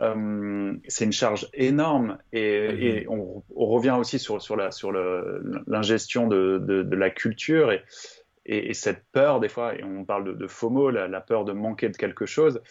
Euh, 0.00 0.74
c'est 0.88 1.04
une 1.04 1.12
charge 1.12 1.48
énorme 1.52 2.16
et, 2.32 3.04
mhm. 3.04 3.42
on, 3.54 3.66
revient 3.66 3.94
aussi 3.98 4.18
sur, 4.18 4.40
sur 4.40 4.56
l'ingestion 4.56 6.28
de, 6.28 6.58
de, 6.58 6.96
la 6.96 7.10
culture 7.10 7.72
et, 7.72 7.82
et, 8.46 8.72
cette 8.72 9.04
peur 9.12 9.38
des 9.40 9.50
fois, 9.50 9.74
et 9.74 9.84
on 9.84 10.04
parle 10.04 10.36
de, 10.36 10.46
FOMO, 10.46 10.90
la, 10.90 11.20
peur 11.20 11.44
de 11.44 11.52
manquer 11.52 11.90
de 11.90 11.96
quelque 11.96 12.24
chose. 12.24 12.62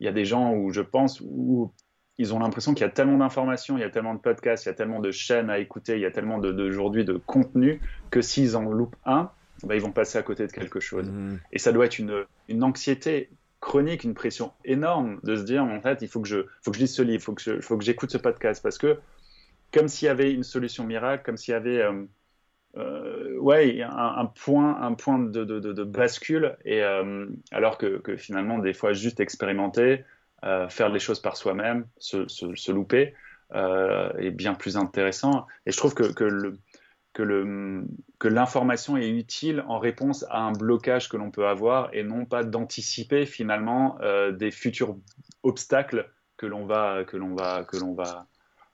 Il 0.00 0.04
y 0.04 0.08
a 0.08 0.12
des 0.12 0.26
gens 0.26 0.52
où 0.52 0.70
je 0.70 0.82
pense 0.82 1.22
où 1.22 1.72
ils 2.18 2.34
ont 2.34 2.38
l'impression 2.38 2.74
qu'il 2.74 2.82
y 2.82 2.88
a 2.88 2.92
tellement 2.92 3.18
d'informations, 3.18 3.78
il 3.78 3.80
y 3.80 3.84
a 3.84 3.90
tellement 3.90 4.14
de 4.14 4.20
podcasts, 4.20 4.66
il 4.66 4.68
y 4.68 4.70
a 4.70 4.74
tellement 4.74 5.00
de 5.00 5.10
chaînes 5.10 5.48
à 5.48 5.58
écouter, 5.58 5.94
il 5.94 6.00
y 6.00 6.06
a 6.06 6.10
tellement 6.10 6.38
d'aujourd'hui 6.38 7.04
de, 7.04 7.14
contenu 7.14 7.80
que 8.10 8.20
s'ils 8.20 8.56
en 8.56 8.62
loupent 8.62 8.96
un, 9.06 9.30
bah, 9.62 9.74
ils 9.74 9.80
vont 9.80 9.92
passer 9.92 10.18
à 10.18 10.22
côté 10.22 10.46
de 10.46 10.52
quelque 10.52 10.80
chose. 10.80 11.10
Mhm. 11.10 11.40
Et 11.52 11.58
ça 11.58 11.72
doit 11.72 11.86
être 11.86 11.98
une, 11.98 12.24
une 12.48 12.62
anxiété 12.62 13.30
chronique, 13.66 14.04
une 14.04 14.14
pression 14.14 14.52
énorme 14.64 15.18
de 15.24 15.34
se 15.34 15.42
dire 15.42 15.64
en 15.64 15.80
fait 15.80 16.00
il 16.00 16.08
faut 16.08 16.20
que 16.20 16.28
je, 16.28 16.46
faut 16.62 16.70
que 16.70 16.76
je 16.76 16.82
lise 16.82 16.94
ce 16.94 17.02
livre, 17.02 17.16
il 17.46 17.60
faut 17.62 17.76
que, 17.76 17.84
j'écoute 17.84 18.12
ce 18.12 18.16
podcast 18.16 18.62
parce 18.62 18.78
que 18.78 18.96
comme 19.74 19.88
s'il 19.88 20.06
y 20.06 20.08
avait 20.08 20.32
une 20.32 20.44
solution 20.44 20.84
miracle, 20.84 21.24
comme 21.26 21.36
s'il 21.36 21.52
y 21.52 21.56
avait 21.56 21.82
euh, 21.82 22.04
euh, 22.76 23.36
ouais, 23.38 23.82
un, 23.82 24.26
point, 24.26 24.80
un 24.80 24.94
point 24.94 25.18
de, 25.18 25.44
de, 25.44 25.84
bascule, 25.84 26.56
et, 26.64 26.82
euh, 26.82 27.26
alors 27.50 27.76
que, 27.76 28.00
finalement, 28.16 28.58
des 28.58 28.72
fois, 28.72 28.92
juste 28.92 29.18
expérimenter, 29.18 30.04
faire 30.68 30.90
les 30.90 31.00
choses 31.00 31.20
par 31.20 31.36
soi-même, 31.36 31.86
se, 31.98 32.28
se, 32.28 32.70
louper, 32.70 33.14
est 33.52 34.30
bien 34.30 34.54
plus 34.54 34.76
intéressant. 34.76 35.46
Et 35.66 35.72
je 35.72 35.76
trouve 35.76 35.94
que, 35.94 36.12
que 36.12 36.24
le, 36.24 36.58
que 37.22 38.28
l'information 38.28 38.96
est 38.96 39.08
utile 39.08 39.64
en 39.68 39.78
réponse 39.78 40.24
à 40.28 40.40
un 40.40 40.52
blocage 40.52 41.08
que 41.08 41.16
l'on 41.16 41.30
peut 41.30 41.46
avoir 41.46 41.88
et 41.94 42.02
non 42.02 42.26
pas 42.26 42.44
d'anticiper 42.44 43.24
finalement 43.26 43.98
euh, 44.00 44.32
des 44.32 44.50
futurs 44.50 44.96
obstacles 45.42 46.10
que 46.36 46.46
l'on 46.46 46.66
va 46.66 47.04
que 47.04 47.16
l'on 47.16 47.34
va 47.34 47.64
que 47.64 47.76
l'on 47.78 47.94
va 47.94 48.26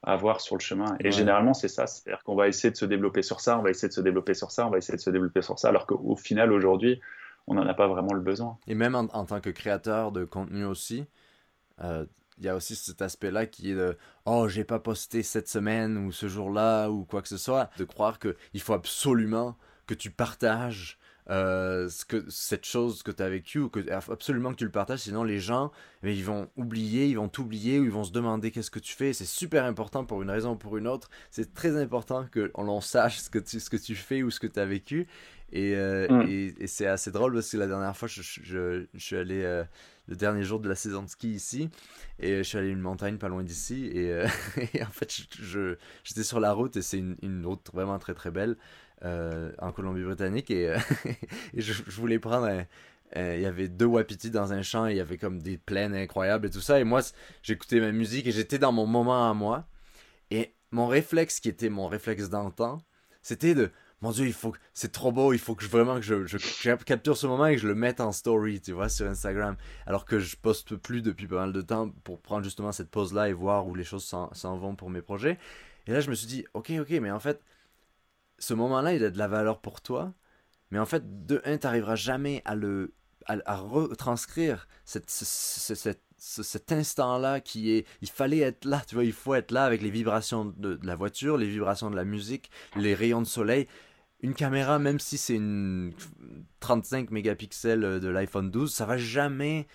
avoir 0.03 0.40
sur 0.40 0.57
le 0.57 0.61
chemin. 0.61 0.97
Et 0.99 1.12
généralement 1.12 1.55
c'est 1.55 1.68
ça, 1.68 1.86
c'est-à-dire 1.86 2.24
qu'on 2.24 2.34
va 2.34 2.49
essayer 2.49 2.72
de 2.72 2.76
se 2.76 2.84
développer 2.84 3.22
sur 3.22 3.40
ça, 3.40 3.59
on 3.59 3.62
va 3.62 3.70
essayer 3.70 3.88
de 3.88 3.93
se 3.93 4.01
développer 4.01 4.34
sur 4.34 4.51
ça, 4.51 4.66
on 4.66 4.70
va 4.70 4.78
essayer 4.78 4.97
de 4.97 5.03
se 5.03 5.11
développer 5.11 5.43
sur 5.43 5.59
ça, 5.61 5.68
alors 5.68 5.86
qu'au 5.86 6.16
final 6.16 6.53
aujourd'hui 6.53 7.01
on 7.47 7.55
n'en 7.55 7.66
a 7.66 7.74
pas 7.74 7.86
vraiment 7.86 8.12
le 8.12 8.20
besoin. 8.20 8.59
Et 8.66 8.74
même 8.74 8.95
en, 8.95 9.24
tant 9.24 9.40
que 9.40 9.51
créateur 9.51 10.12
de 10.12 10.24
contenu 10.24 10.64
aussi. 10.64 11.05
Euh, 11.82 12.05
il 12.39 12.45
y 12.45 12.49
a 12.49 12.57
aussi 12.57 12.76
cet 12.76 13.03
aspect-là 13.03 13.47
qui 13.47 13.70
est 13.70 13.74
de 13.74 13.97
oh 14.24 14.49
j'ai 14.49 14.64
pas 14.64 14.78
posté 14.78 15.22
cette 15.22 15.49
semaine 15.49 15.97
ou 15.99 16.12
ce 16.12 16.28
jour-là 16.28 16.89
ou 16.89 17.05
quoi 17.05 17.22
que 17.22 17.28
ce 17.28 17.37
soit 17.37 17.70
de 17.78 17.85
croire 17.85 18.18
que 18.18 18.37
il 18.55 18.61
faut 18.61 18.74
absolument 18.74 19.57
que 19.87 19.95
tu 19.95 20.11
partages 20.11 20.99
euh, 21.30 21.89
ce 21.89 22.05
que, 22.05 22.28
cette 22.28 22.66
chose 22.66 23.05
que 23.05 23.12
tu 23.12 23.22
as 23.22 23.28
vécue 23.28 23.61
ou 23.61 23.68
que 23.68 23.89
absolument 23.93 24.51
que 24.51 24.57
tu 24.57 24.64
le 24.64 24.72
partages 24.72 25.01
sinon 25.01 25.22
les 25.22 25.39
gens 25.39 25.70
mais 26.03 26.12
eh 26.12 26.16
ils 26.16 26.24
vont 26.24 26.51
oublier 26.57 27.07
ils 27.07 27.16
vont 27.16 27.28
t'oublier 27.28 27.78
ou 27.78 27.85
ils 27.85 27.93
vont 27.93 28.03
se 28.03 28.11
demander 28.11 28.51
qu'est-ce 28.51 28.72
que 28.72 28.80
tu 28.80 28.93
fais. 28.93 29.12
C'est 29.12 29.24
super 29.24 29.64
important 29.64 30.05
pour 30.05 30.20
une 30.22 30.30
raison 30.30 30.53
ou 30.53 30.57
pour 30.57 30.76
une 30.76 30.89
autre. 30.89 31.11
C'est 31.30 31.55
très 31.55 31.80
important 31.80 32.26
que 32.30 32.51
on 32.55 32.80
sache 32.80 33.18
ce 33.18 33.30
que 33.30 33.39
tu 33.39 33.61
ce 33.61 33.70
que 33.70 33.76
tu 33.76 33.95
fais 33.95 34.24
ou 34.24 34.30
ce 34.30 34.41
que 34.41 34.49
tu 34.49 34.59
as 34.59 34.66
vécu. 34.66 35.07
Et, 35.53 35.76
euh, 35.76 36.09
mm. 36.09 36.55
et, 36.59 36.66
c'est 36.66 36.87
assez 36.87 37.12
drôle 37.12 37.35
parce 37.35 37.51
que 37.51 37.57
la 37.57 37.66
dernière 37.68 37.97
fois 37.97 38.09
je, 38.09 38.22
je, 38.22 38.87
je 38.93 38.99
suis 38.99 39.16
allé 39.16 39.43
euh, 39.45 39.62
le 40.12 40.16
dernier 40.16 40.44
jour 40.44 40.60
de 40.60 40.68
la 40.68 40.74
saison 40.74 41.02
de 41.02 41.08
ski 41.08 41.32
ici. 41.32 41.70
Et 42.20 42.38
je 42.38 42.42
suis 42.42 42.58
allé 42.58 42.68
une 42.68 42.80
montagne 42.80 43.16
pas 43.16 43.28
loin 43.28 43.42
d'ici. 43.42 43.90
Et, 43.92 44.12
euh, 44.12 44.26
en 44.82 44.92
fait, 44.92 45.10
je, 45.40 45.76
j'étais 46.04 46.22
sur 46.22 46.38
la 46.38 46.52
route 46.52 46.76
et 46.76 46.82
c'est 46.82 46.98
une, 46.98 47.42
route 47.44 47.70
vraiment 47.72 47.98
très 47.98 48.14
très 48.14 48.30
belle 48.30 48.56
euh, 49.04 49.52
en 49.58 49.72
Colombie-Britannique. 49.72 50.50
Et, 50.50 50.68
euh, 50.68 50.78
et 51.54 51.62
je, 51.62 51.82
voulais 51.90 52.18
prendre 52.18 52.48
il 53.14 53.40
y 53.40 53.46
avait 53.46 53.68
deux 53.68 53.84
wapitis 53.84 54.30
dans 54.30 54.54
un 54.54 54.62
champ 54.62 54.86
et 54.86 54.92
il 54.92 54.96
y 54.96 55.00
avait 55.00 55.18
comme 55.18 55.42
des 55.42 55.58
plaines 55.58 55.94
incroyables 55.94 56.46
et 56.46 56.50
tout 56.50 56.60
ça. 56.60 56.78
Et 56.78 56.84
moi, 56.84 57.00
j'écoutais 57.42 57.80
ma 57.80 57.92
musique 57.92 58.26
et 58.26 58.32
j'étais 58.32 58.58
dans 58.58 58.72
mon 58.72 58.86
moment 58.86 59.28
à 59.28 59.34
moi. 59.34 59.66
Et 60.30 60.54
mon 60.70 60.86
réflexe, 60.86 61.40
qui 61.40 61.48
était 61.48 61.68
mon 61.68 61.88
réflexe 61.88 62.28
d'antan, 62.28 62.82
c'était 63.22 63.54
de 63.54 63.70
mon 64.03 64.11
dieu, 64.11 64.26
il 64.26 64.32
faut 64.32 64.53
c'est 64.74 64.92
trop 64.92 65.12
beau, 65.12 65.32
il 65.32 65.38
faut 65.38 65.55
que 65.55 65.64
je, 65.64 65.68
vraiment 65.68 65.96
que 65.96 66.03
je, 66.03 66.74
capture 66.84 67.16
ce 67.16 67.26
moment 67.26 67.46
et 67.46 67.55
que 67.55 67.62
je 67.62 67.68
le 67.68 67.74
mette 67.74 68.00
en 68.00 68.12
story, 68.12 68.61
tu 68.61 68.72
vois, 68.72 68.88
sur 68.88 69.07
Instagram. 69.07 69.57
Alors 69.86 70.05
que 70.05 70.18
je 70.18 70.36
poste 70.36 70.76
plus 70.76 71.03
depuis 71.03 71.28
pas 71.28 71.36
mal 71.36 71.53
de 71.53 71.62
temps 71.62 71.88
pour 72.05 72.20
prendre 72.20 72.44
justement 72.44 72.72
cette 72.72 72.90
pause 72.90 73.14
là 73.14 73.28
et 73.28 73.32
voir 73.32 73.66
où 73.66 73.74
les 73.74 73.84
choses 73.84 74.05
s'en 74.05 74.57
vont 74.59 74.74
pour 74.74 74.90
mes 74.90 75.03
projets. 75.03 75.38
Et 75.86 75.92
là, 75.92 76.00
je 76.00 76.11
me 76.11 76.14
suis 76.14 76.26
dit, 76.26 76.44
ok, 76.55 76.72
ok, 76.80 76.90
mais 77.00 77.11
en 77.11 77.20
fait, 77.20 77.42
ce 78.38 78.55
moment-là, 78.55 78.94
il 78.94 79.05
a 79.05 79.11
de 79.11 79.18
la 79.18 79.28
valeur 79.28 79.61
pour 79.61 79.80
toi. 79.80 80.12
Mais 80.70 80.78
en 80.78 80.86
fait, 80.86 81.26
de 81.26 81.40
un, 81.44 81.59
t'arriveras 81.59 81.96
jamais 81.96 82.42
à 82.44 82.55
le 82.55 82.92
à, 83.26 83.57
retranscrire 83.57 84.68
cet 84.84 86.72
instant-là 86.72 87.40
qui 87.40 87.72
est, 87.72 87.86
il 88.00 88.09
fallait 88.09 88.40
être 88.40 88.64
là, 88.64 88.82
tu 88.86 88.94
vois, 88.94 89.05
il 89.05 89.12
faut 89.12 89.34
être 89.34 89.50
là 89.50 89.64
avec 89.64 89.82
les 89.82 89.90
vibrations 89.90 90.53
de, 90.57 90.78
la 90.82 90.96
voiture, 90.96 91.36
les 91.36 91.48
vibrations 91.48 91.90
de 91.90 91.96
la 91.96 92.05
musique, 92.05 92.50
les 92.76 92.94
rayons 92.94 93.22
de 93.22 93.26
soleil 93.26 93.68
une 94.22 94.34
caméra, 94.34 94.78
même 94.78 95.00
si 95.00 95.18
c'est 95.18 95.34
une 95.34 95.92
35 96.60 97.10
mégapixels 97.10 98.00
de 98.00 98.08
l'iPhone 98.08 98.50
12, 98.50 98.72
ça 98.72 98.86
va 98.86 98.96
jamais 98.96 99.66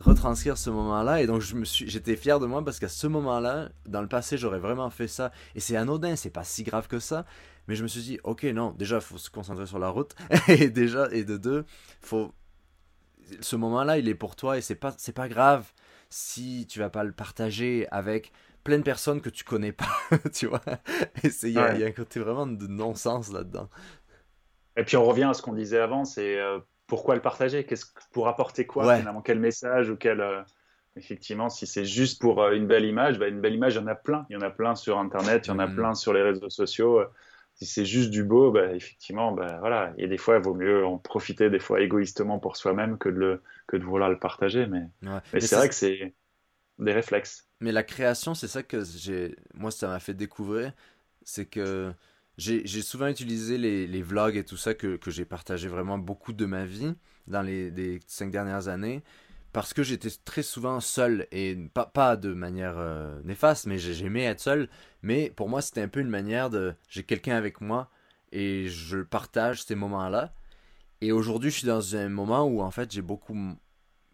retranscrire 0.00 0.58
ce 0.58 0.70
moment-là. 0.70 1.22
Et 1.22 1.26
donc, 1.26 1.40
je 1.40 1.56
me 1.56 1.64
suis, 1.64 1.88
j'étais 1.88 2.16
fier 2.16 2.38
de 2.38 2.46
moi 2.46 2.64
parce 2.64 2.78
qu'à 2.78 2.88
ce 2.88 3.06
moment-là, 3.06 3.70
dans 3.86 4.02
le 4.02 4.08
passé, 4.08 4.38
j'aurais 4.38 4.58
vraiment 4.58 4.90
fait 4.90 5.08
ça. 5.08 5.32
Et 5.54 5.60
c'est 5.60 5.76
anodin, 5.76 6.16
c'est 6.16 6.30
pas 6.30 6.44
si 6.44 6.62
grave 6.62 6.88
que 6.88 6.98
ça. 6.98 7.24
Mais 7.68 7.74
je 7.74 7.82
me 7.82 7.88
suis 7.88 8.02
dit, 8.02 8.18
ok, 8.22 8.44
non, 8.44 8.72
déjà, 8.72 8.96
il 8.96 9.02
faut 9.02 9.18
se 9.18 9.30
concentrer 9.30 9.66
sur 9.66 9.78
la 9.78 9.88
route. 9.88 10.14
et 10.48 10.68
déjà, 10.68 11.08
et 11.10 11.24
de 11.24 11.36
deux, 11.36 11.64
faut, 12.00 12.32
ce 13.40 13.56
moment-là, 13.56 13.98
il 13.98 14.08
est 14.08 14.14
pour 14.14 14.36
toi 14.36 14.58
et 14.58 14.60
c'est 14.60 14.74
pas, 14.76 14.94
c'est 14.98 15.12
pas 15.12 15.28
grave 15.28 15.66
si 16.10 16.66
tu 16.68 16.78
vas 16.78 16.90
pas 16.90 17.02
le 17.02 17.12
partager 17.12 17.88
avec 17.90 18.32
plein 18.62 18.78
de 18.78 18.82
personnes 18.82 19.20
que 19.20 19.30
tu 19.30 19.44
connais 19.44 19.72
pas, 19.72 19.88
tu 20.32 20.46
vois. 20.46 20.62
Et 21.22 21.30
il 21.42 21.50
y, 21.50 21.58
a 21.58 21.72
un 21.72 21.92
côté 21.92 22.18
vraiment 22.18 22.46
de 22.48 22.66
non-sens 22.66 23.32
là-dedans. 23.32 23.68
Et 24.76 24.84
puis 24.84 24.96
on 24.96 25.04
revient 25.04 25.24
à 25.24 25.34
ce 25.34 25.42
qu'on 25.42 25.54
disait 25.54 25.78
avant, 25.78 26.04
c'est 26.04 26.38
euh, 26.38 26.58
pourquoi 26.86 27.14
le 27.14 27.22
partager? 27.22 27.64
Qu'est-ce 27.64 27.86
pour 28.12 28.28
apporter 28.28 28.66
quoi 28.66 28.96
finalement? 28.96 29.22
Quel 29.22 29.38
message 29.38 29.90
ou 29.90 29.96
quel 29.96 30.20
euh, 30.20 30.42
effectivement 30.96 31.48
si 31.48 31.66
c'est 31.66 31.84
juste 31.84 32.20
pour 32.20 32.42
euh, 32.42 32.52
une 32.52 32.66
belle 32.66 32.84
image, 32.84 33.18
bah, 33.18 33.28
une 33.28 33.40
belle 33.40 33.54
image 33.54 33.74
il 33.74 33.78
y 33.78 33.80
en 33.80 33.86
a 33.86 33.94
plein, 33.94 34.26
il 34.30 34.34
y 34.34 34.36
en 34.36 34.42
a 34.42 34.50
plein 34.50 34.74
sur 34.74 34.98
internet, 34.98 35.46
il 35.46 35.48
y 35.48 35.52
en 35.52 35.58
a 35.58 35.66
mm. 35.66 35.74
plein 35.74 35.94
sur 35.94 36.12
les 36.12 36.22
réseaux 36.22 36.50
sociaux. 36.50 37.02
Si 37.54 37.64
c'est 37.64 37.86
juste 37.86 38.10
du 38.10 38.22
beau, 38.22 38.50
bah, 38.50 38.74
effectivement, 38.74 39.32
bah, 39.32 39.56
voilà. 39.60 39.94
Et 39.96 40.08
des 40.08 40.18
fois, 40.18 40.36
il 40.36 40.42
vaut 40.42 40.52
mieux 40.52 40.84
en 40.84 40.98
profiter 40.98 41.48
des 41.48 41.58
fois 41.58 41.80
égoïstement 41.80 42.38
pour 42.38 42.58
soi-même 42.58 42.98
que 42.98 43.08
de 43.08 43.14
le 43.14 43.42
que 43.66 43.78
de 43.78 43.82
vouloir 43.82 44.10
le 44.10 44.18
partager. 44.18 44.66
Mais, 44.66 44.82
mais 45.32 45.40
c'est 45.40 45.56
vrai 45.56 45.68
que 45.70 45.74
c'est 45.74 46.14
des 46.78 46.92
réflexes. 46.92 47.48
Mais 47.60 47.72
la 47.72 47.82
création, 47.82 48.34
c'est 48.34 48.48
ça 48.48 48.62
que 48.62 48.84
j'ai. 48.84 49.36
Moi, 49.54 49.70
ça 49.70 49.88
m'a 49.88 50.00
fait 50.00 50.12
découvrir. 50.12 50.72
C'est 51.22 51.46
que 51.46 51.92
j'ai 52.36 52.82
souvent 52.82 53.06
utilisé 53.06 53.58
les, 53.58 54.02
vlogs 54.02 54.36
et 54.36 54.44
tout 54.44 54.56
ça 54.56 54.74
que, 54.74 54.98
j'ai 55.06 55.24
partagé 55.24 55.68
vraiment 55.68 55.98
beaucoup 55.98 56.32
de 56.32 56.46
ma 56.46 56.64
vie 56.64 56.94
dans 57.26 57.42
les, 57.42 58.00
cinq 58.06 58.30
dernières 58.30 58.68
années 58.68 59.02
parce 59.52 59.72
que 59.72 59.82
j'étais 59.82 60.10
très 60.24 60.42
souvent 60.42 60.80
seul 60.80 61.26
et 61.32 61.56
pas, 61.72 61.86
pas 61.86 62.16
de 62.16 62.34
manière 62.34 62.74
euh, 62.76 63.18
néfaste, 63.24 63.64
mais 63.64 63.78
j'aimais 63.78 64.24
être 64.24 64.40
seul. 64.40 64.68
Mais 65.00 65.32
pour 65.34 65.48
moi, 65.48 65.62
c'était 65.62 65.80
un 65.80 65.88
peu 65.88 66.00
une 66.00 66.10
manière 66.10 66.50
de. 66.50 66.74
J'ai 66.90 67.04
quelqu'un 67.04 67.36
avec 67.36 67.62
moi 67.62 67.90
et 68.32 68.68
je 68.68 68.98
partage 68.98 69.62
ces 69.62 69.74
moments-là. 69.74 70.34
Et 71.00 71.10
aujourd'hui, 71.10 71.50
je 71.50 71.58
suis 71.58 71.66
dans 71.66 71.96
un 71.96 72.10
moment 72.10 72.44
où 72.44 72.60
en 72.60 72.70
fait, 72.70 72.92
j'ai 72.92 73.00
beaucoup. 73.00 73.34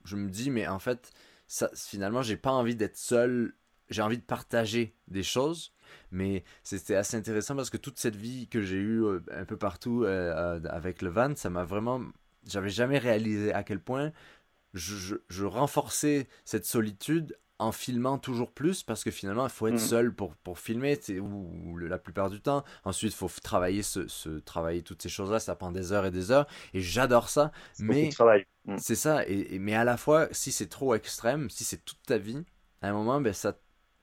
Je 0.04 0.14
me 0.14 0.30
dis, 0.30 0.50
mais 0.50 0.68
en 0.68 0.78
fait, 0.78 1.10
ça, 1.48 1.70
finalement, 1.74 2.22
j'ai 2.22 2.36
pas 2.36 2.52
envie 2.52 2.76
d'être 2.76 2.96
seul. 2.96 3.54
J'ai 3.90 4.02
envie 4.02 4.18
de 4.18 4.22
partager 4.22 4.94
des 5.08 5.24
choses. 5.24 5.72
Mais 6.10 6.44
c'était 6.62 6.94
assez 6.94 7.16
intéressant 7.16 7.56
parce 7.56 7.70
que 7.70 7.76
toute 7.76 7.98
cette 7.98 8.16
vie 8.16 8.48
que 8.48 8.62
j'ai 8.62 8.76
eue 8.76 9.04
euh, 9.04 9.20
un 9.32 9.44
peu 9.44 9.56
partout 9.56 10.04
euh, 10.04 10.58
euh, 10.58 10.60
avec 10.68 11.02
le 11.02 11.10
van, 11.10 11.34
ça 11.36 11.50
m'a 11.50 11.64
vraiment. 11.64 12.00
J'avais 12.46 12.70
jamais 12.70 12.98
réalisé 12.98 13.52
à 13.52 13.62
quel 13.62 13.80
point 13.80 14.12
je, 14.74 15.16
je, 15.28 15.44
renforçais 15.44 16.28
cette 16.44 16.66
solitude 16.66 17.36
en 17.58 17.70
filmant 17.70 18.18
toujours 18.18 18.50
plus 18.50 18.82
parce 18.82 19.04
que 19.04 19.10
finalement 19.10 19.44
il 19.44 19.50
faut 19.50 19.68
être 19.68 19.74
mm. 19.74 19.78
seul 19.78 20.14
pour, 20.14 20.34
pour 20.36 20.58
filmer 20.58 20.98
ou, 21.20 21.76
la 21.76 21.98
plupart 21.98 22.30
du 22.30 22.40
temps 22.40 22.64
ensuite 22.84 23.12
il 23.12 23.16
faut 23.16 23.30
travailler 23.42 23.82
ce, 23.82 24.38
travailler 24.40 24.82
toutes 24.82 25.02
ces 25.02 25.08
choses 25.08 25.30
là 25.30 25.38
ça 25.38 25.54
prend 25.54 25.70
des 25.70 25.92
heures 25.92 26.06
et 26.06 26.10
des 26.10 26.32
heures 26.32 26.46
et 26.74 26.80
j'adore 26.80 27.28
ça 27.28 27.52
mais 27.78 28.10
mm. 28.64 28.78
c'est 28.78 28.96
ça 28.96 29.24
et, 29.28 29.58
mais 29.60 29.74
à 29.74 29.84
la 29.84 29.96
fois 29.96 30.26
si 30.32 30.50
c'est 30.50 30.68
trop 30.68 30.94
extrême 30.94 31.50
si 31.50 31.62
c'est 31.62 31.84
toute 31.84 32.02
ta 32.04 32.18
vie 32.18 32.42
à 32.80 32.88
un 32.88 32.92
moment 32.92 33.20
ben 33.20 33.32
ça 33.32 33.56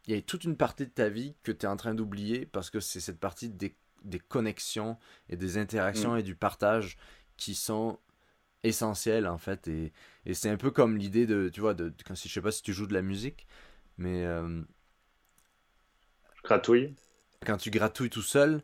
il 0.10 0.16
y 0.16 0.18
a 0.18 0.22
toute 0.24 0.44
une 0.44 0.58
partie 0.58 0.86
de 0.88 0.92
ta 0.92 1.08
vie 1.08 1.36
que 1.44 1.52
tu 1.52 1.68
es 1.68 1.70
en 1.70 1.78
train 1.78 1.94
d'oublier 1.94 2.48
parce 2.48 2.72
que 2.72 2.80
c'est 2.80 3.00
cette 3.00 3.20
partie 3.20 3.48
des, 3.48 3.76
des, 4.04 4.18
connexions 4.18 4.98
et 5.30 5.38
des 5.38 5.60
interactions 5.60 6.16
mm. 6.16 6.20
et 6.20 6.24
du 6.24 6.36
partage 6.36 6.98
qui 7.38 7.54
sont 7.54 8.00
essentielles 8.64 9.28
en 9.28 9.38
fait 9.38 9.68
et, 9.68 9.94
et 10.26 10.34
c'est 10.34 10.50
un 10.50 10.58
peu 10.58 10.72
comme 10.72 10.98
l'idée 10.98 11.28
de 11.28 11.50
tu 11.54 11.62
vois 11.62 11.76
de, 11.76 11.94
quand 12.08 12.16
je 12.16 12.28
sais 12.28 12.42
pas 12.42 12.52
si 12.52 12.64
tu 12.64 12.74
joues 12.74 12.88
de 12.88 12.94
la 12.96 13.04
musique 13.04 13.46
mais 14.00 14.26
euh, 14.26 14.64
gratouille 16.44 16.96
quand 17.46 17.58
tu 17.58 17.70
gratouilles 17.70 18.10
tout 18.10 18.24
seul 18.24 18.64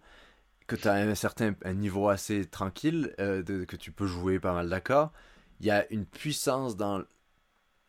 que 0.65 0.75
tu 0.75 0.87
as 0.87 0.95
un 0.95 1.13
certain 1.13 1.53
un 1.63 1.73
niveau 1.73 2.09
assez 2.09 2.45
tranquille 2.45 3.13
euh, 3.19 3.43
de, 3.43 3.65
que 3.65 3.75
tu 3.75 3.91
peux 3.91 4.07
jouer 4.07 4.39
pas 4.39 4.53
mal 4.53 4.67
d'accords 4.67 5.13
il 5.59 5.67
y 5.67 5.71
a 5.71 5.85
une 5.91 6.07
puissance 6.07 6.75
dans 6.75 7.03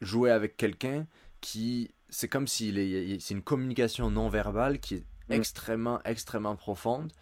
jouer 0.03 0.31
avec 0.31 0.59
quelqu'un 0.59 1.07
qui 1.41 1.91
c'est 2.09 2.29
comme 2.29 2.47
si 2.47 3.19
c'est 3.21 3.35
une 3.35 3.43
communication 3.43 4.11
non 4.11 4.29
verbale 4.29 4.79
qui 4.79 4.97
est 4.97 5.05
mm. 5.29 5.33
extrêmement, 5.33 6.01
extrêmement 6.05 6.57
profonde. 6.57 7.13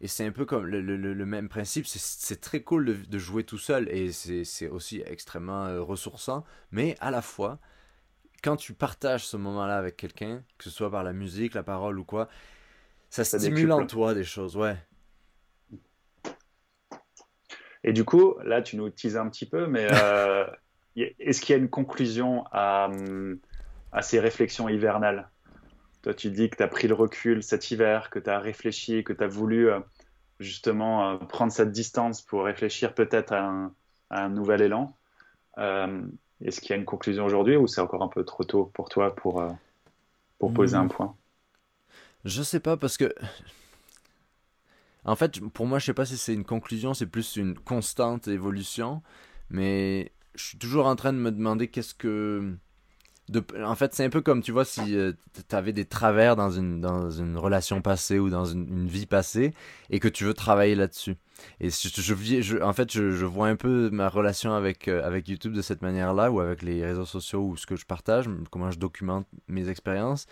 Et 0.00 0.06
c'est 0.06 0.24
un 0.24 0.30
peu 0.30 0.44
comme 0.44 0.64
le, 0.64 0.80
le, 0.80 0.96
le 0.96 1.26
même 1.26 1.48
principe. 1.48 1.84
C'est 1.86 2.40
très 2.40 2.60
cool 2.62 2.84
de, 2.84 2.94
de, 2.94 3.18
jouer 3.18 3.42
tout 3.42 3.58
seul 3.58 3.88
et 3.88 4.12
c'est 4.12 4.68
aussi 4.68 5.02
extrêmement 5.04 5.66
euh, 5.66 5.82
ressourçant. 5.82 6.44
Mais 6.70 6.94
à 7.00 7.10
la 7.10 7.20
fois, 7.20 7.58
quand 8.42 8.56
tu 8.56 8.74
partages 8.74 9.26
ce 9.26 9.36
moment-là 9.36 9.76
avec 9.76 9.96
quelqu'un, 9.96 10.44
que 10.56 10.64
ce 10.64 10.70
soit 10.70 10.90
par 10.90 11.02
la 11.02 11.12
musique, 11.12 11.54
la 11.54 11.64
parole 11.64 11.98
ou 11.98 12.04
quoi, 12.04 12.28
ça, 13.10 13.24
stimule 13.24 13.72
en 13.72 13.86
toi 13.86 14.14
des 14.14 14.22
choses, 14.22 14.56
ouais. 14.56 14.76
Et 17.84 17.92
du 17.92 18.04
coup, 18.04 18.36
là, 18.44 18.62
tu 18.62 18.76
nous 18.76 18.90
teases 18.90 19.16
un 19.16 19.28
petit 19.28 19.46
peu, 19.46 19.66
mais 19.66 19.88
euh, 19.90 20.46
est-ce 20.96 21.40
qu'il 21.40 21.54
y 21.54 21.58
a 21.58 21.60
une 21.60 21.70
conclusion 21.70 22.44
à, 22.52 22.86
hum, 22.86 23.40
à 23.92 24.02
ces 24.02 24.20
réflexions 24.20 24.68
hivernales. 24.68 25.28
Toi, 26.02 26.14
tu 26.14 26.30
dis 26.30 26.48
que 26.48 26.56
tu 26.56 26.62
as 26.62 26.68
pris 26.68 26.88
le 26.88 26.94
recul 26.94 27.42
cet 27.42 27.70
hiver, 27.70 28.10
que 28.10 28.18
tu 28.18 28.30
as 28.30 28.38
réfléchi, 28.38 29.04
que 29.04 29.12
tu 29.12 29.24
as 29.24 29.28
voulu 29.28 29.70
euh, 29.70 29.80
justement 30.40 31.10
euh, 31.10 31.16
prendre 31.16 31.52
cette 31.52 31.72
distance 31.72 32.22
pour 32.22 32.44
réfléchir 32.44 32.94
peut-être 32.94 33.32
à, 33.32 33.70
un 34.10 34.28
nouvel 34.28 34.62
élan. 34.62 34.96
Euh, 35.58 36.02
Est-ce 36.42 36.60
qu'il 36.60 36.70
y 36.70 36.72
a 36.72 36.76
une 36.76 36.84
conclusion 36.84 37.24
aujourd'hui 37.24 37.56
ou 37.56 37.66
c'est 37.66 37.80
encore 37.80 38.02
un 38.02 38.08
peu 38.08 38.24
trop 38.24 38.44
tôt 38.44 38.70
pour 38.74 38.88
toi 38.88 39.14
pour, 39.14 39.42
pour 40.38 40.54
poser 40.54 40.76
un 40.76 40.84
hmm. 40.84 40.88
point? 40.88 41.14
Je 42.24 42.42
sais 42.42 42.60
pas 42.60 42.76
parce 42.76 42.96
que 42.96 43.12
en 45.08 45.16
fait, 45.16 45.40
pour 45.40 45.66
moi, 45.66 45.78
je 45.78 45.86
sais 45.86 45.94
pas 45.94 46.04
si 46.04 46.18
c'est 46.18 46.34
une 46.34 46.44
conclusion, 46.44 46.92
c'est 46.92 47.06
plus 47.06 47.36
une 47.36 47.58
constante 47.58 48.28
évolution. 48.28 49.02
Mais 49.48 50.12
je 50.34 50.44
suis 50.44 50.58
toujours 50.58 50.86
en 50.86 50.96
train 50.96 51.14
de 51.14 51.18
me 51.18 51.32
demander 51.32 51.68
qu'est-ce 51.68 51.94
que. 51.94 52.54
En 53.62 53.74
fait, 53.74 53.94
c'est 53.94 54.04
un 54.04 54.10
peu 54.10 54.20
comme, 54.20 54.42
tu 54.42 54.52
vois, 54.52 54.64
si 54.64 54.96
euh, 54.96 55.12
tu 55.48 55.54
avais 55.54 55.72
des 55.72 55.84
travers 55.84 56.34
dans 56.34 56.50
une, 56.50 56.80
dans 56.80 57.10
une 57.10 57.36
relation 57.36 57.82
passée 57.82 58.18
ou 58.18 58.30
dans 58.30 58.46
une, 58.46 58.88
vie 58.88 59.06
passée 59.06 59.52
et 59.90 60.00
que 60.00 60.08
tu 60.08 60.24
veux 60.24 60.34
travailler 60.34 60.74
là-dessus. 60.74 61.16
Et 61.60 61.70
je, 61.70 61.88
je, 62.40 62.62
en 62.62 62.72
fait, 62.72 62.92
je, 62.92 63.10
je, 63.10 63.26
vois 63.26 63.48
un 63.48 63.56
peu 63.56 63.90
ma 63.90 64.08
relation 64.08 64.54
avec, 64.54 64.88
euh, 64.88 65.06
avec 65.06 65.28
YouTube 65.28 65.52
de 65.52 65.62
cette 65.62 65.82
manière-là 65.82 66.30
ou 66.30 66.40
avec 66.40 66.62
les 66.62 66.84
réseaux 66.84 67.04
sociaux 67.04 67.42
ou 67.42 67.56
ce 67.56 67.66
que 67.66 67.76
je 67.76 67.86
partage, 67.86 68.28
comment 68.50 68.70
je 68.70 68.78
documente 68.78 69.26
mes 69.46 69.68
expériences. 69.68 70.26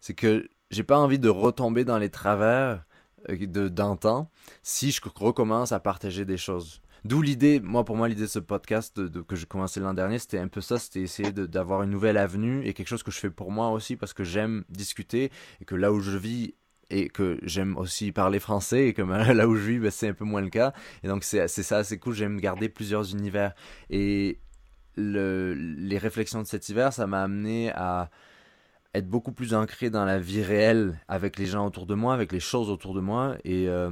C'est 0.00 0.14
que 0.14 0.48
j'ai 0.70 0.82
pas 0.82 0.98
envie 0.98 1.18
de 1.18 1.28
retomber 1.28 1.84
dans 1.84 1.98
les 1.98 2.10
travers 2.10 2.84
euh, 3.30 3.68
d'antan 3.68 4.30
si 4.62 4.90
je 4.90 5.00
recommence 5.14 5.72
à 5.72 5.80
partager 5.80 6.24
des 6.24 6.36
choses. 6.36 6.81
D'où 7.04 7.20
l'idée, 7.20 7.58
moi 7.60 7.84
pour 7.84 7.96
moi 7.96 8.08
l'idée 8.08 8.22
de 8.22 8.26
ce 8.26 8.38
podcast 8.38 8.98
de, 9.00 9.20
que 9.22 9.34
j'ai 9.34 9.46
commencé 9.46 9.80
l'an 9.80 9.92
dernier, 9.92 10.18
c'était 10.18 10.38
un 10.38 10.48
peu 10.48 10.60
ça, 10.60 10.78
c'était 10.78 11.00
essayer 11.00 11.32
d'avoir 11.32 11.82
une 11.82 11.90
nouvelle 11.90 12.16
avenue 12.16 12.64
et 12.64 12.74
quelque 12.74 12.86
chose 12.86 13.02
que 13.02 13.10
je 13.10 13.18
fais 13.18 13.30
pour 13.30 13.50
moi 13.50 13.70
aussi 13.70 13.96
parce 13.96 14.12
que 14.14 14.22
j'aime 14.22 14.64
discuter 14.68 15.32
et 15.60 15.64
que 15.64 15.74
là 15.74 15.92
où 15.92 16.00
je 16.00 16.16
vis 16.16 16.54
et 16.90 17.08
que 17.08 17.38
j'aime 17.42 17.76
aussi 17.76 18.12
parler 18.12 18.38
français 18.38 18.86
et 18.86 18.92
que 18.92 19.02
là 19.32 19.48
où 19.48 19.56
je 19.56 19.62
vis, 19.62 19.78
ben, 19.78 19.90
c'est 19.90 20.08
un 20.08 20.14
peu 20.14 20.24
moins 20.24 20.42
le 20.42 20.50
cas. 20.50 20.72
Et 21.02 21.08
donc 21.08 21.24
c'est 21.24 21.48
ça, 21.48 21.82
c'est 21.82 21.98
cool, 21.98 22.14
j'aime 22.14 22.38
garder 22.38 22.68
plusieurs 22.68 23.10
univers. 23.10 23.54
Et 23.90 24.38
le, 24.96 25.54
les 25.54 25.98
réflexions 25.98 26.42
de 26.42 26.46
cet 26.46 26.68
hiver, 26.68 26.92
ça 26.92 27.08
m'a 27.08 27.22
amené 27.22 27.72
à 27.72 28.10
être 28.94 29.08
beaucoup 29.08 29.32
plus 29.32 29.54
ancré 29.54 29.90
dans 29.90 30.04
la 30.04 30.18
vie 30.18 30.42
réelle 30.42 31.00
avec 31.08 31.38
les 31.38 31.46
gens 31.46 31.66
autour 31.66 31.86
de 31.86 31.94
moi, 31.94 32.14
avec 32.14 32.30
les 32.30 32.40
choses 32.40 32.68
autour 32.68 32.94
de 32.94 33.00
moi 33.00 33.36
et 33.44 33.68
euh, 33.68 33.90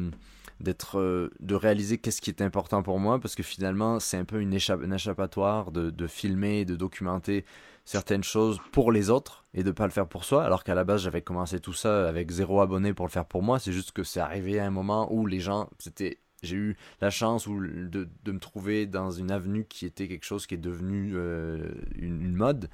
d'être 0.61 0.99
euh, 0.99 1.31
de 1.41 1.55
réaliser 1.55 1.99
qu'est-ce 1.99 2.21
qui 2.21 2.31
est 2.31 2.43
important 2.43 2.83
pour 2.83 2.99
moi 2.99 3.19
parce 3.19 3.35
que 3.35 3.43
finalement 3.43 3.99
c'est 3.99 4.17
un 4.17 4.25
peu 4.25 4.41
une, 4.41 4.55
échappatoire 4.55 5.73
de, 5.73 5.91
de, 5.91 6.07
filmer 6.07 6.65
de 6.65 6.77
documenter 6.77 7.45
certaines 7.85 8.23
choses 8.23 8.61
pour 8.73 8.93
les 8.93 9.11
autres 9.11 9.45
et 9.55 9.63
de 9.63 9.71
pas 9.71 9.85
le 9.85 9.91
faire 9.91 10.07
pour 10.07 10.25
soi 10.25 10.45
alors 10.45 10.63
qu'à 10.65 10.75
la 10.75 10.85
base 10.85 11.03
j'avais 11.03 11.23
commencé 11.23 11.61
tout 11.61 11.73
ça 11.73 12.09
avec 12.09 12.31
zéro 12.31 12.61
abonné 12.61 12.93
pour 12.93 13.07
le 13.07 13.11
faire 13.11 13.25
pour 13.25 13.43
moi 13.43 13.59
c'est 13.59 13.73
juste 13.73 13.93
que 13.93 14.05
c'est 14.05 14.21
arrivé 14.21 14.61
à 14.61 14.67
un 14.67 14.71
moment 14.71 15.13
où 15.13 15.27
les 15.27 15.41
gens 15.41 15.69
c'était 15.79 16.19
j'ai 16.43 16.57
eu 16.57 16.77
la 17.03 17.11
chance 17.11 17.49
de, 17.49 18.09
de, 18.25 18.33
me 18.33 18.39
trouver 18.39 18.87
dans 18.87 19.11
une 19.11 19.31
avenue 19.31 19.67
qui 19.67 19.85
était 19.85 20.09
quelque 20.09 20.25
chose 20.25 20.47
qui 20.47 20.55
est 20.55 20.59
devenu 20.59 21.13
euh, 21.15 21.71
une, 21.97 22.23
une 22.23 22.35
mode 22.35 22.71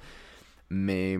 mais 0.69 1.17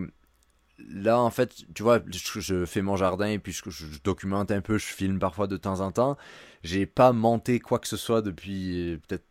là, 0.78 1.20
en 1.20 1.30
fait, 1.30 1.54
tu 1.74 1.82
vois, 1.82 2.00
je, 2.10 2.64
fais 2.64 2.82
mon 2.82 2.96
jardin 2.96 3.28
et 3.28 3.38
puis 3.38 3.52
je, 3.52 3.84
documente 4.04 4.50
un 4.50 4.60
peu, 4.60 4.78
je 4.78 4.86
filme 4.86 5.18
parfois 5.18 5.46
de 5.46 5.56
temps 5.56 5.80
en 5.80 5.92
temps. 5.92 6.16
J'ai 6.62 6.86
pas 6.86 7.12
monté 7.12 7.60
quoi 7.60 7.78
que 7.78 7.88
ce 7.88 7.96
soit 7.96 8.22
depuis 8.22 8.94
euh, 8.94 8.98
peut-être 9.06 9.26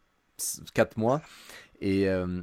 4 0.73 0.97
mois. 0.97 1.21
Et, 1.79 2.07
euh, 2.07 2.41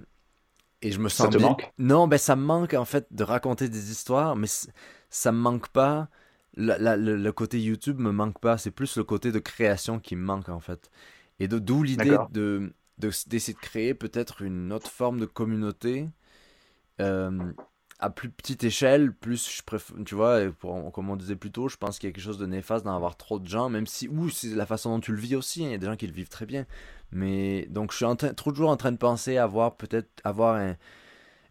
et 0.83 0.93
je 0.93 1.01
me 1.01 1.09
sens. 1.09 1.27
Ça 1.27 1.39
te 1.39 1.43
manque? 1.43 1.73
Non, 1.79 2.07
ben 2.09 2.19
ça 2.19 2.37
me 2.37 2.45
manque 2.45 2.75
en 2.75 2.85
fait 2.85 3.07
de 3.11 3.25
raconter 3.25 3.69
des 3.69 3.91
histoires, 3.91 4.37
mais 4.37 4.49
ça 5.11 5.33
me 5.33 5.39
manque 5.39 5.69
pas. 5.69 6.09
le, 6.57 7.31
côté 7.31 7.61
YouTube 7.61 7.99
me 7.99 8.13
manque 8.13 8.39
pas, 8.39 8.59
c'est 8.59 8.71
plus 8.71 8.97
le 8.97 9.05
côté 9.05 9.33
de 9.33 9.39
création 9.39 9.99
qui 9.99 10.17
me 10.17 10.25
manque 10.25 10.49
en 10.49 10.61
fait. 10.61 10.91
Et 11.41 11.49
d'où 11.49 11.83
l'idée 11.83 12.17
de 12.31 12.73
d'essayer 12.99 13.55
de, 13.55 13.59
créer 13.59 13.93
peut-être 13.95 14.43
une 14.43 14.73
autre 14.73 14.91
forme 14.91 15.19
de 15.19 15.27
communauté. 15.27 16.09
Euh, 17.01 17.53
à 18.01 18.11
plus 18.11 18.29
petite 18.29 18.65
échelle, 18.65 19.13
plus 19.13 19.57
je 19.57 19.63
préfère, 19.63 19.97
tu 20.05 20.15
vois, 20.15 20.41
pour, 20.59 20.93
comme 20.93 21.11
on 21.11 21.17
disait 21.17 21.37
plus 21.37 21.51
tôt, 21.51 21.69
je 21.69 21.77
pense 21.77 21.99
qu'il 21.99 22.09
y 22.09 22.11
a 22.11 22.13
quelque 22.13 22.25
chose 22.25 22.39
de 22.39 22.47
néfaste 22.47 22.85
d'en 22.85 22.95
avoir 22.95 23.17
trop 23.17 23.39
de 23.39 23.47
gens, 23.47 23.69
même 23.69 23.87
si, 23.87 24.09
ou 24.09 24.31
c'est 24.31 24.55
la 24.55 24.67
façon 24.67 24.91
dont 24.91 25.01
tu 25.01 25.13
le 25.13 25.19
vis 25.19 25.37
aussi, 25.37 25.65
hein, 25.65 25.69
il 25.69 25.73
y 25.73 25.75
a 25.75 25.79
des 25.79 25.87
gens 25.87 25.97
qui 25.97 26.07
le 26.07 26.13
vivent 26.13 26.29
très 26.29 26.47
bien. 26.47 26.67
Mais 27.13 27.67
donc 27.71 27.93
je 27.93 27.97
suis 27.97 28.05
en 28.05 28.17
train, 28.17 28.35
toujours 28.35 28.71
en 28.71 28.77
train 28.77 28.93
de 28.93 28.97
penser 28.97 29.37
à 29.37 29.45
avoir 29.45 29.77
peut-être 29.77 30.09
avoir 30.25 30.57
un, 30.57 30.77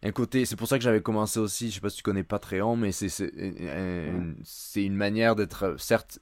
un 0.02 0.12
côté, 0.12 0.44
c'est 0.44 0.56
pour 0.56 0.68
ça 0.68 0.76
que 0.76 0.84
j'avais 0.84 1.00
commencé 1.00 1.40
aussi, 1.40 1.70
je 1.70 1.76
sais 1.76 1.80
pas 1.80 1.88
si 1.88 1.96
tu 1.96 2.02
connais 2.02 2.24
Patreon, 2.24 2.76
mais 2.76 2.92
c'est 2.92 3.32
une 4.76 4.94
manière 4.94 5.34
d'être, 5.34 5.76
certes, 5.78 6.18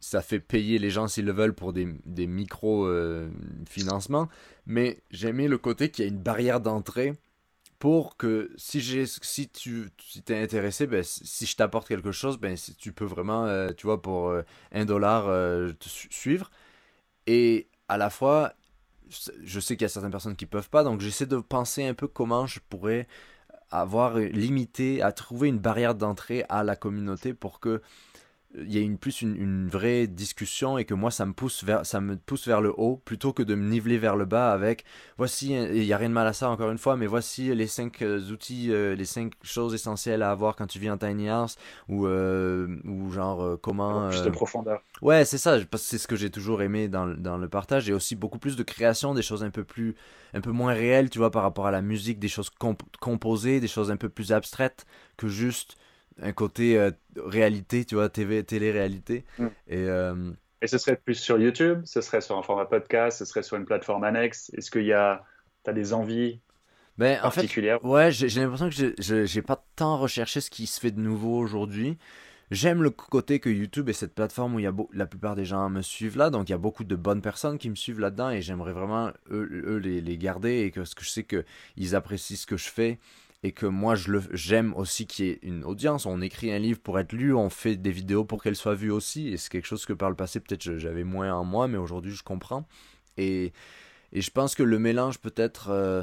ça 0.00 0.22
fait 0.22 0.40
payer 0.40 0.78
les 0.78 0.88
gens 0.88 1.06
s'ils 1.06 1.26
le 1.26 1.32
veulent 1.32 1.54
pour 1.54 1.74
des, 1.74 1.86
des 2.06 2.26
micro-financements, 2.26 4.22
euh, 4.22 4.60
mais 4.66 5.02
j'aimais 5.10 5.48
le 5.48 5.58
côté 5.58 5.90
qu'il 5.90 6.04
y 6.04 6.08
a 6.08 6.10
une 6.10 6.18
barrière 6.18 6.60
d'entrée 6.60 7.14
pour 7.78 8.16
que 8.16 8.50
si 8.56 8.80
j'ai 8.80 9.06
si 9.06 9.48
tu 9.48 9.90
si 10.00 10.22
t'es 10.22 10.42
intéressé 10.42 10.86
ben 10.86 11.02
si 11.04 11.46
je 11.46 11.56
t'apporte 11.56 11.88
quelque 11.88 12.12
chose 12.12 12.38
ben 12.38 12.56
si 12.56 12.74
tu 12.74 12.92
peux 12.92 13.04
vraiment 13.04 13.44
euh, 13.46 13.70
tu 13.76 13.86
vois 13.86 14.00
pour 14.00 14.28
euh, 14.28 14.42
un 14.72 14.84
dollar 14.84 15.26
euh, 15.28 15.72
te 15.72 15.88
suivre. 15.88 16.50
Et 17.26 17.68
à 17.88 17.98
la 17.98 18.10
fois 18.10 18.54
je 19.08 19.60
sais 19.60 19.76
qu'il 19.76 19.84
y 19.84 19.86
a 19.86 19.88
certaines 19.88 20.10
personnes 20.10 20.36
qui 20.36 20.46
peuvent 20.46 20.70
pas 20.70 20.84
donc 20.84 21.00
j'essaie 21.00 21.26
de 21.26 21.38
penser 21.38 21.84
un 21.86 21.94
peu 21.94 22.08
comment 22.08 22.46
je 22.46 22.60
pourrais 22.68 23.06
avoir 23.70 24.18
limité 24.18 25.02
à 25.02 25.12
trouver 25.12 25.48
une 25.48 25.58
barrière 25.58 25.94
d'entrée 25.94 26.44
à 26.48 26.64
la 26.64 26.76
communauté 26.76 27.34
pour 27.34 27.60
que 27.60 27.82
il 28.58 28.72
y 28.72 28.78
a 28.78 28.80
une, 28.80 28.98
plus 28.98 29.22
une, 29.22 29.68
vraie 29.68 30.06
discussion 30.06 30.78
et 30.78 30.84
que 30.84 30.94
moi 30.94 31.10
ça 31.10 31.26
me 31.26 31.32
pousse 31.32 31.64
vers 31.64 31.84
ça 31.84 32.00
me 32.00 32.16
pousse 32.16 32.46
vers 32.46 32.60
le 32.60 32.72
haut 32.76 33.00
plutôt 33.04 33.32
que 33.32 33.42
de 33.42 33.54
me 33.54 33.68
niveler 33.68 33.98
vers 33.98 34.16
le 34.16 34.24
bas 34.24 34.52
avec 34.52 34.84
voici 35.18 35.52
il 35.52 35.84
y 35.84 35.92
a 35.92 35.96
rien 35.96 36.08
de 36.08 36.14
mal 36.14 36.26
à 36.26 36.32
ça 36.32 36.48
encore 36.50 36.70
une 36.70 36.78
fois 36.78 36.96
mais 36.96 37.06
voici 37.06 37.54
les 37.54 37.66
cinq 37.66 38.02
euh, 38.02 38.20
outils 38.30 38.72
euh, 38.72 38.94
les 38.94 39.04
cinq 39.04 39.32
choses 39.42 39.74
essentielles 39.74 40.22
à 40.22 40.30
avoir 40.30 40.56
quand 40.56 40.66
tu 40.66 40.78
vis 40.78 40.90
en 40.90 40.96
tiny 40.96 41.28
house 41.28 41.56
ou 41.88 42.06
euh, 42.06 42.68
ou 42.84 43.10
genre 43.10 43.58
comment 43.60 44.08
plus 44.08 44.22
de 44.22 44.30
profondeur. 44.30 44.82
Ouais 45.02 45.24
c'est 45.24 45.38
ça 45.38 45.58
parce 45.70 45.82
que 45.82 45.88
c'est 45.88 45.98
ce 45.98 46.08
que 46.08 46.16
j'ai 46.16 46.30
toujours 46.30 46.62
aimé 46.62 46.88
dans, 46.88 47.06
dans 47.06 47.36
le 47.36 47.48
partage 47.48 47.88
et 47.88 47.92
aussi 47.92 48.16
beaucoup 48.16 48.38
plus 48.38 48.56
de 48.56 48.62
création 48.62 49.14
des 49.14 49.22
choses 49.22 49.44
un 49.44 49.50
peu 49.50 49.64
plus 49.64 49.94
un 50.34 50.40
peu 50.40 50.50
moins 50.50 50.72
réelles 50.72 51.10
tu 51.10 51.18
vois 51.18 51.30
par 51.30 51.42
rapport 51.42 51.66
à 51.66 51.70
la 51.70 51.82
musique 51.82 52.18
des 52.18 52.28
choses 52.28 52.50
composées 53.00 53.60
des 53.60 53.68
choses 53.68 53.90
un 53.90 53.96
peu 53.96 54.08
plus 54.08 54.32
abstraites 54.32 54.86
que 55.16 55.28
juste 55.28 55.76
un 56.20 56.32
côté 56.32 56.78
euh, 56.78 56.90
réalité, 57.16 57.84
tu 57.84 57.94
vois, 57.94 58.08
TV, 58.08 58.42
télé-réalité. 58.44 59.24
Mm. 59.38 59.46
Et, 59.68 59.76
euh, 59.88 60.32
Et 60.62 60.66
ce 60.66 60.78
serait 60.78 60.96
plus 60.96 61.14
sur 61.14 61.38
YouTube, 61.38 61.82
ce 61.84 62.00
serait 62.00 62.20
sur 62.20 62.36
un 62.36 62.42
format 62.42 62.66
podcast, 62.66 63.18
ce 63.18 63.24
serait 63.24 63.42
sur 63.42 63.56
une 63.56 63.64
plateforme 63.64 64.04
annexe? 64.04 64.50
Est-ce 64.56 64.70
qu'il 64.70 64.84
y 64.84 64.92
a, 64.92 65.24
as 65.66 65.72
des 65.72 65.92
envies 65.92 66.40
ben, 66.98 67.20
particulières 67.20 67.78
en 67.78 67.80
fait, 67.80 67.88
Ouais, 67.88 68.10
j'ai 68.10 68.40
l'impression 68.40 68.70
que 68.70 69.26
j'ai 69.26 69.42
pas 69.42 69.64
tant 69.76 69.98
recherché 69.98 70.40
ce 70.40 70.50
qui 70.50 70.66
se 70.66 70.80
fait 70.80 70.90
de 70.90 71.00
nouveau 71.00 71.38
aujourd'hui. 71.38 71.98
J'aime 72.52 72.82
le 72.82 72.90
côté 72.90 73.40
que 73.40 73.50
YouTube 73.50 73.88
est 73.88 73.92
cette 73.92 74.14
plateforme 74.14 74.54
où 74.54 74.60
il 74.60 74.62
y 74.62 74.68
a 74.68 74.74
la 74.92 75.06
plupart 75.06 75.34
des 75.34 75.44
gens 75.44 75.68
me 75.68 75.82
suivent 75.82 76.16
là, 76.16 76.30
donc 76.30 76.48
il 76.48 76.52
y 76.52 76.54
a 76.54 76.58
beaucoup 76.58 76.84
de 76.84 76.94
bonnes 76.94 77.20
personnes 77.20 77.58
qui 77.58 77.68
me 77.68 77.74
suivent 77.74 77.98
là-dedans 77.98 78.30
et 78.30 78.40
j'aimerais 78.40 78.72
vraiment 78.72 79.10
eux, 79.32 79.80
les, 79.82 80.00
les, 80.00 80.16
garder 80.16 80.60
et 80.60 80.70
que, 80.70 80.80
que 80.80 81.02
je 81.02 81.10
sais 81.10 81.24
qu'ils 81.24 81.96
apprécient 81.96 82.36
ce 82.36 82.46
que 82.46 82.56
je 82.56 82.68
fais 82.68 83.00
et 83.46 83.52
que 83.52 83.66
moi 83.66 83.94
je 83.94 84.10
le 84.10 84.22
j'aime 84.32 84.74
aussi 84.74 85.06
qu'il 85.06 85.26
y 85.26 85.28
ait 85.30 85.38
une 85.42 85.64
audience. 85.64 86.04
On 86.04 86.20
écrit 86.20 86.52
un 86.52 86.58
livre 86.58 86.80
pour 86.80 86.98
être 86.98 87.12
lu, 87.12 87.32
on 87.32 87.48
fait 87.48 87.76
des 87.76 87.92
vidéos 87.92 88.24
pour 88.24 88.42
qu'elles 88.42 88.56
soient 88.56 88.74
vues 88.74 88.90
aussi, 88.90 89.28
et 89.28 89.36
c'est 89.36 89.50
quelque 89.50 89.66
chose 89.66 89.86
que 89.86 89.92
par 89.92 90.10
le 90.10 90.16
passé 90.16 90.40
peut-être 90.40 90.78
j'avais 90.78 91.04
moins 91.04 91.32
en 91.32 91.44
moi, 91.44 91.68
mais 91.68 91.78
aujourd'hui 91.78 92.12
je 92.12 92.24
comprends. 92.24 92.66
Et, 93.16 93.52
et 94.12 94.20
je 94.20 94.30
pense 94.32 94.56
que 94.56 94.64
le 94.64 94.80
mélange 94.80 95.20
peut-être 95.20 95.68
euh, 95.70 96.02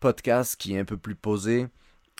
podcast 0.00 0.60
qui 0.60 0.74
est 0.74 0.78
un 0.78 0.84
peu 0.84 0.98
plus 0.98 1.14
posé 1.14 1.66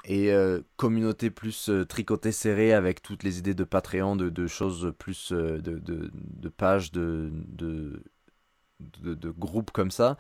et 0.07 0.33
euh, 0.33 0.63
communauté 0.77 1.29
plus 1.29 1.69
euh, 1.69 1.85
tricotée 1.85 2.33
serrée 2.33 2.73
avec 2.73 3.03
toutes 3.03 3.25
les 3.25 3.39
idées 3.39 3.55
de 3.55 3.65
Patreon, 3.65 4.17
de, 4.17 4.31
de 4.31 4.47
choses 4.47 4.95
plus 4.99 5.33
de, 5.33 5.59
de, 5.61 6.49
pages, 6.49 6.93
de, 6.93 7.31
de, 8.81 9.31
groupes 9.33 9.71
comme 9.71 9.91
ça, 9.91 10.17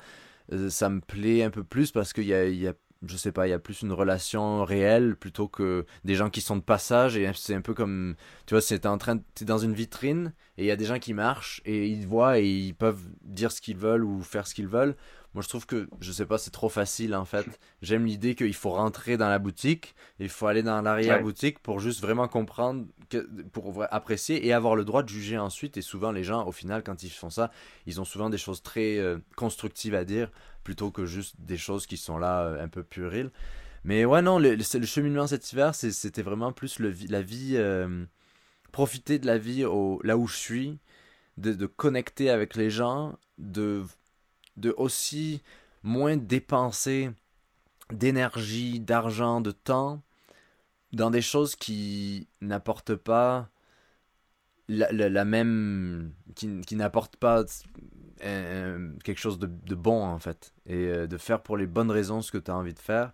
ça 0.68 0.90
me 0.90 1.00
plaît 1.00 1.42
un 1.42 1.50
peu 1.50 1.64
plus 1.64 1.90
parce 1.90 2.12
qu'il 2.12 2.24
y 2.24 2.28
y 2.28 2.68
a 2.68 2.74
je 3.06 3.16
sais 3.16 3.32
pas, 3.32 3.46
il 3.46 3.50
y 3.50 3.54
a 3.54 3.58
plus 3.58 3.82
une 3.82 3.92
relation 3.92 4.64
réelle 4.64 5.16
plutôt 5.16 5.48
que 5.48 5.86
des 6.04 6.14
gens 6.14 6.28
qui 6.28 6.40
sont 6.40 6.56
de 6.56 6.62
passage 6.62 7.16
et 7.16 7.30
c'est 7.34 7.54
un 7.54 7.62
peu 7.62 7.72
comme, 7.72 8.14
tu 8.46 8.54
vois, 8.54 8.60
c'est 8.60 8.84
en 8.84 8.98
train, 8.98 9.18
t'es 9.34 9.44
dans 9.44 9.58
une 9.58 9.72
vitrine 9.72 10.34
et 10.58 10.64
il 10.64 10.66
y 10.66 10.70
a 10.70 10.76
des 10.76 10.84
gens 10.84 10.98
qui 10.98 11.14
marchent 11.14 11.62
et 11.64 11.86
ils 11.86 12.06
voient 12.06 12.38
et 12.38 12.46
ils 12.46 12.74
peuvent 12.74 13.02
dire 13.22 13.52
ce 13.52 13.60
qu'ils 13.60 13.78
veulent 13.78 14.04
ou 14.04 14.22
faire 14.22 14.46
ce 14.46 14.54
qu'ils 14.54 14.68
veulent. 14.68 14.96
Moi, 15.34 15.42
je 15.42 15.48
trouve 15.48 15.64
que, 15.64 15.88
je 16.00 16.10
sais 16.10 16.26
pas, 16.26 16.38
c'est 16.38 16.50
trop 16.50 16.68
facile 16.68 17.14
en 17.14 17.24
fait. 17.24 17.46
J'aime 17.82 18.04
l'idée 18.04 18.34
qu'il 18.34 18.54
faut 18.54 18.70
rentrer 18.70 19.16
dans 19.16 19.28
la 19.28 19.38
boutique, 19.38 19.94
il 20.18 20.28
faut 20.28 20.48
aller 20.48 20.62
dans 20.64 20.82
l'arrière-boutique 20.82 21.60
pour 21.60 21.78
juste 21.78 22.00
vraiment 22.00 22.26
comprendre, 22.26 22.86
pour 23.52 23.84
apprécier 23.90 24.44
et 24.44 24.52
avoir 24.52 24.74
le 24.74 24.84
droit 24.84 25.04
de 25.04 25.08
juger 25.08 25.38
ensuite. 25.38 25.76
Et 25.76 25.82
souvent, 25.82 26.10
les 26.10 26.24
gens, 26.24 26.46
au 26.46 26.52
final, 26.52 26.82
quand 26.82 27.04
ils 27.04 27.10
font 27.10 27.30
ça, 27.30 27.52
ils 27.86 28.00
ont 28.00 28.04
souvent 28.04 28.28
des 28.28 28.38
choses 28.38 28.62
très 28.62 28.98
euh, 28.98 29.18
constructives 29.36 29.94
à 29.94 30.04
dire 30.04 30.30
plutôt 30.64 30.90
que 30.90 31.06
juste 31.06 31.36
des 31.38 31.56
choses 31.56 31.86
qui 31.86 31.96
sont 31.96 32.18
là 32.18 32.42
euh, 32.42 32.64
un 32.64 32.68
peu 32.68 32.82
puriles. 32.82 33.30
Mais 33.84 34.04
ouais, 34.04 34.22
non, 34.22 34.38
le, 34.38 34.56
le 34.56 34.86
cheminement 34.86 35.26
cet 35.26 35.52
hiver, 35.52 35.74
c'était 35.74 36.22
vraiment 36.22 36.52
plus 36.52 36.80
le, 36.80 36.92
la 37.08 37.22
vie, 37.22 37.52
euh, 37.54 38.04
profiter 38.72 39.18
de 39.18 39.26
la 39.26 39.38
vie 39.38 39.64
au, 39.64 40.00
là 40.02 40.18
où 40.18 40.26
je 40.26 40.36
suis, 40.36 40.78
de, 41.38 41.52
de 41.54 41.66
connecter 41.66 42.30
avec 42.30 42.56
les 42.56 42.68
gens, 42.68 43.16
de 43.38 43.84
de 44.60 44.74
aussi 44.76 45.42
moins 45.82 46.16
dépenser 46.16 47.10
d'énergie, 47.90 48.80
d'argent, 48.80 49.40
de 49.40 49.50
temps 49.50 50.02
dans 50.92 51.10
des 51.10 51.22
choses 51.22 51.56
qui 51.56 52.28
n'apportent 52.40 52.94
pas 52.94 53.48
la, 54.68 55.24
même. 55.24 56.12
qui, 56.34 56.60
qui 56.60 56.76
n'apportent 56.76 57.16
pas 57.16 57.44
quelque 58.20 59.18
chose 59.18 59.38
de, 59.38 59.46
de, 59.46 59.74
bon 59.74 60.02
en 60.04 60.18
fait. 60.18 60.52
Et 60.66 60.86
euh, 60.86 61.06
de 61.06 61.16
faire 61.16 61.42
pour 61.42 61.56
les 61.56 61.66
bonnes 61.66 61.90
raisons 61.90 62.20
ce 62.20 62.30
que 62.30 62.38
tu 62.38 62.50
as 62.50 62.56
envie 62.56 62.74
de 62.74 62.78
faire. 62.78 63.12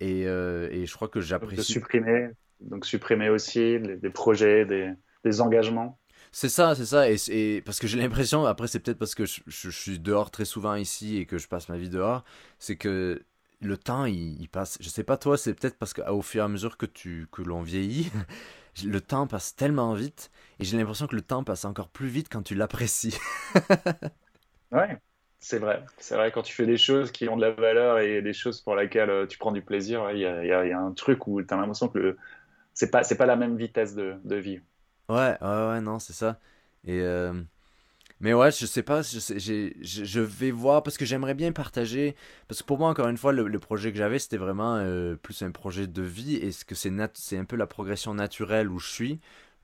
Et, 0.00 0.26
euh, 0.26 0.68
et 0.70 0.86
je 0.86 0.94
crois 0.94 1.08
que 1.08 1.20
j'apprécie. 1.20 1.56
De 1.56 1.62
supprimer, 1.62 2.30
donc 2.60 2.86
supprimer 2.86 3.28
aussi 3.30 3.78
des 3.80 4.10
projets, 4.10 4.64
des, 4.64 4.92
des 5.24 5.40
engagements. 5.40 5.98
C'est 6.32 6.48
ça, 6.48 6.74
c'est 6.74 6.86
ça. 6.86 7.06
Et, 7.10 7.62
parce 7.62 7.78
que 7.78 7.86
j'ai 7.86 7.98
l'impression, 7.98 8.44
après, 8.46 8.68
c'est 8.68 8.80
peut-être 8.80 8.98
parce 8.98 9.14
que 9.14 9.24
je, 9.24 9.70
suis 9.70 9.98
dehors 9.98 10.30
très 10.30 10.44
souvent 10.44 10.74
ici 10.74 11.16
et 11.18 11.26
que 11.26 11.38
je 11.38 11.48
passe 11.48 11.68
ma 11.68 11.76
vie 11.76 11.88
dehors, 11.88 12.24
c'est 12.58 12.76
que 12.76 13.22
le 13.60 13.76
temps, 13.76 14.04
il, 14.04 14.48
passe. 14.48 14.78
Je 14.80 14.88
sais 14.88 15.04
pas 15.04 15.16
toi, 15.16 15.36
c'est 15.38 15.54
peut-être 15.54 15.78
parce 15.78 15.94
qu'au 15.94 16.22
fur 16.22 16.42
et 16.42 16.44
à 16.44 16.48
mesure 16.48 16.76
que 16.76 16.86
tu 16.86 17.28
que 17.32 17.42
l'on 17.42 17.62
vieillit, 17.62 18.10
le 18.84 19.00
temps 19.00 19.26
passe 19.26 19.56
tellement 19.56 19.94
vite 19.94 20.30
et 20.60 20.64
j'ai 20.64 20.76
l'impression 20.76 21.06
que 21.06 21.16
le 21.16 21.22
temps 21.22 21.44
passe 21.44 21.64
encore 21.64 21.88
plus 21.88 22.08
vite 22.08 22.28
quand 22.30 22.42
tu 22.42 22.54
l'apprécies. 22.54 23.18
ouais, 24.72 24.98
c'est 25.40 25.58
vrai. 25.58 25.84
C'est 25.98 26.14
vrai 26.14 26.30
quand 26.32 26.42
tu 26.42 26.54
fais 26.54 26.66
des 26.66 26.76
choses 26.76 27.10
qui 27.10 27.28
ont 27.28 27.36
de 27.36 27.42
la 27.42 27.50
valeur 27.50 27.98
et 27.98 28.22
des 28.22 28.32
choses 28.32 28.60
pour 28.60 28.76
lesquelles 28.76 29.10
euh, 29.10 29.26
tu 29.26 29.38
prends 29.38 29.52
du 29.52 29.62
plaisir, 29.62 30.10
il 30.12 30.18
y, 30.20 30.26
a, 30.26 30.78
un 30.78 30.92
truc 30.92 31.26
où 31.26 31.42
tu 31.42 31.52
as 31.52 31.56
l'impression 31.56 31.88
que 31.88 32.16
c'est 32.74 32.90
pas 32.90 33.02
pas 33.02 33.26
la 33.26 33.36
même 33.36 33.56
vitesse 33.56 33.94
de, 33.94 34.14
de 34.24 34.36
vie. 34.36 34.60
Ouais, 35.08 35.36
ouais, 35.40 35.68
ouais, 35.68 35.80
non, 35.80 35.98
c'est 35.98 36.12
ça. 36.12 36.38
Et 36.84 37.00
euh, 37.00 37.32
mais 38.20 38.34
ouais, 38.34 38.50
je 38.50 38.66
sais 38.66 38.82
pas, 38.82 39.02
je, 39.02 39.18
je, 39.80 40.20
vais 40.20 40.50
voir 40.50 40.82
parce 40.82 40.98
que 40.98 41.04
j'aimerais 41.04 41.34
bien 41.34 41.52
partager. 41.52 42.16
Parce 42.48 42.62
que 42.62 42.66
pour 42.66 42.78
moi, 42.78 42.88
encore 42.88 43.08
une 43.08 43.16
fois, 43.16 43.32
le, 43.32 43.58
projet 43.60 43.92
que 43.92 43.98
j'avais, 43.98 44.18
c'était 44.18 44.38
vraiment 44.38 44.76
euh, 44.76 45.14
plus 45.16 45.42
un 45.42 45.52
projet 45.52 45.86
de 45.86 46.02
vie. 46.02 46.34
Et 46.36 46.50
ce 46.52 46.64
que 46.64 46.74
c'est 46.74 46.92
c'est 47.14 47.38
un 47.38 47.44
peu 47.44 47.56
la 47.56 47.66
progression 47.68 48.14
naturelle 48.14 48.70
où 48.70 48.78
je 48.80 48.88
suis. 48.88 49.20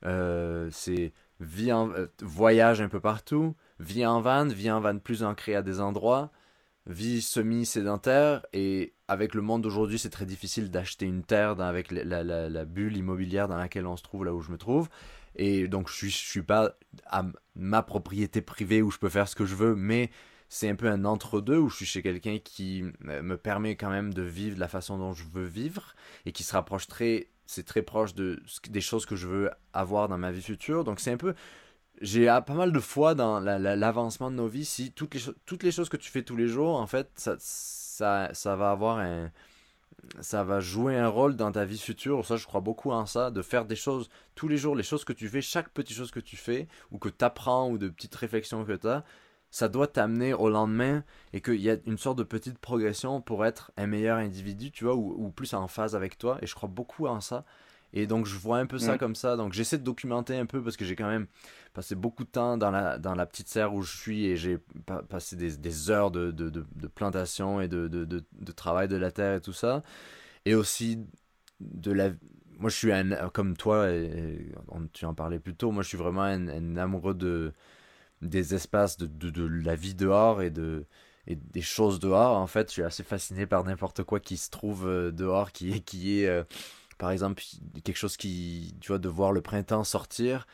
Euh, 0.07 0.69
c'est 0.71 1.13
vie 1.41 1.73
en, 1.73 1.91
voyage 2.23 2.81
un 2.81 2.89
peu 2.89 3.01
partout, 3.01 3.57
vie 3.81 4.07
en 4.07 4.21
van, 4.21 4.47
vie 4.47 4.71
en 4.71 4.81
van 4.81 4.99
plus 4.99 5.25
ancrée 5.25 5.57
à 5.57 5.63
des 5.63 5.81
endroits, 5.81 6.31
vie 6.87 7.23
semi-sédentaire. 7.23 8.47
Et 8.53 8.95
avec 9.09 9.35
le 9.35 9.43
monde 9.43 9.63
d'aujourd'hui, 9.63 9.99
c'est 9.99 10.11
très 10.11 10.27
difficile 10.27 10.71
d'acheter 10.71 11.07
une 11.07 11.25
terre 11.25 11.61
avec 11.61 11.91
la, 11.91 12.23
la, 12.23 12.65
bulle 12.65 12.97
immobilière 12.97 13.49
dans 13.49 13.57
laquelle 13.57 13.87
on 13.87 13.97
se 13.97 14.03
trouve, 14.05 14.25
là 14.25 14.35
où 14.35 14.41
je 14.41 14.53
me 14.53 14.59
trouve. 14.59 14.89
Et 15.37 15.69
donc, 15.69 15.89
je 15.89 15.95
suis, 15.95 16.11
je 16.11 16.17
suis 16.17 16.43
pas 16.43 16.77
à 17.07 17.25
ma 17.55 17.83
propriété 17.83 18.41
privée 18.41 18.83
où 18.83 18.91
je 18.91 18.99
peux 18.99 19.09
faire 19.09 19.29
ce 19.29 19.37
que 19.37 19.47
je 19.47 19.55
veux, 19.55 19.75
mais 19.75 20.11
c'est 20.49 20.69
un 20.69 20.77
peu 20.77 20.89
un 20.89 21.05
entre-deux 21.05 21.59
où 21.59 21.69
je 21.69 21.77
suis 21.77 21.87
chez 21.87 22.03
quelqu'un 22.03 22.39
qui 22.39 22.85
me 23.01 23.37
permet 23.37 23.77
quand 23.77 23.91
même 23.91 24.15
de 24.15 24.23
vivre 24.23 24.59
la 24.59 24.69
façon 24.69 24.99
dont 24.99 25.13
je 25.13 25.25
veux 25.25 25.47
vivre 25.47 25.95
et 26.27 26.33
qui 26.33 26.45
se 26.45 26.53
rapproche 26.53 26.87
très, 26.87 27.29
c'est 27.47 27.65
très 27.65 27.83
proche 27.83 28.15
de, 28.15 28.41
des 28.69 28.81
choses 28.81 29.07
que 29.07 29.17
je 29.17 29.27
veux 29.27 29.51
avoir 29.73 30.09
dans 30.09 30.19
ma 30.19 30.31
vie 30.31 30.43
future. 30.43 30.85
Donc, 30.85 31.01
c'est 31.01 31.13
un 31.13 31.17
peu, 31.17 31.35
j'ai 32.01 32.27
pas 32.27 32.55
mal 32.55 32.73
de 32.73 32.81
foi 32.81 33.15
dans 33.15 33.41
l'avancement 33.41 34.31
de 34.31 34.37
nos 34.37 34.49
vies. 34.49 34.65
Si 34.65 34.93
toutes 34.93 35.15
les, 35.15 35.23
toutes 35.47 35.63
les 35.63 35.73
choses 35.73 35.89
que 35.89 35.97
tu 35.97 36.11
fais 36.11 36.23
tous 36.23 36.37
les 36.37 36.49
jours, 36.49 36.79
en 36.79 36.87
fait, 36.87 37.11
ça, 37.17 37.37
ça 37.39 38.57
va 38.57 38.71
avoir 38.71 38.99
un 38.99 39.31
ça 40.21 40.45
va 40.45 40.61
jouer 40.61 40.97
un 40.97 41.09
rôle 41.09 41.37
dans 41.37 41.53
ta 41.53 41.65
vie 41.65 41.79
future. 41.79 42.25
Ça, 42.25 42.37
je 42.37 42.47
crois 42.47 42.61
beaucoup 42.61 42.91
en 42.91 43.07
ça, 43.07 43.31
de 43.31 43.43
faire 43.43 43.65
des 43.65 43.77
choses 43.77 44.09
tous 44.35 44.49
les 44.49 44.57
jours, 44.57 44.77
les 44.77 44.83
choses 44.83 45.05
que 45.05 45.13
tu 45.13 45.29
fais, 45.29 45.41
chaque 45.41 45.71
petite 45.71 45.97
chose 45.97 46.11
que 46.11 46.21
tu 46.21 46.37
fais, 46.37 46.69
ou 46.91 46.99
que 46.99 47.09
tu 47.09 47.25
apprends, 47.25 47.71
ou 47.71 47.79
de 47.79 47.89
petites 47.89 48.15
réflexions 48.15 48.65
que 48.65 48.73
tu 48.73 48.89
as, 48.89 49.05
ça 49.51 49.69
doit 49.69 49.87
t'amener 49.87 50.35
au 50.35 50.51
lendemain 50.51 51.05
et 51.33 51.41
qu'il 51.41 51.61
y 51.61 51.71
a 51.71 51.77
une 51.87 51.99
sorte 51.99 52.19
de 52.19 52.25
petite 52.25 52.59
progression 52.59 53.21
pour 53.21 53.47
être 53.47 53.71
un 53.77 53.87
meilleur 53.87 54.19
individu, 54.19 54.73
tu 54.73 54.85
vois, 54.85 54.97
ou, 54.97 55.15
ou 55.17 55.31
plus 55.31 55.55
en 55.55 55.69
phase 55.69 55.95
avec 55.95 56.19
toi. 56.19 56.39
Et 56.43 56.47
je 56.47 56.55
crois 56.55 56.69
beaucoup 56.69 57.07
en 57.07 57.21
ça. 57.21 57.45
Et 57.97 58.09
donc, 58.09 58.27
je 58.27 58.37
vois 58.37 58.59
un 58.59 58.67
peu 58.67 58.79
ça 58.79 58.99
comme 58.99 59.15
ça. 59.15 59.37
Donc, 59.37 59.53
j'essaie 59.53 59.79
de 59.79 59.85
documenter 59.85 60.37
un 60.37 60.47
peu 60.47 60.61
parce 60.61 60.77
que 60.77 60.85
j'ai 60.85 60.97
quand 60.97 61.09
même 61.09 61.29
passé 61.73 61.95
beaucoup 61.95 62.25
de 62.25 62.29
temps 62.29 62.59
dans 62.59 62.73
la, 62.73 62.99
dans 62.99 63.15
la 63.15 63.25
petite 63.25 63.49
serre 63.49 63.73
où 63.73 63.83
je 63.83 63.97
suis 63.97 64.27
et 64.27 64.37
j'ai 64.37 64.59
passé 65.09 65.37
des, 65.37 65.57
des 65.57 65.91
heures 65.91 66.11
de, 66.11 66.33
de, 66.33 66.51
de, 66.51 66.87
plantation 66.89 67.61
et 67.61 67.69
de, 67.69 67.87
de, 67.87 68.53
travail 68.53 68.89
de 68.89 68.97
la 68.97 69.13
terre 69.13 69.37
et 69.37 69.41
tout 69.41 69.53
ça. 69.53 69.85
Et 70.45 70.57
aussi 70.57 71.07
de 71.61 71.93
la. 71.93 72.11
Moi, 72.59 72.69
je 72.69 72.77
suis 72.77 72.93
un. 72.93 73.29
Comme 73.29 73.57
toi, 73.57 73.89
et, 73.89 74.53
tu 74.93 75.05
en 75.05 75.15
parlais 75.15 75.39
plus 75.39 75.55
tôt, 75.55 75.71
moi, 75.71 75.85
je 75.85 75.89
suis 75.89 75.99
vraiment 75.99 76.23
un, 76.23 76.77
amoureux 76.77 77.15
de, 77.15 77.53
des 78.23 78.57
espaces, 78.57 78.97
de, 78.97 79.07
de, 79.07 79.47
la 79.47 79.77
vie 79.77 79.95
dehors 79.95 80.43
et 80.43 80.51
de 80.51 80.85
et 81.27 81.37
des 81.37 81.63
choses 81.63 82.01
dehors. 82.01 82.37
En 82.37 82.47
fait, 82.47 82.69
je 82.69 82.73
suis 82.73 82.83
assez 82.83 83.03
fasciné 83.03 83.47
par 83.47 83.65
n'importe 83.65 84.03
quoi 84.03 84.21
qui 84.21 84.37
se 84.37 84.51
trouve 84.51 84.87
euh, 84.87 85.11
dehors, 85.11 85.53
qui, 85.53 85.83
qui 85.83 86.21
est, 86.21 86.29
euh, 86.29 86.45
par 86.99 87.11
exemple, 87.11 87.43
quelque 87.85 87.97
chose 87.97 88.17
qui, 88.17 88.75
tu 88.81 88.89
vois, 88.89 88.99
de 88.99 89.09
voir 89.09 89.33
le 89.33 89.41
printemps 89.41 89.85
sortir, 89.85 90.47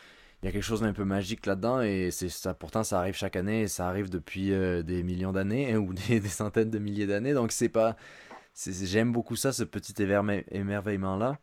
il 0.42 0.46
y 0.46 0.48
a 0.48 0.52
quelque 0.52 0.62
chose 0.62 0.80
d'un 0.80 0.92
peu 0.92 1.04
magique 1.04 1.44
là-dedans 1.46 1.82
et 1.82 2.10
c'est 2.10 2.30
ça. 2.30 2.54
Pourtant, 2.54 2.82
ça 2.82 2.98
arrive 2.98 3.14
chaque 3.14 3.36
année 3.36 3.62
et 3.62 3.68
ça 3.68 3.88
arrive 3.88 4.08
depuis 4.08 4.52
euh, 4.52 4.82
des 4.82 5.02
millions 5.02 5.32
d'années 5.32 5.72
hein, 5.72 5.76
ou 5.78 5.92
des, 5.92 6.20
centaines 6.28 6.70
de 6.70 6.78
milliers 6.78 7.06
d'années. 7.06 7.34
Donc, 7.34 7.52
c'est 7.52 7.68
pas, 7.68 7.96
j'aime 8.54 9.12
beaucoup 9.12 9.36
ça, 9.36 9.52
ce 9.52 9.64
petit 9.64 9.94
émerveillement 10.50 11.16
là. 11.16 11.38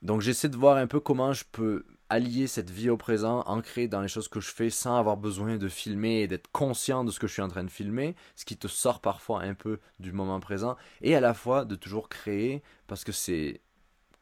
Donc, 0.00 0.20
j'essaie 0.20 0.48
de 0.48 0.56
voir 0.56 0.78
un 0.78 0.86
peu 0.86 0.98
comment 0.98 1.32
je 1.32 1.44
peux 1.52 1.84
allier 2.08 2.46
cette 2.46 2.68
vie 2.68 2.90
au 2.90 2.98
présent, 2.98 3.42
ancrée 3.46 3.88
dans 3.88 4.02
les 4.02 4.08
choses 4.08 4.28
que 4.28 4.40
je 4.40 4.50
fais, 4.50 4.68
sans 4.68 4.98
avoir 4.98 5.16
besoin 5.16 5.56
de 5.56 5.68
filmer 5.68 6.20
et 6.20 6.28
d'être 6.28 6.50
conscient 6.52 7.04
de 7.04 7.10
ce 7.10 7.18
que 7.18 7.26
je 7.26 7.32
suis 7.32 7.42
en 7.42 7.48
train 7.48 7.64
de 7.64 7.70
filmer, 7.70 8.16
ce 8.36 8.44
qui 8.44 8.56
te 8.56 8.68
sort 8.68 9.00
parfois 9.00 9.42
un 9.42 9.54
peu 9.54 9.78
du 9.98 10.12
moment 10.12 10.38
présent, 10.38 10.76
et 11.00 11.14
à 11.14 11.20
la 11.20 11.32
fois 11.32 11.64
de 11.64 11.74
toujours 11.74 12.10
créer, 12.10 12.62
parce 12.86 13.02
que 13.02 13.12
c'est 13.12 13.62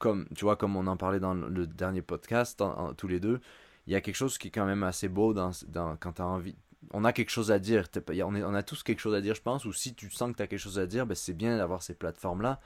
comme, 0.00 0.26
tu 0.34 0.44
vois, 0.44 0.56
comme 0.56 0.74
on 0.74 0.88
en 0.88 0.96
parlait 0.96 1.20
dans 1.20 1.34
le 1.34 1.66
dernier 1.66 2.02
podcast, 2.02 2.60
tous 2.96 3.06
les 3.06 3.20
deux, 3.20 3.40
il 3.86 3.92
y 3.92 3.96
a 3.96 4.00
quelque 4.00 4.16
chose 4.16 4.38
qui 4.38 4.48
est 4.48 4.50
quand 4.50 4.66
même 4.66 4.82
assez 4.82 5.08
beau 5.08 5.34
dans, 5.34 5.50
dans 5.68 5.96
quand 5.96 6.14
tu 6.14 6.22
as 6.22 6.26
envie. 6.26 6.56
On 6.92 7.04
a 7.04 7.12
quelque 7.12 7.30
chose 7.30 7.52
à 7.52 7.58
dire. 7.58 7.84
On, 8.08 8.34
est, 8.34 8.42
on, 8.42 8.54
a 8.54 8.62
tous 8.62 8.82
quelque 8.82 9.00
chose 9.00 9.14
à 9.14 9.20
dire, 9.20 9.34
je 9.34 9.42
pense. 9.42 9.64
Ou 9.66 9.72
si 9.72 9.94
tu 9.94 10.10
sens 10.10 10.32
que 10.32 10.36
tu 10.36 10.42
as 10.42 10.46
quelque 10.46 10.58
chose 10.58 10.78
à 10.78 10.86
dire, 10.86 11.06
ben 11.06 11.14
c'est 11.14 11.34
bien 11.34 11.58
d'avoir 11.58 11.82
ces 11.82 11.94
plateformes-là. 11.94 12.60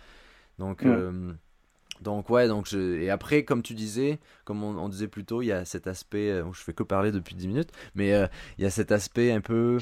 Donc, 0.59 0.85
euh, 0.85 1.33
donc, 2.01 2.31
ouais. 2.31 2.47
Donc 2.47 2.73
Et 2.73 3.11
après, 3.11 3.45
comme 3.45 3.63
tu 3.63 3.75
disais, 3.75 4.21
comme 4.45 4.63
on, 4.63 4.89
disait 4.89 5.09
plus 5.09 5.25
tôt, 5.25 5.43
il 5.43 5.47
y 5.47 5.53
a 5.53 5.65
cet 5.65 5.89
aspect. 5.89 6.31
Euh, 6.31 6.45
je 6.53 6.61
fais 6.61 6.73
que 6.73 6.85
parler 6.85 7.11
depuis 7.11 7.35
10 7.35 7.49
minutes. 7.49 7.73
Mais 7.97 8.15
euh, 8.15 8.29
il 8.59 8.65
y 8.65 8.67
a 8.67 8.71
cet 8.71 8.93
aspect 8.93 9.33
un 9.33 9.41
peu 9.41 9.79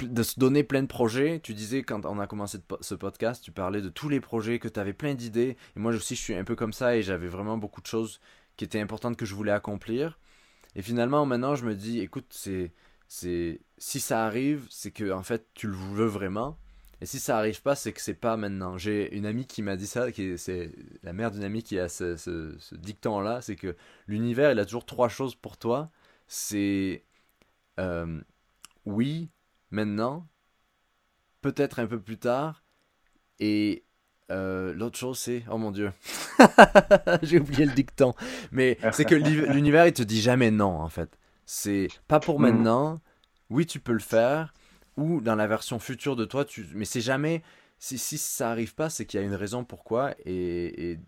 de 0.00 0.22
se 0.22 0.38
donner 0.38 0.64
plein 0.64 0.82
de 0.82 0.88
projets. 0.88 1.40
Tu 1.40 1.54
disais 1.54 1.82
quand 1.82 2.04
on 2.06 2.18
a 2.18 2.26
commencé 2.26 2.58
ce 2.80 2.94
podcast, 2.94 3.42
tu 3.42 3.52
parlais 3.52 3.82
de 3.82 3.88
tous 3.88 4.08
les 4.08 4.20
projets, 4.20 4.58
que 4.58 4.68
tu 4.68 4.80
avais 4.80 4.92
plein 4.92 5.14
d'idées. 5.14 5.56
Et 5.76 5.80
moi 5.80 5.92
aussi, 5.92 6.16
je 6.16 6.20
suis 6.20 6.34
un 6.34 6.44
peu 6.44 6.56
comme 6.56 6.72
ça 6.72 6.96
et 6.96 7.02
j'avais 7.02 7.28
vraiment 7.28 7.58
beaucoup 7.58 7.80
de 7.80 7.86
choses 7.86 8.20
qui 8.56 8.64
étaient 8.64 8.80
importantes 8.80 9.16
que 9.16 9.26
je 9.26 9.34
voulais 9.34 9.52
accomplir. 9.52 10.18
Et 10.76 10.82
finalement, 10.82 11.26
maintenant, 11.26 11.54
je 11.54 11.64
me 11.64 11.74
dis, 11.74 12.00
écoute, 12.00 12.26
c'est, 12.30 12.72
c'est, 13.08 13.60
si 13.78 14.00
ça 14.00 14.24
arrive, 14.26 14.66
c'est 14.70 14.90
que 14.90 15.12
en 15.12 15.22
fait, 15.22 15.46
tu 15.54 15.66
le 15.68 15.74
veux 15.74 16.06
vraiment. 16.06 16.58
Et 17.00 17.06
si 17.06 17.18
ça 17.18 17.38
arrive 17.38 17.60
pas, 17.62 17.74
c'est 17.74 17.92
que 17.92 18.00
c'est 18.00 18.14
pas 18.14 18.36
maintenant. 18.36 18.78
J'ai 18.78 19.14
une 19.16 19.26
amie 19.26 19.46
qui 19.46 19.62
m'a 19.62 19.76
dit 19.76 19.86
ça, 19.86 20.10
qui 20.12 20.38
c'est 20.38 20.72
la 21.02 21.12
mère 21.12 21.30
d'une 21.30 21.44
amie 21.44 21.62
qui 21.62 21.78
a 21.78 21.88
ce, 21.88 22.16
ce, 22.16 22.74
dicton-là, 22.74 23.42
c'est 23.42 23.56
que 23.56 23.76
l'univers, 24.06 24.52
il 24.52 24.58
a 24.58 24.64
toujours 24.64 24.86
trois 24.86 25.08
choses 25.08 25.34
pour 25.34 25.58
toi. 25.58 25.90
C'est 26.26 27.04
euh, 27.80 28.20
oui, 28.86 29.30
maintenant, 29.74 30.26
peut-être 31.42 31.78
un 31.80 31.86
peu 31.86 32.00
plus 32.00 32.18
tard, 32.18 32.64
et 33.40 33.84
euh, 34.30 34.72
l'autre 34.72 34.96
chose 34.96 35.18
c'est, 35.18 35.44
oh 35.50 35.58
mon 35.58 35.70
dieu, 35.70 35.92
j'ai 37.22 37.40
oublié 37.40 37.66
le 37.66 37.72
dicton, 37.72 38.14
mais 38.52 38.78
c'est 38.92 39.04
que 39.04 39.14
l'univers 39.14 39.86
il 39.86 39.92
te 39.92 40.02
dit 40.02 40.22
jamais 40.22 40.50
non 40.50 40.80
en 40.80 40.88
fait. 40.88 41.18
C'est 41.44 41.88
pas 42.08 42.20
pour 42.20 42.38
hmm. 42.38 42.42
maintenant, 42.42 43.00
oui 43.50 43.66
tu 43.66 43.80
peux 43.80 43.92
le 43.92 43.98
faire, 43.98 44.54
ou 44.96 45.20
dans 45.20 45.34
la 45.34 45.46
version 45.46 45.78
future 45.78 46.16
de 46.16 46.24
toi, 46.24 46.44
tu... 46.44 46.66
mais 46.74 46.86
c'est 46.86 47.02
jamais, 47.02 47.42
si, 47.78 47.98
si 47.98 48.16
ça 48.16 48.50
arrive 48.50 48.74
pas, 48.74 48.88
c'est 48.88 49.04
qu'il 49.04 49.20
y 49.20 49.22
a 49.22 49.26
une 49.26 49.34
raison 49.34 49.64
pourquoi, 49.64 50.14
et, 50.24 50.92
et 50.92 50.98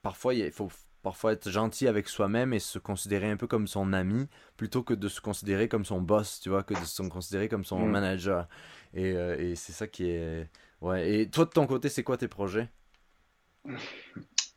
parfois 0.00 0.32
il 0.34 0.50
faut 0.52 0.70
parfois 1.02 1.32
être 1.32 1.50
gentil 1.50 1.88
avec 1.88 2.08
soi-même 2.08 2.52
et 2.52 2.58
se 2.58 2.78
considérer 2.78 3.30
un 3.30 3.36
peu 3.36 3.46
comme 3.46 3.66
son 3.66 3.92
ami 3.92 4.28
plutôt 4.56 4.82
que 4.82 4.94
de 4.94 5.08
se 5.08 5.20
considérer 5.20 5.68
comme 5.68 5.84
son 5.84 6.00
boss, 6.00 6.40
tu 6.40 6.48
vois, 6.48 6.62
que 6.62 6.74
de 6.74 6.84
se 6.84 7.02
considérer 7.02 7.48
comme 7.48 7.64
son 7.64 7.80
mm. 7.80 7.90
manager. 7.90 8.48
Et, 8.94 9.12
euh, 9.12 9.36
et 9.38 9.54
c'est 9.54 9.72
ça 9.72 9.86
qui 9.86 10.10
est. 10.10 10.48
Ouais. 10.80 11.10
Et 11.12 11.30
toi, 11.30 11.44
de 11.44 11.50
ton 11.50 11.66
côté, 11.66 11.88
c'est 11.88 12.02
quoi 12.02 12.16
tes 12.16 12.28
projets? 12.28 12.68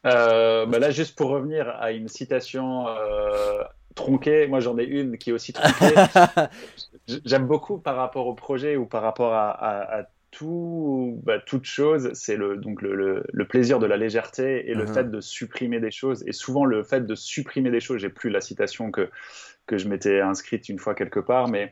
Euh, 0.05 0.65
bah 0.65 0.79
Là, 0.79 0.91
juste 0.91 1.17
pour 1.17 1.29
revenir 1.29 1.69
à 1.69 1.91
une 1.91 2.07
citation 2.07 2.87
euh, 2.87 3.63
tronquée, 3.95 4.47
moi 4.47 4.59
j'en 4.59 4.77
ai 4.77 4.83
une 4.83 5.17
qui 5.17 5.31
est 5.31 5.33
aussi 5.33 5.53
tronquée. 5.53 5.93
J'aime 7.25 7.47
beaucoup 7.47 7.77
par 7.77 7.95
rapport 7.95 8.27
au 8.27 8.33
projet 8.33 8.75
ou 8.75 8.85
par 8.85 9.01
rapport 9.03 9.33
à, 9.33 9.49
à, 9.49 10.01
à 10.01 10.03
tout, 10.35 11.21
bah, 11.23 11.39
toute 11.39 11.63
chose, 11.63 12.11
c'est 12.13 12.35
le, 12.35 12.57
donc 12.57 12.81
le, 12.81 13.23
le, 13.31 13.47
plaisir 13.47 13.79
de 13.79 13.85
la 13.85 13.95
légèreté 13.95 14.69
et 14.69 14.73
le 14.73 14.83
uh-huh. 14.83 14.93
fait 14.93 15.09
de 15.09 15.21
supprimer 15.21 15.79
des 15.79 15.91
choses. 15.91 16.25
Et 16.27 16.33
souvent, 16.33 16.65
le 16.65 16.83
fait 16.83 17.05
de 17.05 17.15
supprimer 17.15 17.71
des 17.71 17.79
choses, 17.79 18.01
j'ai 18.01 18.09
plus 18.09 18.29
la 18.29 18.41
citation 18.41 18.91
que, 18.91 19.09
que 19.65 19.77
je 19.77 19.87
m'étais 19.87 20.19
inscrite 20.19 20.67
une 20.67 20.77
fois 20.77 20.93
quelque 20.93 21.21
part, 21.21 21.47
mais 21.47 21.71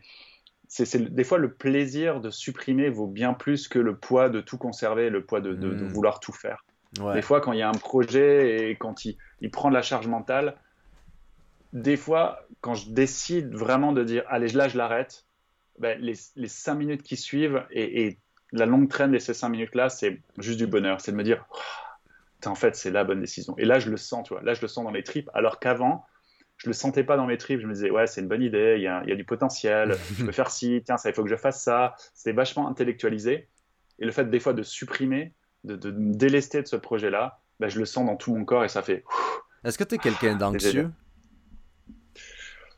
c'est 0.70 1.14
des 1.14 1.24
fois 1.26 1.40
le 1.40 1.52
plaisir 1.52 2.22
de 2.22 2.30
supprimer 2.30 2.90
vaut 2.90 3.06
bien 3.06 3.34
plus 3.34 3.68
que 3.68 3.80
le 3.80 3.98
poids 3.98 4.30
de 4.30 4.40
tout 4.40 4.58
conserver, 4.58 5.10
le 5.10 5.26
poids 5.26 5.42
de, 5.42 5.54
de, 5.54 5.68
hmm. 5.68 5.88
vouloir 5.90 6.22
tout 6.22 6.32
faire. 6.32 6.64
Des 7.14 7.22
fois, 7.22 7.42
quand 7.42 7.52
il 7.52 7.60
y 7.60 7.64
a 7.64 7.70
un 7.70 7.74
projet 7.74 8.70
et 8.70 8.76
quand 8.76 9.04
il, 9.04 9.18
il 9.42 9.52
prend 9.52 9.70
de 9.70 9.74
la 9.74 9.82
charge 9.82 10.08
mentale, 10.08 10.56
des 11.74 11.98
fois, 11.98 12.48
quand 12.62 12.76
je 12.76 12.92
décide 12.92 13.54
vraiment 13.54 13.92
de 13.92 14.04
dire, 14.04 14.24
allez, 14.30 14.50
là, 14.50 14.68
je 14.68 14.78
l'arrête, 14.78 15.26
ben, 15.80 16.00
les, 16.00 16.14
les, 16.36 16.48
cinq 16.48 16.76
minutes 16.76 17.02
qui 17.02 17.18
suivent 17.18 17.66
et, 17.72 18.20
la 18.54 18.66
longue 18.66 18.88
traîne 18.88 19.12
de 19.12 19.18
ces 19.18 19.34
cinq 19.34 19.50
minutes-là, 19.50 19.90
c'est 19.90 20.22
juste 20.38 20.60
du 20.60 20.68
bonheur. 20.68 21.02
C'est 21.02 21.12
de 21.12 21.18
me 21.18 21.24
dire, 21.24 21.46
oh, 21.52 22.48
en 22.48 22.56
fait, 22.56 22.76
c'est 22.76 22.92
la 22.92 23.04
bonne 23.04 23.20
décision. 23.20 23.56
Et 23.58 23.66
là, 23.66 23.80
je 23.80 23.90
le 23.90 23.98
sens, 23.98 24.28
tu 24.28 24.34
vois. 24.34 24.44
Là, 24.44 24.54
je 24.54 24.62
le 24.62 24.68
sens 24.68 24.84
dans 24.84 24.92
les 24.92 25.04
tripes, 25.04 25.30
alors 25.34 25.60
qu'avant, 25.60 26.06
je 26.58 26.68
le 26.68 26.74
sentais 26.74 27.04
pas 27.04 27.18
dans 27.18 27.26
mes 27.26 27.38
tripes. 27.38 27.60
Je 27.60 27.68
me 27.68 27.74
disais, 27.74 27.90
ouais, 27.90 28.08
c'est 28.08 28.22
une 28.22 28.28
bonne 28.28 28.44
idée, 28.44 28.76
il 28.78 28.84
y 28.84 28.88
a, 28.88 29.04
y 29.06 29.12
a, 29.12 29.16
du 29.16 29.26
potentiel, 29.26 29.98
je 30.18 30.24
peux 30.26 30.32
faire 30.32 30.52
ci, 30.52 30.82
tiens, 30.86 30.98
ça, 30.98 31.10
il 31.10 31.16
faut 31.16 31.24
que 31.24 31.30
je 31.30 31.36
fasse 31.36 31.62
ça. 31.62 31.96
C'était 32.14 32.34
vachement 32.34 32.68
intellectualisé. 32.68 33.48
Et 34.00 34.06
le 34.06 34.12
fait, 34.12 34.30
des 34.30 34.40
fois, 34.40 34.54
de 34.54 34.64
supprimer, 34.64 35.34
de, 35.64 35.76
de 35.76 35.92
me 35.92 36.14
délester 36.14 36.62
de 36.62 36.68
ce 36.68 36.76
projet-là, 36.76 37.40
ben, 37.60 37.70
je 37.70 37.80
le 37.80 37.86
sens 37.86 38.06
dans 38.06 38.16
tout 38.16 38.36
mon 38.36 38.46
corps 38.46 38.64
et 38.64 38.70
ça 38.70 38.82
fait. 38.82 39.04
Est-ce 39.64 39.78
que 39.78 39.84
tu 39.84 39.96
es 39.96 39.98
quelqu'un 39.98 40.36
d'anxieux? 40.36 40.92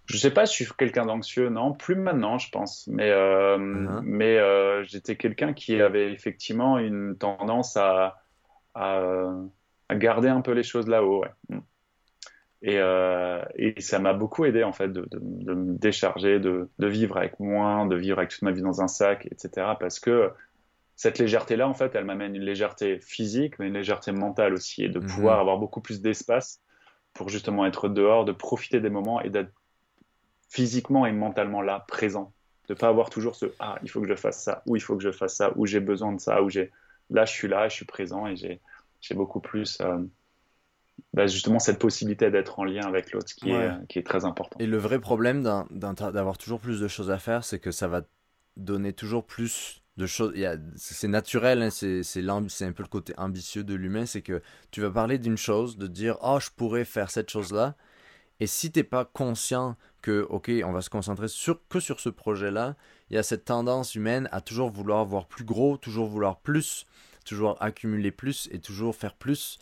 Je 0.06 0.18
sais 0.18 0.32
pas 0.32 0.45
si 0.45 0.60
je 0.60 0.65
suis 0.65 0.73
quelqu'un 0.77 1.06
d'anxieux, 1.06 1.49
non, 1.49 1.73
plus 1.73 1.95
maintenant, 1.95 2.38
je 2.38 2.49
pense. 2.52 2.88
Mais, 2.88 3.10
euh, 3.10 3.57
uh-huh. 3.57 4.02
mais 4.03 4.38
euh, 4.38 4.84
j'étais 4.84 5.15
quelqu'un 5.15 5.53
qui 5.53 5.82
avait 5.82 6.11
effectivement 6.11 6.77
une 6.77 7.18
tendance 7.18 7.76
à, 7.76 8.22
à, 8.76 9.02
à, 9.90 9.95
garder 9.95 10.30
un 10.30 10.41
peu 10.41 10.52
les 10.52 10.64
choses 10.64 10.88
là-haut. 10.88 11.22
Ouais. 11.22 11.32
Mm. 11.49 11.60
Et, 12.61 12.77
euh, 12.80 13.44
et, 13.56 13.80
ça 13.82 13.99
m'a 13.99 14.14
beaucoup 14.14 14.45
aidé 14.45 14.64
en 14.64 14.73
fait 14.73 14.88
de, 14.88 15.02
de, 15.02 15.19
de 15.22 15.53
me 15.53 15.77
décharger, 15.77 16.40
de, 16.40 16.69
de, 16.80 16.88
vivre 16.88 17.18
avec 17.18 17.40
moins, 17.40 17.86
de 17.86 17.95
vivre 17.95 18.18
avec 18.19 18.30
toute 18.30 18.41
ma 18.44 18.52
vie 18.52 18.61
dans 18.61 18.82
un 18.82 18.88
sac, 18.88 19.27
etc. 19.32 19.73
Parce 19.80 19.99
que 19.99 20.32
cette 20.95 21.19
légèreté-là, 21.19 21.68
en 21.68 21.73
fait, 21.73 21.94
elle 21.95 22.06
m'amène 22.06 22.36
une 22.36 22.44
légèreté 22.44 22.99
physique, 22.99 23.60
mais 23.60 23.68
une 23.68 23.73
légèreté 23.73 24.11
mentale 24.11 24.53
aussi, 24.53 24.84
et 24.84 24.90
de 24.90 24.99
mm-hmm. 24.99 25.07
pouvoir 25.07 25.40
avoir 25.40 25.57
beaucoup 25.57 25.82
plus 25.82 26.02
d'espace 26.02 26.61
pour 27.14 27.30
justement 27.30 27.65
être 27.65 27.90
dehors, 27.90 28.26
de 28.26 28.32
profiter 28.32 28.80
des 28.80 28.90
moments 28.90 29.22
et 29.22 29.30
d'être 29.30 29.52
physiquement 30.56 31.06
et 31.06 31.11
mentalement 31.11 31.61
là, 31.61 31.84
présent. 31.86 32.32
De 32.69 32.73
pas 32.73 32.88
avoir 32.88 33.10
toujours 33.10 33.36
ce 33.36 33.45
ah 33.60 33.77
il 33.84 33.90
faut 33.90 34.02
que 34.02 34.07
je 34.07 34.15
fasse 34.15 34.41
ça 34.41 34.64
ou 34.65 34.76
il 34.76 34.80
faut 34.80 34.95
que 34.95 35.03
je 35.03 35.11
fasse 35.11 35.36
ça 35.36 35.52
ou 35.56 35.68
j'ai 35.68 35.82
besoin 35.82 36.14
de 36.14 36.19
ça 36.19 36.41
ou 36.41 36.49
j'ai 36.49 36.72
là 37.11 37.26
je 37.26 37.32
suis 37.32 37.48
là, 37.48 37.68
je 37.68 37.76
suis 37.76 37.86
présent 37.86 38.26
et 38.26 38.36
j'ai 38.38 38.60
j'ai 39.02 39.14
beaucoup 39.14 39.41
plus 39.41 39.80
euh, 39.82 39.98
bah, 41.14 41.27
justement 41.27 41.60
cette 41.60 41.77
possibilité 41.77 42.32
d'être 42.32 42.57
en 42.57 42.64
lien 42.64 42.88
avec 42.88 43.11
l'autre 43.11 43.36
qui 43.36 43.52
est 43.52 43.69
qui 43.90 43.99
est 43.99 44.03
très 44.03 44.23
important. 44.23 44.57
Et 44.60 44.65
le 44.65 44.77
vrai 44.77 44.99
problème 44.99 45.44
d'avoir 45.69 46.38
toujours 46.38 46.61
plus 46.61 46.80
de 46.80 46.88
choses 46.88 47.11
à 47.11 47.19
faire, 47.19 47.44
c'est 47.44 47.60
que 47.60 47.72
ça 47.72 47.88
va 47.88 48.02
donner 48.56 48.94
toujours 48.94 49.26
plus 49.26 49.84
de 49.98 50.07
choses. 50.07 50.34
C'est 50.77 51.10
naturel, 51.10 51.61
hein, 51.61 51.69
c'est 51.69 52.65
un 52.65 52.72
peu 52.72 52.84
le 52.84 52.90
côté 52.90 53.14
ambitieux 53.18 53.64
de 53.64 53.76
l'humain, 53.76 54.06
c'est 54.06 54.22
que 54.22 54.41
tu 54.72 54.82
vas 54.82 54.90
parler 54.90 55.19
d'une 55.19 55.38
chose, 55.38 55.77
de 55.77 55.88
dire 55.88 56.18
oh 56.23 56.40
je 56.40 56.49
pourrais 56.56 56.86
faire 56.86 57.11
cette 57.11 57.30
chose 57.30 57.52
là 57.52 57.76
et 58.40 58.48
si 58.48 58.72
tu 58.72 58.80
n'es 58.80 58.84
pas 58.84 59.06
conscient 59.06 59.78
que, 60.02 60.26
ok, 60.30 60.52
on 60.66 60.72
va 60.72 60.82
se 60.82 60.90
concentrer 60.90 61.28
sur, 61.28 61.60
que 61.68 61.80
sur 61.80 61.99
ce 61.99 62.10
projet-là, 62.10 62.76
il 63.10 63.16
y 63.16 63.20
a 63.20 63.24
cette 63.24 63.45
tendance 63.45 63.95
humaine 63.95 64.28
à 64.32 64.41
toujours 64.41 64.70
vouloir 64.70 65.06
voir 65.06 65.26
plus 65.26 65.45
gros, 65.45 65.78
toujours 65.78 66.07
vouloir 66.07 66.40
plus, 66.40 66.86
toujours 67.26 67.56
accumuler 67.62 68.12
plus 68.12 68.49
et 68.52 68.60
toujours 68.60 68.95
faire 68.95 69.16
plus. 69.16 69.57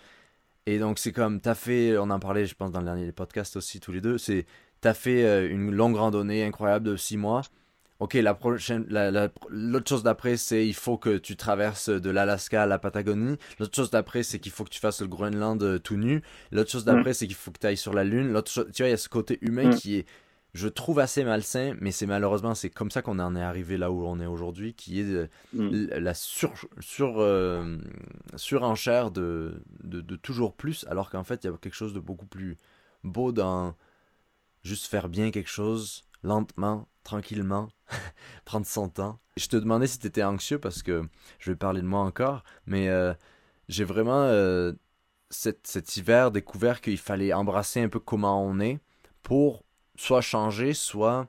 Et 0.65 0.79
donc 0.79 0.99
c'est 0.99 1.11
comme, 1.11 1.41
tu 1.41 1.49
as 1.49 1.55
fait, 1.55 1.97
on 1.97 2.09
en 2.09 2.19
parlait 2.19 2.45
je 2.45 2.55
pense 2.55 2.71
dans 2.71 2.79
le 2.79 2.85
dernier 2.85 3.11
podcast 3.11 3.55
aussi 3.55 3.79
tous 3.79 3.91
les 3.91 4.01
deux, 4.01 4.17
c'est, 4.17 4.45
tu 4.81 4.87
as 4.87 4.93
fait 4.93 5.23
euh, 5.23 5.49
une 5.49 5.71
longue 5.71 5.95
randonnée 5.95 6.43
incroyable 6.43 6.85
de 6.85 6.95
six 6.95 7.17
mois, 7.17 7.41
ok, 8.03 8.15
la 8.15 8.33
prochaine, 8.33 8.85
l'autre 9.49 9.87
chose 9.87 10.03
d'après, 10.03 10.35
c'est 10.35 10.67
il 10.67 10.73
faut 10.73 10.97
que 10.97 11.17
tu 11.17 11.37
traverses 11.37 11.87
de 11.87 12.09
l'Alaska 12.09 12.63
à 12.63 12.65
la 12.65 12.77
Patagonie. 12.77 13.37
L'autre 13.59 13.73
chose 13.73 13.91
d'après, 13.91 14.23
c'est 14.23 14.39
qu'il 14.39 14.51
faut 14.51 14.65
que 14.65 14.69
tu 14.69 14.81
fasses 14.81 14.99
le 14.99 15.07
Groenland 15.07 15.63
euh, 15.63 15.79
tout 15.79 15.95
nu. 15.95 16.21
L'autre 16.51 16.69
chose 16.69 16.83
d'après, 16.83 17.11
mm. 17.11 17.13
c'est 17.13 17.27
qu'il 17.27 17.35
faut 17.37 17.51
que 17.51 17.59
tu 17.59 17.67
ailles 17.67 17.77
sur 17.77 17.93
la 17.93 18.03
Lune. 18.03 18.33
L'autre 18.33 18.51
tu 18.51 18.81
vois, 18.81 18.87
il 18.89 18.91
y 18.91 18.93
a 18.93 18.97
ce 18.97 19.07
côté 19.07 19.39
humain 19.41 19.69
mm. 19.69 19.75
qui 19.75 19.95
est, 19.99 20.05
je 20.53 20.67
trouve 20.67 20.99
assez 20.99 21.23
malsain, 21.23 21.77
mais 21.79 21.91
c'est 21.91 22.05
malheureusement, 22.05 22.55
c'est 22.55 22.69
comme 22.69 22.91
ça 22.91 23.01
qu'on 23.01 23.19
en 23.19 23.37
est 23.37 23.41
arrivé 23.41 23.77
là 23.77 23.89
où 23.89 24.05
on 24.05 24.19
est 24.19 24.25
aujourd'hui, 24.25 24.73
qui 24.73 24.99
est 24.99 25.05
euh, 25.05 25.27
mm. 25.53 25.97
la 25.97 26.13
sur, 26.13 26.51
sur, 26.81 27.21
euh, 27.21 27.77
surenchère 28.35 29.11
de, 29.11 29.63
de, 29.81 30.01
de, 30.01 30.15
toujours 30.17 30.55
plus, 30.55 30.85
alors 30.89 31.09
qu'en 31.09 31.23
fait, 31.23 31.45
il 31.45 31.47
y 31.47 31.53
a 31.53 31.55
quelque 31.57 31.73
chose 31.73 31.93
de 31.93 32.01
beaucoup 32.01 32.25
plus 32.27 32.57
beau 33.05 33.31
dans 33.31 33.75
juste 34.61 34.87
faire 34.87 35.07
bien 35.07 35.31
quelque 35.31 35.49
chose 35.49 36.03
lentement, 36.21 36.87
tranquillement, 37.03 37.69
prendre 38.45 38.65
son 38.65 38.89
temps. 38.89 39.19
Je 39.37 39.47
te 39.47 39.57
demandais 39.57 39.87
si 39.87 39.99
tu 39.99 40.07
étais 40.07 40.23
anxieux 40.23 40.59
parce 40.59 40.83
que 40.83 41.03
je 41.39 41.51
vais 41.51 41.55
parler 41.55 41.81
de 41.81 41.87
moi 41.87 42.01
encore, 42.01 42.43
mais 42.65 42.89
euh, 42.89 43.13
j'ai 43.69 43.83
vraiment 43.83 44.23
euh, 44.23 44.73
cet, 45.29 45.95
hiver 45.97 46.31
découvert 46.31 46.81
qu'il 46.81 46.97
fallait 46.97 47.33
embrasser 47.33 47.81
un 47.81 47.89
peu 47.89 47.99
comment 47.99 48.43
on 48.43 48.59
est 48.59 48.79
pour 49.21 49.63
soit 49.95 50.21
changer, 50.21 50.73
soit 50.73 51.27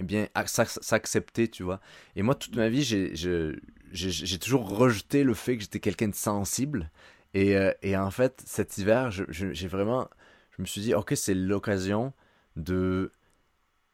eh 0.00 0.04
bien 0.04 0.28
s'accepter, 0.46 1.48
tu 1.48 1.62
vois. 1.62 1.80
Et 2.16 2.22
moi, 2.22 2.34
toute 2.34 2.56
ma 2.56 2.68
vie, 2.68 2.82
j'ai 2.82 4.38
toujours 4.38 4.68
rejeté 4.68 5.24
le 5.24 5.34
fait 5.34 5.56
que 5.56 5.62
j'étais 5.62 5.80
quelqu'un 5.80 6.08
de 6.08 6.14
sensible. 6.14 6.90
Et, 7.34 7.56
euh, 7.56 7.72
et, 7.82 7.96
en 7.96 8.10
fait, 8.10 8.42
cet 8.46 8.78
hiver, 8.78 9.10
j'ai 9.10 9.68
vraiment, 9.68 10.08
je 10.56 10.62
me 10.62 10.66
suis 10.66 10.80
dit, 10.80 10.94
ok, 10.94 11.12
c'est 11.16 11.34
l'occasion 11.34 12.12
de 12.56 13.12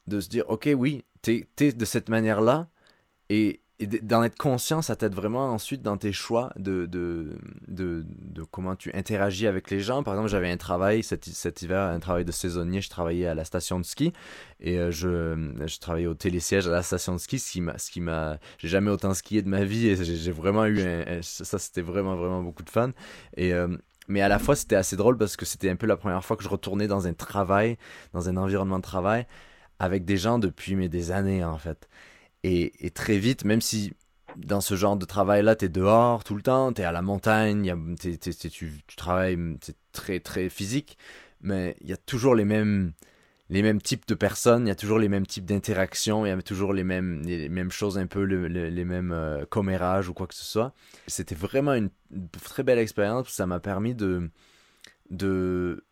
de 0.06 0.20
se 0.20 0.28
dire, 0.28 0.44
ok, 0.48 0.68
oui, 0.76 1.04
t'es 1.22 1.46
es 1.60 1.72
de 1.72 1.84
cette 1.84 2.08
manière-là, 2.08 2.68
et, 3.28 3.60
d'en 4.02 4.22
être 4.22 4.38
conscient, 4.38 4.80
ça 4.80 4.96
t'aide 4.96 5.14
vraiment 5.14 5.52
ensuite 5.52 5.82
dans 5.82 5.98
tes 5.98 6.12
choix 6.12 6.50
de, 6.56 6.86
de, 6.86 7.36
de, 7.68 8.42
comment 8.50 8.74
tu 8.74 8.90
interagis 8.94 9.46
avec 9.46 9.70
les 9.70 9.80
gens. 9.80 10.02
Par 10.02 10.14
exemple, 10.14 10.30
j'avais 10.30 10.50
un 10.50 10.56
travail 10.56 11.02
cet, 11.02 11.26
cet, 11.26 11.60
hiver, 11.60 11.82
un 11.82 11.98
travail 11.98 12.24
de 12.24 12.32
saisonnier, 12.32 12.80
je 12.80 12.88
travaillais 12.88 13.26
à 13.26 13.34
la 13.34 13.44
station 13.44 13.78
de 13.78 13.84
ski, 13.84 14.14
et 14.60 14.78
euh, 14.78 14.90
je, 14.90 15.52
je 15.66 15.78
travaillais 15.78 16.06
au 16.06 16.14
télésiège 16.14 16.66
à 16.66 16.70
la 16.70 16.82
station 16.82 17.12
de 17.12 17.18
ski, 17.18 17.38
ce 17.38 17.90
qui 17.90 18.00
m'a... 18.00 18.38
J'ai 18.56 18.68
jamais 18.68 18.90
autant 18.90 19.12
skié 19.12 19.42
de 19.42 19.48
ma 19.48 19.64
vie, 19.64 19.88
et 19.88 19.96
j'ai 20.02 20.32
vraiment 20.32 20.64
eu 20.64 20.80
Ça, 21.20 21.58
c'était 21.58 21.82
vraiment, 21.82 22.16
vraiment 22.16 22.42
beaucoup 22.42 22.62
de 22.62 22.70
fun. 22.70 22.92
Et... 23.36 23.52
Euh, 23.52 23.76
mais 24.08 24.20
à 24.20 24.28
la 24.28 24.38
fois, 24.38 24.54
c'était 24.54 24.76
assez 24.76 24.96
drôle 24.96 25.18
parce 25.18 25.36
que 25.36 25.44
c'était 25.44 25.68
un 25.68 25.76
peu 25.76 25.86
la 25.86 25.96
première 25.96 26.24
fois 26.24 26.36
que 26.36 26.44
je 26.44 26.48
retournais 26.48 26.86
dans 26.86 27.06
un 27.06 27.12
travail, 27.12 27.76
dans 28.12 28.28
un 28.28 28.36
environnement 28.36 28.78
de 28.78 28.84
travail, 28.84 29.26
avec 29.78 30.04
des 30.04 30.16
gens 30.16 30.38
depuis 30.38 30.76
mais 30.76 30.88
des 30.88 31.10
années 31.10 31.44
en 31.44 31.58
fait. 31.58 31.88
Et, 32.42 32.86
et 32.86 32.90
très 32.90 33.18
vite, 33.18 33.44
même 33.44 33.60
si 33.60 33.92
dans 34.36 34.60
ce 34.60 34.76
genre 34.76 34.96
de 34.96 35.04
travail-là, 35.04 35.56
tu 35.56 35.66
es 35.66 35.68
dehors 35.68 36.24
tout 36.24 36.34
le 36.34 36.42
temps, 36.42 36.72
tu 36.72 36.82
es 36.82 36.84
à 36.84 36.92
la 36.92 37.02
montagne, 37.02 37.74
tu, 38.00 38.72
travailles, 38.96 39.38
c'est 39.62 39.76
très 39.92 40.20
très 40.20 40.48
physique, 40.48 40.98
mais 41.40 41.76
il 41.80 41.88
y 41.88 41.92
a 41.92 41.96
toujours 41.96 42.34
les 42.34 42.44
mêmes, 42.44 42.92
les 43.48 43.62
mêmes 43.62 43.80
types 43.80 44.06
de 44.06 44.14
personnes, 44.14 44.66
il 44.66 44.68
y 44.68 44.72
a 44.72 44.76
toujours 44.76 44.98
les 44.98 45.08
mêmes 45.08 45.26
types 45.26 45.44
d'interactions, 45.44 46.26
il 46.26 46.28
y 46.28 46.32
a 46.32 46.42
toujours 46.42 46.72
les 46.72 46.84
mêmes, 46.84 47.22
les, 47.24 47.48
mêmes 47.48 47.70
choses, 47.70 47.98
un 47.98 48.06
peu 48.06 48.22
les 48.22 48.84
mêmes 48.84 49.12
euh, 49.12 49.44
commérages 49.46 50.08
ou 50.08 50.14
quoi 50.14 50.26
que 50.26 50.34
ce 50.34 50.44
soit. 50.44 50.72
C'était 51.06 51.34
vraiment 51.34 51.74
une, 51.74 51.90
une 52.12 52.28
très 52.28 52.62
belle 52.62 52.78
expérience, 52.78 53.28
ça 53.28 53.46
m'a 53.46 53.60
permis 53.60 53.94
de, 53.94 54.30
de 55.10 55.84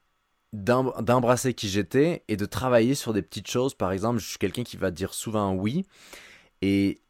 d'embrasser 0.55 1.53
qui 1.55 1.69
j'étais 1.69 2.25
et 2.29 2.37
de 2.37 2.47
travailler 2.47 2.95
sur 2.95 3.13
des 3.13 3.23
petites 3.23 3.49
choses. 3.49 3.75
Par 3.75 3.93
exemple, 3.93 4.19
je 4.21 4.27
suis 4.27 4.39
quelqu'un 4.39 4.63
qui 4.63 4.77
va 4.77 4.91
dire 4.91 5.13
souvent 5.13 5.55
oui 5.55 5.85
et 6.63 7.01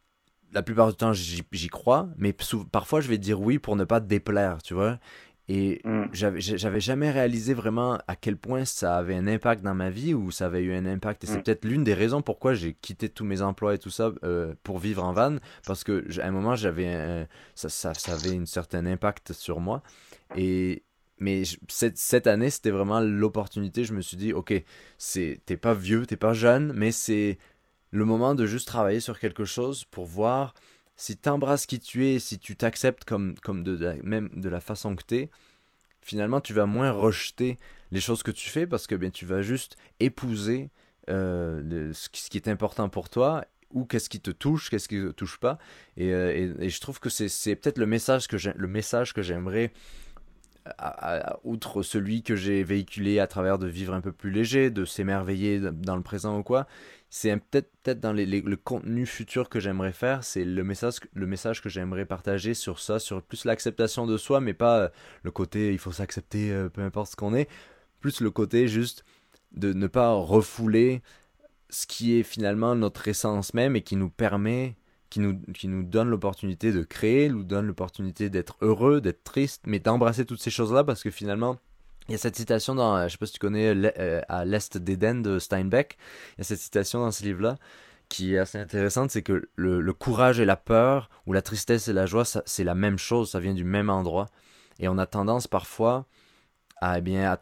la 0.52 0.62
plupart 0.62 0.88
du 0.88 0.96
temps 0.96 1.12
j'y 1.12 1.68
crois, 1.68 2.08
mais 2.16 2.34
parfois 2.72 3.00
je 3.00 3.08
vais 3.08 3.18
dire 3.18 3.40
oui 3.40 3.58
pour 3.58 3.76
ne 3.76 3.84
pas 3.84 4.00
déplaire, 4.00 4.62
tu 4.62 4.74
vois? 4.74 4.98
Et 5.46 5.82
mm. 5.84 6.04
j'avais 6.12 6.80
jamais 6.80 7.10
réalisé 7.10 7.52
vraiment 7.52 7.98
à 8.08 8.16
quel 8.16 8.38
point 8.38 8.64
ça 8.64 8.96
avait 8.96 9.14
un 9.14 9.26
impact 9.26 9.62
dans 9.62 9.74
ma 9.74 9.90
vie 9.90 10.14
ou 10.14 10.30
ça 10.30 10.46
avait 10.46 10.62
eu 10.62 10.72
un 10.72 10.86
impact. 10.86 11.24
Et 11.24 11.26
c'est 11.26 11.38
mm. 11.38 11.42
peut-être 11.42 11.64
l'une 11.66 11.84
des 11.84 11.92
raisons 11.92 12.22
pourquoi 12.22 12.54
j'ai 12.54 12.72
quitté 12.72 13.10
tous 13.10 13.24
mes 13.24 13.42
emplois 13.42 13.74
et 13.74 13.78
tout 13.78 13.90
ça 13.90 14.12
euh, 14.22 14.54
pour 14.62 14.78
vivre 14.78 15.04
en 15.04 15.12
van. 15.12 15.36
Parce 15.66 15.84
que 15.84 16.06
à 16.18 16.26
un 16.26 16.30
moment, 16.30 16.56
j'avais 16.56 17.28
ça, 17.54 17.68
ça, 17.68 17.92
ça, 17.92 18.14
avait 18.14 18.38
un 18.38 18.46
certain 18.46 18.86
impact 18.86 19.34
sur 19.34 19.60
moi. 19.60 19.82
Et, 20.34 20.82
mais 21.18 21.44
cette, 21.68 21.98
cette, 21.98 22.26
année, 22.26 22.50
c'était 22.50 22.70
vraiment 22.70 23.00
l'opportunité. 23.00 23.84
Je 23.84 23.94
me 23.94 24.00
suis 24.00 24.16
dit, 24.16 24.32
ok, 24.32 24.52
t'es 25.12 25.56
pas 25.56 25.74
vieux, 25.74 26.06
t'es 26.06 26.16
pas 26.16 26.32
jeune, 26.32 26.72
mais 26.74 26.92
c'est 26.92 27.38
le 27.90 28.04
moment 28.04 28.34
de 28.34 28.44
juste 28.46 28.66
travailler 28.66 29.00
sur 29.00 29.18
quelque 29.18 29.44
chose 29.44 29.84
pour 29.84 30.04
voir 30.04 30.54
si 30.96 31.16
t'embrasses 31.16 31.66
qui 31.66 31.80
tu 31.80 32.06
es, 32.08 32.18
si 32.18 32.38
tu 32.38 32.56
t'acceptes 32.56 33.04
comme, 33.04 33.34
comme 33.42 33.62
de, 33.62 33.96
même 34.02 34.30
de 34.34 34.48
la 34.48 34.60
façon 34.60 34.96
que 34.96 35.04
t'es, 35.04 35.30
finalement 36.02 36.40
tu 36.40 36.52
vas 36.52 36.66
moins 36.66 36.90
rejeter 36.90 37.56
les 37.90 38.00
choses 38.00 38.22
que 38.22 38.30
tu 38.30 38.48
fais 38.48 38.66
parce 38.66 38.86
que 38.86 38.94
bien 38.94 39.10
tu 39.10 39.26
vas 39.26 39.42
juste 39.42 39.76
épouser 40.00 40.70
euh, 41.08 41.92
ce, 41.92 42.08
qui, 42.08 42.36
est 42.36 42.48
important 42.48 42.88
pour 42.88 43.08
toi 43.08 43.44
ou 43.70 43.84
qu'est-ce 43.84 44.08
qui 44.08 44.20
te 44.20 44.30
touche, 44.30 44.70
qu'est-ce 44.70 44.88
qui 44.88 44.96
te 44.96 45.10
touche 45.10 45.38
pas. 45.38 45.58
Et, 45.96 46.12
euh, 46.12 46.32
et, 46.32 46.66
et 46.66 46.68
je 46.70 46.80
trouve 46.80 47.00
que 47.00 47.08
c'est 47.08 47.56
peut-être 47.56 47.78
le 47.78 47.86
message 47.86 48.28
que 49.12 49.22
j'aimerais 49.22 49.72
outre 51.44 51.82
celui 51.82 52.22
que 52.22 52.36
j'ai 52.36 52.64
véhiculé 52.64 53.18
à 53.18 53.26
travers 53.26 53.58
de 53.58 53.66
vivre 53.66 53.94
un 53.94 54.00
peu 54.00 54.12
plus 54.12 54.30
léger, 54.30 54.70
de 54.70 54.84
s'émerveiller 54.84 55.60
dans 55.60 55.96
le 55.96 56.02
présent 56.02 56.38
ou 56.38 56.42
quoi, 56.42 56.66
c'est 57.10 57.36
peut-être 57.36 57.70
peut 57.84 57.94
dans 57.94 58.12
le 58.12 58.56
contenu 58.56 59.06
futur 59.06 59.48
que 59.48 59.60
j'aimerais 59.60 59.92
faire, 59.92 60.24
c'est 60.24 60.44
le 60.44 60.64
message, 60.64 60.94
le 61.12 61.26
message 61.26 61.62
que 61.62 61.68
j'aimerais 61.68 62.06
partager 62.06 62.54
sur 62.54 62.80
ça, 62.80 62.98
sur 62.98 63.22
plus 63.22 63.44
l'acceptation 63.44 64.06
de 64.06 64.16
soi, 64.16 64.40
mais 64.40 64.52
pas 64.52 64.78
euh, 64.78 64.88
le 65.22 65.30
côté 65.30 65.72
il 65.72 65.78
faut 65.78 65.92
s'accepter 65.92 66.50
euh, 66.50 66.68
peu 66.68 66.80
importe 66.80 67.12
ce 67.12 67.16
qu'on 67.16 67.34
est, 67.34 67.48
plus 68.00 68.20
le 68.20 68.32
côté 68.32 68.66
juste 68.66 69.04
de 69.52 69.72
ne 69.72 69.86
pas 69.86 70.12
refouler 70.12 71.02
ce 71.70 71.86
qui 71.86 72.18
est 72.18 72.24
finalement 72.24 72.74
notre 72.74 73.06
essence 73.06 73.54
même 73.54 73.76
et 73.76 73.82
qui 73.82 73.94
nous 73.94 74.10
permet 74.10 74.74
qui 75.14 75.20
nous, 75.20 75.38
qui 75.54 75.68
nous 75.68 75.84
donne 75.84 76.08
l'opportunité 76.08 76.72
de 76.72 76.82
créer, 76.82 77.28
nous 77.28 77.44
donne 77.44 77.68
l'opportunité 77.68 78.30
d'être 78.30 78.56
heureux, 78.62 79.00
d'être 79.00 79.22
triste, 79.22 79.62
mais 79.64 79.78
d'embrasser 79.78 80.24
toutes 80.24 80.42
ces 80.42 80.50
choses-là 80.50 80.82
parce 80.82 81.04
que 81.04 81.10
finalement, 81.12 81.56
il 82.08 82.12
y 82.12 82.14
a 82.16 82.18
cette 82.18 82.34
citation 82.34 82.74
dans, 82.74 83.06
je 83.06 83.12
sais 83.12 83.18
pas 83.18 83.26
si 83.26 83.34
tu 83.34 83.38
connais, 83.38 83.72
euh, 83.96 84.22
à 84.28 84.44
l'Est 84.44 84.76
d'Éden 84.76 85.22
de 85.22 85.38
Steinbeck, 85.38 85.98
il 86.32 86.38
y 86.38 86.40
a 86.40 86.44
cette 86.44 86.58
citation 86.58 86.98
dans 86.98 87.12
ce 87.12 87.22
livre-là 87.22 87.58
qui 88.08 88.34
est 88.34 88.38
assez 88.38 88.58
intéressante, 88.58 89.12
c'est 89.12 89.22
que 89.22 89.48
le, 89.54 89.92
courage 89.92 90.40
et 90.40 90.44
la 90.44 90.56
peur, 90.56 91.08
ou 91.26 91.32
la 91.32 91.42
tristesse 91.42 91.86
et 91.86 91.92
la 91.92 92.06
joie, 92.06 92.24
c'est 92.24 92.64
la 92.64 92.74
même 92.74 92.98
chose, 92.98 93.30
ça 93.30 93.38
vient 93.38 93.54
du 93.54 93.64
même 93.64 93.90
endroit. 93.90 94.26
Et 94.80 94.88
on 94.88 94.98
a 94.98 95.06
tendance 95.06 95.46
parfois 95.46 96.06
à, 96.80 96.98
eh 96.98 97.02
bien, 97.02 97.38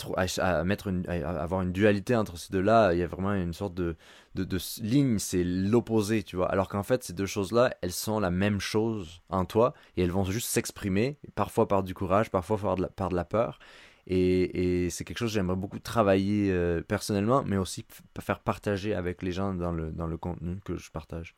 mettre 0.64 0.92
à 1.08 1.42
avoir 1.42 1.62
une 1.62 1.72
dualité 1.72 2.14
entre 2.16 2.36
ces 2.36 2.52
deux-là. 2.52 2.92
Il 2.92 2.98
y 2.98 3.02
a 3.02 3.06
vraiment 3.06 3.32
une 3.32 3.54
sorte 3.54 3.74
de, 3.74 3.96
de, 4.34 4.44
de 4.44 4.58
ligne, 4.82 5.18
c'est 5.18 5.44
l'opposé, 5.44 6.22
tu 6.22 6.36
vois. 6.36 6.50
Alors 6.50 6.68
qu'en 6.68 6.82
fait, 6.82 7.04
ces 7.04 7.12
deux 7.12 7.26
choses-là, 7.26 7.74
elles 7.82 7.92
sont 7.92 8.20
la 8.20 8.30
même 8.30 8.60
chose 8.60 9.22
en 9.28 9.44
toi 9.44 9.74
et 9.96 10.02
elles 10.02 10.10
vont 10.10 10.24
juste 10.24 10.48
s'exprimer, 10.48 11.18
parfois 11.34 11.68
par 11.68 11.82
du 11.82 11.94
courage, 11.94 12.30
parfois 12.30 12.58
par 12.58 12.76
de 12.76 12.82
la, 12.82 12.88
par 12.88 13.08
de 13.08 13.16
la 13.16 13.24
peur. 13.24 13.58
Et, 14.06 14.84
et 14.84 14.90
c'est 14.90 15.04
quelque 15.04 15.18
chose 15.18 15.30
que 15.30 15.34
j'aimerais 15.34 15.56
beaucoup 15.56 15.78
travailler 15.78 16.50
euh, 16.50 16.80
personnellement, 16.80 17.44
mais 17.46 17.56
aussi 17.56 17.84
faire 18.20 18.40
partager 18.40 18.94
avec 18.94 19.22
les 19.22 19.32
gens 19.32 19.54
dans 19.54 19.72
le, 19.72 19.92
dans 19.92 20.08
le 20.08 20.16
contenu 20.16 20.56
que 20.64 20.76
je 20.76 20.90
partage. 20.90 21.36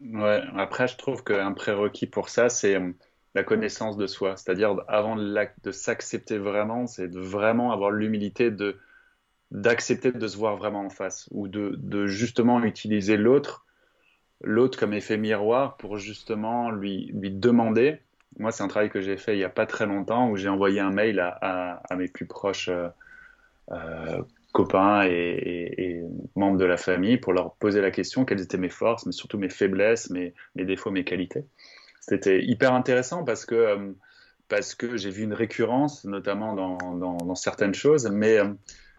Ouais, 0.00 0.42
après, 0.56 0.88
je 0.88 0.96
trouve 0.96 1.22
qu'un 1.22 1.52
prérequis 1.52 2.06
pour 2.06 2.28
ça, 2.28 2.48
c'est 2.48 2.76
euh, 2.76 2.92
la 3.34 3.44
connaissance 3.44 3.96
de 3.96 4.06
soi. 4.06 4.36
C'est-à-dire, 4.36 4.76
avant 4.88 5.16
de 5.16 5.70
s'accepter 5.70 6.38
vraiment, 6.38 6.86
c'est 6.86 7.08
de 7.08 7.20
vraiment 7.20 7.72
avoir 7.72 7.90
l'humilité 7.90 8.50
de 8.50 8.78
d'accepter 9.52 10.12
de 10.12 10.26
se 10.26 10.36
voir 10.36 10.56
vraiment 10.56 10.80
en 10.80 10.90
face 10.90 11.28
ou 11.30 11.46
de, 11.46 12.06
justement 12.06 12.62
utiliser 12.64 13.16
l'autre 13.16 13.66
l'autre 14.44 14.76
comme 14.78 14.92
effet 14.92 15.18
miroir 15.18 15.76
pour 15.76 15.98
justement 15.98 16.70
lui, 16.70 17.12
lui 17.14 17.30
demander. 17.30 18.00
Moi, 18.38 18.50
c'est 18.50 18.64
un 18.64 18.68
travail 18.68 18.90
que 18.90 19.00
j'ai 19.00 19.16
fait 19.16 19.34
il 19.34 19.38
n'y 19.38 19.44
a 19.44 19.50
pas 19.50 19.66
très 19.66 19.86
longtemps 19.86 20.28
où 20.30 20.36
j'ai 20.36 20.48
envoyé 20.48 20.80
un 20.80 20.90
mail 20.90 21.20
à, 21.20 21.80
mes 21.96 22.08
plus 22.08 22.26
proches 22.26 22.68
euh, 22.68 22.88
euh, 23.70 24.20
copains 24.52 25.04
et, 25.04 26.02
membres 26.34 26.56
de 26.56 26.64
la 26.64 26.76
famille 26.76 27.18
pour 27.18 27.34
leur 27.34 27.54
poser 27.54 27.80
la 27.80 27.92
question 27.92 28.24
quelles 28.24 28.40
étaient 28.40 28.58
mes 28.58 28.68
forces, 28.68 29.06
mais 29.06 29.12
surtout 29.12 29.38
mes 29.38 29.48
faiblesses, 29.50 30.10
mes, 30.10 30.34
défauts, 30.56 30.90
mes 30.90 31.04
qualités. 31.04 31.44
C'était 32.00 32.42
hyper 32.42 32.72
intéressant 32.72 33.22
parce 33.22 33.46
que, 33.46 33.54
euh, 33.54 33.92
que 34.76 34.96
j'ai 34.96 35.10
vu 35.10 35.22
une 35.22 35.34
récurrence, 35.34 36.04
notamment 36.04 36.54
dans, 36.54 36.96
dans, 36.96 37.34
certaines 37.36 37.74
choses, 37.74 38.10
mais, 38.10 38.40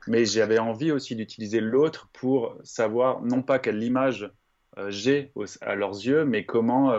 mais 0.07 0.25
j'avais 0.25 0.59
envie 0.59 0.91
aussi 0.91 1.15
d'utiliser 1.15 1.59
l'autre 1.59 2.09
pour 2.13 2.57
savoir, 2.63 3.21
non 3.21 3.41
pas 3.41 3.59
quelle 3.59 3.81
image 3.83 4.31
euh, 4.77 4.89
j'ai 4.89 5.31
à 5.61 5.75
leurs 5.75 5.95
yeux, 5.95 6.25
mais 6.25 6.45
comment, 6.45 6.97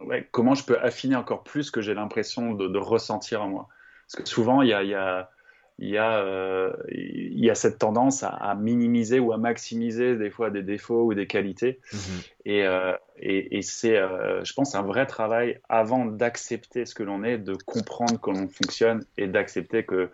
ouais, 0.00 0.28
comment 0.30 0.54
je 0.54 0.64
peux 0.64 0.78
affiner 0.78 1.16
encore 1.16 1.42
plus 1.42 1.64
ce 1.64 1.72
que 1.72 1.80
j'ai 1.80 1.94
l'impression 1.94 2.52
de, 2.52 2.68
de, 2.68 2.78
ressentir 2.78 3.42
en 3.42 3.48
moi. 3.48 3.68
Parce 4.06 4.22
que 4.22 4.28
souvent, 4.28 4.62
il 4.62 4.68
y 4.68 4.72
a, 4.72 4.82
y 4.82 4.94
a 4.94 5.30
y, 5.78 5.96
a, 5.96 6.18
euh, 6.20 6.72
y 6.88 7.50
a 7.50 7.54
cette 7.54 7.78
tendance 7.78 8.22
à, 8.22 8.28
à, 8.28 8.54
minimiser 8.54 9.18
ou 9.18 9.32
à 9.32 9.38
maximiser 9.38 10.16
des 10.16 10.30
fois 10.30 10.50
des 10.50 10.62
défauts 10.62 11.04
ou 11.04 11.14
des 11.14 11.26
qualités. 11.26 11.80
Mmh. 11.92 11.98
Et, 12.46 12.66
euh, 12.66 12.92
et, 13.18 13.58
et 13.58 13.62
c'est, 13.62 13.96
euh, 13.96 14.42
je 14.44 14.52
pense, 14.54 14.74
un 14.74 14.82
vrai 14.82 15.06
travail 15.06 15.60
avant 15.68 16.06
d'accepter 16.06 16.86
ce 16.86 16.94
que 16.94 17.02
l'on 17.02 17.24
est, 17.24 17.38
de 17.38 17.54
comprendre 17.54 18.18
comment 18.18 18.44
on 18.44 18.48
fonctionne 18.48 19.04
et 19.18 19.26
d'accepter 19.26 19.84
que 19.84 20.08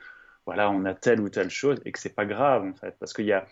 voilà, 0.46 0.70
on 0.70 0.84
a 0.84 0.94
telle 0.94 1.20
ou 1.20 1.28
telle 1.28 1.50
chose 1.50 1.80
et 1.84 1.92
que 1.92 1.98
c'est 1.98 2.14
pas 2.14 2.26
grave 2.26 2.64
en 2.64 2.74
fait, 2.74 2.96
parce 2.98 3.12
qu'il 3.12 3.26
y 3.26 3.32
a, 3.32 3.46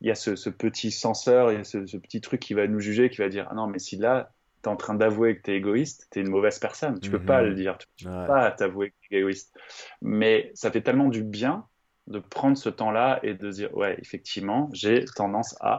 il 0.00 0.08
y 0.08 0.10
a 0.10 0.14
ce, 0.14 0.36
ce, 0.36 0.50
petit 0.50 0.90
censeur, 0.90 1.52
il 1.52 1.58
y 1.58 1.60
a 1.60 1.64
ce, 1.64 1.86
ce, 1.86 1.96
petit 1.96 2.20
truc 2.20 2.40
qui 2.40 2.54
va 2.54 2.66
nous 2.66 2.80
juger, 2.80 3.10
qui 3.10 3.18
va 3.18 3.28
dire 3.28 3.46
ah 3.50 3.54
non 3.54 3.66
mais 3.66 3.78
si 3.78 3.96
là 3.96 4.32
tu 4.64 4.68
es 4.68 4.72
en 4.72 4.76
train 4.76 4.94
d'avouer 4.94 5.36
que 5.36 5.42
tu 5.42 5.52
es 5.52 5.56
égoïste, 5.56 6.08
tu 6.10 6.18
es 6.18 6.22
une 6.22 6.30
mauvaise 6.30 6.58
personne. 6.58 6.98
Tu 6.98 7.10
peux 7.10 7.22
pas 7.22 7.42
mhm. 7.42 7.48
le 7.48 7.54
dire. 7.54 7.78
Tu 7.96 8.04
peux 8.04 8.10
pas 8.10 8.50
t'avouer 8.50 8.90
que 8.90 8.96
tu 9.02 9.14
es 9.14 9.18
égoïste. 9.18 9.54
Mais 10.00 10.50
ça 10.54 10.70
fait 10.72 10.80
tellement 10.80 11.08
du 11.08 11.22
bien 11.22 11.66
de 12.06 12.18
prendre 12.18 12.56
ce 12.56 12.68
temps-là 12.68 13.20
et 13.22 13.34
de 13.34 13.50
dire 13.50 13.74
ouais, 13.76 13.96
effectivement, 14.00 14.70
j'ai 14.72 15.04
tendance 15.04 15.54
à. 15.60 15.78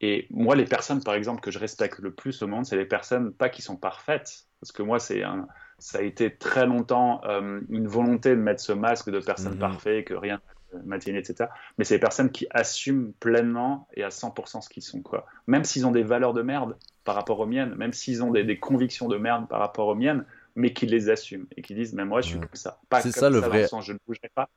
Et 0.00 0.26
moi, 0.30 0.56
les 0.56 0.64
personnes, 0.64 1.02
par 1.02 1.14
exemple, 1.14 1.40
que 1.40 1.50
je 1.50 1.58
respecte 1.58 2.00
le 2.00 2.12
plus 2.12 2.42
au 2.42 2.46
monde, 2.46 2.66
c'est 2.66 2.76
les 2.76 2.84
personnes 2.84 3.32
pas 3.32 3.48
qui 3.48 3.62
sont 3.62 3.76
parfaites, 3.76 4.46
parce 4.60 4.72
que 4.72 4.82
moi, 4.82 4.98
c'est 4.98 5.22
un, 5.22 5.46
ça 5.82 5.98
a 5.98 6.02
été 6.02 6.32
très 6.32 6.64
longtemps 6.64 7.20
euh, 7.24 7.60
une 7.68 7.88
volonté 7.88 8.30
de 8.30 8.40
mettre 8.40 8.60
ce 8.60 8.72
masque 8.72 9.10
de 9.10 9.18
personne 9.18 9.54
mhm. 9.54 9.58
parfaite, 9.58 10.04
que 10.04 10.14
rien 10.14 10.40
matinée, 10.84 11.18
etc. 11.18 11.50
Mais 11.76 11.84
c'est 11.84 11.94
les 11.94 12.00
personnes 12.00 12.30
qui 12.30 12.46
assument 12.50 13.12
pleinement 13.18 13.88
et 13.94 14.04
à 14.04 14.08
100% 14.08 14.62
ce 14.62 14.68
qu'ils 14.68 14.84
sont. 14.84 15.02
Quoi. 15.02 15.26
Même 15.48 15.64
s'ils 15.64 15.84
ont 15.84 15.90
des 15.90 16.04
valeurs 16.04 16.34
de 16.34 16.42
merde 16.42 16.78
par 17.02 17.16
rapport 17.16 17.40
aux 17.40 17.46
miennes, 17.46 17.74
même 17.74 17.92
s'ils 17.92 18.22
ont 18.22 18.30
des, 18.30 18.58
convictions 18.60 19.08
de 19.08 19.16
merde 19.16 19.48
par 19.48 19.58
rapport 19.58 19.88
aux 19.88 19.96
miennes, 19.96 20.24
mais 20.54 20.72
qui 20.72 20.86
les 20.86 21.10
assument 21.10 21.46
et 21.56 21.62
qui 21.62 21.74
disent, 21.74 21.94
mais 21.94 22.04
moi 22.04 22.20
je 22.20 22.28
suis 22.28 22.38
comme 22.38 22.48
ça. 22.52 22.78
C'est 23.00 23.10
ça 23.10 23.28
le 23.28 23.38
vrai. 23.38 23.66
je 23.82 23.92
ne 23.92 23.98
bougerai 24.06 24.30
pas. 24.32 24.48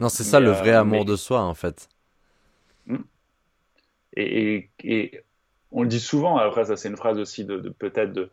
Non, 0.00 0.08
c'est 0.08 0.24
ça 0.24 0.40
le 0.40 0.50
vrai 0.50 0.72
euh, 0.72 0.80
amour 0.80 1.04
de 1.04 1.16
soi 1.16 1.42
en 1.42 1.54
fait. 1.54 1.90
Hmm. 2.86 3.02
Et, 4.16 4.70
et, 4.82 5.22
on 5.72 5.82
le 5.82 5.88
dit 5.88 6.00
souvent, 6.00 6.38
après 6.38 6.64
ça 6.64 6.76
c'est 6.76 6.88
une 6.88 6.96
phrase 6.96 7.18
aussi 7.18 7.44
de, 7.44 7.68
peut-être 7.78 8.14
de, 8.14 8.30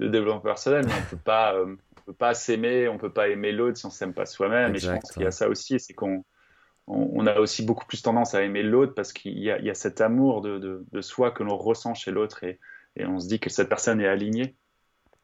de, 0.00 0.08
développement 0.08 0.40
personnel, 0.40 0.86
mais 0.86 0.92
on 0.92 1.10
peut 1.10 1.22
pas... 1.22 1.54
Euh, 1.54 1.76
peut 2.04 2.12
pas 2.12 2.34
s'aimer, 2.34 2.88
on 2.88 2.98
peut 2.98 3.12
pas 3.12 3.28
aimer 3.28 3.52
l'autre 3.52 3.78
si 3.78 3.86
on 3.86 3.90
s'aime 3.90 4.12
pas 4.12 4.26
soi-même. 4.26 4.74
Et 4.74 4.78
je 4.78 4.90
pense 4.90 5.12
qu'il 5.12 5.22
y 5.22 5.26
a 5.26 5.30
ça 5.30 5.48
aussi, 5.48 5.80
c'est 5.80 5.94
qu'on 5.94 6.24
on, 6.86 7.26
a 7.26 7.38
aussi 7.38 7.64
beaucoup 7.64 7.86
plus 7.86 8.02
tendance 8.02 8.34
à 8.34 8.42
aimer 8.42 8.62
l'autre 8.62 8.94
parce 8.94 9.12
qu'il 9.12 9.38
y, 9.38 9.44
y, 9.44 9.70
a 9.70 9.74
cet 9.74 10.00
amour 10.00 10.42
de, 10.42 10.58
de, 10.58 10.84
de 10.92 11.00
soi 11.00 11.30
que 11.30 11.42
l'on 11.42 11.56
ressent 11.56 11.94
chez 11.94 12.10
l'autre 12.10 12.44
et, 12.44 12.58
et, 12.96 13.06
on 13.06 13.20
se 13.20 13.26
dit 13.26 13.40
que 13.40 13.48
cette 13.48 13.68
personne 13.68 14.00
est 14.00 14.06
alignée. 14.06 14.54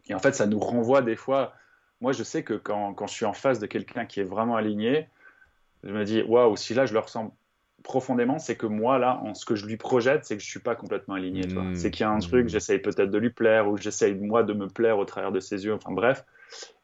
Et 0.09 0.15
en 0.15 0.19
fait, 0.19 0.33
ça 0.33 0.47
nous 0.47 0.59
renvoie 0.59 1.03
des 1.03 1.17
fois. 1.17 1.53
Moi, 2.01 2.13
je 2.13 2.23
sais 2.23 2.43
que 2.43 2.55
quand, 2.55 2.95
quand 2.95 3.07
je 3.07 3.15
suis 3.15 3.27
en 3.27 3.35
face 3.35 3.59
de 3.59 3.67
quelqu'un 3.67 4.07
qui 4.07 4.21
est 4.21 4.25
vraiment 4.25 4.57
aligné, 4.57 5.09
je 5.85 5.93
me 5.93 6.05
dis 6.05 6.23
waouh, 6.23 6.57
si 6.57 6.73
là 6.73 6.87
je 6.87 6.95
le 6.95 6.99
ressens 6.99 7.37
profondément, 7.83 8.39
c'est 8.39 8.57
que 8.57 8.67
moi, 8.67 8.99
là, 8.99 9.21
en 9.23 9.35
ce 9.35 9.45
que 9.45 9.55
je 9.55 9.67
lui 9.67 9.77
projette, 9.77 10.25
c'est 10.25 10.37
que 10.37 10.43
je 10.43 10.49
suis 10.49 10.61
pas 10.61 10.75
complètement 10.75 11.15
aligné. 11.15 11.47
Mmh. 11.47 11.75
C'est 11.75 11.91
qu'il 11.91 12.05
y 12.05 12.09
a 12.09 12.11
un 12.11 12.19
truc, 12.19 12.47
mmh. 12.47 12.49
j'essaye 12.49 12.79
peut-être 12.79 13.11
de 13.11 13.19
lui 13.19 13.31
plaire 13.31 13.69
ou 13.69 13.77
j'essaye 13.77 14.15
moi 14.15 14.43
de 14.43 14.53
me 14.53 14.69
plaire 14.69 14.99
au 14.99 15.05
travers 15.05 15.33
de 15.33 15.41
ses 15.41 15.65
yeux. 15.65 15.75
Enfin 15.75 15.93
bref. 15.93 16.25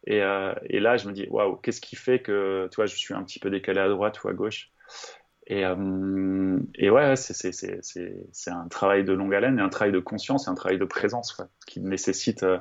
Et, 0.07 0.23
euh, 0.23 0.55
et 0.65 0.79
là, 0.79 0.97
je 0.97 1.09
me 1.09 1.13
dis, 1.13 1.27
waouh, 1.29 1.57
qu'est-ce 1.57 1.81
qui 1.81 1.97
fait 1.97 2.21
que, 2.21 2.69
tu 2.71 2.77
vois, 2.77 2.87
je 2.87 2.95
suis 2.95 3.15
un 3.15 3.23
petit 3.25 3.41
peu 3.41 3.51
décalé 3.51 3.81
à 3.81 3.89
droite 3.89 4.23
ou 4.23 4.29
à 4.29 4.33
gauche? 4.33 4.71
Et, 5.49 5.65
euh, 5.65 6.59
et 6.77 6.91
ouais, 6.91 7.15
c'est 7.17 8.51
un 8.51 8.69
travail 8.69 9.05
de 9.05 9.13
longue 9.13 9.35
haleine 9.35 9.59
et 9.59 9.63
un 9.63 9.69
travail 9.69 9.93
de 9.93 10.01
conscience 10.01 10.47
et 10.47 10.51
un 10.51 10.55
travail 10.55 10.79
de 10.79 10.85
présence 10.85 11.33
quoi, 11.33 11.47
qui 11.67 11.81
nécessite 11.81 12.43
euh, 12.43 12.59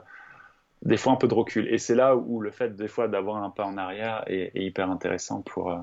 des 0.84 0.98
fois 0.98 1.14
un 1.14 1.16
peu 1.16 1.28
de 1.28 1.34
recul. 1.34 1.72
Et 1.72 1.78
c'est 1.78 1.96
là 1.96 2.16
où 2.16 2.42
le 2.42 2.52
fait 2.52 2.76
des 2.76 2.88
fois 2.88 3.08
d'avoir 3.08 3.44
un 3.44 3.50
pas 3.50 3.66
en 3.66 3.78
arrière 3.78 4.24
est, 4.28 4.52
est 4.56 4.64
hyper 4.64 4.90
intéressant 4.90 5.42
pour, 5.42 5.76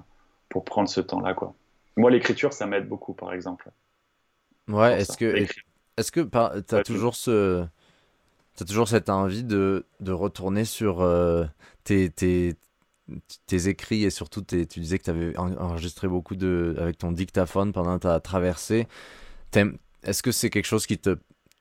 pour 0.49 0.65
prendre 0.65 0.89
ce 0.89 1.01
temps-là. 1.01 1.35
quoi. 1.35 1.55
Moi, 1.97 2.10
l'écriture, 2.10 2.52
ça 2.52 2.66
m'aide 2.66 2.89
beaucoup, 2.89 3.14
par 3.14 3.32
exemple. 3.32 3.70
Ouais, 4.69 5.01
est-ce 5.01 5.16
que, 5.16 5.47
est-ce 5.97 6.12
que 6.12 6.20
tu 6.20 6.74
as 6.74 6.82
toujours 6.82 7.14
ce 7.14 7.66
toujours 8.66 8.89
cette 8.89 9.09
envie 9.09 9.44
de, 9.44 9.85
de 10.01 10.12
retourner 10.12 10.64
sur 10.64 11.01
euh, 11.01 11.44
tes, 11.85 12.10
tes, 12.10 12.55
tes, 13.47 13.69
écrits 13.69 14.05
et 14.05 14.10
surtout 14.10 14.43
tes, 14.43 14.66
tu 14.66 14.81
disais 14.81 14.98
que 14.98 15.05
tu 15.05 15.10
avais 15.10 15.36
enregistré 15.36 16.06
beaucoup 16.06 16.36
de, 16.36 16.77
avec 16.78 16.98
ton 16.98 17.12
dictaphone 17.12 17.73
pendant 17.73 17.98
ta 17.98 18.20
traversée. 18.20 18.86
Est-ce 20.05 20.23
que 20.23 20.32
c'est 20.32 20.51
quelque 20.51 20.66
chose 20.66 20.86
qui 20.86 20.98
te 20.98 21.16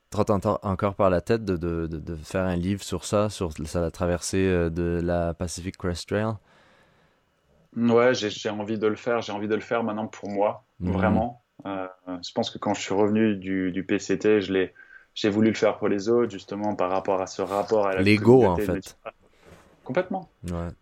trotte 0.09 0.29
encore 0.29 0.95
par 0.95 1.09
la 1.09 1.21
tête 1.21 1.45
de, 1.45 1.57
de, 1.57 1.87
de, 1.87 2.15
faire 2.15 2.43
un 2.43 2.55
livre 2.55 2.83
sur 2.83 3.05
ça, 3.05 3.29
sur 3.29 3.51
la 3.73 3.91
traversée 3.91 4.45
euh, 4.45 4.69
de 4.69 4.99
la 5.03 5.33
Pacific 5.33 5.77
Crest 5.77 6.07
Trail? 6.07 6.33
Ouais, 7.75 8.13
j'ai 8.13 8.49
envie 8.49 8.77
de 8.77 8.87
le 8.87 8.95
faire. 8.95 9.21
J'ai 9.21 9.31
envie 9.31 9.47
de 9.47 9.55
le 9.55 9.61
faire 9.61 9.83
maintenant 9.83 10.07
pour 10.07 10.29
moi, 10.29 10.65
mhm. 10.79 10.91
vraiment. 10.91 11.43
Euh, 11.65 11.87
je 12.07 12.31
pense 12.33 12.49
que 12.49 12.57
quand 12.57 12.73
je 12.73 12.81
suis 12.81 12.93
revenu 12.93 13.35
du, 13.35 13.71
du 13.71 13.83
PCT, 13.83 14.41
je 14.41 14.53
l'ai 14.53 14.73
j'ai 15.13 15.29
voulu 15.29 15.49
le 15.49 15.55
faire 15.55 15.77
pour 15.77 15.89
les 15.89 16.09
autres, 16.09 16.31
justement, 16.31 16.75
par 16.75 16.89
rapport 16.89 17.21
à 17.21 17.27
ce 17.27 17.41
rapport 17.41 17.87
à 17.87 17.95
L'ego, 17.95 18.45
en 18.45 18.55
fait. 18.55 18.97
Ah, 19.03 19.11
complètement. 19.83 20.29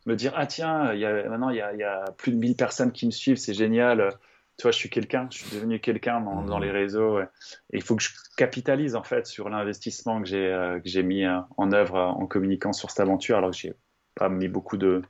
Me 0.06 0.16
dire, 0.16 0.34
ah 0.36 0.46
tiens, 0.46 0.94
y 0.94 1.06
a, 1.06 1.30
maintenant, 1.30 1.50
il 1.50 1.58
y 1.58 1.62
a, 1.62 1.74
y 1.74 1.84
a, 1.84 2.06
plus 2.18 2.32
de 2.32 2.38
1000 2.38 2.56
personnes 2.56 2.92
qui 2.92 3.06
me 3.06 3.12
suivent, 3.12 3.38
c'est 3.38 3.54
génial. 3.54 4.14
Tu 4.58 4.64
vois, 4.64 4.72
je 4.72 4.78
suis 4.78 4.90
quelqu'un, 4.90 5.28
je 5.32 5.40
suis 5.40 5.56
devenu 5.56 5.80
quelqu'un 5.80 6.22
dans, 6.22 6.44
dans, 6.44 6.60
les 6.60 6.70
réseaux. 6.70 7.20
Et 7.22 7.26
il 7.74 7.82
faut 7.82 7.96
que 7.96 8.04
je 8.04 8.10
capitalise, 8.38 8.96
en 8.96 9.04
fait, 9.04 9.26
sur 9.26 9.50
l'investissement 9.50 10.22
que 10.22 10.28
j'ai 10.28 10.48
euh, 10.48 10.80
j'ai 10.84 11.02
mis 11.02 11.26
euh, 11.26 11.40
en 11.58 11.72
œuvre 11.72 11.98
en 11.98 12.28
communiquant 12.28 12.74
sur 12.74 12.92
cette 12.92 13.00
aventure, 13.00 13.38
alors 13.38 13.52
que 13.52 13.58
j'ai 13.58 13.74
pas 14.16 14.30
mis 14.30 14.50
beaucoup 14.50 14.78
de 14.78 15.02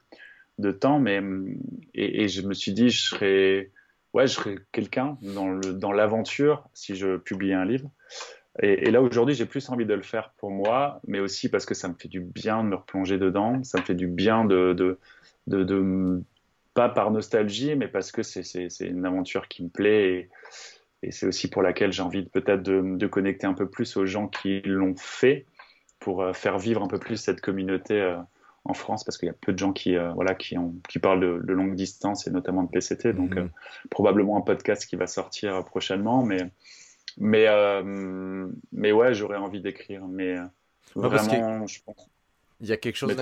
de 0.59 0.71
temps, 0.71 0.99
mais 0.99 1.21
et, 1.93 2.27
je 2.27 2.41
me 2.41 2.53
suis 2.53 2.73
dit, 2.73 2.89
je 2.89 3.01
serais, 3.01 3.71
ouais, 4.13 4.27
je 4.27 4.33
serais 4.33 4.55
quelqu'un 4.71 5.17
dans 5.21 5.49
le 5.49 5.73
dans 5.73 5.91
l'aventure 5.91 6.67
si 6.73 6.95
je 6.95 7.17
publiais 7.17 7.55
un 7.55 7.65
livre. 7.65 7.89
Et, 8.61 8.91
là 8.91 9.01
aujourd'hui, 9.01 9.35
j'ai 9.35 9.45
plus 9.45 9.69
envie 9.69 9.85
de 9.85 9.93
le 9.93 10.01
faire 10.01 10.33
pour 10.37 10.51
moi, 10.51 10.99
mais 11.07 11.19
aussi 11.19 11.49
parce 11.49 11.65
que 11.65 11.73
ça 11.73 11.87
me 11.87 11.93
fait 11.93 12.09
du 12.09 12.19
bien 12.19 12.63
de 12.63 12.69
me 12.69 12.75
replonger 12.75 13.17
dedans, 13.17 13.63
ça 13.63 13.79
me 13.79 13.83
fait 13.83 13.95
du 13.95 14.07
bien 14.07 14.45
de 14.45 14.73
de, 14.73 14.99
de, 15.47 15.63
de 15.63 16.21
pas 16.73 16.89
par 16.89 17.11
nostalgie, 17.11 17.75
mais 17.75 17.87
parce 17.87 18.11
que 18.11 18.23
c'est 18.23 18.69
une 18.81 19.05
aventure 19.05 19.47
qui 19.47 19.63
me 19.63 19.69
plaît. 19.69 20.11
Et, 20.11 20.29
et 21.01 21.11
c'est 21.11 21.25
aussi 21.25 21.49
pour 21.49 21.61
laquelle 21.61 21.93
j'ai 21.93 22.01
envie 22.01 22.23
peut-être 22.23 22.61
de, 22.61 22.81
de, 22.83 23.07
connecter 23.07 23.47
un 23.47 23.53
peu 23.53 23.69
plus 23.69 23.95
aux 23.95 24.05
gens 24.05 24.27
qui 24.27 24.61
l'ont 24.61 24.95
fait 24.97 25.45
pour 25.99 26.21
euh, 26.21 26.33
faire 26.33 26.57
vivre 26.57 26.83
un 26.83 26.87
peu 26.87 26.99
plus 26.99 27.17
cette 27.17 27.41
communauté 27.41 28.01
euh, 28.01 28.17
en 28.69 28.73
France 28.73 29.03
parce 29.03 29.17
qu'il 29.17 29.27
y 29.27 29.29
a 29.29 29.35
peu 29.39 29.53
de 29.53 29.57
gens 29.57 29.73
qui, 29.73 29.95
euh, 29.95 30.11
voilà, 30.13 30.35
qui, 30.35 30.57
ont, 30.57 30.75
qui 30.87 30.99
parlent 30.99 31.19
de, 31.19 31.41
de, 31.43 31.53
longue 31.53 31.75
distance 31.75 32.27
et 32.27 32.31
notamment 32.31 32.63
de 32.63 32.69
PCT. 32.69 33.13
Donc, 33.13 33.35
mhm. 33.35 33.49
probablement 33.89 34.37
un 34.37 34.41
podcast 34.41 34.85
qui 34.85 34.95
va 34.95 35.07
sortir 35.07 35.63
prochainement. 35.65 36.23
Mais, 36.23 36.51
mais, 37.17 37.47
mais 38.71 38.91
ouais, 38.91 39.13
j'aurais 39.13 39.37
envie 39.37 39.61
d'écrire. 39.61 40.05
Mais 40.07 40.35
vraiment, 40.95 41.67
je 41.67 41.79
pense. 41.85 42.09
Il 42.61 42.67
y 42.67 42.73
a 42.73 42.77
quelque 42.77 42.95
chose. 42.95 43.15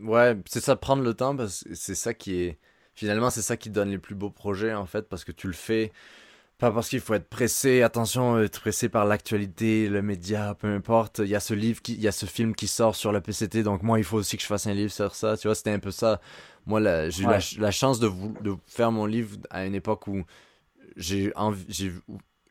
Ouais, 0.00 0.36
c'est 0.46 0.60
ça, 0.60 0.76
prendre 0.76 1.02
le 1.02 1.14
temps 1.14 1.36
parce 1.36 1.64
que 1.64 1.74
c'est 1.74 1.94
ça 1.94 2.14
qui 2.14 2.42
est. 2.42 2.58
Finalement, 2.94 3.30
c'est 3.30 3.42
ça 3.42 3.56
qui 3.56 3.70
donne 3.70 3.90
les 3.90 3.98
plus 3.98 4.16
beaux 4.16 4.30
projets 4.30 4.74
en 4.74 4.86
fait 4.86 5.08
parce 5.08 5.24
que 5.24 5.30
tu 5.30 5.46
le 5.46 5.52
fais 5.52 5.92
pas 6.58 6.72
parce 6.72 6.88
qu'il 6.88 7.00
faut 7.00 7.14
être 7.14 7.28
pressé, 7.28 7.82
attention, 7.82 8.40
être 8.40 8.60
pressé 8.60 8.88
par 8.88 9.04
l'actualité, 9.04 9.88
le 9.88 10.02
média, 10.02 10.56
peu 10.58 10.66
importe. 10.66 11.20
Il 11.20 11.28
y 11.28 11.36
a 11.36 11.40
ce 11.40 11.54
livre, 11.54 11.80
qui, 11.80 11.94
il 11.94 12.00
y 12.00 12.08
a 12.08 12.12
ce 12.12 12.26
film 12.26 12.54
qui 12.54 12.66
sort 12.66 12.96
sur 12.96 13.12
la 13.12 13.20
PCT, 13.20 13.62
donc 13.62 13.84
moi, 13.84 13.98
il 13.98 14.04
faut 14.04 14.18
aussi 14.18 14.36
que 14.36 14.42
je 14.42 14.48
fasse 14.48 14.66
un 14.66 14.74
livre 14.74 14.90
sur 14.90 15.14
ça. 15.14 15.36
Tu 15.36 15.46
vois, 15.46 15.54
c'était 15.54 15.70
un 15.70 15.78
peu 15.78 15.92
ça. 15.92 16.20
Moi, 16.66 17.08
j'ai 17.10 17.22
eu 17.22 17.26
la, 17.58 17.70
chance 17.70 18.00
de, 18.00 18.10
de 18.42 18.56
faire 18.66 18.90
mon 18.90 19.06
livre 19.06 19.36
à 19.50 19.64
une 19.66 19.74
époque 19.76 20.08
où 20.08 20.24
j'ai 20.96 21.32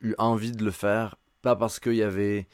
eu 0.02 0.16
envie 0.18 0.52
de 0.54 0.64
le 0.64 0.72
faire, 0.72 1.16
pas 1.42 1.58
parce 1.58 1.80
qu'il 1.80 1.96
y 1.96 2.04
avait 2.04 2.48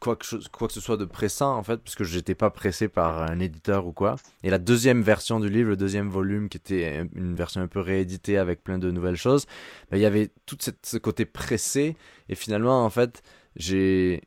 quoi 0.00 0.16
que, 0.16 0.48
quoi 0.48 0.68
que 0.68 0.74
ce 0.74 0.80
soit 0.80 0.96
de 0.96 1.04
pressant 1.04 1.56
en 1.56 1.62
fait, 1.62 1.78
parce 1.78 1.94
que 1.94 2.04
j'étais 2.04 2.34
pas 2.34 2.50
pressé 2.50 2.88
par 2.88 3.22
un 3.22 3.38
éditeur 3.40 3.86
ou 3.86 3.92
quoi. 3.92 4.16
Et 4.42 4.50
la 4.50 4.58
deuxième 4.58 5.02
version 5.02 5.40
du 5.40 5.48
livre, 5.48 5.70
le 5.70 5.76
deuxième 5.76 6.08
volume, 6.08 6.48
qui 6.48 6.56
était 6.56 7.06
une 7.14 7.34
version 7.34 7.60
un 7.60 7.68
peu 7.68 7.80
rééditée 7.80 8.38
avec 8.38 8.62
plein 8.62 8.78
de 8.78 8.90
nouvelles 8.90 9.16
choses, 9.16 9.46
ben, 9.90 9.98
il 9.98 10.00
y 10.00 10.06
avait 10.06 10.30
tout 10.46 10.56
ce 10.60 10.96
côté 10.96 11.24
pressé. 11.24 11.96
Et 12.28 12.34
finalement, 12.34 12.84
en 12.84 12.90
fait, 12.90 13.22
j'ai 13.56 14.22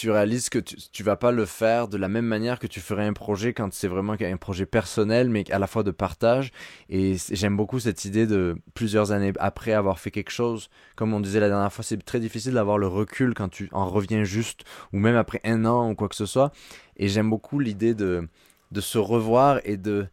tu 0.00 0.10
réalises 0.10 0.48
que 0.48 0.58
tu, 0.58 0.76
tu 0.76 1.02
vas 1.02 1.16
pas 1.16 1.30
le 1.30 1.44
faire 1.44 1.86
de 1.86 1.98
la 1.98 2.08
même 2.08 2.24
manière 2.24 2.58
que 2.58 2.66
tu 2.66 2.80
ferais 2.80 3.06
un 3.06 3.12
projet 3.12 3.52
quand 3.52 3.70
c'est 3.74 3.86
vraiment 3.86 4.16
un 4.18 4.36
projet 4.38 4.64
personnel, 4.64 5.28
mais 5.28 5.44
à 5.52 5.58
la 5.58 5.66
fois 5.66 5.82
de 5.82 5.90
partage. 5.90 6.52
Et 6.88 7.16
j'aime 7.30 7.54
beaucoup 7.54 7.78
cette 7.80 8.06
idée 8.06 8.26
de 8.26 8.56
plusieurs 8.72 9.12
années 9.12 9.34
après 9.38 9.74
avoir 9.74 9.98
fait 9.98 10.10
quelque 10.10 10.30
chose. 10.30 10.70
Comme 10.96 11.12
on 11.12 11.20
disait 11.20 11.38
la 11.38 11.48
dernière 11.48 11.70
fois, 11.70 11.84
c'est 11.84 12.02
très 12.02 12.18
difficile 12.18 12.54
d'avoir 12.54 12.78
le 12.78 12.86
recul 12.86 13.34
quand 13.34 13.50
tu 13.50 13.68
en 13.72 13.90
reviens 13.90 14.24
juste, 14.24 14.62
ou 14.94 14.98
même 14.98 15.16
après 15.16 15.42
un 15.44 15.66
an 15.66 15.90
ou 15.90 15.94
quoi 15.94 16.08
que 16.08 16.16
ce 16.16 16.24
soit. 16.24 16.50
Et 16.96 17.08
j'aime 17.08 17.28
beaucoup 17.28 17.58
l'idée 17.58 17.92
de, 17.92 18.26
de 18.72 18.80
se 18.80 18.96
revoir 18.96 19.60
et 19.64 19.76
de 19.76 20.06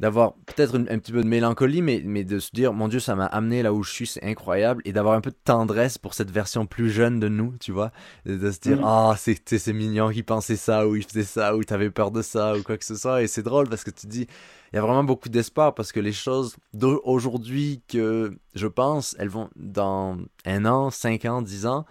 d'avoir 0.00 0.34
peut-être 0.46 0.74
un 0.74 0.98
petit 0.98 1.12
peu 1.12 1.22
de 1.22 1.28
mélancolie, 1.28 1.80
mais, 1.80 2.02
mais 2.04 2.24
de 2.24 2.38
se 2.38 2.50
dire, 2.52 2.72
mon 2.72 2.88
Dieu, 2.88 2.98
ça 2.98 3.14
m'a 3.14 3.26
amené 3.26 3.62
là 3.62 3.72
où 3.72 3.84
je 3.84 3.92
suis, 3.92 4.06
c'est 4.06 4.24
incroyable, 4.24 4.82
et 4.84 4.92
d'avoir 4.92 5.14
un 5.14 5.20
peu 5.20 5.30
de 5.30 5.36
tendresse 5.44 5.96
pour 5.96 6.14
cette 6.14 6.30
version 6.30 6.66
plus 6.66 6.90
jeune 6.90 7.20
de 7.20 7.28
nous, 7.28 7.54
tu 7.58 7.70
vois, 7.70 7.92
de, 8.26 8.50
se 8.50 8.58
dire, 8.58 8.80
mm. 8.80 8.84
ah, 8.84 9.14
c'est 9.16 9.72
mignon 9.72 10.10
qu'il 10.10 10.24
pensait 10.24 10.56
ça, 10.56 10.88
ou 10.88 10.96
il 10.96 11.04
faisait 11.04 11.22
ça, 11.22 11.56
ou 11.56 11.62
t'avais 11.62 11.90
peur 11.90 12.10
de 12.10 12.22
ça, 12.22 12.56
ou 12.56 12.62
quoi 12.62 12.76
que 12.78 12.84
ce 12.84 12.96
soit, 12.96 13.22
et 13.22 13.28
c'est 13.28 13.42
drôle 13.42 13.68
parce 13.68 13.84
que 13.84 13.90
tu 13.90 14.06
dis, 14.08 14.26
il 14.72 14.76
y 14.76 14.78
a 14.78 14.82
vraiment 14.82 15.04
beaucoup 15.04 15.28
d'espoir, 15.28 15.74
parce 15.74 15.92
que 15.92 16.00
les 16.00 16.12
choses 16.12 16.56
d'aujourd'hui 16.72 17.82
que 17.86 18.36
je 18.54 18.66
pense, 18.66 19.14
elles 19.20 19.28
vont 19.28 19.50
dans 19.54 20.18
un 20.46 20.64
an, 20.64 20.90
cinq 20.90 21.26
ans, 21.26 21.42
dix 21.42 21.66
ans, 21.66 21.84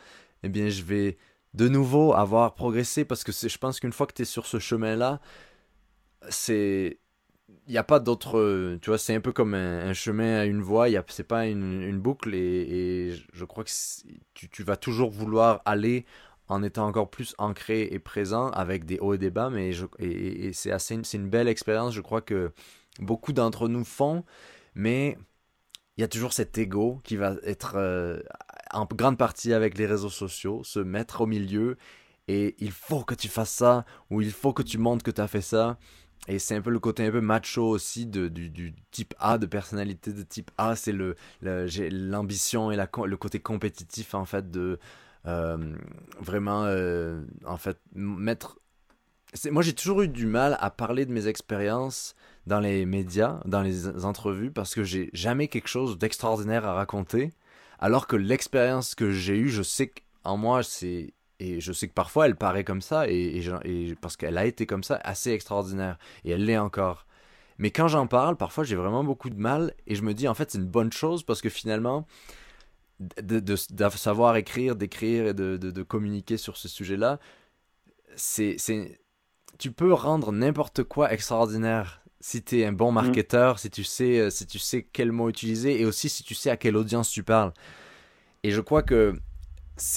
eh 0.43 0.49
bien, 0.49 0.67
je 0.67 0.83
vais 0.83 1.17
de 1.53 1.69
nouveau 1.69 2.13
avoir 2.13 2.55
progressé, 2.55 3.05
parce 3.05 3.23
que 3.23 3.31
je 3.31 3.57
pense 3.57 3.79
qu'une 3.79 3.93
fois 3.93 4.07
que 4.07 4.13
tu 4.13 4.23
es 4.23 4.25
sur 4.25 4.47
ce 4.47 4.59
chemin-là, 4.59 5.21
c'est 6.29 6.97
il 6.99 7.00
n'y 7.71 7.77
a 7.77 7.83
pas 7.83 7.99
d'autre. 7.99 8.77
Tu 8.81 8.89
vois, 8.89 8.97
c'est 8.97 9.15
un 9.15 9.21
peu 9.21 9.31
comme 9.31 9.53
un, 9.53 9.93
chemin 9.93 10.39
à 10.39 10.45
une 10.45 10.61
voie, 10.61 10.87
c'est 11.07 11.23
pas 11.23 11.47
une, 11.47 11.81
une 11.81 11.99
boucle, 11.99 12.33
et, 12.35 13.13
je 13.33 13.45
crois 13.45 13.63
que 13.63 13.71
tu, 14.33 14.49
tu, 14.49 14.63
vas 14.63 14.77
toujours 14.77 15.11
vouloir 15.11 15.61
aller 15.65 16.05
en 16.51 16.63
étant 16.63 16.85
encore 16.85 17.09
plus 17.09 17.33
ancré 17.37 17.87
et 17.91 17.99
présent 17.99 18.49
avec 18.49 18.85
des 18.85 18.99
hauts 18.99 19.13
et 19.13 19.17
des 19.17 19.29
bas, 19.29 19.49
mais 19.49 19.71
je, 19.71 19.85
et, 19.99 20.51
c'est 20.53 20.71
assez 20.71 20.99
c'est 21.03 21.17
une 21.17 21.29
belle 21.29 21.47
expérience, 21.47 21.93
je 21.93 22.01
crois 22.01 22.21
que 22.21 22.51
beaucoup 22.99 23.31
d'entre 23.31 23.69
nous 23.69 23.85
font, 23.85 24.25
mais 24.75 25.17
il 25.97 26.01
y 26.01 26.03
a 26.03 26.07
toujours 26.07 26.33
cet 26.33 26.57
ego 26.57 26.99
qui 27.03 27.15
va 27.15 27.35
être 27.43 27.73
euh, 27.75 28.21
en 28.71 28.85
grande 28.85 29.17
partie 29.17 29.53
avec 29.53 29.77
les 29.77 29.85
réseaux 29.85 30.09
sociaux, 30.09 30.63
se 30.63 30.79
mettre 30.79 31.21
au 31.21 31.25
milieu, 31.25 31.77
et 32.27 32.55
il 32.59 32.71
faut 32.71 33.03
que 33.03 33.15
tu 33.15 33.29
fasses 33.29 33.51
ça, 33.51 33.85
ou 34.09 34.21
il 34.21 34.31
faut 34.31 34.53
que 34.53 34.63
tu 34.63 34.77
montres 34.77 35.03
que 35.03 35.11
tu 35.11 35.21
as 35.21 35.27
fait 35.27 35.41
ça. 35.41 35.77
Et 36.27 36.37
c'est 36.37 36.55
un 36.55 36.61
peu 36.61 36.69
le 36.69 36.79
côté 36.79 37.05
un 37.05 37.11
peu 37.11 37.21
macho 37.21 37.67
aussi 37.67 38.05
de, 38.05 38.27
du, 38.27 38.73
type 38.91 39.13
A, 39.19 39.37
de 39.37 39.47
personnalité 39.47 40.13
de 40.13 40.21
type 40.21 40.51
A. 40.57 40.75
C'est 40.75 40.91
le, 40.91 41.15
l'ambition 41.41 42.71
et 42.71 42.75
la, 42.75 42.87
le 43.05 43.17
côté 43.17 43.39
compétitif, 43.39 44.13
en 44.13 44.25
fait, 44.25 44.51
de 44.51 44.79
euh, 45.25 45.75
vraiment, 46.19 46.65
euh, 46.65 47.23
en 47.45 47.57
fait, 47.57 47.77
mettre. 47.93 48.59
Moi, 49.49 49.63
j'ai 49.63 49.73
toujours 49.73 50.01
eu 50.01 50.07
du 50.07 50.25
mal 50.25 50.57
à 50.59 50.69
parler 50.69 51.05
de 51.05 51.11
mes 51.11 51.27
expériences 51.27 52.15
dans 52.47 52.59
les 52.59 52.85
médias, 52.85 53.39
dans 53.45 53.61
les 53.61 54.05
entrevues, 54.05 54.51
parce 54.51 54.75
que 54.75 54.83
j'ai 54.83 55.09
jamais 55.13 55.47
quelque 55.47 55.69
chose 55.69 55.97
d'extraordinaire 55.97 56.65
à 56.65 56.73
raconter. 56.73 57.33
Alors 57.79 58.07
que 58.07 58.15
l'expérience 58.15 58.93
que 58.93 59.11
j'ai 59.11 59.37
eue, 59.37 59.49
je 59.49 59.63
sais 59.63 59.91
qu'en 60.23 60.37
moi, 60.37 60.63
c'est 60.63 61.13
et 61.41 61.59
je 61.59 61.73
sais 61.73 61.87
que 61.87 61.93
parfois 61.93 62.27
elle 62.27 62.35
paraît 62.35 62.63
comme 62.63 62.81
ça, 62.81 63.09
et, 63.09 63.41
et, 63.65 63.95
parce 63.99 64.15
qu'elle 64.15 64.37
a 64.37 64.45
été 64.45 64.65
comme 64.65 64.83
ça, 64.83 64.99
assez 65.03 65.31
extraordinaire. 65.31 65.97
Et 66.23 66.31
elle 66.31 66.45
l'est 66.45 66.57
encore. 66.57 67.07
Mais 67.57 67.71
quand 67.71 67.87
j'en 67.87 68.07
parle, 68.07 68.37
parfois 68.37 68.63
j'ai 68.63 68.75
vraiment 68.75 69.03
beaucoup 69.03 69.29
de 69.29 69.39
mal, 69.39 69.73
et 69.87 69.95
je 69.95 70.03
me 70.03 70.13
dis 70.13 70.27
en 70.27 70.35
fait 70.35 70.51
c'est 70.51 70.59
une 70.59 70.65
bonne 70.65 70.93
chose 70.93 71.23
parce 71.23 71.41
que 71.41 71.49
finalement, 71.49 72.05
de, 73.21 73.39
de, 73.39 73.55
savoir 73.55 74.35
écrire, 74.35 74.75
d'écrire 74.75 75.27
et 75.27 75.33
de, 75.33 75.57
de, 75.57 75.83
communiquer 75.83 76.37
sur 76.37 76.57
ce 76.57 76.67
sujet-là, 76.67 77.19
c'est, 78.15 78.57
tu 79.57 79.71
peux 79.71 79.93
rendre 79.93 80.31
n'importe 80.31 80.83
quoi 80.83 81.11
extraordinaire 81.11 82.03
si 82.19 82.43
tu 82.43 82.59
es 82.59 82.65
un 82.65 82.71
bon 82.71 82.91
mmh. 82.91 82.95
marketeur, 82.95 83.57
si 83.57 83.71
tu 83.71 83.83
sais 83.83 84.19
euh, 84.19 84.29
si 84.29 84.45
tu 84.45 84.59
sais 84.59 84.87
quel 84.93 85.11
mot 85.11 85.27
utiliser 85.27 85.81
et 85.81 85.85
aussi 85.85 86.07
si 86.07 86.23
tu 86.23 86.35
sais 86.35 86.51
à 86.51 86.57
quelle 86.57 86.77
audience 86.77 87.09
tu 87.09 87.23
parles. 87.23 87.51
Et 88.43 88.51
je 88.51 88.61
crois 88.61 88.83
que 88.83 89.15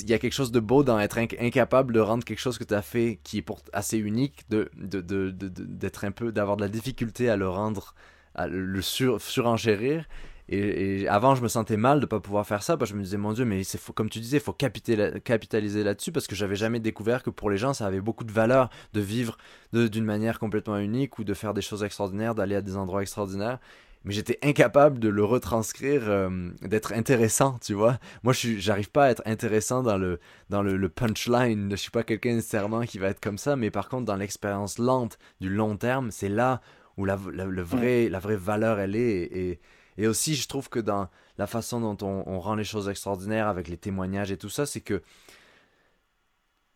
il 0.00 0.10
y 0.10 0.14
a 0.14 0.18
quelque 0.18 0.32
chose 0.32 0.52
de 0.52 0.60
beau 0.60 0.82
dans 0.82 0.98
être 0.98 1.18
incapable 1.18 1.92
de 1.92 2.00
rendre 2.00 2.24
quelque 2.24 2.38
chose 2.38 2.58
que 2.58 2.64
tu 2.64 2.74
as 2.74 2.82
fait 2.82 3.18
qui 3.22 3.38
est 3.38 3.42
pour, 3.42 3.60
assez 3.72 3.98
unique, 3.98 4.44
de, 4.50 4.70
d'être 4.76 6.04
un 6.04 6.12
peu, 6.12 6.32
d'avoir 6.32 6.56
de 6.56 6.62
la 6.62 6.68
difficulté 6.68 7.28
à 7.28 7.36
le 7.36 7.48
rendre, 7.48 7.94
à 8.34 8.46
le 8.46 8.82
sur, 8.82 9.20
surenchérir. 9.20 10.06
Et, 10.50 11.08
avant, 11.08 11.34
je 11.34 11.42
me 11.42 11.48
sentais 11.48 11.78
mal 11.78 12.00
de 12.00 12.06
pas 12.06 12.20
pouvoir 12.20 12.46
faire 12.46 12.62
ça, 12.62 12.76
parce 12.76 12.90
que 12.90 12.94
je 12.94 12.98
me 12.98 13.04
disais, 13.04 13.16
mon 13.16 13.32
Dieu, 13.32 13.46
mais 13.46 13.64
c'est 13.64 13.80
comme 13.94 14.10
tu 14.10 14.20
disais, 14.20 14.36
il 14.36 14.42
faut 14.42 14.52
capitaliser 14.52 15.84
là-dessus, 15.84 16.12
parce 16.12 16.26
que 16.26 16.34
j'avais 16.34 16.56
jamais 16.56 16.80
découvert 16.80 17.22
que 17.22 17.30
pour 17.30 17.48
les 17.48 17.56
gens, 17.56 17.72
ça 17.72 17.86
avait 17.86 18.02
beaucoup 18.02 18.24
de 18.24 18.32
valeur 18.32 18.68
de 18.92 19.00
vivre 19.00 19.38
d'une 19.72 20.04
manière 20.04 20.38
complètement 20.38 20.76
unique 20.76 21.18
ou 21.18 21.24
de 21.24 21.32
faire 21.32 21.54
des 21.54 21.62
choses 21.62 21.82
extraordinaires, 21.82 22.34
d'aller 22.34 22.56
à 22.56 22.60
des 22.60 22.76
endroits 22.76 23.00
extraordinaires 23.00 23.58
mais 24.04 24.12
j'étais 24.12 24.38
incapable 24.42 24.98
de 24.98 25.08
le 25.08 25.24
retranscrire, 25.24 26.02
euh, 26.08 26.50
d'être 26.60 26.92
intéressant, 26.92 27.58
tu 27.60 27.72
vois. 27.72 27.98
Moi, 28.22 28.34
je 28.34 28.58
j'arrive 28.58 28.90
pas 28.90 29.06
à 29.06 29.10
être 29.10 29.22
intéressant 29.24 29.82
dans 29.82 29.96
le, 29.96 30.20
dans 30.50 30.62
le, 30.62 30.88
punchline. 30.88 31.70
Je 31.70 31.76
suis 31.76 31.90
pas 31.90 32.02
quelqu'un 32.02 32.34
nécessairement 32.34 32.82
qui 32.82 32.98
va 32.98 33.08
être 33.08 33.20
comme 33.20 33.38
ça, 33.38 33.56
mais 33.56 33.70
par 33.70 33.88
contre, 33.88 34.04
dans 34.04 34.16
l'expérience 34.16 34.78
lente 34.78 35.18
du 35.40 35.48
long 35.48 35.76
terme, 35.76 36.10
c'est 36.10 36.28
là 36.28 36.60
où 36.98 37.06
la, 37.06 37.18
le 37.32 37.62
vrai, 37.62 38.08
la 38.10 38.18
vraie 38.18 38.36
valeur, 38.36 38.78
elle 38.78 38.94
est. 38.94 39.22
Et, 39.22 39.60
et, 39.96 40.06
aussi, 40.06 40.34
je 40.34 40.46
trouve 40.48 40.68
que 40.68 40.80
dans 40.80 41.08
la 41.38 41.46
façon 41.46 41.80
dont 41.80 42.06
on, 42.06 42.24
on 42.26 42.40
rend 42.40 42.56
les 42.56 42.64
choses 42.64 42.88
extraordinaires 42.88 43.48
avec 43.48 43.68
les 43.68 43.78
témoignages 43.78 44.30
et 44.30 44.36
tout 44.36 44.50
ça, 44.50 44.66
c'est 44.66 44.82
que 44.82 45.02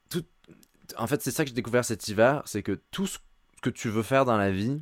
tout, 0.08 0.24
en 0.96 1.06
fait, 1.06 1.20
c'est 1.22 1.30
ça 1.30 1.44
que 1.44 1.50
j'ai 1.50 1.54
découvert 1.54 1.84
cet 1.84 2.08
hiver, 2.08 2.42
c'est 2.46 2.62
que 2.62 2.80
tout 2.90 3.06
ce 3.06 3.18
que 3.60 3.70
tu 3.70 3.90
veux 3.90 4.02
faire 4.02 4.24
dans 4.24 4.38
la 4.38 4.50
vie, 4.50 4.80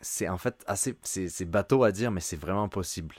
c'est 0.00 0.28
en 0.28 0.38
fait 0.38 0.62
assez 0.66 0.96
c'est 1.02 1.44
bateau 1.44 1.84
à 1.84 1.92
dire 1.92 2.10
mais 2.10 2.20
c'est 2.20 2.36
vraiment 2.36 2.68
possible. 2.68 3.16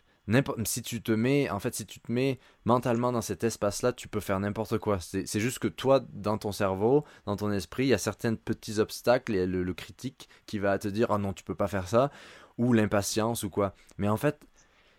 Si 0.65 0.81
tu 0.81 1.01
te 1.01 1.13
mets 1.13 1.49
en 1.49 1.59
fait 1.59 1.73
si 1.73 1.85
tu 1.85 2.01
te 2.01 2.11
mets 2.11 2.39
mentalement 2.65 3.13
dans 3.13 3.21
cet 3.21 3.45
espace 3.45 3.81
là 3.81 3.93
tu 3.93 4.07
peux 4.09 4.19
faire 4.19 4.39
n'importe 4.39 4.77
quoi. 4.77 4.99
C'est 4.99 5.39
juste 5.39 5.59
que 5.59 5.67
toi 5.69 6.01
dans 6.11 6.37
ton 6.37 6.51
cerveau 6.51 7.05
dans 7.25 7.37
ton 7.37 7.51
esprit 7.51 7.85
il 7.85 7.89
y 7.89 7.93
a 7.93 7.97
certains 7.97 8.35
petits 8.35 8.79
obstacles 8.79 9.35
et 9.35 9.45
le, 9.45 9.63
le 9.63 9.73
critique 9.73 10.27
qui 10.45 10.59
va 10.59 10.77
te 10.79 10.87
dire 10.89 11.11
ah 11.11 11.17
non 11.17 11.33
tu 11.33 11.43
peux 11.43 11.55
pas 11.55 11.69
faire 11.69 11.87
ça 11.87 12.11
ou 12.57 12.73
l'impatience 12.73 13.43
ou 13.43 13.49
quoi. 13.49 13.73
Mais 13.97 14.09
en 14.09 14.17
fait 14.17 14.39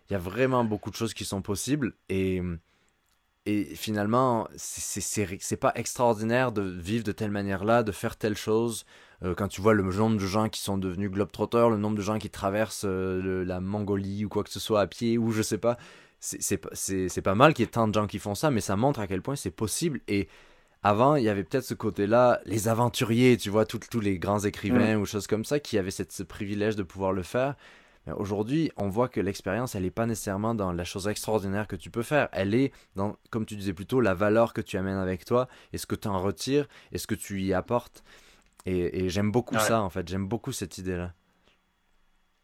il 0.09 0.13
y 0.13 0.15
a 0.15 0.19
vraiment 0.19 0.63
beaucoup 0.65 0.89
de 0.89 0.95
choses 0.95 1.13
qui 1.13 1.25
sont 1.25 1.43
possibles 1.43 1.93
et 2.09 2.41
et 3.45 3.63
finalement, 3.75 4.47
c'est 4.57 5.57
pas 5.57 5.71
extraordinaire 5.75 6.51
de 6.51 6.61
vivre 6.61 7.03
de 7.03 7.11
telle 7.11 7.31
manière-là, 7.31 7.83
de 7.83 7.91
faire 7.91 8.15
telle 8.15 8.37
chose. 8.37 8.85
Euh, 9.23 9.33
quand 9.33 9.47
tu 9.47 9.61
vois 9.61 9.73
le 9.73 9.83
nombre 9.83 10.17
de 10.17 10.25
gens 10.25 10.49
qui 10.49 10.61
sont 10.61 10.77
devenus 10.77 11.09
globetrotters, 11.09 11.69
le 11.69 11.77
nombre 11.77 11.97
de 11.97 12.01
gens 12.01 12.19
qui 12.19 12.29
traversent 12.29 12.85
euh, 12.85 13.43
la 13.43 13.59
Mongolie 13.59 14.25
ou 14.25 14.29
quoi 14.29 14.43
que 14.43 14.49
ce 14.49 14.59
soit 14.59 14.81
à 14.81 14.87
pied, 14.87 15.17
ou 15.17 15.31
je 15.31 15.41
sais 15.41 15.57
pas, 15.57 15.77
c'est 16.19 17.21
pas 17.21 17.35
mal 17.35 17.53
qu'il 17.53 17.63
y 17.63 17.67
ait 17.67 17.71
tant 17.71 17.87
de 17.87 17.93
gens 17.93 18.07
qui 18.07 18.19
font 18.19 18.35
ça, 18.35 18.51
mais 18.51 18.61
ça 18.61 18.75
montre 18.75 18.99
à 18.99 19.07
quel 19.07 19.21
point 19.21 19.35
c'est 19.35 19.51
possible. 19.51 20.01
Et 20.07 20.27
avant, 20.83 21.15
il 21.15 21.23
y 21.23 21.29
avait 21.29 21.43
peut-être 21.43 21.63
ce 21.63 21.73
côté-là, 21.73 22.41
les 22.45 22.67
aventuriers, 22.67 23.37
tu 23.37 23.49
vois, 23.49 23.65
tous 23.65 23.99
les 23.99 24.19
grands 24.19 24.39
écrivains 24.39 24.97
mm. 24.97 25.01
ou 25.01 25.05
choses 25.05 25.27
comme 25.27 25.45
ça, 25.45 25.59
qui 25.59 25.77
avaient 25.77 25.91
cette, 25.91 26.11
ce 26.11 26.23
privilège 26.23 26.75
de 26.75 26.83
pouvoir 26.83 27.13
le 27.13 27.23
faire. 27.23 27.55
Aujourd'hui, 28.15 28.71
on 28.77 28.89
voit 28.89 29.07
que 29.07 29.19
l'expérience, 29.19 29.75
elle 29.75 29.83
n'est 29.83 29.91
pas 29.91 30.05
nécessairement 30.05 30.55
dans 30.55 30.71
la 30.71 30.83
chose 30.83 31.07
extraordinaire 31.07 31.67
que 31.67 31.75
tu 31.75 31.89
peux 31.89 32.01
faire. 32.01 32.29
Elle 32.31 32.55
est 32.55 32.71
dans, 32.95 33.17
comme 33.29 33.45
tu 33.45 33.55
disais 33.55 33.73
plus 33.73 33.85
tôt, 33.85 34.01
la 34.01 34.13
valeur 34.13 34.53
que 34.53 34.61
tu 34.61 34.77
amènes 34.77 34.97
avec 34.97 35.25
toi 35.25 35.47
et 35.73 35.77
ce 35.77 35.85
que 35.85 35.95
tu 35.95 36.07
en 36.07 36.19
retires 36.19 36.67
et 36.91 36.97
ce 36.97 37.07
que 37.07 37.15
tu 37.15 37.41
y 37.41 37.53
apportes. 37.53 38.03
Et, 38.65 39.09
j'aime 39.09 39.31
beaucoup 39.31 39.57
ça, 39.57 39.81
en 39.81 39.89
fait. 39.89 40.07
J'aime 40.07 40.27
beaucoup 40.27 40.51
cette 40.51 40.77
idée-là. 40.77 41.13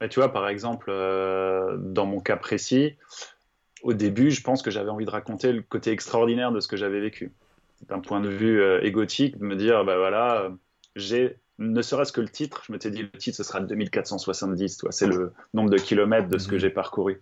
tu 0.10 0.19
vois, 0.19 0.32
par 0.32 0.48
exemple, 0.48 0.88
euh, 0.90 1.77
dans 1.77 2.06
mon 2.06 2.19
cas 2.19 2.38
précis, 2.38 2.95
au 3.84 3.94
début, 3.94 4.32
je 4.32 4.41
pense 4.41 4.61
que 4.61 4.72
j'avais 4.72 4.90
envie 4.90 5.06
de 5.06 5.11
raconter 5.11 5.52
le 5.52 5.61
côté 5.61 5.91
extraordinaire 5.91 6.52
de 6.52 6.60
ce 6.60 6.68
que 6.68 6.77
j'avais 6.77 6.99
vécu. 6.99 7.34
D'un 7.88 7.99
point 7.99 8.22
de 8.22 8.30
vue 8.30 8.61
euh, 8.61 8.82
égotique, 8.84 9.38
de 9.38 9.44
me 9.44 9.56
dire, 9.56 9.84
bah 9.84 9.98
voilà, 9.98 10.41
euh, 10.41 10.49
j'ai 10.95 11.38
ne 11.57 11.82
serait-ce 11.82 12.11
que 12.11 12.22
le 12.22 12.30
titre, 12.30 12.64
je 12.65 12.72
m'étais 12.72 12.91
dit 12.91 13.03
le 13.03 13.10
titre 13.10 13.38
ce 13.38 13.44
sera 13.44 13.61
2470, 13.61 14.86
c'est 14.90 15.07
le 15.07 15.34
nombre 15.53 15.69
de 15.69 15.77
kilomètres 15.77 16.27
de 16.27 16.38
ce 16.38 16.48
que 16.48 16.56
mhm. 16.56 16.61
j'ai 16.61 16.69
parcouru. 16.69 17.22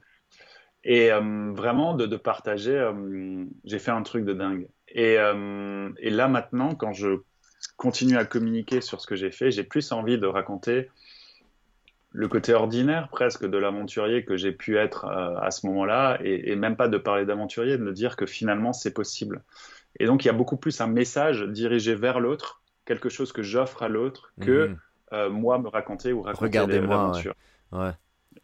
Et 0.84 1.11
euh, 1.11 1.51
vraiment 1.53 1.93
de, 1.93 2.15
partager, 2.18 2.77
euh, 2.77 3.45
j'ai 3.64 3.80
fait 3.80 3.91
un 3.91 4.03
truc 4.03 4.26
de 4.26 4.34
dingue. 4.34 4.68
Et, 4.89 5.18
euh, 5.18 5.89
et, 5.97 6.10
là 6.10 6.27
maintenant, 6.27 6.76
quand 6.76 6.91
je 6.91 7.22
continue 7.77 8.18
à 8.18 8.26
communiquer 8.26 8.81
sur 8.81 8.99
ce 8.99 9.07
que 9.07 9.15
j'ai 9.15 9.31
fait, 9.31 9.49
j'ai 9.49 9.64
plus 9.64 9.91
envie 9.93 10.18
de 10.18 10.27
raconter 10.27 10.89
le 12.11 12.27
côté 12.27 12.53
ordinaire 12.53 13.07
presque 13.10 13.45
de 13.45 13.57
l'aventurier 13.57 14.26
que 14.26 14.35
j'ai 14.35 14.51
pu 14.51 14.77
être 14.77 15.05
à 15.05 15.49
ce 15.49 15.65
moment-là, 15.65 16.19
et, 16.23 16.51
et, 16.51 16.55
même 16.55 16.76
pas 16.76 16.88
de 16.88 16.97
parler 16.97 17.26
d'aventurier, 17.26 17.77
de 17.77 17.84
me 17.84 17.91
dire 17.91 18.15
que 18.15 18.27
finalement 18.27 18.72
c'est 18.72 18.93
possible. 18.93 19.41
Et 19.99 20.05
donc 20.05 20.23
il 20.23 20.27
y 20.27 20.30
a 20.30 20.34
beaucoup 20.34 20.57
plus 20.57 20.80
un 20.81 20.88
message 20.88 21.41
dirigé 21.43 21.95
vers 21.95 22.19
l'autre 22.19 22.62
quelque 22.85 23.10
chose 23.10 23.31
que 23.31 23.43
j'offre 23.43 23.84
à 23.84 23.89
l'autre 23.89 24.31
que 24.41 24.68
mhm. 24.68 24.77
euh, 25.14 25.30
moi 25.30 25.60
me 25.60 25.68
raconter 25.68 26.14
ou 26.14 26.22
raconter 26.22 26.60
l'aventure. 26.60 27.34
Ouais. 27.72 27.91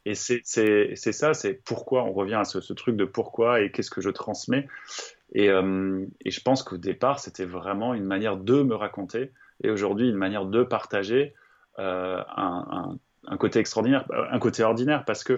Et 0.05 0.15
c'est 0.15 0.43
ça, 0.43 1.33
c'est 1.33 1.53
pourquoi 1.53 2.03
on 2.03 2.13
revient 2.13 2.35
à 2.35 2.45
ce, 2.45 2.73
truc 2.73 2.95
de 2.95 3.05
pourquoi 3.05 3.61
et 3.61 3.71
qu'est-ce 3.71 3.91
que 3.91 4.01
je 4.01 4.09
transmets. 4.09 4.67
Et, 5.33 5.49
euh, 5.49 6.05
et 6.21 6.31
je 6.31 6.41
pense 6.41 6.63
qu'au 6.63 6.77
départ, 6.77 7.19
c'était 7.19 7.45
vraiment 7.45 7.93
une 7.93 8.05
manière 8.05 8.37
de 8.37 8.63
me 8.63 8.75
raconter 8.75 9.31
et 9.63 9.69
aujourd'hui 9.69 10.09
une 10.09 10.15
manière 10.15 10.45
de 10.45 10.63
partager 10.63 11.33
euh, 11.77 12.23
un, 12.35 12.97
un, 13.27 13.37
côté 13.37 13.59
extraordinaire, 13.59 14.05
un 14.31 14.39
côté 14.39 14.63
ordinaire 14.63 15.05
parce 15.05 15.23
que 15.23 15.37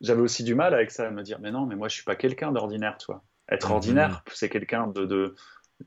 j'avais 0.00 0.22
aussi 0.22 0.44
du 0.44 0.54
mal 0.54 0.74
avec 0.74 0.90
ça, 0.90 1.06
à 1.06 1.10
me 1.10 1.22
dire 1.22 1.38
mais 1.40 1.50
non, 1.50 1.66
mais 1.66 1.76
moi 1.76 1.88
je 1.88 1.94
suis 1.94 2.04
pas 2.04 2.16
quelqu'un 2.16 2.52
d'ordinaire, 2.52 2.98
toi. 2.98 3.22
Être 3.48 3.68
mhm. 3.68 3.74
ordinaire, 3.74 4.22
c'est 4.32 4.48
quelqu'un 4.48 4.86
de, 4.86 5.04
de, 5.04 5.34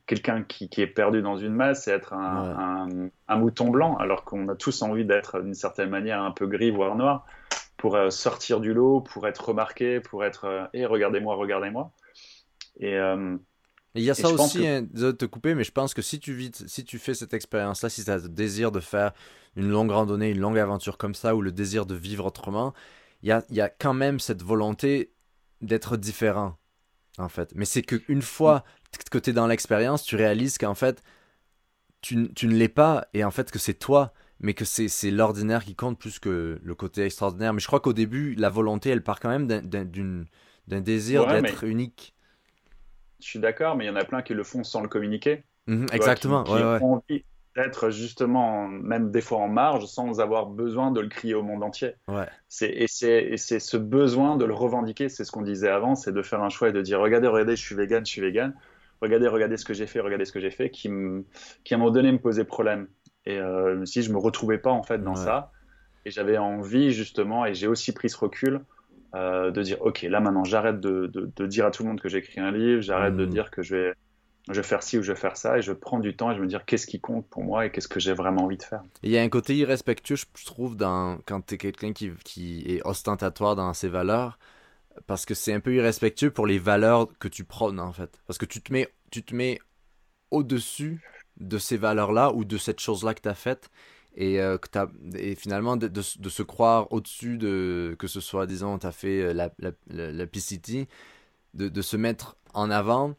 quelqu'un 0.06 0.44
qui, 0.44 0.70
est 0.78 0.88
perdu 0.88 1.22
dans 1.22 1.38
une 1.38 1.54
masse, 1.54 1.86
c'est 1.86 1.92
être 1.92 2.14
un, 2.14 3.10
mouton 3.30 3.70
blanc, 3.70 3.96
alors 3.98 4.24
qu'on 4.24 4.48
a 4.50 4.56
tous 4.56 4.82
envie 4.82 5.06
d'être 5.06 5.42
d'une 5.42 5.54
certaine 5.54 5.90
manière 5.90 6.22
un 6.22 6.32
peu 6.32 6.48
gris, 6.48 6.72
voire 6.72 6.96
noir, 6.96 7.26
pour 7.78 7.96
euh, 7.96 8.10
sortir 8.10 8.60
du 8.60 8.74
lot, 8.74 9.02
pour 9.02 9.28
être 9.28 9.50
remarqué, 9.50 10.00
pour 10.00 10.24
être 10.26 10.46
euh, 10.46 10.66
et 10.74 10.86
regardez-moi, 10.86 11.36
regardez-moi. 11.36 11.92
Et 12.80 12.96
euh, 12.96 13.38
il 13.96 14.04
y 14.04 14.10
a 14.10 14.14
ça 14.14 14.30
aussi, 14.30 14.68
hein, 14.68 14.86
de 14.92 15.12
te 15.12 15.26
couper, 15.26 15.56
mais 15.56 15.64
je 15.64 15.72
pense 15.72 15.94
que 15.94 16.02
si 16.02 16.20
tu, 16.20 16.34
vis, 16.34 16.52
si 16.68 16.84
tu 16.84 17.00
fais 17.00 17.14
cette 17.14 17.34
expérience-là, 17.34 17.90
si 17.90 18.04
tu 18.04 18.12
as 18.12 18.18
le 18.18 18.30
désir 18.30 18.72
de 18.72 18.80
faire 18.80 19.12
une 19.56 19.70
longue 19.70 19.92
randonnée, 19.92 20.30
une 20.30 20.40
longue 20.40 20.60
aventure 20.60 20.98
comme 20.98 21.16
ça, 21.16 21.36
ou 21.36 21.42
le 21.42 21.52
désir 21.52 21.86
de 21.86 21.96
vivre 21.96 22.26
autrement, 22.26 22.74
il 23.24 23.30
y 23.30 23.32
a, 23.32 23.44
y 23.50 23.62
a 23.62 23.70
quand 23.70 23.96
même 23.96 24.20
cette 24.20 24.44
volonté 24.44 25.14
d'être 25.62 25.98
différent 25.98 26.58
en 27.20 27.30
fait. 27.30 27.52
Mais 27.56 27.66
c'est 27.66 27.82
qu'une 27.82 28.22
fois 28.22 28.64
que 29.10 29.18
tu 29.18 29.32
es 29.32 29.34
dans 29.34 29.48
l'expérience, 29.48 30.04
tu 30.04 30.16
réalises 30.16 30.58
qu'en 30.58 30.76
fait, 30.76 31.04
tu, 32.02 32.32
tu 32.34 32.48
ne 32.48 32.54
l'es 32.54 32.70
pas 32.70 33.08
et 33.14 33.24
en 33.24 33.32
fait 33.32 33.52
que 33.52 33.60
c'est 33.60 33.74
toi, 33.74 34.14
mais 34.40 34.54
que 34.54 34.66
c'est 34.66 35.12
l'ordinaire 35.12 35.66
qui 35.66 35.76
compte 35.76 36.00
plus 36.00 36.20
que 36.20 36.60
le 36.64 36.76
côté 36.76 37.04
extraordinaire. 37.04 37.54
Mais 37.54 37.60
je 37.60 37.68
crois 37.68 37.82
qu'au 37.82 37.94
début, 37.94 38.36
la 38.36 38.50
volonté, 38.50 38.90
elle 38.90 39.04
part 39.04 39.20
quand 39.20 39.30
même 39.30 39.48
d'un 39.48 40.82
désir 40.82 41.28
d'être 41.28 41.64
unique. 41.66 42.16
Je 43.20 43.28
suis 43.28 43.40
d'accord, 43.40 43.76
mais 43.76 43.86
il 43.86 43.88
y 43.88 43.92
en 43.92 43.98
a 43.98 44.06
plein 44.06 44.22
qui 44.22 44.34
le 44.34 44.44
font 44.44 44.64
sans 44.64 44.82
le 44.82 44.88
communiquer. 44.88 45.44
Mhm, 45.68 45.88
exactement. 45.92 46.44
qui, 46.46 46.54
ont 46.54 46.94
envie 46.94 47.26
d'être 47.56 47.90
justement, 47.90 48.68
même 48.68 49.12
des 49.12 49.20
fois 49.20 49.40
en 49.40 49.50
marge, 49.50 49.86
sans 49.88 50.22
avoir 50.22 50.46
besoin 50.46 50.92
de 50.92 51.02
le 51.02 51.10
crier 51.10 51.34
au 51.34 51.44
monde 51.44 51.62
entier. 51.64 51.96
Ouais. 52.08 52.28
Et 52.62 52.88
c'est 52.88 53.60
ce 53.60 53.76
besoin 53.76 54.38
de 54.38 54.46
le 54.46 54.54
revendiquer, 54.54 55.10
c'est 55.10 55.26
ce 55.26 55.32
qu'on 55.32 55.42
disait 55.42 55.68
avant, 55.68 55.96
c'est 55.96 56.14
de 56.14 56.22
faire 56.22 56.42
un 56.42 56.50
choix 56.50 56.70
et 56.70 56.72
de 56.72 56.82
dire 56.82 57.02
regardez, 57.02 57.28
regardez, 57.28 57.58
je 57.58 57.62
suis 57.62 57.76
vegan, 57.76 58.06
je 58.06 58.12
suis 58.12 58.22
vegan 58.22 58.54
regardez, 59.02 59.28
regardez 59.28 59.58
ce 59.58 59.66
que 59.66 59.74
j'ai 59.74 59.88
fait, 59.88 60.00
regardez 60.00 60.26
ce 60.26 60.32
que 60.32 60.40
j'ai 60.40 60.52
fait, 60.52 60.70
qui, 60.70 60.90
qui 61.64 61.74
à 61.74 61.78
un 61.78 61.80
moment 61.80 61.92
donné 61.92 62.12
me 62.12 62.20
posait 62.20 62.46
problème. 62.46 62.88
Et 63.26 63.38
euh, 63.38 63.86
si 63.86 64.02
je 64.02 64.12
me 64.12 64.18
retrouvais 64.18 64.58
pas 64.58 64.72
en 64.72 64.84
fait 64.84 65.04
dans 65.04 65.16
ça, 65.16 65.52
et 66.06 66.12
j'avais 66.12 66.38
envie 66.38 66.92
justement, 66.92 67.46
et 67.46 67.54
j'ai 67.54 67.68
aussi 67.68 67.92
pris 67.94 68.10
ce 68.10 68.18
recul 68.18 68.62
euh, 69.16 69.52
de 69.52 69.62
dire, 69.62 69.78
ok, 69.82 70.04
là 70.04 70.20
maintenant 70.20 70.44
j'arrête 70.44 70.80
de, 70.80 71.08
de, 71.08 71.46
dire 71.46 71.66
à 71.66 71.72
tout 71.72 71.84
le 71.84 71.90
monde 71.90 72.02
que 72.02 72.10
j'écris 72.10 72.40
un 72.40 72.52
livre, 72.52 72.82
j'arrête 72.82 73.16
de 73.16 73.26
mmh. 73.26 73.30
dire 73.30 73.52
que 73.52 73.62
je 73.62 73.76
vais, 73.76 73.94
je 74.50 74.56
vais 74.56 74.64
faire 74.64 74.82
ci 74.82 74.98
ou 74.98 75.04
je 75.04 75.12
vais 75.12 75.20
faire 75.20 75.38
ça, 75.38 75.58
et 75.58 75.62
je 75.62 75.74
prends 75.74 76.00
du 76.00 76.16
temps 76.16 76.32
et 76.32 76.36
je 76.36 76.42
me 76.42 76.48
dire 76.48 76.66
qu'est-ce 76.66 76.88
qui 76.88 77.00
compte 77.00 77.28
pour 77.28 77.44
moi 77.44 77.66
et 77.66 77.72
qu'est-ce 77.72 77.88
que 77.88 78.00
j'ai 78.00 78.14
vraiment 78.14 78.46
envie 78.46 78.58
de 78.58 78.64
faire? 78.64 78.82
Il 79.04 79.12
y 79.12 79.18
a 79.18 79.22
un 79.22 79.30
côté 79.30 79.56
irrespectueux, 79.56 80.16
je 80.16 80.46
trouve, 80.46 80.76
dans, 80.76 81.20
quand 81.26 81.46
tu 81.46 81.56
es 81.56 81.58
quelqu'un 81.58 81.94
qui, 81.94 82.12
qui 82.24 82.64
est 82.68 82.82
ostentatoire 82.86 83.56
dans 83.56 83.74
ses 83.74 83.90
valeurs 83.90 84.40
parce 85.08 85.26
que 85.26 85.34
c'est 85.34 85.54
un 85.54 85.60
peu 85.60 85.74
irrespectueux 85.74 86.32
pour 86.32 86.48
les 86.48 86.60
valeurs 86.60 87.08
que 87.20 87.28
tu 87.28 87.44
prônes 87.44 87.80
en 87.80 87.94
fait. 87.94 88.22
Parce 88.28 88.38
que 88.38 88.46
tu 88.46 88.62
te 88.62 88.72
mets, 88.74 88.88
tu 89.12 89.24
te 89.24 89.36
mets 89.36 89.60
au-dessus 90.32 91.02
de 91.38 91.58
ces 91.58 91.78
valeurs-là 91.78 92.34
ou 92.34 92.46
de 92.46 92.58
cette 92.58 92.80
chose-là 92.80 93.14
que 93.14 93.22
tu 93.22 93.30
as 93.30 93.36
faite 93.36 93.70
et, 94.16 94.42
euh, 94.42 94.58
que 94.58 94.78
as, 94.78 94.90
et 95.16 95.36
finalement 95.36 95.78
de, 95.78 95.88
de, 95.88 96.02
se 96.02 96.44
croire 96.44 96.92
au-dessus 96.92 97.38
de 97.38 97.96
que 97.98 98.08
ce 98.08 98.20
soit, 98.20 98.48
disons, 98.48 98.78
tu 98.80 98.88
as 98.88 98.92
fait 98.92 99.22
euh, 99.22 99.34
la, 99.34 99.52
la, 99.60 99.72
la, 99.88 100.28
PCT, 100.28 100.88
de, 101.54 101.70
de, 101.70 101.82
se 101.82 101.96
mettre 101.96 102.38
en 102.54 102.70
avant, 102.70 103.16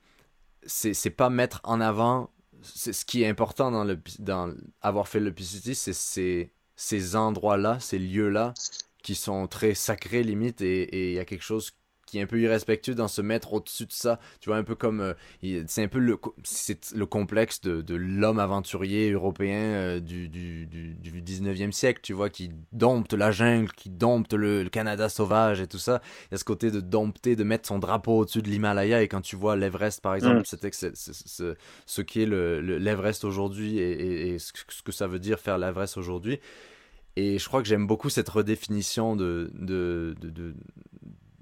c'est 0.67 1.11
pas 1.11 1.31
mettre 1.31 1.61
en 1.65 1.81
avant. 1.81 2.31
Ce 2.63 3.05
qui 3.07 3.23
est 3.23 3.29
important 3.29 3.71
dans, 3.71 3.85
le, 3.85 3.99
dans 4.19 4.55
avoir 4.83 5.09
fait 5.09 5.21
le 5.21 5.33
PCT, 5.33 5.73
c'est 5.75 5.95
ces, 5.95 6.53
ces 6.77 7.17
endroits-là, 7.17 7.81
ces 7.81 7.99
lieux-là 7.99 8.53
qui 9.03 9.15
sont 9.15 9.47
très 9.47 9.75
sacrés 9.75 10.23
limite 10.23 10.61
et 10.61 11.11
il 11.11 11.15
y 11.15 11.19
a 11.19 11.25
quelque 11.25 11.45
chose 11.45 11.73
qui 12.11 12.19
est 12.19 12.23
un 12.23 12.27
peu 12.27 12.41
irrespectueux 12.41 12.95
dans 12.95 13.09
se 13.09 13.23
mettre 13.23 13.53
au-dessus 13.53 13.87
de 13.87 13.93
ça. 13.93 14.19
Tu 14.41 14.51
vois, 14.51 14.59
un 14.59 14.65
peu 14.65 14.75
comme. 14.75 15.01
Euh, 15.01 15.63
c'est 15.67 15.85
un 15.85 15.89
peu 15.89 16.01
le, 16.01 16.19
c'est 16.43 16.93
le 16.93 17.07
complexe 17.07 17.61
de, 17.61 17.83
de 17.83 17.95
l'homme 17.95 18.41
aventurier 18.41 19.13
européen 19.13 19.59
euh, 19.59 20.01
du, 20.01 20.29
du, 20.29 20.67
du, 20.67 20.95
du, 20.95 21.23
19e 21.23 21.71
siècle, 21.71 22.01
tu 22.03 22.13
vois, 22.13 22.29
qui 22.29 22.51
dompte 22.73 23.13
la 23.13 23.31
jungle, 23.31 23.71
qui 23.73 23.91
dompte 23.91 24.35
le, 24.35 24.69
Canada 24.69 25.09
sauvage 25.09 25.61
et 25.61 25.69
tout 25.69 25.79
ça. 25.79 26.03
Il 26.31 26.33
y 26.33 26.35
a 26.35 26.39
ce 26.39 26.45
côté 26.45 26.71
de 26.71 26.81
dompter, 26.81 27.37
de 27.37 27.45
mettre 27.45 27.69
son 27.69 27.79
drapeau 27.79 28.19
au-dessus 28.19 28.43
de 28.43 28.49
l'Himalaya. 28.49 29.03
Et 29.03 29.09
quand 29.09 29.21
tu 29.21 29.37
vois 29.37 29.57
l'Everest, 29.57 30.01
par 30.01 30.17
exemple, 30.17 30.41
mm. 30.41 30.45
c'était 30.45 30.71
ce, 30.73 32.03
qu'est 32.03 32.27
l'Everest 32.27 33.25
aujourd'hui 33.25 33.79
et, 33.79 34.35
et, 34.35 34.39
ce 34.41 34.53
que 34.83 34.93
ça 34.93 35.07
veut 35.07 35.21
dire 35.21 35.39
faire 35.39 35.59
l'Everest 35.59 35.97
aujourd'hui. 35.97 36.41
Et 37.17 37.39
je 37.39 37.47
crois 37.49 37.63
que 37.63 37.69
j'aime 37.69 37.87
beaucoup 37.87 38.09
cette 38.09 38.29
redéfinition 38.29 39.17
de, 39.17 39.51
de, 39.55 40.15
de, 40.21 40.55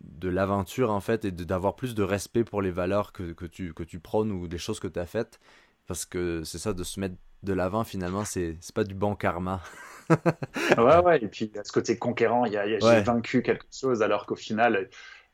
de, 0.01 0.29
l'aventure, 0.29 0.91
en 0.91 1.01
fait, 1.01 1.25
et 1.25 1.31
d'avoir 1.31 1.77
plus 1.77 1.95
de 1.95 2.03
respect 2.03 2.45
pour 2.45 2.63
les 2.63 2.71
valeurs 2.71 3.13
que, 3.13 3.33
que, 3.33 3.45
tu, 3.45 3.75
que 3.75 3.83
tu 3.83 4.01
prônes 4.01 4.33
ou 4.33 4.49
des 4.49 4.59
choses 4.59 4.81
que 4.81 4.89
tu 4.89 4.99
as 4.99 5.07
faites. 5.07 5.41
Parce 5.87 6.05
que 6.05 6.43
c'est 6.45 6.59
ça, 6.59 6.73
de 6.73 6.85
se 6.85 7.01
mettre 7.01 7.17
de 7.43 7.53
l'avant, 7.53 7.85
finalement, 7.85 8.25
c'est 8.25 8.59
pas 8.75 8.85
du 8.85 8.95
bon 8.95 9.15
karma. 9.15 9.61
ouais, 10.79 10.99
ouais, 11.05 11.23
et 11.23 11.29
puis 11.29 11.51
y 11.55 11.59
a 11.59 11.65
ce 11.65 11.73
côté 11.73 11.99
conquérant, 11.99 12.45
il 12.45 12.53
y 12.53 12.57
a, 12.57 12.67
j'ai 12.67 13.01
vaincu 13.03 13.43
quelque 13.43 13.67
chose, 13.73 14.03
alors 14.03 14.27
qu'au 14.27 14.37
final, 14.37 14.89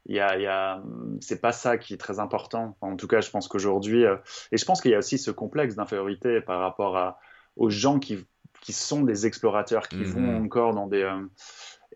il 0.06 0.16
y 0.16 0.20
a, 0.20 0.38
y 0.38 0.46
a 0.46 0.82
c'est 1.20 1.40
pas 1.40 1.52
ça 1.52 1.78
qui 1.78 1.94
est 1.94 1.98
très 1.98 2.18
important. 2.18 2.76
En 2.80 2.96
tout 2.96 3.06
cas, 3.06 3.20
je 3.20 3.30
pense 3.30 3.48
qu'aujourd'hui, 3.48 4.04
euh, 4.04 4.16
et 4.52 4.58
je 4.58 4.64
pense 4.64 4.80
qu'il 4.82 4.90
y 4.90 4.94
a 4.94 4.98
aussi 4.98 5.18
ce 5.18 5.30
complexe 5.30 5.76
d'infériorité 5.76 6.40
par 6.40 6.60
rapport 6.60 6.96
à, 6.96 7.18
aux 7.56 7.70
gens 7.70 7.98
qui 7.98 8.26
qui 8.64 8.72
sont 8.72 9.02
des 9.02 9.26
explorateurs, 9.26 9.88
qui 9.88 10.02
vont 10.02 10.20
mhm. 10.20 10.46
encore 10.46 10.74
dans 10.74 10.86
des... 10.86 11.02
Euh, 11.02 11.22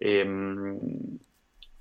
et, 0.00 0.24
mm, 0.24 0.78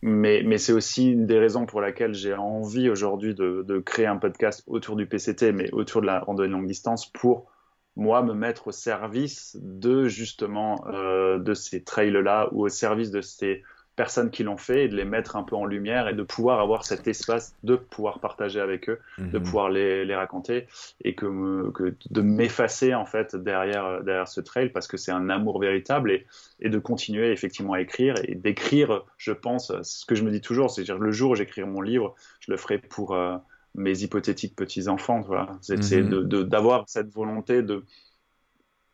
mais, 0.02 0.44
mais 0.46 0.58
c'est 0.58 0.74
aussi 0.74 1.12
une 1.12 1.26
des 1.26 1.40
raisons 1.40 1.66
pour 1.66 1.82
laquelle 1.82 2.14
j'ai 2.14 2.34
envie 2.34 2.90
aujourd'hui 2.90 3.34
de, 3.34 3.64
de, 3.68 3.80
créer 3.80 4.06
un 4.06 4.18
podcast 4.18 4.64
autour 4.68 4.96
du 4.96 5.08
PCT, 5.08 5.52
mais 5.52 5.72
autour 5.72 6.02
de 6.02 6.06
la 6.06 6.20
randonnée 6.20 6.52
longue 6.52 6.68
distance, 6.68 7.12
pour 7.12 7.52
moi 7.96 8.22
me 8.22 8.34
mettre 8.34 8.68
au 8.68 8.72
service 8.72 9.58
de 9.60 10.08
justement 10.08 10.86
euh, 10.88 11.40
de 11.40 11.54
ces 11.56 11.84
trails-là 11.84 12.48
ou 12.52 12.66
au 12.66 12.70
service 12.70 13.10
de 13.10 13.22
ces 13.22 13.64
personnes 13.98 14.30
qui 14.30 14.44
l'ont 14.44 14.57
fait 14.57 14.86
et 14.86 14.88
de 14.88 14.95
les 14.95 15.03
mettre 15.03 15.36
un 15.36 15.44
peu 15.44 15.56
en 15.56 15.65
lumière 15.65 16.07
et 16.07 16.14
de 16.14 16.24
pouvoir 16.24 16.61
avoir 16.61 16.86
cet 16.86 17.07
espace 17.07 17.56
de 17.64 17.76
pouvoir 17.76 18.19
partager 18.19 18.61
avec 18.61 18.90
eux, 18.90 18.99
de 19.18 19.38
mhm. 19.38 19.44
pouvoir 19.44 19.69
les, 19.69 20.06
les, 20.06 20.15
raconter 20.15 20.68
et 21.03 21.15
que, 21.15 21.72
que 21.72 21.95
de 22.10 22.22
m'effacer 22.22 22.94
en 22.94 23.06
fait 23.06 23.36
derrière, 23.36 24.03
derrière 24.03 24.28
ce 24.28 24.40
trail 24.40 24.69
parce 24.69 24.88
que 24.88 24.98
c'est 24.98 25.11
un 25.11 25.30
amour 25.30 25.60
véritable 25.60 26.11
et, 26.11 26.28
et 26.61 26.69
de 26.69 26.78
continuer 26.78 27.32
effectivement 27.32 27.74
à 27.74 27.82
écrire 27.82 28.15
et 28.24 28.36
d'écrire, 28.36 29.03
je 29.18 29.32
pense, 29.32 29.74
ce 29.82 30.06
que 30.06 30.14
je 30.14 30.24
me 30.24 30.32
dis 30.32 30.41
toujours, 30.41 30.69
c'est 30.69 30.84
dire 30.84 30.99
le 30.99 31.11
jour 31.11 31.32
où 31.32 31.36
j'écrirai 31.36 31.68
mon 31.68 31.82
livre, 31.82 32.15
je 32.40 32.52
le 32.52 32.57
ferai 32.57 32.78
pour 32.78 33.15
euh, 33.15 33.36
mes 33.74 34.03
hypothétiques 34.03 34.56
petits-enfants, 34.56 35.22
voilà. 35.22 35.57
c'est 35.61 36.02
mhm. 36.02 36.44
d'avoir 36.44 36.84
cette 36.88 37.11
volonté 37.11 37.64
de 37.64 37.84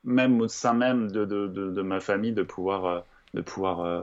même 0.05 0.41
au 0.41 0.47
sein 0.47 0.73
même 0.73 1.11
de, 1.11 1.25
de, 1.25 1.47
de, 1.47 1.81
ma 1.81 1.99
famille 1.99 2.33
de 2.33 2.43
pouvoir, 2.43 2.85
euh, 2.85 2.99
de 3.33 3.41
pouvoir 3.41 3.81
euh, 3.81 4.01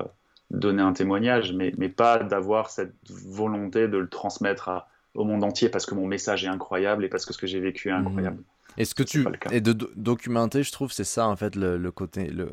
donner 0.51 0.83
un 0.83 0.93
témoignage, 0.93 1.53
mais, 1.53 1.73
mais 1.79 1.89
pas 1.89 2.19
d'avoir 2.19 2.71
cette 2.71 2.95
volonté 3.09 3.89
de 3.89 3.99
le 3.99 4.09
transmettre 4.09 4.87
au 5.15 5.25
monde 5.25 5.45
entier 5.45 5.69
parce 5.69 5.87
que 5.87 5.95
mon 5.95 6.07
message 6.07 6.45
est 6.45 6.49
incroyable 6.49 7.05
et 7.05 7.09
parce 7.09 7.27
que 7.27 7.33
ce 7.33 7.39
que 7.39 7.47
j'ai 7.47 7.61
vécu 7.61 7.89
est 7.89 7.93
mhm. 7.93 8.07
incroyable. 8.07 8.43
Et 8.77 8.85
ce 8.85 8.95
que 8.95 9.03
tu 9.03 9.27
et 9.51 9.61
de 9.61 9.73
documenter, 9.97 10.63
je 10.63 10.71
trouve, 10.71 10.93
c'est 10.93 11.05
ça 11.05 11.27
en 11.27 11.35
fait 11.35 11.57
le, 11.57 11.77
le 11.77 11.91
côté, 11.91 12.29
le 12.29 12.51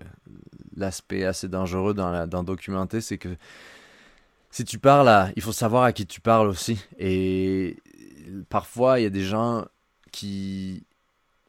l'aspect 0.76 1.26
assez 1.26 1.48
dangereux 1.48 1.94
dans, 1.94 2.12
la, 2.12 2.28
dans 2.28 2.44
documenter, 2.44 3.02
c'est 3.02 3.18
que 3.18 3.36
si 4.52 4.64
tu 4.64 4.80
parles 4.80 5.10
à, 5.10 5.30
il 5.36 5.42
faut 5.42 5.52
savoir 5.52 5.84
à 5.84 5.92
qui 5.92 6.06
tu 6.06 6.22
parles 6.22 6.48
aussi. 6.48 6.84
Et 7.00 7.78
parfois, 8.50 9.00
il 9.00 9.04
y 9.04 9.06
a 9.06 9.10
des 9.10 9.24
gens 9.24 9.66
qui, 10.12 10.86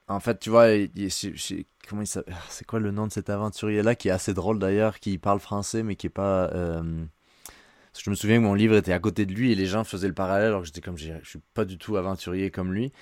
en 0.08 0.20
fait, 0.20 0.40
tu 0.40 0.50
vois, 0.50 0.68
comment 1.88 2.02
il 2.02 2.06
C'est 2.06 2.66
quoi 2.66 2.78
le 2.78 2.90
nom 2.90 3.06
de 3.06 3.12
cet 3.12 3.30
aventurier 3.30 3.82
là 3.82 3.94
qui 3.94 4.08
est 4.08 4.12
assez 4.12 4.34
drôle 4.34 4.58
d'ailleurs, 4.58 5.00
qui 5.00 5.18
parle 5.18 5.40
français 5.40 5.82
mais 5.82 5.96
qui 5.96 6.06
est 6.06 6.10
pas. 6.10 6.50
Euh, 6.52 6.82
je 7.98 8.10
me 8.10 8.14
souviens 8.14 8.36
que 8.36 8.42
mon 8.42 8.54
livre 8.54 8.76
était 8.76 8.92
à 8.92 8.98
côté 9.00 9.26
de 9.26 9.32
lui 9.32 9.50
et 9.50 9.54
les 9.54 9.66
gens 9.66 9.82
faisaient 9.84 10.08
le 10.08 10.14
parallèle 10.14 10.48
alors 10.48 10.60
que 10.60 10.66
j'étais 10.66 10.80
comme 10.80 10.96
je 10.96 11.12
suis 11.24 11.40
pas 11.54 11.64
du 11.64 11.78
tout 11.78 11.96
aventurier 11.96 12.50
comme 12.50 12.72
lui. 12.72 12.92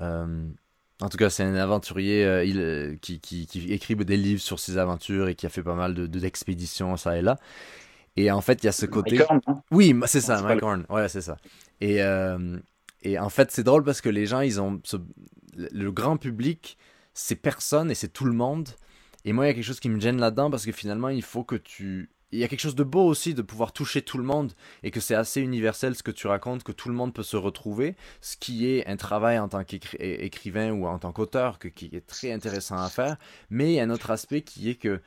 Euh, 0.00 0.46
en 1.00 1.08
tout 1.08 1.16
cas, 1.16 1.30
c'est 1.30 1.42
un 1.42 1.54
aventurier 1.54 2.24
euh, 2.24 2.44
il, 2.44 2.98
qui, 3.00 3.18
qui, 3.18 3.46
qui, 3.46 3.72
écrit 3.72 3.96
des 3.96 4.16
livres 4.16 4.42
sur 4.42 4.60
ses 4.60 4.78
aventures 4.78 5.28
et 5.28 5.34
qui 5.34 5.46
a 5.46 5.48
fait 5.48 5.62
pas 5.62 5.74
mal 5.74 5.94
de 5.94 6.06
d'expéditions 6.06 6.96
ça 6.96 7.16
et 7.18 7.22
là. 7.22 7.38
Et 8.16 8.30
en 8.30 8.42
fait, 8.42 8.62
il 8.62 8.66
y 8.66 8.68
a 8.68 8.72
ce 8.72 8.84
côté. 8.84 9.18
oui, 9.70 9.96
c'est 10.06 10.20
ça, 10.20 10.42
Mike 10.42 10.62
Horn. 10.62 10.84
Ouais, 10.90 11.08
c'est 11.08 11.22
ça. 11.22 11.38
Et, 11.80 12.00
et 13.02 13.18
en 13.18 13.30
fait, 13.30 13.50
c'est 13.50 13.62
drôle 13.62 13.84
parce 13.84 14.02
que 14.02 14.10
les 14.10 14.26
gens, 14.26 14.40
ils 14.40 14.60
ont 14.60 14.80
le 15.56 15.90
grand 15.90 16.18
public, 16.18 16.76
c'est 17.14 17.36
personne 17.36 17.90
et 17.90 17.94
c'est 17.94 18.12
tout 18.12 18.24
le 18.24 18.32
monde. 18.32 18.68
Et 19.24 19.32
moi, 19.32 19.44
il 19.44 19.48
y 19.48 19.50
a 19.50 19.54
quelque 19.54 19.64
chose 19.64 19.80
qui 19.80 19.88
me 19.88 20.00
gêne 20.00 20.18
là-dedans 20.18 20.50
parce 20.50 20.64
que 20.64 20.72
finalement, 20.72 21.08
il 21.08 21.22
faut 21.22 21.44
que 21.44 21.56
tu. 21.56 22.10
Il 22.34 22.38
y 22.38 22.44
a 22.44 22.48
quelque 22.48 22.60
chose 22.60 22.74
de 22.74 22.82
beau 22.82 23.04
aussi 23.04 23.34
de 23.34 23.42
pouvoir 23.42 23.72
toucher 23.72 24.00
tout 24.00 24.16
le 24.16 24.24
monde 24.24 24.54
et 24.82 24.90
que 24.90 25.00
c'est 25.00 25.14
assez 25.14 25.42
universel 25.42 25.94
ce 25.94 26.02
que 26.02 26.10
tu 26.10 26.26
racontes, 26.28 26.62
que 26.62 26.72
tout 26.72 26.88
le 26.88 26.94
monde 26.94 27.12
peut 27.12 27.22
se 27.22 27.36
retrouver, 27.36 27.94
ce 28.22 28.38
qui 28.38 28.66
est 28.66 28.86
un 28.86 28.96
travail 28.96 29.38
en 29.38 29.48
tant 29.48 29.64
qu'écrivain 29.64 30.70
ou 30.72 30.86
en 30.86 30.98
tant 30.98 31.12
qu'auteur 31.12 31.58
qui 31.58 31.90
est 31.92 32.06
très 32.06 32.32
intéressant 32.32 32.78
à 32.78 32.88
faire. 32.88 33.18
Mais 33.50 33.72
il 33.72 33.74
y 33.74 33.80
a 33.80 33.82
un 33.82 33.90
autre 33.90 34.10
aspect 34.10 34.40
qui 34.40 34.70
est 34.70 34.76
que 34.76 35.02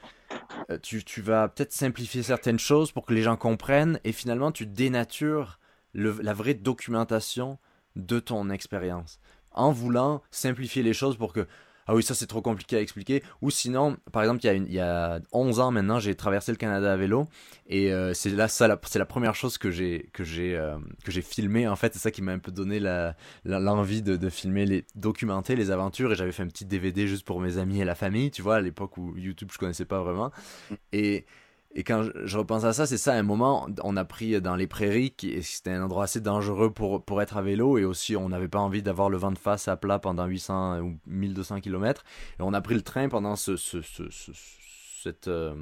euh, 0.70 0.78
tu, 0.84 1.04
tu 1.04 1.24
vas 1.24 1.48
peut-être 1.48 1.74
simplifier 1.74 2.22
certaines 2.22 2.60
choses 2.60 2.92
pour 2.92 3.08
que 3.08 3.14
les 3.16 3.24
gens 3.24 3.38
comprennent 3.38 4.00
et 4.04 4.12
finalement 4.12 4.52
tu 4.52 4.68
dénatures 4.68 5.60
la 5.96 6.34
vraie 6.34 6.54
documentation 6.54 7.58
de 7.96 8.20
ton 8.20 8.52
expérience 8.52 9.20
en 9.56 9.72
voulant 9.72 10.22
simplifier 10.30 10.84
les 10.84 10.94
choses 10.94 11.18
pour 11.18 11.34
que 11.34 11.48
ah 11.88 11.94
oui, 11.94 12.04
ça 12.04 12.16
c'est 12.16 12.28
trop 12.28 12.42
compliqué 12.42 12.78
à 12.78 12.82
expliquer. 12.82 13.24
Ou 13.42 13.52
sinon, 13.52 13.98
par 14.12 14.24
exemple, 14.24 14.42
il 14.44 14.48
y 14.48 14.50
a, 14.50 14.54
il 14.54 14.74
y 14.74 14.80
a 14.80 15.20
11 15.32 15.60
ans 15.60 15.72
maintenant, 15.72 16.00
j'ai 16.00 16.16
traversé 16.16 16.52
le 16.52 16.58
Canada 16.58 16.94
à 16.94 16.96
vélo 16.96 17.28
et 17.68 17.92
euh, 17.94 18.14
c'est 18.14 18.30
là 18.30 18.48
c'est 18.48 18.68
la 18.68 19.06
première 19.06 19.36
chose 19.36 19.58
que 19.58 19.72
j'ai 19.72 20.10
euh, 20.20 20.78
que 21.04 21.12
j'ai 21.12 21.22
filmé 21.22 21.68
en 21.68 21.76
fait. 21.76 21.94
C'est 21.94 22.00
ça 22.00 22.12
qui 22.12 22.22
m'a 22.22 22.32
un 22.32 22.40
peu 22.40 22.52
donné 22.52 22.80
l'envie 23.46 24.02
de, 24.02 24.16
de, 24.16 24.30
filmer 24.30 24.66
les 24.66 24.86
documenter 24.96 25.56
les 25.56 25.72
aventures 25.72 26.12
et 26.12 26.16
j'avais 26.16 26.32
fait 26.32 26.44
un 26.44 26.48
petit 26.48 26.66
DVD 26.66 27.08
juste 27.08 27.26
pour 27.26 27.40
mes 27.40 27.58
amis 27.58 27.82
et 27.82 27.86
la 27.86 27.96
famille, 27.96 28.32
tu 28.32 28.42
vois, 28.42 28.56
à 28.56 28.62
l'époque 28.62 28.98
où 28.98 29.16
YouTube 29.18 29.50
je 29.52 29.58
connaissais 29.58 29.86
pas 29.86 30.02
vraiment 30.02 30.32
et 30.92 31.26
et 31.78 31.84
quand 31.84 32.04
je, 32.24 32.38
repense 32.38 32.64
à 32.64 32.72
ça, 32.72 32.86
c'est 32.86 32.98
ça, 32.98 33.14
à 33.14 33.18
un 33.18 33.24
moment, 33.24 33.68
on 33.84 33.98
a 33.98 34.06
pris 34.06 34.40
dans 34.40 34.56
les 34.56 34.66
prairies, 34.66 35.12
qui 35.12 35.44
c'était 35.44 35.72
un 35.72 35.84
endroit 35.84 36.06
assez 36.06 36.22
dangereux 36.22 36.72
pour, 36.72 37.04
pour 37.04 37.22
être 37.22 37.36
à 37.36 37.42
vélo, 37.42 37.78
et 37.78 37.84
aussi 37.84 38.16
on 38.16 38.30
n'avait 38.30 38.48
pas 38.48 38.60
envie 38.60 38.82
d'avoir 38.82 39.10
le 39.10 39.18
vent 39.18 39.32
de 39.32 39.38
face 39.38 39.68
à 39.68 39.76
plat 39.76 40.00
pendant 40.00 40.26
800 40.26 40.80
ou 40.80 40.98
1200 41.06 41.60
km. 41.60 42.06
Et 42.40 42.44
on 42.44 42.54
a 42.54 42.62
pris 42.62 42.76
le 42.76 42.82
train 42.82 43.10
pendant 43.10 43.36
ce, 43.36 43.58
ce, 43.58 43.80
cette, 45.04 45.28
euh, 45.28 45.54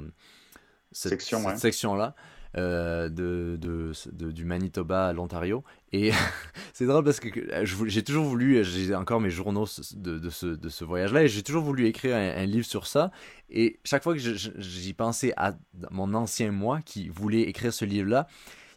section, 0.92 1.56
section-là. 1.56 2.14
Euh, 2.56 3.08
de, 3.08 3.58
de, 3.60 4.30
du 4.30 4.44
Manitoba 4.44 5.08
à 5.08 5.12
l'Ontario. 5.12 5.64
Et 5.92 6.12
c'est 6.72 6.86
drôle 6.86 7.02
parce 7.02 7.18
que 7.18 7.28
j'ai 7.64 8.04
toujours 8.04 8.24
voulu, 8.26 8.62
j'ai 8.62 8.94
encore 8.94 9.20
mes 9.20 9.30
journaux 9.30 9.66
de, 9.96 10.20
de 10.20 10.30
ce, 10.30 10.46
de 10.46 10.68
ce 10.68 10.84
voyage-là, 10.84 11.24
et 11.24 11.28
j'ai 11.28 11.42
toujours 11.42 11.64
voulu 11.64 11.86
écrire 11.86 12.14
un, 12.14 12.46
livre 12.46 12.64
sur 12.64 12.86
ça. 12.86 13.10
Et 13.50 13.80
chaque 13.82 14.04
fois 14.04 14.14
que 14.14 14.20
j'y 14.20 14.92
pensais 14.92 15.32
à 15.36 15.54
mon 15.90 16.14
ancien 16.14 16.52
moi 16.52 16.78
qui 16.84 17.08
voulait 17.08 17.42
écrire 17.42 17.74
ce 17.74 17.84
livre-là, 17.84 18.28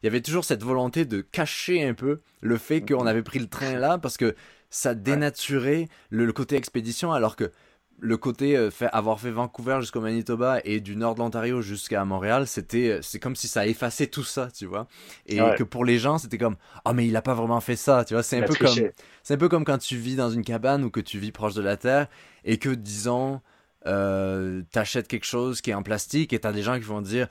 il 0.01 0.07
y 0.07 0.09
avait 0.09 0.21
toujours 0.21 0.43
cette 0.43 0.63
volonté 0.63 1.05
de 1.05 1.21
cacher 1.21 1.87
un 1.87 1.93
peu 1.93 2.21
le 2.41 2.57
fait 2.57 2.81
qu'on 2.81 3.05
avait 3.05 3.21
pris 3.21 3.37
le 3.37 3.47
train 3.47 3.77
là 3.77 3.99
parce 3.99 4.17
que 4.17 4.35
ça 4.71 4.95
dénaturait 4.95 5.87
le 6.09 6.33
côté 6.33 6.55
expédition 6.55 7.11
alors 7.11 7.35
que 7.35 7.51
le 7.99 8.15
côté 8.17 8.55
euh, 8.55 8.69
fait, 8.69 8.87
avoir 8.93 9.19
fait 9.19 9.31
Vancouver 9.31 9.77
jusqu'au 9.81 10.01
Manitoba 10.01 10.59
et 10.63 10.79
du 10.79 10.95
nord 10.95 11.15
de 11.15 11.19
l'Ontario 11.19 11.61
jusqu'à 11.61 12.05
Montréal, 12.05 12.45
c'était 12.45 12.89
euh, 12.89 12.99
c'est 13.01 13.19
comme 13.19 13.35
si 13.35 13.47
ça 13.47 13.65
effacait 13.65 14.07
tout 14.07 14.23
ça, 14.23 14.49
tu 14.51 14.65
vois. 14.67 14.87
Et 15.25 15.39
que 15.55 15.63
pour 15.63 15.83
les 15.83 15.97
gens, 15.97 16.17
c'était 16.17 16.37
comme 16.37 16.57
"Oh 16.85 16.93
mais 16.93 17.07
il 17.07 17.15
a 17.15 17.21
pas 17.23 17.33
vraiment 17.33 17.59
fait 17.59 17.75
ça", 17.75 18.05
tu 18.05 18.13
vois, 18.13 18.21
c'est 18.23 18.37
un 18.37 18.41
peu 18.47 18.53
comme 18.65 18.75
c'est 19.23 19.33
un 19.33 19.37
peu 19.37 19.49
comme 19.49 19.65
quand 19.65 19.79
tu 19.79 19.97
vis 19.97 20.15
dans 20.15 20.29
une 20.29 20.43
cabane 20.43 20.83
ou 20.83 20.91
que 20.91 20.99
tu 20.99 21.17
vis 21.17 21.31
proche 21.31 21.55
de 21.55 21.61
la 21.61 21.75
terre 21.77 22.07
et 22.45 22.57
que 22.57 22.69
disons 22.69 23.41
euh, 23.85 24.61
t'achètes 24.71 25.07
quelque 25.07 25.25
chose 25.25 25.61
qui 25.61 25.71
est 25.71 25.73
en 25.73 25.83
plastique 25.83 26.33
et 26.33 26.39
t'as 26.39 26.51
des 26.51 26.61
gens 26.61 26.75
qui 26.75 26.83
vont 26.85 27.01
dire 27.01 27.27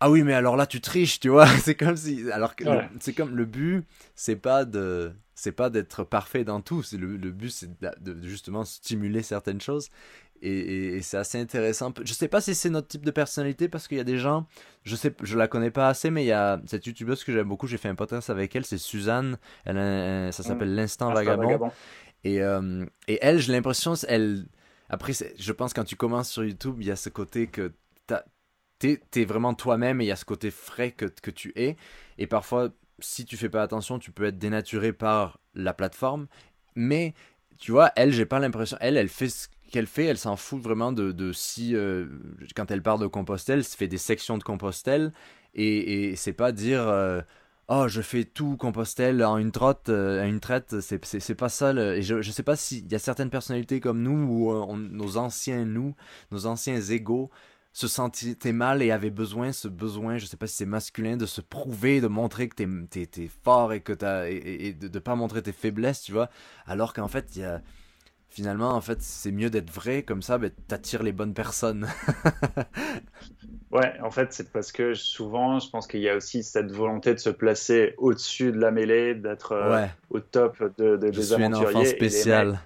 ah 0.00 0.10
oui 0.10 0.22
mais 0.22 0.32
alors 0.32 0.56
là 0.56 0.66
tu 0.66 0.80
triches 0.80 1.20
tu 1.20 1.28
vois. 1.28 1.46
C'est 1.62 1.74
comme 1.74 1.96
si 1.96 2.30
alors 2.32 2.56
que 2.56 2.64
c'est 3.00 3.12
comme 3.12 3.36
le 3.36 3.44
but 3.44 3.84
c'est 4.14 4.36
pas 4.36 4.64
de 4.64 5.12
c'est 5.40 5.52
pas 5.52 5.70
d'être 5.70 6.04
parfait 6.04 6.44
dans 6.44 6.60
tout. 6.60 6.82
C'est 6.82 6.98
le, 6.98 7.16
but, 7.16 7.48
c'est 7.48 7.70
de, 7.80 8.28
justement 8.28 8.62
stimuler 8.66 9.22
certaines 9.22 9.60
choses. 9.60 9.88
Et, 10.42 11.00
c'est 11.00 11.16
assez 11.16 11.40
intéressant. 11.40 11.94
Je 12.04 12.12
sais 12.12 12.28
pas 12.28 12.42
si 12.42 12.54
c'est 12.54 12.68
notre 12.68 12.88
type 12.88 13.06
de 13.06 13.10
personnalité 13.10 13.66
parce 13.68 13.88
qu'il 13.88 13.96
y 13.96 14.02
a 14.02 14.04
des 14.04 14.18
gens, 14.18 14.46
je 14.84 14.96
sais, 14.96 15.14
je 15.22 15.38
la 15.38 15.48
connais 15.48 15.70
pas 15.70 15.88
assez, 15.88 16.10
mais 16.10 16.24
il 16.24 16.26
y 16.26 16.32
a 16.32 16.60
cette 16.66 16.86
youtubeuse 16.86 17.24
que 17.24 17.32
j'aime 17.32 17.48
beaucoup. 17.48 17.66
J'ai 17.66 17.78
fait 17.78 17.88
un 17.88 17.94
podcast 17.94 18.28
avec 18.28 18.54
elle, 18.54 18.66
c'est 18.66 18.76
Suzanne. 18.76 19.38
Elle 19.64 20.32
ça 20.34 20.42
s'appelle 20.42 20.72
mmh. 20.72 20.76
l'instant 20.76 21.10
vagabond. 21.10 21.72
Et, 22.24 22.42
euh, 22.42 22.84
et 23.08 23.18
elle, 23.22 23.38
j'ai 23.38 23.52
l'impression, 23.52 23.94
elle, 24.08 24.44
après, 24.90 25.14
je 25.14 25.52
pense 25.52 25.72
quand 25.72 25.84
tu 25.84 25.96
commences 25.96 26.28
sur 26.28 26.44
YouTube, 26.44 26.76
il 26.80 26.86
y 26.86 26.90
a 26.90 26.96
ce 26.96 27.08
côté 27.08 27.46
que 27.46 27.72
t'es 28.78 29.00
es 29.16 29.24
vraiment 29.24 29.54
toi-même 29.54 30.02
et 30.02 30.04
il 30.04 30.08
y 30.08 30.12
a 30.12 30.16
ce 30.16 30.26
côté 30.26 30.50
frais 30.50 30.90
que, 30.90 31.06
que 31.06 31.30
tu 31.30 31.52
es. 31.56 31.76
Et 32.18 32.26
parfois, 32.26 32.68
si 33.02 33.24
tu 33.24 33.36
fais 33.36 33.48
pas 33.48 33.62
attention, 33.62 33.98
tu 33.98 34.12
peux 34.12 34.24
être 34.24 34.38
dénaturé 34.38 34.92
par 34.92 35.38
la 35.54 35.74
plateforme. 35.74 36.26
Mais 36.74 37.14
tu 37.58 37.72
vois, 37.72 37.92
elle, 37.96 38.12
j'ai 38.12 38.26
pas 38.26 38.38
l'impression. 38.38 38.76
Elle, 38.80 38.96
elle 38.96 39.08
fait 39.08 39.28
ce 39.28 39.48
qu'elle 39.70 39.86
fait, 39.86 40.04
elle 40.04 40.18
s'en 40.18 40.36
fout 40.36 40.60
vraiment 40.60 40.92
de, 40.92 41.32
si. 41.32 41.74
Euh, 41.74 42.06
quand 42.56 42.70
elle 42.70 42.82
part 42.82 42.98
de 42.98 43.06
Compostelle, 43.06 43.60
elle 43.60 43.64
fait 43.64 43.88
des 43.88 43.98
sections 43.98 44.38
de 44.38 44.42
Compostelle. 44.42 45.12
Et, 45.54 46.10
et 46.10 46.16
c'est 46.16 46.32
pas 46.32 46.52
dire. 46.52 46.86
Euh, 46.88 47.20
oh, 47.68 47.86
je 47.88 48.02
fais 48.02 48.24
tout 48.24 48.56
Compostelle 48.56 49.24
en 49.24 49.38
une 49.38 49.52
trotte, 49.52 49.88
euh, 49.88 50.26
une 50.26 50.40
traite, 50.40 50.80
c'est 50.80 51.34
pas 51.34 51.48
ça. 51.48 51.72
Et 51.72 52.02
je, 52.02 52.20
je 52.20 52.30
sais 52.30 52.42
pas 52.42 52.56
s'il 52.56 52.90
y 52.90 52.94
a 52.94 52.98
certaines 52.98 53.30
personnalités 53.30 53.80
comme 53.80 54.02
nous, 54.02 54.12
ou 54.12 54.76
nos 54.76 55.16
anciens 55.16 55.64
nous, 55.64 55.94
nos 56.30 56.46
anciens 56.46 56.80
égaux, 56.80 57.30
se 57.72 57.86
sentait 57.86 58.52
mal 58.52 58.82
et 58.82 58.90
avait 58.90 59.10
besoin, 59.10 59.52
ce 59.52 59.68
besoin, 59.68 60.18
je 60.18 60.26
sais 60.26 60.36
pas 60.36 60.46
si 60.46 60.56
c'est 60.56 60.66
masculin, 60.66 61.16
de 61.16 61.26
se 61.26 61.40
prouver, 61.40 62.00
de 62.00 62.08
montrer 62.08 62.48
que 62.48 62.56
t'es 62.56 63.02
es, 63.02 63.30
fort 63.44 63.72
et 63.72 63.80
que 63.80 63.92
t'as 63.92 64.28
et, 64.28 64.72
de, 64.72 64.88
ne 64.88 64.98
pas 64.98 65.14
montrer 65.14 65.42
tes 65.42 65.52
faiblesses, 65.52 66.02
tu 66.02 66.12
vois. 66.12 66.30
Alors 66.66 66.92
qu'en 66.92 67.08
fait, 67.08 67.36
il 67.36 67.42
y 67.42 67.44
a 67.44 67.62
finalement, 68.28 68.70
en 68.70 68.80
fait, 68.80 69.02
c'est 69.02 69.32
mieux 69.32 69.50
d'être 69.50 69.70
vrai, 69.70 70.02
comme 70.02 70.22
ça, 70.22 70.38
ben, 70.38 70.50
t'attires 70.68 71.02
les 71.02 71.12
bonnes 71.12 71.34
personnes. 71.34 71.88
ouais, 73.72 73.92
en 74.02 74.10
fait, 74.10 74.32
c'est 74.32 74.52
parce 74.52 74.72
que 74.72 74.94
souvent, 74.94 75.58
je 75.58 75.68
pense 75.68 75.86
qu'il 75.86 76.00
y 76.00 76.08
a 76.08 76.16
aussi 76.16 76.42
cette 76.42 76.70
volonté 76.70 77.12
de 77.12 77.18
se 77.18 77.30
placer 77.30 77.94
au-dessus 77.98 78.52
de 78.52 78.60
la 78.60 78.70
mêlée, 78.70 79.14
d'être 79.14 79.52
euh, 79.52 79.86
au 80.10 80.20
top 80.20 80.58
de, 80.78 80.96
de 80.96 81.06
je 81.08 81.18
des 81.18 81.22
suis 81.22 81.34
aventuriers. 81.34 81.66
Un 81.66 81.80
enfant 81.80 81.84
spécial. 81.84 82.60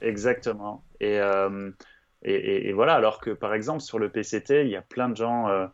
Exactement. 0.00 0.82
Et, 0.98 1.20
euh, 1.20 1.70
et, 2.22 2.72
voilà, 2.72 2.94
alors 2.94 3.20
que 3.20 3.30
par 3.30 3.54
exemple 3.54 3.80
sur 3.80 3.98
le 3.98 4.10
PCT, 4.10 4.64
il 4.64 4.70
y 4.70 4.76
a 4.76 4.82
plein 4.82 5.08
de 5.08 5.16
gens, 5.16 5.48
euh, 5.48 5.66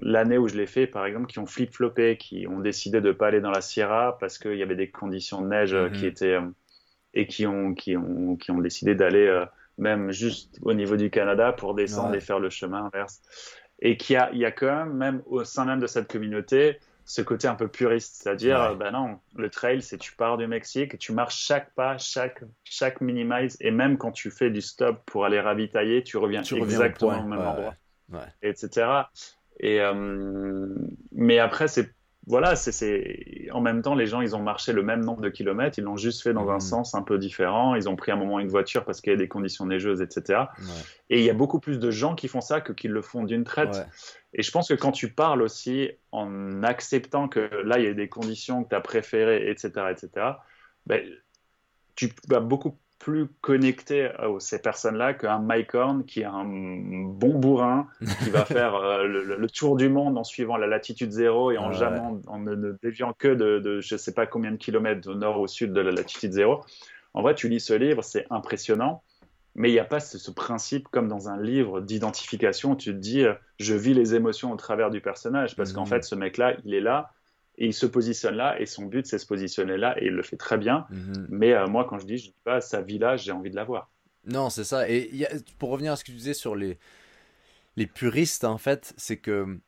l'année 0.00 0.38
où 0.38 0.48
je 0.48 0.56
l'ai 0.56 0.66
fait 0.66 0.86
par 0.86 1.06
exemple, 1.06 1.26
qui 1.26 1.38
ont 1.38 1.46
flip-floppé, 1.46 2.16
qui 2.16 2.46
ont 2.48 2.58
décidé 2.58 3.00
de 3.00 3.08
ne 3.08 3.12
pas 3.12 3.28
aller 3.28 3.40
dans 3.40 3.50
la 3.50 3.60
Sierra 3.60 4.18
parce 4.18 4.38
qu'il 4.38 4.56
y 4.56 4.62
avait 4.62 4.76
des 4.76 4.90
conditions 4.90 5.40
de 5.40 5.48
neige 5.48 5.74
euh, 5.74 5.88
qui 5.88 6.02
mhm. 6.02 6.08
étaient. 6.08 6.34
Euh, 6.34 6.50
et 7.14 7.26
qui 7.26 7.46
ont, 7.46 7.72
qui 7.72 7.96
ont, 7.96 8.36
qui 8.36 8.50
ont 8.50 8.58
décidé 8.58 8.94
d'aller 8.94 9.44
même 9.78 10.12
juste 10.12 10.58
au 10.60 10.74
niveau 10.74 10.96
du 10.96 11.08
Canada 11.08 11.52
pour 11.52 11.74
descendre 11.74 12.14
et 12.14 12.20
faire 12.20 12.38
le 12.38 12.50
chemin 12.50 12.84
inverse. 12.84 13.22
et 13.80 13.96
qu'il 13.96 14.14
y 14.14 14.16
a, 14.18 14.30
il 14.32 14.38
y 14.38 14.44
a 14.44 14.52
quand 14.52 14.66
même, 14.66 14.92
même 14.92 15.22
au 15.24 15.42
sein 15.42 15.64
même 15.64 15.80
de 15.80 15.86
cette 15.86 16.06
communauté, 16.06 16.78
ce 17.08 17.22
côté 17.22 17.48
un 17.48 17.54
peu 17.54 17.68
puriste, 17.68 18.22
c'est-à-dire, 18.22 18.76
ben 18.76 18.90
non, 18.90 19.18
le 19.34 19.48
trail, 19.48 19.80
c'est 19.80 19.96
tu 19.96 20.14
pars 20.14 20.36
du 20.36 20.46
Mexique, 20.46 20.92
et 20.92 20.98
tu 20.98 21.12
marches 21.12 21.38
chaque 21.38 21.74
pas, 21.74 21.96
chaque, 21.96 22.44
chaque 22.64 23.00
minimize, 23.00 23.56
et 23.60 23.70
même 23.70 23.96
quand 23.96 24.12
tu 24.12 24.30
fais 24.30 24.50
du 24.50 24.60
stop 24.60 25.00
pour 25.06 25.24
aller 25.24 25.40
ravitailler, 25.40 26.04
tu 26.04 26.18
reviens 26.18 26.42
exactement 26.42 27.24
au, 27.24 27.26
même 27.26 27.40
endroit, 27.40 27.74
etc. 28.42 29.04
Et, 29.58 29.80
euh, 29.80 30.68
mais 31.12 31.38
après, 31.38 31.66
c'est 31.66 31.94
voilà, 32.28 32.56
c'est 32.56 33.48
en 33.52 33.62
même 33.62 33.80
temps, 33.80 33.94
les 33.94 34.06
gens, 34.06 34.20
ils 34.20 34.36
ont 34.36 34.42
marché 34.42 34.74
le 34.74 34.82
même 34.82 35.02
nombre 35.02 35.22
de 35.22 35.30
kilomètres, 35.30 35.78
ils 35.78 35.84
l'ont 35.84 35.96
juste 35.96 36.22
fait 36.22 36.34
dans 36.34 36.50
un 36.50 36.58
mmh. 36.58 36.60
sens 36.60 36.94
un 36.94 37.02
peu 37.02 37.16
différent. 37.18 37.74
Ils 37.74 37.88
ont 37.88 37.96
pris 37.96 38.12
un 38.12 38.16
moment 38.16 38.38
une 38.38 38.48
voiture 38.48 38.84
parce 38.84 39.00
qu'il 39.00 39.12
y 39.12 39.16
a 39.16 39.18
des 39.18 39.28
conditions 39.28 39.64
neigeuses, 39.64 40.02
etc. 40.02 40.42
Et 41.08 41.20
il 41.20 41.24
y 41.24 41.30
a 41.30 41.34
beaucoup 41.34 41.58
plus 41.58 41.78
de 41.78 41.90
gens 41.90 42.14
qui 42.14 42.28
font 42.28 42.42
ça 42.42 42.60
que 42.60 42.74
qui 42.74 42.86
le 42.86 43.00
font 43.00 43.24
d'une 43.24 43.44
traite. 43.44 43.86
Et 44.34 44.42
je 44.42 44.50
pense 44.50 44.68
que 44.68 44.74
quand 44.74 44.92
tu 44.92 45.10
parles 45.10 45.40
aussi 45.40 45.90
en 46.12 46.62
acceptant 46.62 47.28
que 47.28 47.48
là, 47.64 47.78
il 47.78 47.86
y 47.86 47.88
a 47.88 47.94
des 47.94 48.10
conditions 48.10 48.62
que 48.62 48.68
tu 48.68 48.74
as 48.74 48.82
préférées, 48.82 49.50
etc., 49.50 49.70
etc., 49.90 50.26
ben, 50.86 51.02
tu 51.94 52.12
vas 52.28 52.40
beaucoup 52.40 52.76
plus 52.98 53.28
connecté 53.40 54.06
à 54.06 54.28
ces 54.40 54.60
personnes-là 54.60 55.14
qu'un 55.14 55.38
Mike 55.38 55.74
Horn 55.74 56.04
qui 56.04 56.20
est 56.20 56.24
un 56.24 56.44
bon 56.44 57.38
bourrin, 57.38 57.88
qui 58.22 58.30
va 58.30 58.44
faire 58.44 58.74
euh, 58.74 59.04
le, 59.06 59.48
tour 59.48 59.76
du 59.76 59.88
monde 59.88 60.18
en 60.18 60.24
suivant 60.24 60.56
la 60.56 60.66
latitude 60.66 61.12
zéro 61.12 61.50
et 61.52 61.58
en 61.58 61.72
jamais 61.72 62.00
en, 62.26 62.38
ne 62.38 62.76
déviant 62.82 63.12
que 63.16 63.28
de, 63.28 63.58
de, 63.60 63.80
je 63.80 63.96
sais 63.96 64.12
pas 64.12 64.26
combien 64.26 64.50
de 64.50 64.56
kilomètres 64.56 65.08
au 65.08 65.14
nord 65.14 65.40
ou 65.40 65.44
au 65.44 65.46
sud 65.46 65.72
de 65.72 65.80
la 65.80 65.92
latitude 65.92 66.32
zéro. 66.32 66.60
En 67.14 67.22
vrai, 67.22 67.34
tu 67.34 67.48
lis 67.48 67.60
ce 67.60 67.74
livre, 67.74 68.02
c'est 68.02 68.26
impressionnant, 68.30 69.02
mais 69.54 69.70
il 69.70 69.72
n'y 69.72 69.78
a 69.78 69.84
pas 69.84 70.00
ce, 70.00 70.30
principe 70.30 70.88
comme 70.88 71.08
dans 71.08 71.28
un 71.28 71.40
livre 71.40 71.80
d'identification. 71.80 72.76
Tu 72.76 72.92
te 72.92 72.98
dis, 72.98 73.24
euh, 73.24 73.34
je 73.58 73.74
vis 73.74 73.94
les 73.94 74.14
émotions 74.14 74.52
au 74.52 74.56
travers 74.56 74.90
du 74.90 75.00
personnage 75.00 75.56
parce 75.56 75.72
qu'en 75.72 75.84
mmh. 75.84 75.86
fait, 75.86 76.04
ce 76.04 76.14
mec-là, 76.14 76.56
il 76.64 76.74
est 76.74 76.80
là 76.80 77.10
et 77.58 77.66
il 77.66 77.74
se 77.74 77.86
positionne 77.86 78.36
là, 78.36 78.58
et 78.60 78.66
son 78.66 78.86
but, 78.86 79.06
c'est 79.06 79.18
se 79.18 79.26
positionner 79.26 79.76
là, 79.76 80.00
et 80.00 80.06
il 80.06 80.12
le 80.12 80.22
fait 80.22 80.36
très 80.36 80.56
bien. 80.56 80.86
Mhm. 80.90 81.26
Mais 81.28 81.52
euh, 81.52 81.66
moi, 81.66 81.86
quand 81.88 81.98
je 81.98 82.06
dis, 82.06 82.16
je 82.16 82.24
dis 82.26 82.34
pas 82.44 82.60
sa 82.60 82.80
vie 82.80 82.98
là, 82.98 83.16
j'ai 83.16 83.32
envie 83.32 83.50
de 83.50 83.56
la 83.56 83.64
voir. 83.64 83.90
Non, 84.24 84.48
c'est 84.48 84.64
ça. 84.64 84.88
Et 84.88 85.26
pour 85.58 85.70
revenir 85.70 85.92
à 85.92 85.96
ce 85.96 86.04
que 86.04 86.12
tu 86.12 86.16
disais 86.16 86.34
sur 86.34 86.54
les, 86.54 86.78
les 87.76 87.86
puristes, 87.86 88.44
en 88.44 88.58
fait, 88.58 88.94
c'est 88.96 89.16
que, 89.16 89.58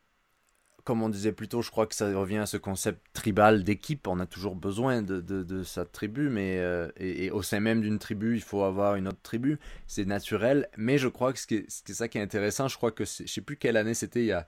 comme 0.85 1.03
on 1.03 1.09
disait 1.09 1.33
plus 1.33 1.49
tôt, 1.49 1.63
je 1.63 1.71
crois 1.71 1.87
que 1.87 1.95
ça 1.95 2.15
revient 2.17 2.39
à 2.39 2.47
ce 2.47 2.59
concept 2.59 3.05
tribal 3.13 3.65
d'équipe. 3.65 4.07
On 4.07 4.21
a 4.21 4.27
toujours 4.27 4.55
besoin 4.55 5.03
de, 5.03 5.21
de, 5.21 5.63
sa 5.65 5.85
tribu, 5.85 6.29
mais 6.29 6.59
euh, 6.59 6.89
et, 6.97 7.31
au 7.31 7.43
sein 7.43 7.59
même 7.59 7.81
d'une 7.81 7.99
tribu, 7.99 8.37
il 8.37 8.43
faut 8.43 8.63
avoir 8.63 8.95
une 8.95 9.09
autre 9.09 9.21
tribu. 9.23 9.59
C'est 9.89 10.05
naturel. 10.05 10.69
Mais 10.77 10.97
je 10.97 11.09
crois 11.09 11.33
que 11.33 11.39
c'est 11.41 11.69
ça 11.69 12.07
qui 12.07 12.19
est 12.19 12.23
intéressant, 12.23 12.69
je 12.69 12.77
crois 12.77 12.93
que 12.93 13.05
je 13.05 13.27
sais 13.27 13.41
plus 13.41 13.57
quelle 13.57 13.77
année 13.77 13.95
c'était, 13.95 14.21
il 14.21 14.27
y 14.27 14.33
a 14.33 14.47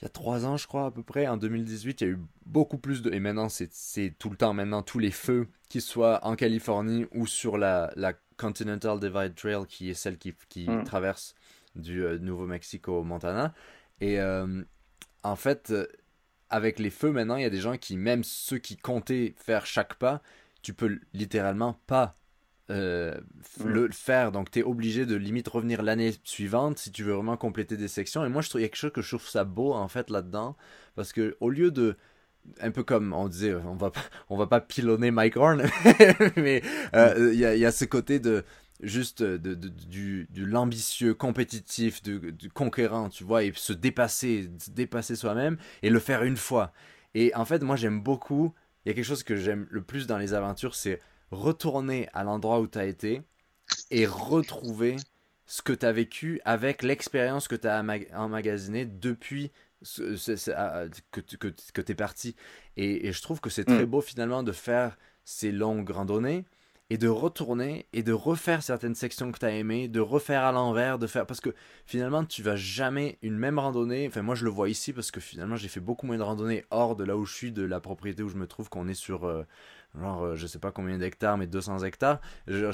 il 0.00 0.04
y 0.04 0.06
a 0.06 0.10
trois 0.10 0.46
ans, 0.46 0.56
je 0.56 0.66
crois, 0.66 0.86
à 0.86 0.90
peu 0.90 1.02
près, 1.02 1.26
en 1.26 1.36
2018, 1.36 2.00
il 2.00 2.04
y 2.04 2.10
a 2.10 2.12
eu 2.12 2.18
beaucoup 2.46 2.78
plus 2.78 3.02
de. 3.02 3.12
Et 3.12 3.20
maintenant, 3.20 3.48
c'est 3.50 4.14
tout 4.18 4.30
le 4.30 4.36
temps, 4.36 4.54
maintenant, 4.54 4.82
tous 4.82 4.98
les 4.98 5.10
feux, 5.10 5.48
qu'ils 5.68 5.82
soient 5.82 6.24
en 6.24 6.36
Californie 6.36 7.06
ou 7.12 7.26
sur 7.26 7.58
la, 7.58 7.92
la 7.96 8.14
Continental 8.38 8.98
Divide 8.98 9.34
Trail, 9.34 9.66
qui 9.68 9.90
est 9.90 9.94
celle 9.94 10.16
qui, 10.16 10.34
qui 10.48 10.68
mm. 10.68 10.84
traverse 10.84 11.34
du 11.74 12.02
euh, 12.02 12.18
Nouveau-Mexique 12.18 12.88
au 12.88 13.02
Montana. 13.02 13.52
Et 14.00 14.18
euh, 14.18 14.62
en 15.22 15.36
fait, 15.36 15.70
euh, 15.70 15.86
avec 16.48 16.78
les 16.78 16.90
feux, 16.90 17.12
maintenant, 17.12 17.36
il 17.36 17.42
y 17.42 17.46
a 17.46 17.50
des 17.50 17.60
gens 17.60 17.76
qui, 17.76 17.98
même 17.98 18.24
ceux 18.24 18.58
qui 18.58 18.78
comptaient 18.78 19.34
faire 19.36 19.66
chaque 19.66 19.94
pas, 19.94 20.22
tu 20.62 20.72
peux 20.72 20.98
littéralement 21.12 21.78
pas 21.86 22.14
euh, 22.70 23.14
mm. 23.58 23.68
le 23.68 23.88
faire. 23.90 24.32
Donc, 24.32 24.50
tu 24.50 24.60
es 24.60 24.62
obligé 24.62 25.06
de 25.06 25.16
limite 25.16 25.48
revenir 25.48 25.82
l'année 25.82 26.12
suivante 26.24 26.78
si 26.78 26.92
tu 26.92 27.02
veux 27.02 27.12
vraiment 27.12 27.36
compléter 27.36 27.76
des 27.76 27.88
sections. 27.88 28.24
Et 28.24 28.28
moi, 28.28 28.42
je 28.42 28.48
trouve, 28.48 28.60
il 28.60 28.64
y 28.64 28.66
a 28.66 28.68
quelque 28.68 28.76
chose 28.76 28.92
que 28.92 29.02
je 29.02 29.08
trouve 29.08 29.28
ça 29.28 29.44
beau, 29.44 29.72
en 29.72 29.88
fait, 29.88 30.10
là-dedans. 30.10 30.56
Parce 30.94 31.12
que 31.12 31.36
au 31.40 31.50
lieu 31.50 31.70
de. 31.70 31.96
Un 32.62 32.70
peu 32.70 32.82
comme 32.82 33.12
on 33.12 33.28
disait, 33.28 33.54
on 33.54 33.74
va 33.74 33.90
pas, 33.90 34.00
on 34.30 34.38
va 34.38 34.46
pas 34.46 34.62
pilonner 34.62 35.10
Mike 35.10 35.36
Horn, 35.36 35.62
mais 36.36 36.62
euh, 36.94 37.30
il 37.34 37.38
y, 37.38 37.44
a, 37.44 37.54
y, 37.54 37.66
a, 37.66 37.70
ce 37.70 37.84
côté 37.84 38.18
de 38.18 38.44
juste 38.82 39.22
de, 39.22 39.54
du, 39.54 40.26
l'ambitieux, 40.34 41.12
compétitif, 41.12 42.02
du, 42.02 42.32
du, 42.32 42.48
conquérant, 42.48 43.10
tu 43.10 43.24
vois, 43.24 43.44
et 43.44 43.52
se 43.54 43.74
dépasser, 43.74 44.48
dépasser 44.70 45.16
soi-même 45.16 45.58
et 45.82 45.90
le 45.90 45.98
faire 45.98 46.22
une 46.22 46.38
fois. 46.38 46.72
Et 47.14 47.34
en 47.34 47.44
fait, 47.44 47.62
moi, 47.62 47.76
j'aime 47.76 48.00
beaucoup. 48.00 48.54
Il 48.84 48.88
y 48.88 48.92
a 48.92 48.94
quelque 48.94 49.04
chose 49.04 49.22
que 49.22 49.36
j'aime 49.36 49.66
le 49.70 49.82
plus 49.82 50.06
dans 50.06 50.16
les 50.16 50.32
aventures, 50.32 50.74
c'est 50.74 50.98
retourner 51.30 52.08
à 52.12 52.24
l'endroit 52.24 52.60
où 52.60 52.66
tu 52.66 52.78
as 52.78 52.86
été 52.86 53.22
et 53.90 54.06
retrouver 54.06 54.96
ce 55.46 55.62
que 55.62 55.72
tu 55.72 55.86
as 55.86 55.92
vécu 55.92 56.40
avec 56.44 56.82
l'expérience 56.82 57.48
que 57.48 57.56
tu 57.56 57.66
as 57.66 57.82
emmagasinée 58.14 58.84
depuis 58.84 59.50
ah, 60.54 60.84
que, 61.10 61.20
que, 61.20 61.80
tu 61.80 61.92
es 61.92 61.94
parti. 61.94 62.36
Et, 62.76 63.12
je 63.12 63.22
trouve 63.22 63.40
que 63.40 63.50
c'est 63.50 63.64
très 63.64 63.86
mm. 63.86 63.90
beau 63.90 64.00
finalement 64.00 64.42
de 64.42 64.52
faire 64.52 64.98
ces 65.24 65.52
longues 65.52 65.90
randonnées 65.90 66.44
et 66.90 66.98
de 66.98 67.08
retourner 67.08 67.86
et 67.92 68.02
de 68.02 68.12
refaire 68.12 68.62
certaines 68.62 68.96
sections 68.96 69.30
que 69.32 69.38
tu 69.38 69.46
as 69.46 69.52
aimées, 69.52 69.88
de 69.88 70.00
refaire 70.00 70.42
à 70.42 70.52
l'envers, 70.52 70.98
de 70.98 71.06
faire 71.06 71.24
parce 71.24 71.40
que 71.40 71.54
finalement 71.86 72.24
tu 72.24 72.42
vas 72.42 72.56
jamais 72.56 73.18
une 73.22 73.38
même 73.38 73.58
randonnée. 73.58 74.06
Enfin 74.08 74.22
moi 74.22 74.34
je 74.34 74.44
le 74.44 74.50
vois 74.50 74.68
ici 74.68 74.92
parce 74.92 75.10
que 75.10 75.20
finalement 75.20 75.56
j'ai 75.56 75.68
fait 75.68 75.80
beaucoup 75.80 76.06
moins 76.06 76.18
de 76.18 76.22
randonnées 76.22 76.64
hors 76.70 76.96
de 76.96 77.04
là 77.04 77.16
où 77.16 77.24
je 77.24 77.34
suis, 77.34 77.52
de 77.52 77.62
la 77.62 77.80
propriété 77.80 78.22
où 78.22 78.28
je 78.28 78.36
me 78.36 78.46
trouve, 78.46 78.68
qu'on 78.68 78.88
est 78.88 78.94
sur 78.94 79.24
euh, 79.24 79.44
genre, 79.98 80.22
euh, 80.22 80.36
je 80.36 80.46
sais 80.46 80.58
pas 80.58 80.72
combien 80.72 80.98
d'hectares, 80.98 81.36
mais 81.36 81.46
200 81.46 81.80
hectares. 81.80 82.20
Euh, 82.48 82.72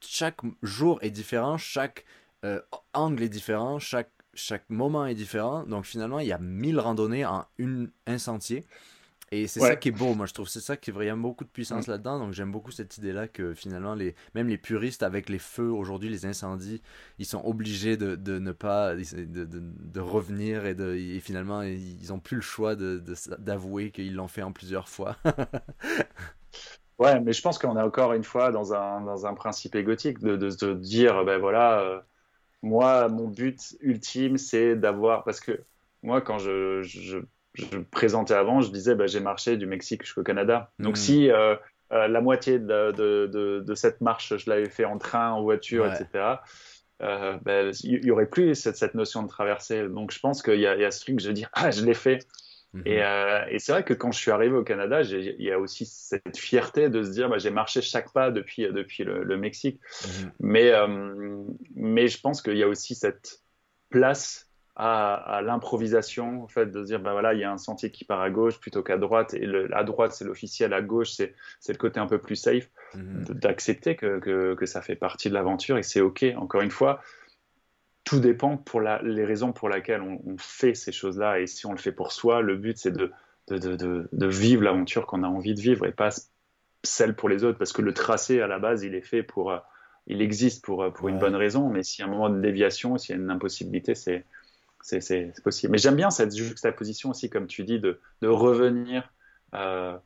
chaque 0.00 0.40
jour 0.62 0.98
est 1.02 1.10
différent, 1.10 1.58
chaque 1.58 2.04
euh, 2.44 2.60
angle 2.94 3.22
est 3.22 3.28
différent, 3.28 3.78
chaque, 3.78 4.12
chaque 4.34 4.68
moment 4.70 5.06
est 5.06 5.14
différent. 5.14 5.64
Donc 5.64 5.84
finalement, 5.84 6.20
il 6.20 6.26
y 6.26 6.32
a 6.32 6.38
1000 6.38 6.78
randonnées 6.78 7.26
en 7.26 7.46
un 8.06 8.18
sentier. 8.18 8.64
Et 9.32 9.46
c'est 9.46 9.60
ça 9.60 9.76
qui 9.76 9.88
est 9.88 9.92
beau, 9.92 10.14
moi 10.14 10.26
je 10.26 10.34
trouve. 10.34 10.48
C'est 10.48 10.60
ça 10.60 10.76
qui 10.76 10.90
a 10.90 11.16
beaucoup 11.16 11.44
de 11.44 11.50
puissance 11.50 11.86
mm. 11.86 11.90
là-dedans. 11.92 12.18
Donc 12.18 12.32
j'aime 12.32 12.50
beaucoup 12.50 12.72
cette 12.72 12.98
idée-là 12.98 13.28
que 13.28 13.54
finalement, 13.54 13.94
les, 13.94 14.16
même 14.34 14.48
les 14.48 14.58
puristes 14.58 15.04
avec 15.04 15.28
les 15.28 15.38
feux 15.38 15.70
aujourd'hui, 15.70 16.08
les 16.08 16.26
incendies, 16.26 16.82
ils 17.18 17.26
sont 17.26 17.42
obligés 17.44 17.96
de, 17.96 18.16
de 18.16 18.40
ne 18.40 18.50
pas, 18.50 18.94
de, 18.96 19.24
de, 19.24 19.46
de 19.62 20.00
revenir 20.00 20.66
et, 20.66 20.74
de, 20.74 20.94
et 20.94 21.20
finalement, 21.20 21.62
ils 21.62 22.08
n'ont 22.08 22.18
plus 22.18 22.36
le 22.36 22.42
choix 22.42 22.74
d'avouer 22.74 23.92
qu'ils 23.92 24.14
l'ont 24.14 24.28
fait 24.28 24.42
en 24.42 24.50
plusieurs 24.50 24.88
fois. 24.88 25.16
ouais, 26.98 27.20
mais 27.20 27.32
je 27.32 27.42
pense 27.42 27.58
qu'on 27.58 27.76
est 27.76 27.82
encore 27.82 28.12
une 28.14 28.24
fois 28.24 28.50
dans 28.50 28.74
un, 28.74 29.00
dans 29.02 29.26
un 29.26 29.34
principe 29.34 29.76
égotique 29.76 30.18
de, 30.18 30.50
se 30.50 30.74
dire, 30.74 31.24
ben 31.24 31.38
voilà, 31.38 31.80
euh, 31.80 32.00
moi, 32.62 33.08
mon 33.08 33.28
but 33.28 33.76
ultime, 33.80 34.38
c'est 34.38 34.74
d'avoir. 34.74 35.22
Parce 35.22 35.38
que 35.38 35.62
moi, 36.02 36.20
quand 36.20 36.38
je, 36.38 36.82
je 36.82 37.18
je 37.54 37.78
présentais 37.90 38.34
avant, 38.34 38.60
je 38.60 38.70
disais 38.70 38.94
bah, 38.94 39.06
j'ai 39.06 39.20
marché 39.20 39.56
du 39.56 39.66
Mexique 39.66 40.04
jusqu'au 40.04 40.22
Canada. 40.22 40.70
Donc 40.78 40.94
hmm. 40.94 40.96
si 40.96 41.30
euh, 41.30 41.56
euh, 41.92 42.08
la 42.08 42.20
moitié 42.20 42.58
de, 42.58 42.92
de, 42.92 43.62
de, 43.64 43.74
cette 43.74 44.00
marche, 44.00 44.36
je 44.36 44.48
l'avais 44.48 44.68
fait 44.68 44.84
en 44.84 44.98
train, 44.98 45.30
en 45.32 45.42
voiture, 45.42 45.86
etc., 45.86 46.36
euh, 47.02 47.38
ben, 47.42 47.72
il 47.82 48.04
y, 48.04 48.10
aurait 48.10 48.26
plus 48.26 48.54
cette, 48.54 48.76
cette, 48.76 48.94
notion 48.94 49.22
de 49.22 49.28
traversée. 49.28 49.88
Donc 49.88 50.12
je 50.12 50.20
pense 50.20 50.42
qu'il 50.42 50.56
y, 50.56 50.62
y, 50.62 50.66
a 50.66 50.90
ce 50.90 51.00
truc, 51.00 51.18
je 51.18 51.28
veux 51.28 51.34
dire, 51.34 51.48
ah, 51.54 51.70
je 51.70 51.84
l'ai 51.84 51.94
fait. 51.94 52.26
Hmm. 52.72 52.82
Et, 52.84 53.00
et 53.48 53.58
c'est 53.58 53.72
vrai 53.72 53.82
que 53.84 53.94
quand 53.94 54.12
je 54.12 54.18
suis 54.18 54.30
arrivé 54.30 54.54
au 54.54 54.62
Canada, 54.62 55.02
il 55.02 55.42
y 55.42 55.50
a 55.50 55.58
aussi 55.58 55.86
cette 55.86 56.36
fierté 56.36 56.88
de 56.88 57.02
se 57.02 57.10
dire, 57.10 57.28
bah, 57.28 57.38
j'ai 57.38 57.50
marché 57.50 57.80
chaque 57.80 58.12
pas 58.12 58.30
depuis, 58.30 58.70
depuis 58.70 59.02
le, 59.02 59.36
Mexique. 59.38 59.80
Hmm. 60.04 60.28
Mais, 60.40 60.72
mais 61.74 62.06
je 62.06 62.20
pense 62.20 62.42
qu'il 62.42 62.58
y 62.58 62.62
a 62.62 62.68
aussi 62.68 62.94
cette 62.94 63.42
place 63.88 64.49
à, 64.82 65.42
l'improvisation, 65.42 66.42
en 66.42 66.48
fait, 66.48 66.66
de 66.66 66.82
dire, 66.82 67.00
ben 67.00 67.12
voilà, 67.12 67.34
il 67.34 67.40
y 67.40 67.44
a 67.44 67.52
un 67.52 67.58
sentier 67.58 67.90
qui 67.90 68.06
part 68.06 68.22
à 68.22 68.30
gauche 68.30 68.58
plutôt 68.58 68.82
qu'à 68.82 68.96
droite, 68.96 69.34
et 69.34 69.44
le, 69.44 69.68
à 69.76 69.84
droite, 69.84 70.12
c'est 70.12 70.24
l'officiel, 70.24 70.72
à 70.72 70.80
gauche, 70.80 71.10
c'est 71.10 71.34
le 71.68 71.76
côté 71.76 72.00
un 72.00 72.06
peu 72.06 72.18
plus 72.18 72.36
safe, 72.36 72.70
mhm. 72.94 73.24
d'accepter 73.24 73.94
que, 73.94 74.54
que, 74.54 74.66
ça 74.66 74.80
fait 74.80 74.96
partie 74.96 75.28
de 75.28 75.34
l'aventure 75.34 75.76
et 75.76 75.82
c'est 75.82 76.00
OK. 76.00 76.24
Encore 76.36 76.62
une 76.62 76.70
fois, 76.70 77.02
tout 78.04 78.20
dépend 78.20 78.56
pour 78.56 78.80
la, 78.80 79.02
les 79.02 79.26
raisons 79.26 79.52
pour 79.52 79.68
lesquelles 79.68 80.00
on, 80.00 80.36
fait 80.38 80.74
ces 80.74 80.92
choses-là, 80.92 81.40
et 81.40 81.46
si 81.46 81.66
on 81.66 81.72
le 81.72 81.78
fait 81.78 81.92
pour 81.92 82.12
soi, 82.12 82.40
le 82.40 82.56
but, 82.56 82.78
c'est 82.78 82.92
de, 82.92 83.12
de, 83.48 83.58
de, 83.58 84.08
de, 84.10 84.26
vivre 84.26 84.62
l'aventure 84.62 85.06
qu'on 85.06 85.24
a 85.24 85.28
envie 85.28 85.54
de 85.54 85.60
vivre 85.60 85.84
et 85.84 85.92
pas 85.92 86.08
celle 86.82 87.14
pour 87.14 87.28
les 87.28 87.44
autres, 87.44 87.58
parce 87.58 87.74
que 87.74 87.82
le 87.82 87.92
tracé, 87.92 88.40
à 88.40 88.46
la 88.46 88.58
base, 88.58 88.82
il 88.82 88.94
est 88.94 89.02
fait 89.02 89.22
pour... 89.22 89.52
Il 90.06 90.22
existe 90.22 90.64
pour, 90.64 90.90
pour 90.94 91.08
une 91.08 91.18
bonne 91.18 91.36
raison, 91.36 91.68
mais 91.68 91.82
s'il 91.82 92.02
y 92.02 92.02
a 92.04 92.08
un 92.08 92.10
moment 92.10 92.30
de 92.30 92.40
déviation, 92.40 92.96
s'il 92.96 93.14
y 93.14 93.18
a 93.18 93.22
une 93.22 93.30
impossibilité, 93.30 93.94
c'est 93.94 94.24
c'est 94.82 95.32
possible. 95.42 95.72
Mais 95.72 95.78
j'aime 95.78 95.96
bien 95.96 96.10
cette 96.10 96.34
juxtaposition 96.34 97.10
aussi, 97.10 97.30
comme 97.30 97.46
tu 97.46 97.64
dis, 97.64 97.78
de, 97.78 98.00
de 98.22 98.28
revenir. 98.28 99.12
Euh, 99.54 99.96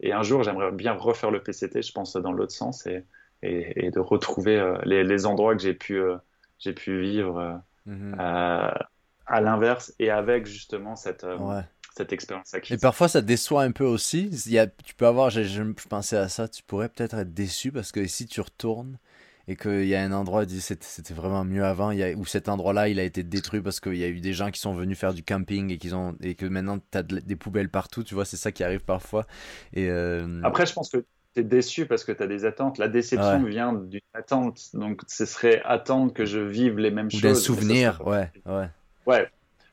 et 0.00 0.12
un 0.12 0.22
jour, 0.22 0.42
j'aimerais 0.42 0.72
bien 0.72 0.92
refaire 0.92 1.30
le 1.30 1.42
PCT, 1.42 1.82
je 1.82 1.92
pense, 1.92 2.14
dans 2.14 2.32
l'autre 2.32 2.52
sens, 2.52 2.86
et, 2.86 3.04
et, 3.42 3.90
de 3.90 4.00
retrouver 4.00 4.58
euh, 4.58 4.76
les, 4.84 5.04
les, 5.04 5.26
endroits 5.26 5.54
que 5.54 5.62
j'ai 5.62 5.74
pu, 5.74 5.98
euh, 5.98 6.16
j'ai 6.58 6.72
pu 6.72 7.00
vivre 7.00 7.60
mhm. 7.84 8.16
à 8.18 9.40
l'inverse 9.40 9.92
et 9.98 10.10
avec 10.10 10.46
justement 10.46 10.96
cette, 10.96 11.26
cette 11.96 12.12
expérience 12.12 12.54
acquise. 12.54 12.76
Et 12.76 12.80
parfois, 12.80 13.08
ça 13.08 13.20
déçoit 13.20 13.62
un 13.62 13.72
peu 13.72 13.84
aussi. 13.84 14.28
Il 14.46 14.52
y 14.52 14.58
a, 14.58 14.66
tu 14.66 14.94
peux 14.94 15.06
avoir, 15.06 15.30
je, 15.30 15.42
je, 15.42 15.62
pensais 15.88 16.16
à 16.16 16.28
ça, 16.28 16.48
tu 16.48 16.62
pourrais 16.62 16.88
peut-être 16.88 17.16
être 17.16 17.32
déçu 17.34 17.72
parce 17.72 17.92
que 17.92 18.06
si 18.06 18.26
tu 18.26 18.40
retournes 18.40 18.98
et 19.48 19.56
qu'il 19.56 19.86
y 19.86 19.94
a 19.94 20.02
un 20.02 20.12
endroit, 20.12 20.44
c'était 20.48 21.14
vraiment 21.14 21.44
mieux 21.44 21.64
avant, 21.64 21.90
il 21.92 21.98
y 21.98 22.02
a, 22.02 22.12
où 22.12 22.24
cet 22.24 22.48
endroit-là, 22.48 22.88
il 22.88 22.98
a 22.98 23.04
été 23.04 23.22
détruit 23.22 23.60
parce 23.60 23.80
qu'il 23.80 23.96
y 23.96 24.04
a 24.04 24.08
eu 24.08 24.20
des 24.20 24.32
gens 24.32 24.50
qui 24.50 24.60
sont 24.60 24.74
venus 24.74 24.98
faire 24.98 25.14
du 25.14 25.22
camping 25.22 25.70
et, 25.70 25.78
qu'ils 25.78 25.94
ont, 25.94 26.16
et 26.20 26.34
que 26.34 26.46
maintenant, 26.46 26.78
tu 26.78 26.98
as 26.98 27.02
des 27.02 27.36
poubelles 27.36 27.68
partout, 27.68 28.02
tu 28.02 28.14
vois, 28.14 28.24
c'est 28.24 28.36
ça 28.36 28.50
qui 28.50 28.64
arrive 28.64 28.84
parfois. 28.84 29.26
Et, 29.72 29.88
euh, 29.88 30.40
Après, 30.42 30.66
je 30.66 30.72
pense 30.72 30.90
que 30.90 30.98
tu 31.34 31.40
es 31.40 31.44
déçu 31.44 31.86
parce 31.86 32.02
que 32.02 32.12
tu 32.12 32.22
as 32.22 32.26
des 32.26 32.44
attentes. 32.44 32.78
La 32.78 32.88
déception 32.88 33.44
vient 33.44 33.72
d'une 33.72 34.00
attente, 34.14 34.60
donc 34.74 35.02
ce 35.06 35.26
serait 35.26 35.62
attendre 35.64 36.12
que 36.12 36.24
je 36.24 36.40
vive 36.40 36.78
les 36.78 36.90
mêmes 36.90 37.10
choses. 37.10 37.22
Des 37.22 37.34
souvenirs, 37.34 38.02
ouais, 38.04 38.30
ouais. 38.46 38.68
Ouais, 39.06 39.28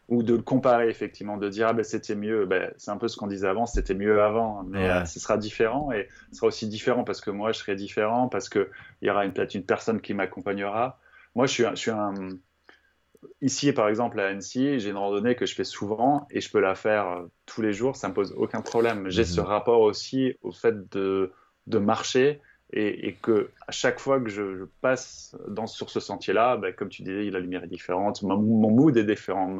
ou 0.10 0.24
de 0.24 0.34
le 0.36 0.42
comparer 0.42 0.90
effectivement, 0.90 1.38
de 1.38 1.50
dire 1.50 1.68
ah 1.70 1.74
ben 1.74 1.84
c'était 1.84 2.16
mieux, 2.16 2.46
ben, 2.46 2.72
c'est 2.78 2.92
un 2.92 2.98
peu 2.98 3.08
ce 3.08 3.16
qu'on 3.18 3.28
disait 3.28 3.48
avant, 3.48 3.66
c'était 3.66 3.94
mieux 3.94 4.22
avant, 4.22 4.64
mais 4.64 4.90
euh, 4.90 5.06
ce 5.06 5.20
sera 5.20 5.38
différent 5.38 5.92
et 5.92 6.10
ce 6.32 6.38
sera 6.38 6.48
aussi 6.48 6.68
différent 6.68 7.04
parce 7.04 7.22
que 7.22 7.32
moi 7.32 7.52
je 7.52 7.60
serai 7.60 7.76
différent, 7.76 8.28
parce 8.28 8.50
qu'il 8.50 8.68
y 9.02 9.10
aura 9.10 9.26
peut-être 9.28 9.56
une 9.56 9.64
personne 9.64 10.02
qui 10.02 10.14
m'accompagnera. 10.14 11.00
Moi 11.36 11.48
je 11.48 11.54
suis, 11.54 11.64
je 11.72 11.76
suis 11.76 11.92
un... 11.92 12.14
Ici 13.42 13.72
par 13.72 13.88
exemple 13.88 14.20
à 14.20 14.28
Annecy, 14.28 14.80
j'ai 14.80 14.90
une 14.90 14.98
randonnée 14.98 15.36
que 15.36 15.46
je 15.46 15.56
fais 15.56 15.64
souvent 15.64 16.28
et 16.30 16.42
je 16.42 16.52
peux 16.52 16.60
la 16.60 16.76
faire 16.76 17.08
euh, 17.08 17.26
tous 17.46 17.62
les 17.62 17.72
jours, 17.72 17.96
ça 17.96 18.10
me 18.10 18.14
pose 18.14 18.34
aucun 18.36 18.62
problème. 18.62 19.10
J'ai 19.10 19.24
ce 19.24 19.40
mhm. 19.40 19.48
rapport 19.48 19.80
aussi 19.80 20.36
au 20.42 20.52
fait 20.52 20.92
de, 20.92 21.32
de 21.68 21.78
marcher 21.78 22.42
et, 22.76 23.16
que 23.22 23.50
à 23.68 23.72
chaque 23.72 24.00
fois 24.00 24.20
que 24.20 24.30
je, 24.30 24.66
passe 24.82 25.38
dans, 25.48 25.68
sur 25.68 25.90
ce 25.90 26.00
sentier-là, 26.00 26.58
ben, 26.58 26.74
comme 26.74 26.90
tu 26.90 27.04
disais, 27.04 27.30
la 27.30 27.40
lumière 27.40 27.64
est 27.64 27.68
différente, 27.68 28.24
mon, 28.24 28.38
mon 28.38 28.72
mood 28.72 28.98
est 28.98 29.04
différent, 29.04 29.58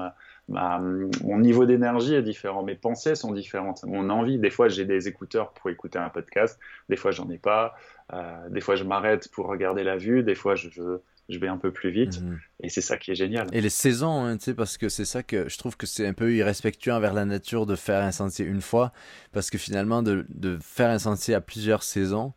bah, 0.50 0.82
mon 1.24 1.40
niveau 1.40 1.66
d'énergie 1.66 2.16
est 2.16 2.22
différent, 2.22 2.64
mes 2.64 2.76
pensées 2.76 3.16
sont 3.16 3.32
différentes, 3.32 3.84
mon 3.86 4.10
envie, 4.10 4.38
des 4.38 4.50
fois 4.50 4.68
j'ai 4.68 4.84
des 4.84 5.08
écouteurs 5.08 5.54
pour 5.54 5.70
écouter 5.70 6.00
un 6.00 6.10
podcast, 6.10 6.60
des 6.90 6.98
fois 6.98 7.12
j'en 7.12 7.30
ai 7.30 7.38
pas, 7.38 7.76
euh, 8.12 8.50
des 8.50 8.60
fois 8.60 8.76
je 8.76 8.84
m'arrête 8.84 9.30
pour 9.32 9.48
regarder 9.48 9.84
la 9.84 9.96
vue, 9.96 10.22
des 10.22 10.36
fois 10.36 10.56
je, 10.56 10.68
je, 11.30 11.40
vais 11.40 11.48
un 11.48 11.58
peu 11.58 11.72
plus 11.72 11.92
vite, 11.92 12.22
mhm. 12.22 12.40
et 12.60 12.68
c'est 12.68 12.82
ça 12.82 12.98
qui 12.98 13.12
est 13.12 13.16
génial. 13.16 13.48
Et 13.54 13.62
les 13.62 13.70
saisons, 13.70 14.26
hein, 14.26 14.36
tu 14.36 14.44
sais, 14.44 14.54
parce 14.54 14.78
que 14.78 14.90
c'est 14.90 15.06
ça 15.06 15.24
que 15.24 15.48
je 15.48 15.58
trouve 15.58 15.78
que 15.78 15.86
c'est 15.86 16.06
un 16.06 16.14
peu 16.14 16.34
irrespectueux 16.34 16.92
envers 16.92 17.14
la 17.14 17.24
nature 17.24 17.66
de 17.66 17.76
faire 17.76 18.04
un 18.04 18.12
sentier 18.12 18.46
une 18.46 18.62
fois, 18.62 18.92
parce 19.32 19.50
que 19.50 19.58
finalement 19.58 20.04
de, 20.04 20.26
de 20.28 20.58
faire 20.62 20.90
un 20.90 21.00
sentier 21.00 21.36
à 21.36 21.42
plusieurs 21.42 21.84
saisons, 21.84 22.34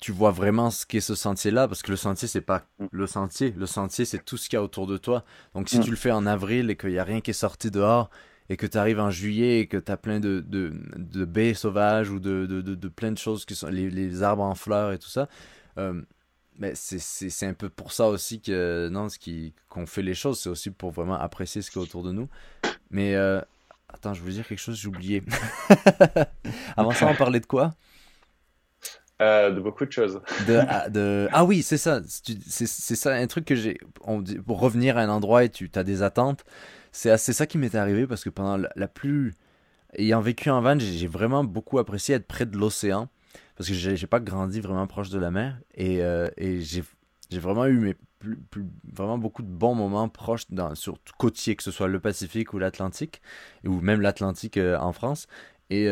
tu 0.00 0.12
vois 0.12 0.30
vraiment 0.30 0.70
ce 0.70 0.86
qu'est 0.86 1.00
ce 1.00 1.14
sentier-là, 1.14 1.68
parce 1.68 1.82
que 1.82 1.90
le 1.90 1.96
sentier, 1.96 2.28
c'est 2.28 2.40
pas 2.40 2.64
mm. 2.78 2.86
le 2.90 3.06
sentier. 3.06 3.54
Le 3.56 3.66
sentier, 3.66 4.04
c'est 4.04 4.24
tout 4.24 4.36
ce 4.36 4.48
qu'il 4.48 4.56
y 4.56 4.60
a 4.60 4.62
autour 4.62 4.86
de 4.86 4.96
toi. 4.96 5.24
Donc, 5.54 5.68
si 5.68 5.78
mm. 5.78 5.84
tu 5.84 5.90
le 5.90 5.96
fais 5.96 6.10
en 6.10 6.26
avril 6.26 6.70
et 6.70 6.76
qu'il 6.76 6.90
n'y 6.90 6.98
a 6.98 7.04
rien 7.04 7.20
qui 7.20 7.30
est 7.30 7.34
sorti 7.34 7.70
dehors, 7.70 8.10
et 8.48 8.56
que 8.56 8.66
tu 8.66 8.78
arrives 8.78 9.00
en 9.00 9.10
juillet 9.10 9.60
et 9.60 9.66
que 9.66 9.76
tu 9.76 9.90
as 9.90 9.96
plein 9.96 10.20
de, 10.20 10.40
de, 10.46 10.72
de, 10.96 11.24
baies 11.24 11.54
sauvages 11.54 12.10
ou 12.10 12.20
de, 12.20 12.46
de, 12.46 12.60
de, 12.60 12.88
plein 12.88 13.10
de 13.10 13.18
choses 13.18 13.44
qui 13.44 13.56
sont 13.56 13.68
les, 13.68 13.90
les 13.90 14.22
arbres 14.22 14.44
en 14.44 14.54
fleurs 14.54 14.92
et 14.92 14.98
tout 14.98 15.08
ça, 15.08 15.28
euh, 15.78 16.00
mais 16.58 16.72
c'est 16.74 17.46
un 17.46 17.54
peu 17.54 17.68
pour 17.68 17.92
ça 17.92 18.06
aussi 18.06 18.40
que 18.40 18.88
non, 18.90 19.08
ce 19.08 19.18
qui 19.18 19.52
qu'on 19.68 19.84
fait 19.84 20.02
les 20.02 20.14
choses, 20.14 20.40
c'est 20.40 20.48
aussi 20.48 20.70
pour 20.70 20.90
vraiment 20.90 21.18
apprécier 21.18 21.60
ce 21.60 21.70
qui 21.70 21.78
est 21.78 21.82
autour 21.82 22.02
de 22.02 22.12
nous. 22.12 22.28
Mais 22.90 23.14
euh, 23.14 23.40
attends, 23.88 24.14
je 24.14 24.22
veux 24.22 24.30
dire 24.30 24.46
quelque 24.46 24.60
chose, 24.60 24.76
j'ai 24.76 24.88
oublié. 24.88 25.22
Avant 26.76 26.92
ça, 26.92 27.08
on 27.08 27.14
parlait 27.14 27.40
de 27.40 27.46
quoi? 27.46 27.74
Euh, 29.22 29.50
de 29.50 29.60
beaucoup 29.60 29.86
de 29.86 29.92
choses. 29.92 30.20
de, 30.46 30.60
ah, 30.68 30.88
de... 30.88 31.28
Ah 31.32 31.44
oui, 31.44 31.62
c'est 31.62 31.78
ça. 31.78 32.00
C'est 32.04 32.66
ça, 32.66 33.14
un 33.14 33.26
truc 33.26 33.44
que 33.44 33.54
j'ai. 33.54 33.78
Pour 34.46 34.60
revenir 34.60 34.98
à 34.98 35.02
un 35.02 35.08
endroit 35.08 35.44
et 35.44 35.48
tu 35.48 35.70
as 35.74 35.84
des 35.84 36.02
attentes, 36.02 36.44
c'est 36.92 37.16
ça 37.18 37.46
qui 37.46 37.58
m'est 37.58 37.74
arrivé 37.74 38.06
parce 38.06 38.24
que 38.24 38.30
pendant 38.30 38.62
la, 38.74 38.88
plus. 38.88 39.34
Ayant 39.98 40.20
vécu 40.20 40.50
en 40.50 40.60
van, 40.60 40.78
j'ai 40.78 41.06
vraiment 41.06 41.44
beaucoup 41.44 41.78
apprécié 41.78 42.16
être 42.16 42.26
près 42.26 42.44
de 42.44 42.58
l'océan 42.58 43.08
parce 43.56 43.70
que 43.70 43.74
j'ai 43.74 44.06
pas 44.06 44.20
grandi 44.20 44.60
vraiment 44.60 44.86
proche 44.86 45.08
de 45.08 45.18
la 45.18 45.30
mer 45.30 45.58
et, 45.74 46.02
euh, 46.02 46.28
et 46.36 46.60
j'ai 46.60 46.82
vraiment 47.38 47.64
eu 47.66 47.78
mes 47.78 47.94
plus, 48.18 48.38
vraiment 48.92 49.18
beaucoup 49.18 49.42
de 49.42 49.48
bons 49.48 49.74
moments 49.74 50.08
proches 50.08 50.50
dans, 50.50 50.74
sur 50.74 50.98
côtier, 51.18 51.56
que 51.56 51.62
ce 51.62 51.70
soit 51.70 51.88
le 51.88 52.00
Pacifique 52.00 52.52
ou 52.52 52.58
l'Atlantique, 52.58 53.22
ou 53.64 53.80
même 53.80 54.00
l'Atlantique 54.00 54.56
euh, 54.56 54.78
en 54.78 54.92
France. 54.92 55.26
Et 55.70 55.88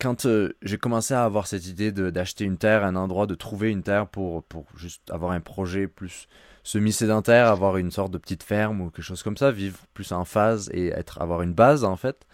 quand 0.00 0.26
euh, 0.26 0.56
j'ai 0.62 0.78
commencé 0.78 1.14
à 1.14 1.24
avoir 1.24 1.46
cette 1.46 1.66
idée 1.66 1.92
d'acheter 1.92 2.44
une 2.44 2.56
terre, 2.56 2.84
un 2.84 2.96
endroit, 2.96 3.26
de 3.26 3.34
trouver 3.34 3.70
une 3.70 3.82
terre 3.82 4.06
pour, 4.06 4.42
pour 4.44 4.66
juste 4.76 5.10
avoir 5.10 5.32
un 5.32 5.40
projet 5.40 5.86
plus 5.86 6.26
semi-sédentaire, 6.62 7.46
avoir 7.48 7.76
une 7.76 7.90
sorte 7.90 8.10
de 8.12 8.18
petite 8.18 8.42
ferme 8.42 8.80
ou 8.80 8.90
quelque 8.90 9.04
chose 9.04 9.22
comme 9.22 9.36
ça, 9.36 9.50
vivre 9.50 9.78
plus 9.94 10.12
en 10.12 10.24
phase 10.24 10.70
et 10.72 10.88
être, 10.88 11.20
avoir 11.20 11.42
une 11.42 11.54
base 11.54 11.84
en 11.84 11.96
fait, 11.96 12.26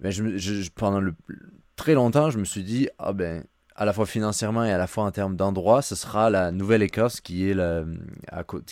ben 0.00 0.12
pendant 0.74 1.02
très 1.76 1.94
longtemps, 1.94 2.30
je 2.30 2.38
me 2.38 2.44
suis 2.44 2.62
dit, 2.62 2.88
ah 2.98 3.12
ben, 3.12 3.44
à 3.76 3.84
la 3.84 3.92
fois 3.92 4.06
financièrement 4.06 4.64
et 4.64 4.72
à 4.72 4.78
la 4.78 4.86
fois 4.86 5.04
en 5.04 5.10
termes 5.10 5.36
d'endroit, 5.36 5.82
ce 5.82 5.94
sera 5.94 6.30
la 6.30 6.52
Nouvelle-Écosse 6.52 7.20
qui, 7.20 7.48
est 7.48 7.56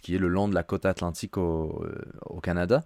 qui 0.02 0.14
est 0.14 0.18
le 0.18 0.28
long 0.28 0.48
de 0.48 0.54
la 0.54 0.62
côte 0.62 0.86
atlantique 0.86 1.36
au, 1.36 1.84
au 2.26 2.40
Canada. 2.40 2.82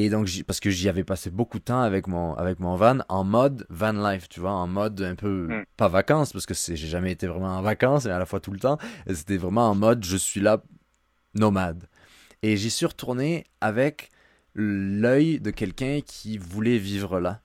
Et 0.00 0.10
donc, 0.10 0.28
parce 0.46 0.60
que 0.60 0.70
j'y 0.70 0.88
avais 0.88 1.02
passé 1.02 1.28
beaucoup 1.28 1.58
de 1.58 1.64
temps 1.64 1.80
avec 1.80 2.06
mon, 2.06 2.32
avec 2.34 2.60
mon 2.60 2.76
van 2.76 2.98
en 3.08 3.24
mode 3.24 3.66
van 3.68 3.90
life, 3.90 4.28
tu 4.28 4.38
vois, 4.38 4.52
en 4.52 4.68
mode 4.68 5.02
un 5.02 5.16
peu, 5.16 5.48
mm. 5.48 5.64
pas 5.76 5.88
vacances, 5.88 6.32
parce 6.32 6.46
que 6.46 6.54
j'ai 6.54 6.76
jamais 6.76 7.10
été 7.10 7.26
vraiment 7.26 7.56
en 7.56 7.62
vacances, 7.62 8.06
et 8.06 8.10
à 8.10 8.18
la 8.20 8.24
fois 8.24 8.38
tout 8.38 8.52
le 8.52 8.60
temps. 8.60 8.78
C'était 9.12 9.38
vraiment 9.38 9.68
en 9.68 9.74
mode, 9.74 10.04
je 10.04 10.16
suis 10.16 10.40
là, 10.40 10.62
nomade. 11.34 11.88
Et 12.42 12.56
j'y 12.56 12.70
suis 12.70 12.86
retourné 12.86 13.44
avec 13.60 14.10
l'œil 14.54 15.40
de 15.40 15.50
quelqu'un 15.50 15.98
qui 16.06 16.38
voulait 16.38 16.78
vivre 16.78 17.18
là. 17.18 17.40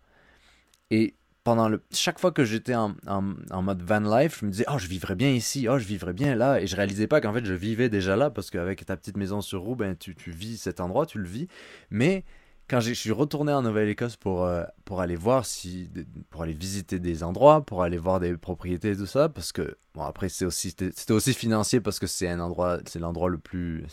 Et 0.92 1.16
pendant 1.44 1.70
le 1.70 1.84
chaque 1.92 2.20
fois 2.20 2.32
que 2.32 2.46
j'étais 2.46 2.76
en, 2.76 2.94
en, 3.08 3.62
mode 3.64 3.82
van 3.82 4.00
life, 4.00 4.38
je 4.42 4.46
me 4.46 4.52
disais 4.52 4.66
oh 4.72 4.78
je 4.78 4.88
vivrais 4.88 5.16
bien 5.16 5.32
ici, 5.32 5.68
oh 5.68 5.80
je 5.80 5.86
vivrais 5.86 6.14
bien 6.14 6.36
là 6.36 6.62
et 6.62 6.68
je 6.68 6.76
réalisais 6.76 7.08
pas 7.08 7.20
qu'en 7.20 7.34
fait 7.34 7.46
je 7.46 7.54
vivais 7.54 7.90
déjà 7.90 8.16
là 8.16 8.30
parce 8.30 8.50
qu'avec 8.50 8.86
ta 8.86 8.96
petite 8.96 9.18
maison 9.18 9.42
sur 9.42 9.62
roue 9.62 9.76
ben 9.76 9.96
tu, 9.98 10.16
tu 10.16 10.32
vis 10.32 10.58
cet 10.58 10.80
endroit, 10.80 11.06
tu 11.06 11.18
le 11.18 11.28
vis. 11.28 11.48
Mais 11.90 12.24
quand 12.70 12.80
je 12.80 12.94
suis 12.94 13.12
retourné 13.12 13.52
en 13.52 13.62
Nouvelle-Écosse 13.62 14.16
pour, 14.16 14.46
euh, 14.46 14.64
pour 14.86 15.02
aller 15.02 15.16
voir 15.16 15.46
si 15.46 15.90
pour 16.30 16.44
aller 16.44 16.54
visiter 16.54 17.00
des 17.00 17.24
endroits, 17.24 17.66
pour 17.66 17.84
aller 17.84 17.98
voir 17.98 18.20
des 18.20 18.36
propriétés 18.38 18.92
et 18.92 18.98
tout 18.98 19.06
ça 19.06 19.30
parce 19.30 19.52
que 19.52 19.78
bon 19.94 20.04
après 20.04 20.30
c'est 20.30 20.46
aussi 20.46 20.70
c'était 20.72 21.14
aussi 21.14 21.34
financier 21.34 21.82
parce 21.82 22.00
que 22.00 22.08
c'est 22.08 22.28
un 22.28 22.40
endroit 22.40 22.80
c'est 22.88 23.00
l'endroit 23.00 23.30
le 23.30 23.38
plus 23.38 23.86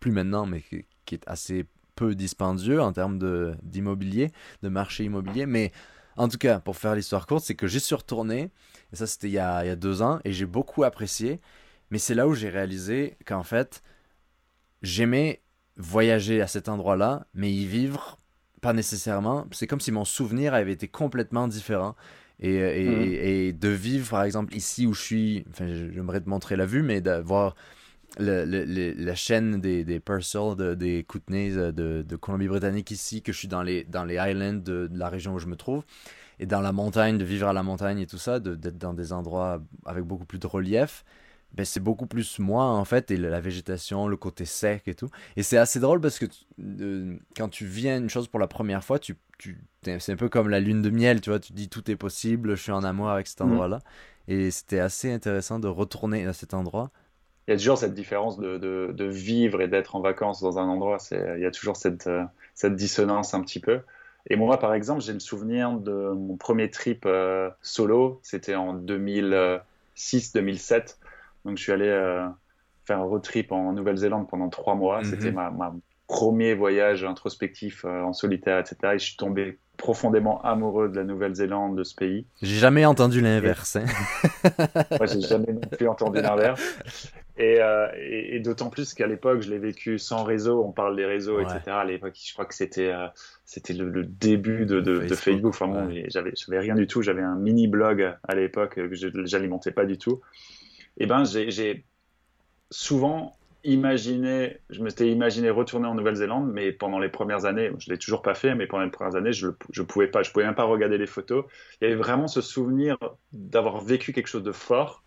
plus 0.00 0.12
maintenant 0.12 0.46
mais 0.46 0.62
qui, 0.62 0.86
qui, 1.04 1.14
est 1.14 1.22
assez 1.26 1.66
peu 1.96 2.14
dispendieux 2.14 2.80
en 2.80 2.92
termes 2.92 3.18
de 3.18 3.56
d'immobilier, 3.62 4.30
de 4.62 4.68
marché 4.68 5.04
immobilier. 5.04 5.46
Mais 5.46 5.72
en 6.16 6.28
tout 6.28 6.38
cas, 6.38 6.60
pour 6.60 6.76
faire 6.76 6.94
l'histoire 6.94 7.26
courte, 7.26 7.44
c'est 7.44 7.56
que 7.56 7.66
j'y 7.66 7.80
suis 7.80 7.94
retourné, 7.94 8.50
et 8.92 8.96
ça 8.96 9.06
c'était 9.06 9.28
il, 9.28 9.32
y 9.32 9.38
a 9.38 9.76
deux 9.76 10.02
ans, 10.02 10.20
et 10.24 10.32
j'ai 10.32 10.46
beaucoup 10.46 10.84
apprécié, 10.84 11.40
mais 11.90 11.98
c'est 11.98 12.14
là 12.14 12.28
où 12.28 12.34
j'ai 12.34 12.48
réalisé 12.48 13.16
qu'en 13.26 13.42
fait, 13.42 13.82
j'aimais 14.82 15.40
voyager 15.76 16.40
à 16.40 16.46
cet 16.46 16.68
endroit-là, 16.68 17.26
mais 17.34 17.52
y 17.52 17.66
vivre, 17.66 18.18
pas 18.60 18.72
nécessairement. 18.72 19.46
C'est 19.52 19.66
comme 19.66 19.80
si 19.80 19.92
mon 19.92 20.04
souvenir 20.04 20.54
avait 20.54 20.72
été 20.72 20.88
complètement 20.88 21.48
différent. 21.48 21.94
Et, 22.38 22.54
et, 22.54 23.52
mmh. 23.52 23.58
de 23.58 23.68
vivre, 23.68 24.10
par 24.10 24.22
exemple, 24.22 24.54
ici 24.54 24.86
où 24.86 24.92
je 24.92 25.00
suis, 25.00 25.44
enfin, 25.50 25.66
j'aimerais 25.68 26.20
te 26.20 26.28
montrer 26.28 26.56
la 26.56 26.66
vue, 26.66 26.82
mais 26.82 27.00
d'avoir 27.00 27.54
le, 28.18 28.94
la 28.96 29.14
chaîne 29.14 29.60
des, 29.60 29.84
des 29.84 30.00
Purcell, 30.00 30.54
de, 30.56 30.74
des 30.74 31.04
Kootenays 31.04 31.56
euh, 31.56 31.72
de, 31.72 32.04
de 32.06 32.16
Colombie-Britannique 32.16 32.90
ici, 32.90 33.22
que 33.22 33.32
je 33.32 33.38
suis 33.38 33.48
dans 33.48 33.62
les, 33.62 33.84
dans 33.84 34.04
les 34.04 34.18
Highlands 34.18 34.54
de, 34.54 34.88
la 34.92 35.08
région 35.08 35.34
où 35.34 35.38
je 35.38 35.46
me 35.46 35.56
trouve, 35.56 35.84
et 36.38 36.46
dans 36.46 36.60
la 36.60 36.72
montagne, 36.72 37.18
de 37.18 37.24
vivre 37.24 37.48
à 37.48 37.52
la 37.52 37.62
montagne 37.62 37.98
et 37.98 38.06
tout 38.06 38.18
ça, 38.18 38.40
d'être 38.40 38.78
dans 38.78 38.94
des 38.94 39.12
endroits 39.12 39.62
avec 39.84 40.04
beaucoup 40.04 40.26
plus 40.26 40.38
de 40.38 40.46
relief, 40.46 41.04
ben 41.56 41.64
c'est 41.64 41.80
beaucoup 41.80 42.06
plus 42.06 42.38
moi 42.38 42.64
en 42.64 42.84
fait, 42.84 43.10
et 43.10 43.16
la 43.16 43.40
végétation, 43.40 44.08
le 44.08 44.16
côté 44.16 44.44
sec 44.44 44.82
et 44.86 44.94
tout. 44.94 45.08
Et 45.36 45.42
c'est 45.42 45.58
assez 45.58 45.80
drôle 45.80 46.00
parce 46.00 46.18
que 46.18 46.26
quand 47.36 47.48
tu 47.48 47.66
viens 47.66 47.98
une 47.98 48.10
chose 48.10 48.28
pour 48.28 48.40
la 48.40 48.48
première 48.48 48.84
fois, 48.84 48.98
tu, 48.98 49.16
tu 49.38 49.58
c'est 49.82 50.12
un 50.12 50.16
peu 50.16 50.28
comme 50.28 50.48
la 50.48 50.60
lune 50.60 50.82
de 50.82 50.90
miel, 50.90 51.20
tu 51.20 51.30
vois, 51.30 51.40
tu 51.40 51.52
dis 51.52 51.68
tout 51.68 51.90
est 51.90 51.96
possible, 51.96 52.56
je 52.56 52.62
suis 52.62 52.72
en 52.72 52.84
amour 52.84 53.10
avec 53.10 53.26
cet 53.26 53.40
mmh. 53.40 53.50
endroit-là. 53.50 53.78
Et 54.28 54.50
c'était 54.50 54.80
assez 54.80 55.12
intéressant 55.12 55.60
de 55.60 55.68
retourner 55.68 56.26
à 56.26 56.32
cet 56.32 56.52
endroit 56.52 56.90
il 57.46 57.52
y 57.52 57.54
a 57.54 57.58
toujours 57.58 57.78
cette 57.78 57.94
différence 57.94 58.38
de, 58.38 58.58
de, 58.58 59.04
vivre 59.04 59.62
et 59.62 59.68
d'être 59.68 59.94
en 59.94 60.00
vacances 60.00 60.42
dans 60.42 60.58
un 60.58 60.64
endroit. 60.64 60.98
Il 61.12 61.38
y 61.40 61.46
a 61.46 61.52
toujours 61.52 61.76
cette, 61.76 62.08
euh, 62.08 62.24
cette, 62.54 62.74
dissonance 62.74 63.34
un 63.34 63.42
petit 63.42 63.60
peu. 63.60 63.82
Et 64.28 64.34
moi, 64.34 64.58
par 64.58 64.74
exemple, 64.74 65.00
j'ai 65.00 65.12
le 65.12 65.20
souvenir 65.20 65.70
de 65.70 66.10
mon 66.10 66.36
premier 66.36 66.68
trip 66.70 67.04
euh, 67.06 67.48
solo. 67.62 68.18
C'était 68.22 68.56
en 68.56 68.76
2006-2007. 68.76 70.96
Donc, 71.46 71.56
je 71.56 71.62
suis 71.62 71.72
allé 71.72 71.88
euh, 71.88 72.26
faire 72.84 72.98
un 72.98 73.04
road 73.04 73.22
trip 73.22 73.52
en 73.52 73.72
Nouvelle-Zélande 73.72 74.28
pendant 74.28 74.48
trois 74.48 74.74
mois. 74.74 74.98
Mhm. 74.98 75.04
C'était 75.04 75.32
ma, 75.32 75.50
ma, 75.50 75.74
premier 76.06 76.54
voyage 76.54 77.04
introspectif 77.04 77.84
en 77.84 78.12
solitaire, 78.12 78.60
etc. 78.60 78.76
Et 78.94 78.98
je 78.98 79.04
suis 79.06 79.16
tombé 79.16 79.58
profondément 79.76 80.40
amoureux 80.42 80.88
de 80.88 80.96
la 80.96 81.04
Nouvelle-Zélande, 81.04 81.76
de 81.76 81.84
ce 81.84 81.94
pays. 81.94 82.26
J'ai 82.42 82.56
jamais 82.56 82.84
entendu 82.84 83.20
l'inverse. 83.20 83.76
Hein. 83.76 83.84
Moi, 84.98 85.06
j'ai 85.06 85.20
jamais 85.20 85.52
non 85.52 85.60
plus 85.60 85.88
entendu 85.88 86.20
l'inverse. 86.20 86.78
Euh, 87.38 87.88
et, 87.98 88.36
et, 88.36 88.40
d'autant 88.40 88.70
plus 88.70 88.94
qu'à 88.94 89.06
l'époque, 89.06 89.42
je 89.42 89.50
l'ai 89.50 89.58
vécu 89.58 89.98
sans 89.98 90.24
réseau. 90.24 90.64
On 90.64 90.72
parle 90.72 90.96
des 90.96 91.04
réseaux, 91.04 91.38
etc. 91.40 91.60
À 91.66 91.84
l'époque, 91.84 92.14
je 92.22 92.32
crois 92.32 92.46
que 92.46 92.54
c'était 92.54 92.90
euh, 92.90 93.08
c'était 93.44 93.74
le, 93.74 94.04
début 94.04 94.64
de, 94.64 94.80
de, 94.80 95.06
Facebook. 95.14 95.54
Enfin 95.54 95.68
bon, 95.68 95.90
j'avais 96.08 96.32
j'avais 96.34 96.60
rien 96.60 96.74
du 96.74 96.86
tout. 96.86 97.02
J'avais 97.02 97.22
un 97.22 97.36
mini 97.36 97.68
blog 97.68 98.14
à 98.26 98.34
l'époque 98.34 98.76
que 98.76 98.94
je 98.94 99.08
j'alimentais 99.24 99.70
pas 99.70 99.84
du 99.84 99.98
tout. 99.98 100.22
Et 100.98 101.06
ben, 101.06 101.24
j'ai 101.24 101.84
souvent 102.70 103.36
imaginé, 103.64 104.58
je 104.70 104.82
m'étais 104.82 105.10
imaginé 105.10 105.50
retourner 105.50 105.88
en 105.88 105.94
Nouvelle-Zélande, 105.94 106.50
mais 106.52 106.72
pendant 106.72 106.98
les 106.98 107.08
premières 107.08 107.44
années, 107.44 107.70
je 107.78 107.90
l'ai 107.90 107.98
toujours 107.98 108.22
pas 108.22 108.34
fait, 108.34 108.54
mais 108.54 108.66
pendant 108.66 108.84
les 108.84 108.90
premières 108.90 109.16
années, 109.16 109.32
je 109.32 109.48
ne 109.48 109.82
pouvais 109.82 110.06
pas, 110.06 110.22
je 110.22 110.30
pouvais 110.30 110.44
même 110.44 110.54
pas 110.54 110.64
regarder 110.64 110.98
les 110.98 111.06
photos. 111.06 111.44
Il 111.80 111.84
y 111.84 111.86
avait 111.88 112.00
vraiment 112.00 112.28
ce 112.28 112.40
souvenir 112.40 112.96
d'avoir 113.32 113.80
vécu 113.80 114.12
quelque 114.12 114.28
chose 114.28 114.44
de 114.44 114.52
fort, 114.52 115.02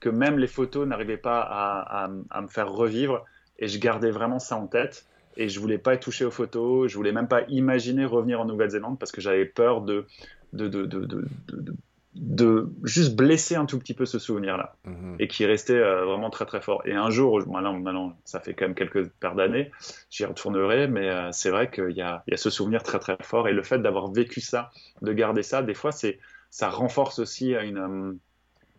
que 0.00 0.08
même 0.08 0.38
les 0.38 0.48
photos 0.48 0.86
n'arrivaient 0.86 1.16
pas 1.16 1.40
à, 1.40 2.10
à, 2.30 2.42
me 2.42 2.48
faire 2.48 2.70
revivre, 2.70 3.24
et 3.58 3.68
je 3.68 3.78
gardais 3.78 4.10
vraiment 4.10 4.38
ça 4.38 4.56
en 4.56 4.66
tête. 4.66 5.06
Et 5.38 5.48
je 5.50 5.60
voulais 5.60 5.78
pas 5.78 5.96
toucher 5.98 6.24
aux 6.24 6.30
photos, 6.30 6.90
je 6.90 6.96
voulais 6.96 7.12
même 7.12 7.28
pas 7.28 7.42
imaginer 7.48 8.06
revenir 8.06 8.40
en 8.40 8.46
Nouvelle-Zélande 8.46 8.98
parce 8.98 9.12
que 9.12 9.20
j'avais 9.20 9.44
peur 9.44 9.82
de 9.82 10.06
de, 10.54 10.68
de, 10.68 10.86
de, 10.86 11.74
de 12.16 12.68
juste 12.82 13.14
blesser 13.14 13.56
un 13.56 13.66
tout 13.66 13.78
petit 13.78 13.92
peu 13.92 14.06
ce 14.06 14.18
souvenir-là 14.18 14.74
mhm. 14.84 15.16
et 15.18 15.28
qui 15.28 15.44
restait 15.44 15.74
euh, 15.74 16.04
vraiment 16.04 16.30
très 16.30 16.46
très 16.46 16.60
fort. 16.60 16.82
Et 16.86 16.92
un 16.92 17.10
jour, 17.10 17.46
maintenant, 17.46 17.78
maintenant 17.78 18.16
ça 18.24 18.40
fait 18.40 18.54
quand 18.54 18.64
même 18.64 18.74
quelques 18.74 19.08
paires 19.08 19.34
d'années, 19.34 19.70
j'y 20.10 20.24
retournerai, 20.24 20.88
mais 20.88 21.08
euh, 21.08 21.28
c'est 21.32 21.50
vrai 21.50 21.70
qu'il 21.70 21.90
y 21.90 22.02
a, 22.02 22.24
y 22.26 22.34
a, 22.34 22.36
ce 22.36 22.50
souvenir 22.50 22.82
très 22.82 22.98
très 22.98 23.16
fort 23.22 23.48
et 23.48 23.52
le 23.52 23.62
fait 23.62 23.78
d'avoir 23.78 24.10
vécu 24.10 24.40
ça, 24.40 24.70
de 25.02 25.12
garder 25.12 25.42
ça, 25.42 25.62
des 25.62 25.74
fois, 25.74 25.92
c'est 25.92 26.18
ça 26.50 26.70
renforce 26.70 27.18
aussi 27.18 27.52
une, 27.52 27.78
euh, 27.78 28.12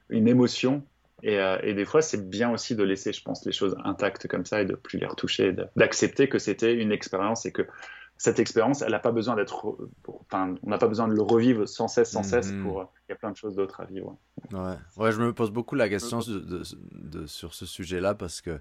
une 0.09 0.27
émotion 0.27 0.83
et, 1.23 1.39
et, 1.63 1.73
des 1.73 1.85
fois, 1.85 2.03
c'est 2.03 2.29
bien 2.29 2.51
aussi 2.51 2.75
de 2.75 2.83
laisser, 2.83 3.11
je 3.11 3.23
pense, 3.23 3.43
les 3.43 3.51
choses 3.51 3.75
intactes 3.83 4.27
comme 4.27 4.45
ça 4.45 4.61
et 4.61 4.65
de 4.65 4.75
plus 4.75 4.99
les 4.99 5.07
retoucher, 5.07 5.51
d'accepter 5.75 6.29
que 6.29 6.37
c'était 6.37 6.75
une 6.75 6.91
expérience 6.91 7.47
et 7.47 7.51
que 7.51 7.63
cette 8.17 8.39
expérience, 8.39 8.81
elle 8.81 8.91
n'a 8.91 8.99
pas 8.99 9.11
besoin 9.11 9.35
d'être, 9.35 9.77
enfin, 10.07 10.55
on 10.63 10.69
n'a 10.69 10.77
pas 10.77 10.87
besoin 10.87 11.07
de 11.07 11.13
le 11.13 11.21
revivre 11.21 11.67
sans 11.67 11.87
cesse, 11.87 12.11
sans 12.11 12.23
cesse. 12.23 12.51
Mhm. 12.51 12.63
Pour, 12.63 12.91
il 13.07 13.11
y 13.11 13.13
a 13.13 13.15
plein 13.15 13.31
de 13.31 13.37
choses 13.37 13.55
d'autres 13.55 13.79
à 13.81 13.85
vivre. 13.85 14.17
Ouais. 14.51 14.75
ouais, 14.97 15.11
je 15.11 15.21
me 15.21 15.33
pose 15.33 15.51
beaucoup 15.51 15.75
la 15.75 15.87
question 15.87 16.19
de, 16.19 16.63
de, 16.91 17.25
sur 17.27 17.53
ce 17.53 17.65
sujet-là 17.65 18.15
parce 18.15 18.41
que 18.41 18.59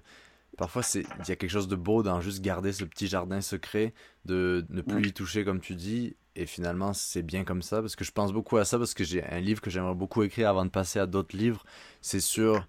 parfois 0.57 0.83
c'est, 0.83 1.01
il 1.01 1.29
y 1.29 1.31
a 1.31 1.35
quelque 1.35 1.49
chose 1.49 1.67
de 1.67 1.75
beau 1.75 2.03
dans 2.03 2.21
juste 2.21 2.41
garder 2.41 2.71
ce 2.71 2.83
petit 2.83 3.07
jardin 3.07 3.41
secret, 3.41 3.93
de 4.25 4.65
ne 4.69 4.81
plus 4.81 5.07
y 5.07 5.13
toucher 5.13 5.43
comme 5.43 5.59
tu 5.59 5.75
dis. 5.75 6.15
Et 6.35 6.45
finalement, 6.45 6.93
c'est 6.93 7.23
bien 7.23 7.43
comme 7.43 7.63
ça 7.63 7.81
parce 7.81 7.95
que 7.95 8.03
je 8.03 8.11
pense 8.11 8.31
beaucoup 8.31 8.57
à 8.57 8.65
ça 8.65 8.77
parce 8.77 8.93
que 8.93 9.03
j'ai 9.03 9.23
un 9.23 9.39
livre 9.39 9.59
que 9.59 9.71
j'aimerais 9.71 9.95
beaucoup 9.95 10.21
écrire 10.21 10.49
avant 10.49 10.65
de 10.65 10.69
passer 10.69 10.99
à 10.99 11.07
d'autres 11.07 11.35
livres. 11.35 11.63
C'est 12.01 12.19
sur 12.19 12.67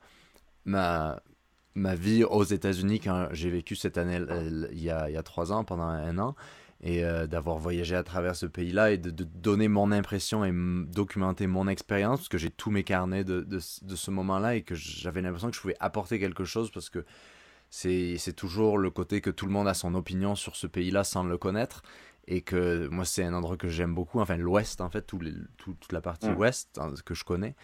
ma 0.64 1.20
ma 1.74 1.94
vie 1.94 2.24
aux 2.24 2.44
États-Unis 2.44 2.98
quand 2.98 3.28
j'ai 3.30 3.50
vécu 3.50 3.76
cette 3.76 3.98
année 3.98 4.20
il 4.72 4.82
y 4.82 4.90
a, 4.90 5.08
il 5.08 5.12
y 5.12 5.16
a 5.16 5.22
trois 5.22 5.52
ans 5.52 5.62
pendant 5.64 5.84
un 5.84 6.18
an 6.18 6.34
et 6.80 7.04
euh, 7.04 7.26
d'avoir 7.26 7.58
voyagé 7.58 7.96
à 7.96 8.04
travers 8.04 8.36
ce 8.36 8.46
pays-là 8.46 8.92
et 8.92 8.98
de, 8.98 9.10
donner 9.10 9.68
mon 9.68 9.90
impression 9.90 10.44
et 10.44 10.52
documenter 10.52 11.46
mon 11.46 11.66
expérience, 11.66 12.20
parce 12.20 12.28
que 12.28 12.38
j'ai 12.38 12.50
tous 12.50 12.70
mes 12.70 12.84
carnets 12.84 13.24
de, 13.24 13.40
de, 13.40 13.58
ce 13.58 14.10
moment-là 14.10 14.54
et 14.54 14.62
que 14.62 14.74
j'avais 14.74 15.20
l'impression 15.20 15.50
que 15.50 15.56
je 15.56 15.60
pouvais 15.60 15.76
apporter 15.80 16.20
quelque 16.20 16.44
chose, 16.44 16.70
parce 16.70 16.88
que 16.88 17.04
c'est 17.70 18.34
toujours 18.36 18.78
le 18.78 18.90
côté 18.90 19.20
que 19.20 19.30
tout 19.30 19.46
le 19.46 19.52
monde 19.52 19.68
a 19.68 19.74
son 19.74 19.94
opinion 19.94 20.36
sur 20.36 20.56
ce 20.56 20.66
pays-là 20.66 21.04
sans 21.04 21.24
le 21.24 21.36
connaître, 21.36 21.82
et 22.28 22.42
que 22.42 22.86
moi 22.88 23.04
c'est 23.04 23.24
un 23.24 23.34
endroit 23.34 23.56
que 23.56 23.68
j'aime 23.68 23.94
beaucoup, 23.94 24.20
enfin 24.20 24.36
l'Ouest 24.36 24.80
en 24.80 24.90
fait, 24.90 25.02
tout 25.02 25.18
les, 25.18 25.32
toute 25.56 25.92
la 25.92 26.00
partie 26.00 26.30
Ouest 26.30 26.78
hein, 26.78 26.94
que 27.04 27.14
je 27.14 27.24
connais. 27.24 27.56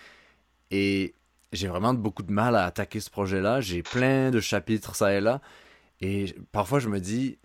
Et 0.70 1.15
j'ai 1.53 1.69
vraiment 1.69 1.95
beaucoup 1.95 2.24
de 2.24 2.32
mal 2.32 2.57
à 2.57 2.65
attaquer 2.65 2.99
ce 2.99 3.11
projet-là, 3.11 3.61
j'ai 3.61 3.82
plein 3.85 4.32
de 4.32 4.41
chapitres 4.41 4.97
ça 4.97 5.15
et 5.15 5.20
là, 5.20 5.41
et 6.01 6.35
parfois 6.51 6.81
je 6.81 6.89
me 6.89 6.99
dis 6.99 7.39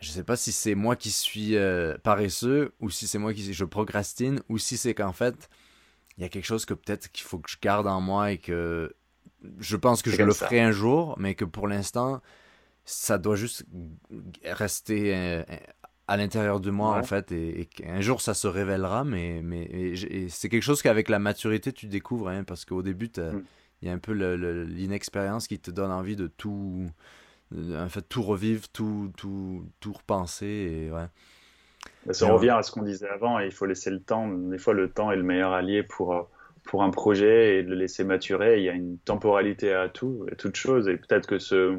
je 0.00 0.10
sais 0.10 0.24
pas 0.24 0.36
si 0.36 0.50
c'est 0.50 0.74
moi 0.74 0.96
qui 0.96 1.10
suis 1.10 1.56
euh, 1.56 1.96
paresseux 1.98 2.72
ou 2.80 2.90
si 2.90 3.06
c'est 3.06 3.18
moi 3.18 3.34
qui 3.34 3.52
je 3.52 3.64
procrastine 3.64 4.40
ou 4.48 4.58
si 4.58 4.76
c'est 4.76 4.94
qu'en 4.94 5.12
fait 5.12 5.50
il 6.16 6.22
y 6.22 6.26
a 6.26 6.28
quelque 6.28 6.44
chose 6.44 6.64
que 6.64 6.74
peut-être 6.74 7.12
qu'il 7.12 7.24
faut 7.24 7.38
que 7.38 7.50
je 7.50 7.56
garde 7.60 7.86
en 7.86 8.00
moi 8.00 8.32
et 8.32 8.38
que 8.38 8.94
je 9.58 9.76
pense 9.76 10.02
que 10.02 10.10
je 10.10 10.22
le 10.22 10.32
ferai 10.32 10.60
un 10.60 10.72
jour 10.72 11.14
mais 11.18 11.34
que 11.34 11.44
pour 11.44 11.68
l'instant 11.68 12.22
ça 12.84 13.18
doit 13.18 13.36
juste 13.36 13.64
rester 14.44 15.14
euh, 15.14 15.42
à 16.08 16.16
l'intérieur 16.16 16.60
de 16.60 16.70
moi 16.70 16.96
en 16.96 17.02
fait 17.02 17.30
et, 17.30 17.66
qu'un 17.66 18.00
jour 18.00 18.22
ça 18.22 18.32
se 18.32 18.46
révélera 18.46 19.04
mais 19.04 19.42
mais 19.42 19.94
c'est 20.28 20.48
quelque 20.48 20.62
chose 20.62 20.80
qu'avec 20.80 21.10
la 21.10 21.18
maturité 21.18 21.72
tu 21.72 21.86
découvres 21.86 22.28
hein, 22.28 22.42
parce 22.44 22.64
qu'au 22.64 22.82
début 22.82 23.10
mm. 23.16 23.42
il 23.82 23.88
y 23.88 23.90
a 23.90 23.94
un 23.94 23.98
peu 23.98 24.12
l'inexpérience 24.12 25.46
qui 25.46 25.58
te 25.58 25.70
donne 25.70 25.92
envie 25.92 26.16
de 26.16 26.26
tout 26.26 26.90
en 27.56 27.88
fait 27.88 28.02
tout 28.02 28.22
revivre, 28.22 28.68
tout, 28.68 29.12
tout, 29.16 29.64
tout 29.80 29.92
repenser. 29.92 30.46
Et, 30.46 30.90
ouais. 30.90 31.06
Ça 32.12 32.32
revient 32.32 32.50
à 32.50 32.62
ce 32.62 32.70
qu'on 32.70 32.82
disait 32.82 33.08
avant, 33.08 33.40
et 33.40 33.46
il 33.46 33.52
faut 33.52 33.66
laisser 33.66 33.90
le 33.90 34.00
temps. 34.00 34.28
Des 34.28 34.58
fois, 34.58 34.74
le 34.74 34.90
temps 34.90 35.10
est 35.10 35.16
le 35.16 35.22
meilleur 35.22 35.52
allié 35.52 35.82
pour, 35.82 36.14
euh, 36.14 36.22
pour 36.64 36.82
un 36.82 36.90
projet 36.90 37.58
et 37.58 37.62
le 37.62 37.74
laisser 37.74 38.04
maturer. 38.04 38.58
Il 38.58 38.64
y 38.64 38.68
a 38.68 38.72
une 38.72 38.98
temporalité 38.98 39.72
à 39.72 39.88
tout, 39.88 40.26
à 40.30 40.34
toute 40.34 40.56
chose, 40.56 40.88
et 40.88 40.96
peut-être 40.96 41.26
que 41.26 41.38
ce, 41.38 41.78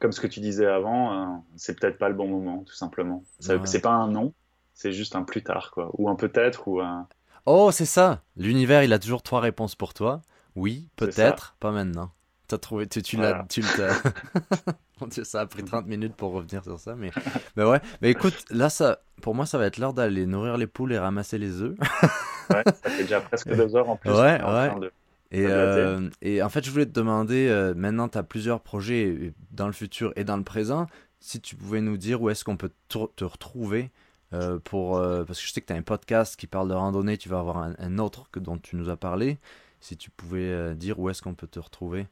comme 0.00 0.12
ce 0.12 0.20
que 0.20 0.26
tu 0.26 0.40
disais 0.40 0.66
avant, 0.66 1.12
euh, 1.12 1.36
c'est 1.56 1.78
peut-être 1.78 1.98
pas 1.98 2.08
le 2.08 2.14
bon 2.14 2.28
moment, 2.28 2.64
tout 2.66 2.74
simplement. 2.74 3.24
C'est 3.40 3.80
pas 3.80 3.90
un 3.90 4.08
non, 4.08 4.32
c'est 4.74 4.92
juste 4.92 5.16
un 5.16 5.22
plus 5.22 5.42
tard, 5.42 5.70
quoi. 5.72 5.90
Ou 5.94 6.08
un 6.08 6.16
peut-être, 6.16 6.68
ou 6.68 6.80
un. 6.80 7.08
Oh, 7.44 7.70
c'est 7.70 7.86
ça 7.86 8.22
L'univers, 8.36 8.82
il 8.82 8.92
a 8.92 8.98
toujours 8.98 9.22
trois 9.22 9.40
réponses 9.40 9.74
pour 9.74 9.94
toi. 9.94 10.22
Oui, 10.54 10.88
peut-être, 10.96 11.56
pas 11.60 11.70
maintenant. 11.70 12.10
T'as 12.48 12.58
trouvé, 12.58 12.86
tu, 12.86 13.02
tu 13.02 13.16
l'as, 13.16 13.44
tu 13.48 13.62
Mon 15.00 15.08
Dieu, 15.08 15.24
ça 15.24 15.40
a 15.40 15.46
pris 15.46 15.64
30 15.64 15.86
minutes 15.86 16.14
pour 16.14 16.32
revenir 16.32 16.62
sur 16.62 16.78
ça, 16.78 16.94
mais, 16.94 17.10
mais 17.56 17.64
ouais. 17.64 17.80
Mais 18.00 18.10
écoute, 18.10 18.44
là, 18.50 18.70
ça, 18.70 19.00
pour 19.20 19.34
moi, 19.34 19.46
ça 19.46 19.58
va 19.58 19.66
être 19.66 19.78
l'heure 19.78 19.92
d'aller 19.92 20.26
nourrir 20.26 20.56
les 20.56 20.68
poules 20.68 20.92
et 20.92 20.98
ramasser 20.98 21.38
les 21.38 21.60
œufs. 21.60 21.76
ouais, 22.50 22.62
ça 22.64 22.90
fait 22.90 23.02
déjà 23.02 23.20
presque 23.20 23.48
deux 23.54 23.74
heures 23.74 23.90
en 23.90 23.96
plus. 23.96 24.10
Ouais, 24.10 24.40
ouais. 24.42 24.90
Et, 25.32 25.44
euh, 25.48 26.08
et, 26.22 26.40
en 26.40 26.48
fait, 26.48 26.64
je 26.64 26.70
voulais 26.70 26.86
te 26.86 26.92
demander, 26.92 27.48
euh, 27.48 27.74
maintenant, 27.74 28.08
tu 28.08 28.16
as 28.16 28.22
plusieurs 28.22 28.60
projets 28.60 29.34
dans 29.50 29.66
le 29.66 29.72
futur 29.72 30.12
et 30.14 30.22
dans 30.22 30.36
le 30.36 30.44
présent. 30.44 30.86
Si 31.18 31.40
tu 31.40 31.56
pouvais 31.56 31.80
nous 31.80 31.96
dire 31.96 32.22
où 32.22 32.30
est-ce 32.30 32.44
qu'on 32.44 32.56
peut 32.56 32.70
te, 32.88 33.24
retrouver 33.24 33.90
euh, 34.32 34.60
pour, 34.60 35.00
parce 35.26 35.40
que 35.40 35.46
je 35.46 35.52
sais 35.52 35.60
que 35.60 35.66
tu 35.66 35.72
as 35.72 35.76
un 35.76 35.82
podcast 35.82 36.36
qui 36.36 36.46
parle 36.46 36.68
de 36.68 36.74
randonnée, 36.74 37.18
tu 37.18 37.28
vas 37.28 37.40
avoir 37.40 37.58
un, 37.58 37.74
un, 37.78 37.98
autre 37.98 38.30
que 38.30 38.38
dont 38.38 38.56
tu 38.56 38.76
nous 38.76 38.88
as 38.88 38.96
parlé. 38.96 39.38
Si 39.80 39.96
tu 39.96 40.10
pouvais 40.10 40.74
dire 40.76 41.00
où 41.00 41.10
est-ce 41.10 41.22
qu'on 41.22 41.34
peut 41.34 41.48
te 41.48 41.58
retrouver 41.58 42.06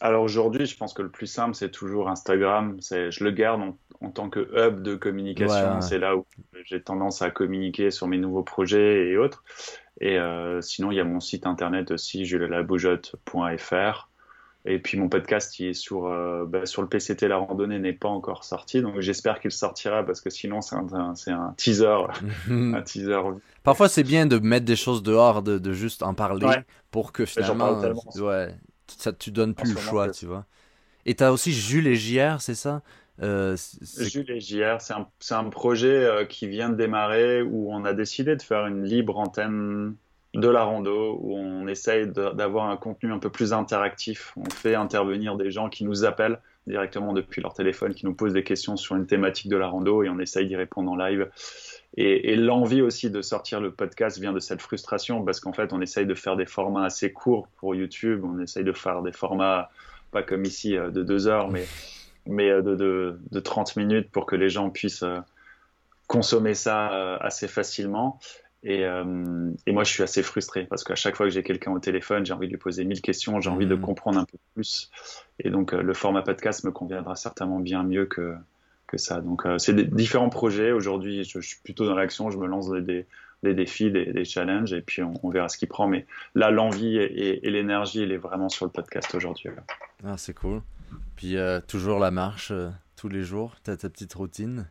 alors 0.00 0.22
aujourd'hui, 0.22 0.66
je 0.66 0.76
pense 0.76 0.94
que 0.94 1.02
le 1.02 1.10
plus 1.10 1.26
simple, 1.26 1.54
c'est 1.54 1.70
toujours 1.70 2.08
Instagram. 2.08 2.78
Je 2.80 3.24
le 3.24 3.30
garde 3.30 3.60
en, 4.00 4.10
tant 4.10 4.30
que 4.30 4.40
hub 4.56 4.82
de 4.82 4.94
communication. 4.94 5.80
C'est 5.80 5.98
là 5.98 6.16
où 6.16 6.24
j'ai 6.64 6.82
tendance 6.82 7.22
à 7.22 7.30
communiquer 7.30 7.90
sur 7.90 8.06
mes 8.06 8.18
nouveaux 8.18 8.42
projets 8.42 9.08
et 9.08 9.16
autres. 9.16 9.44
Et 10.00 10.18
euh, 10.18 10.62
sinon, 10.62 10.90
il 10.90 10.96
y 10.96 11.00
a 11.00 11.04
mon 11.04 11.20
site 11.20 11.46
internet 11.46 11.90
aussi, 11.90 12.24
julelaboujotte.fr. 12.24 14.08
Et 14.66 14.78
puis 14.78 14.98
mon 14.98 15.08
podcast 15.08 15.54
qui 15.54 15.68
est 15.68 15.74
sur, 15.74 16.06
euh, 16.06 16.44
bah, 16.46 16.66
sur 16.66 16.82
le 16.82 16.88
PCT 16.88 17.28
La 17.28 17.38
Randonnée 17.38 17.78
n'est 17.78 17.94
pas 17.94 18.10
encore 18.10 18.44
sorti, 18.44 18.82
donc 18.82 19.00
j'espère 19.00 19.40
qu'il 19.40 19.52
sortira 19.52 20.04
parce 20.04 20.20
que 20.20 20.28
sinon 20.28 20.60
c'est 20.60 20.76
un, 20.76 21.14
un 21.28 21.54
teaser, 21.56 21.96
un 22.50 22.82
teaser. 22.82 23.20
Parfois 23.62 23.88
c'est 23.88 24.02
bien 24.02 24.26
de 24.26 24.38
mettre 24.38 24.66
des 24.66 24.76
choses 24.76 25.02
dehors, 25.02 25.42
de, 25.42 25.58
de 25.58 25.72
juste 25.72 26.02
en 26.02 26.12
parler 26.12 26.46
pour 26.90 27.12
que 27.12 27.24
finalement, 27.24 27.80
ça 28.98 29.12
tu 29.12 29.30
donnes 29.30 29.54
plus 29.54 29.74
le 29.74 29.80
choix, 29.80 30.10
tu 30.10 30.26
vois. 30.26 30.46
Et 31.06 31.14
tu 31.14 31.24
as 31.24 31.32
aussi 31.32 31.52
Jules 31.52 31.86
et 31.86 31.94
JR, 31.94 32.40
c'est 32.40 32.54
ça? 32.54 32.82
Euh, 33.22 33.56
Jules 33.98 34.30
et 34.30 34.40
JR, 34.40 34.80
c'est 34.80 34.94
un, 34.94 35.06
un, 35.30 35.44
projet 35.50 35.88
euh, 35.88 36.24
qui 36.24 36.48
vient 36.48 36.70
de 36.70 36.74
démarrer 36.74 37.42
où 37.42 37.72
on 37.72 37.84
a 37.84 37.92
décidé 37.92 38.34
de 38.34 38.42
faire 38.42 38.66
une 38.66 38.84
libre 38.84 39.18
antenne 39.18 39.94
de 40.34 40.48
la 40.48 40.62
rando, 40.62 41.18
où 41.20 41.36
on 41.36 41.66
essaye 41.66 42.06
d'avoir 42.06 42.70
un 42.70 42.76
contenu 42.76 43.12
un 43.12 43.18
peu 43.18 43.30
plus 43.30 43.52
interactif. 43.52 44.32
On 44.36 44.48
fait 44.48 44.74
intervenir 44.74 45.36
des 45.36 45.50
gens 45.50 45.68
qui 45.68 45.84
nous 45.84 46.04
appellent 46.04 46.40
directement 46.66 47.12
depuis 47.12 47.42
leur 47.42 47.52
téléphone, 47.52 47.94
qui 47.94 48.06
nous 48.06 48.14
posent 48.14 48.32
des 48.32 48.44
questions 48.44 48.76
sur 48.76 48.94
une 48.94 49.06
thématique 49.06 49.48
de 49.48 49.56
la 49.56 49.66
rando 49.66 50.02
et 50.02 50.08
on 50.08 50.20
essaye 50.20 50.46
d'y 50.46 50.56
répondre 50.56 50.90
en 50.92 50.96
live. 50.96 51.28
Et, 52.02 52.34
l'envie 52.34 52.80
aussi 52.80 53.10
de 53.10 53.20
sortir 53.20 53.60
le 53.60 53.72
podcast 53.72 54.18
vient 54.18 54.32
de 54.32 54.40
cette 54.40 54.62
frustration 54.62 55.22
parce 55.22 55.38
qu'en 55.38 55.52
fait, 55.52 55.74
on 55.74 55.82
essaye 55.82 56.06
de 56.06 56.14
faire 56.14 56.34
des 56.34 56.46
formats 56.46 56.84
assez 56.84 57.12
courts 57.12 57.46
pour 57.58 57.74
YouTube. 57.74 58.24
On 58.24 58.40
essaye 58.40 58.64
de 58.64 58.72
faire 58.72 59.02
des 59.02 59.12
formats, 59.12 59.70
pas 60.10 60.22
comme 60.22 60.46
ici, 60.46 60.78
euh, 60.78 60.90
de 60.90 61.02
deux 61.02 61.28
heures, 61.28 61.48
mais, 61.50 61.66
mais 62.24 62.48
euh, 62.48 62.62
de, 62.62 62.74
de, 62.74 63.20
de 63.30 63.40
30 63.40 63.76
minutes 63.76 64.10
pour 64.10 64.24
que 64.24 64.34
les 64.34 64.48
gens 64.48 64.70
puissent 64.70 65.02
euh, 65.02 65.18
consommer 66.06 66.54
ça 66.54 67.16
assez 67.16 67.48
facilement. 67.48 68.18
Et, 68.62 68.80
et, 68.82 69.72
moi, 69.72 69.84
je 69.84 69.90
suis 69.90 70.02
assez 70.02 70.22
frustré 70.22 70.66
parce 70.66 70.84
qu'à 70.84 70.96
chaque 70.96 71.16
fois 71.16 71.26
que 71.26 71.32
j'ai 71.32 71.42
quelqu'un 71.42 71.70
au 71.70 71.78
téléphone, 71.78 72.26
j'ai 72.26 72.32
envie 72.32 72.46
de 72.46 72.52
lui 72.52 72.58
poser 72.58 72.84
mille 72.84 73.00
questions, 73.00 73.40
j'ai 73.40 73.48
envie 73.48 73.66
de 73.66 73.76
mmh. 73.76 73.80
comprendre 73.80 74.18
un 74.18 74.24
peu 74.24 74.36
plus. 74.54 74.90
Et 75.38 75.50
donc, 75.50 75.72
le 75.72 75.94
format 75.94 76.22
podcast 76.22 76.64
me 76.64 76.72
conviendra 76.72 77.14
certainement 77.14 77.60
bien 77.60 77.84
mieux 77.84 78.06
que, 78.06 78.34
que 78.90 78.98
ça. 78.98 79.20
Donc, 79.20 79.46
euh, 79.46 79.58
c'est 79.58 79.72
des 79.72 79.84
différents 79.84 80.28
projets. 80.28 80.72
Aujourd'hui, 80.72 81.24
je, 81.24 81.40
suis 81.40 81.58
plutôt 81.62 81.86
dans 81.86 81.94
l'action. 81.94 82.30
Je 82.30 82.38
me 82.38 82.46
lance 82.46 82.70
des, 82.70 83.06
des 83.42 83.54
défis, 83.54 83.90
des, 83.90 84.24
challenges, 84.24 84.72
et 84.72 84.82
puis 84.82 85.02
on, 85.02 85.30
verra 85.30 85.48
ce 85.48 85.56
qui 85.56 85.66
prend. 85.66 85.86
Mais 85.86 86.06
là, 86.34 86.50
l'envie 86.50 86.96
et, 86.98 87.40
l'énergie, 87.48 88.02
elle 88.02 88.12
est 88.12 88.18
vraiment 88.18 88.48
sur 88.48 88.66
le 88.66 88.72
podcast 88.72 89.14
aujourd'hui. 89.14 89.50
Ah, 90.04 90.16
c'est 90.16 90.34
cool. 90.34 90.60
Puis 91.16 91.36
euh, 91.36 91.60
toujours 91.60 92.00
la 92.00 92.10
marche 92.10 92.50
euh, 92.50 92.70
tous 92.96 93.08
les 93.08 93.22
jours. 93.22 93.56
Tu 93.64 93.70
as 93.70 93.76
ta 93.76 93.88
petite 93.88 94.12
routine? 94.12 94.66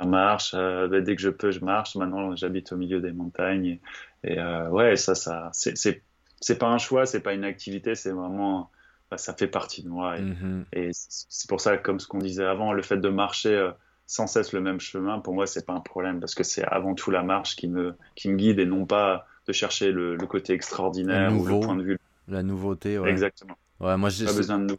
La 0.00 0.06
marche. 0.06 0.52
Bah, 0.54 1.00
dès 1.00 1.14
que 1.14 1.22
je 1.22 1.30
peux, 1.30 1.50
je 1.50 1.60
marche. 1.60 1.94
Maintenant, 1.96 2.34
j'habite 2.36 2.72
au 2.72 2.76
milieu 2.76 3.00
des 3.00 3.12
montagnes. 3.12 3.78
Et, 4.24 4.40
ouais, 4.70 4.96
ça, 4.96 5.14
ça, 5.14 5.50
c'est 5.52 6.58
pas 6.58 6.68
un 6.68 6.78
choix, 6.78 7.06
c'est 7.06 7.20
pas 7.20 7.34
une 7.34 7.44
activité, 7.44 7.94
c'est 7.94 8.10
vraiment 8.10 8.70
bah, 9.10 9.18
ça 9.18 9.34
fait 9.34 9.48
partie 9.48 9.82
de 9.82 9.88
moi. 9.88 10.18
Et, 10.18 10.22
Mhm. 10.22 10.64
et 10.72 10.90
c'est 10.92 11.48
pour 11.48 11.60
ça, 11.60 11.76
comme 11.78 12.00
ce 12.00 12.06
qu'on 12.06 12.18
disait 12.18 12.44
avant, 12.44 12.72
le 12.72 12.82
fait 12.82 12.98
de 12.98 13.08
marcher 13.08 13.54
euh, 13.54 13.70
sans 14.06 14.26
cesse 14.26 14.52
le 14.52 14.60
même 14.60 14.80
chemin, 14.80 15.20
pour 15.20 15.34
moi, 15.34 15.46
c'est 15.46 15.66
pas 15.66 15.72
un 15.74 15.80
problème 15.80 16.20
parce 16.20 16.34
que 16.34 16.44
c'est 16.44 16.64
avant 16.64 16.94
tout 16.94 17.10
la 17.10 17.22
marche 17.22 17.56
qui 17.56 17.68
me, 17.68 17.94
qui 18.14 18.28
me 18.30 18.36
guide 18.36 18.58
et 18.58 18.66
non 18.66 18.86
pas 18.86 19.26
de 19.46 19.52
chercher 19.52 19.92
le, 19.92 20.16
le 20.16 20.26
côté 20.26 20.52
extraordinaire 20.52 21.30
Le 21.30 21.36
ou 21.36 21.38
nouveau. 21.38 21.60
le 21.60 21.66
point 21.66 21.76
de 21.76 21.82
vue. 21.82 21.98
La 22.28 22.42
nouveauté, 22.42 22.98
ouais. 22.98 23.10
Exactement. 23.10 23.56
Ouais, 23.80 23.96
moi, 23.96 24.10
j'ai, 24.10 24.26
Pas 24.26 24.32
besoin 24.34 24.58
de 24.58 24.64
nous. 24.66 24.76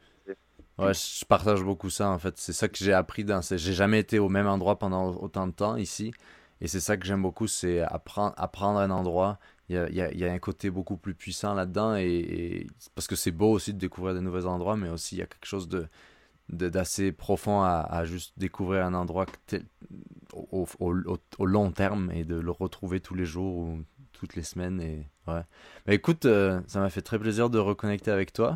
ouais, 0.77 0.93
je 0.93 1.25
partage 1.25 1.63
beaucoup 1.63 1.89
ça, 1.89 2.09
en 2.09 2.19
fait. 2.19 2.37
C'est 2.37 2.53
ça 2.53 2.67
que 2.67 2.77
j'ai 2.77 2.93
appris 2.93 3.23
dans 3.23 3.41
ces... 3.41 3.57
J'ai 3.57 3.73
jamais 3.73 3.99
été 3.99 4.19
au 4.19 4.29
même 4.29 4.47
endroit 4.47 4.77
pendant 4.77 5.13
autant 5.15 5.47
de 5.47 5.51
temps 5.53 5.75
ici. 5.75 6.11
Et 6.61 6.67
c'est 6.67 6.79
ça 6.81 6.97
que 6.97 7.05
j'aime 7.05 7.21
beaucoup, 7.21 7.47
c'est 7.47 7.79
apprendre, 7.81 8.33
apprendre 8.37 8.79
un 8.79 8.91
endroit. 8.91 9.39
Il 9.69 9.75
y 9.75 9.77
a, 9.77 9.87
il 9.89 9.95
y 9.95 10.01
a- 10.01 10.11
il 10.11 10.19
y 10.19 10.25
a 10.25 10.31
un 10.31 10.39
côté 10.39 10.69
beaucoup 10.71 10.97
plus 10.97 11.13
puissant 11.13 11.53
là-dedans. 11.53 11.95
Et, 11.95 12.05
et- 12.07 12.67
Parce 12.95 13.07
que 13.07 13.15
c'est 13.15 13.31
beau 13.31 13.51
aussi 13.51 13.73
de 13.73 13.77
découvrir 13.79 14.15
de 14.15 14.19
nouveaux 14.19 14.45
endroits, 14.47 14.75
mais 14.77 14.89
aussi 14.89 15.15
il 15.15 15.19
y 15.19 15.21
a 15.21 15.25
quelque 15.27 15.45
chose 15.45 15.67
de, 15.69 15.85
d'assez 16.49 17.11
profond 17.11 17.61
à, 17.61 17.85
à 17.89 18.05
juste 18.05 18.33
découvrir 18.37 18.83
un 18.85 18.93
endroit 18.95 19.25
tel- 19.45 19.65
au, 20.33 20.65
au- 20.79 20.93
au- 20.95 21.17
au 21.37 21.45
long 21.45 21.71
terme 21.71 22.11
et 22.11 22.23
de 22.23 22.35
le 22.35 22.51
retrouver 22.51 22.99
tous 22.99 23.13
les 23.15 23.25
jours 23.25 23.55
ou 23.57 23.77
toutes 24.13 24.35
les 24.35 24.43
semaines. 24.43 24.81
Et, 24.81 25.07
ouais. 25.27 25.41
Mais 25.85 25.95
écoute, 25.95 26.25
euh, 26.25 26.59
ça 26.67 26.79
m'a 26.79 26.89
fait 26.89 27.01
très 27.03 27.19
plaisir 27.19 27.49
de 27.51 27.59
reconnecter 27.59 28.09
avec 28.11 28.33
toi. 28.33 28.55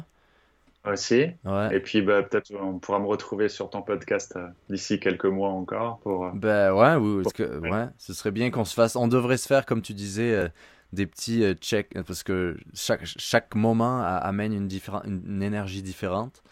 Aussi. 0.86 1.28
Ouais. 1.46 1.74
Et 1.78 1.80
puis, 1.80 2.02
bah, 2.02 2.24
peut-être 2.24 2.52
on 2.60 2.78
pourra 2.78 3.00
me 3.00 3.06
retrouver 3.06 3.48
sur 3.48 3.70
ton 3.70 3.82
podcast 3.82 4.34
euh, 4.36 4.48
d'ici 4.70 5.00
quelques 5.00 5.24
mois 5.26 5.48
encore 5.50 6.00
pour. 6.00 6.26
euh, 6.26 6.32
Ben 6.34 6.74
ouais, 6.74 6.96
oui, 6.96 7.24
parce 7.24 7.32
que, 7.32 7.60
Ouais. 7.60 7.72
ouais, 7.72 7.88
ce 7.98 8.14
serait 8.14 8.32
bien 8.32 8.52
qu'on 8.52 8.66
se 8.66 8.74
fasse. 8.74 8.98
On 8.98 9.08
devrait 9.08 9.38
se 9.38 9.48
faire, 9.48 9.66
comme 9.66 9.82
tu 9.82 9.94
disais, 9.94 10.34
euh, 10.36 10.50
des 10.94 11.08
petits 11.08 11.44
euh, 11.44 11.54
checks, 11.56 11.96
euh, 11.98 12.04
parce 12.04 12.24
que 12.24 12.58
chaque, 12.74 13.06
chaque 13.06 13.56
moment 13.56 14.02
a- 14.02 14.18
amène 14.18 14.54
une, 14.54 14.70
une, 15.06 15.24
une 15.28 15.44
énergie 15.44 15.84
différente. 15.84 16.44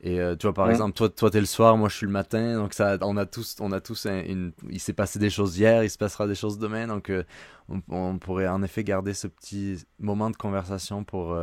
Et 0.00 0.20
euh, 0.20 0.36
tu 0.36 0.46
vois, 0.46 0.54
par 0.54 0.68
Ouais. 0.68 0.70
exemple, 0.70 0.94
toi, 0.94 1.08
toi, 1.10 1.30
t'es 1.30 1.40
le 1.40 1.46
soir, 1.46 1.76
moi, 1.76 1.88
je 1.88 1.96
suis 1.96 2.06
le 2.06 2.12
matin, 2.12 2.56
donc 2.56 2.74
ça, 2.74 2.98
on 3.02 3.16
a 3.16 3.26
tous, 3.26 3.56
on 3.60 3.72
a 3.72 3.80
tous 3.80 4.06
un- 4.06 4.22
une. 4.24 4.52
Il 4.70 4.80
s'est 4.80 4.92
passé 4.92 5.18
des 5.18 5.30
choses 5.30 5.58
hier, 5.58 5.82
il 5.84 5.90
se 5.90 5.98
passera 5.98 6.26
des 6.28 6.36
choses 6.36 6.58
demain, 6.58 6.86
donc 6.86 7.10
euh, 7.10 7.24
on, 7.68 7.82
on 7.88 8.18
pourrait 8.18 8.48
en 8.48 8.62
effet 8.62 8.84
garder 8.84 9.14
ce 9.14 9.26
petit 9.26 9.84
moment 9.98 10.30
de 10.30 10.36
conversation 10.36 11.04
pour 11.04 11.36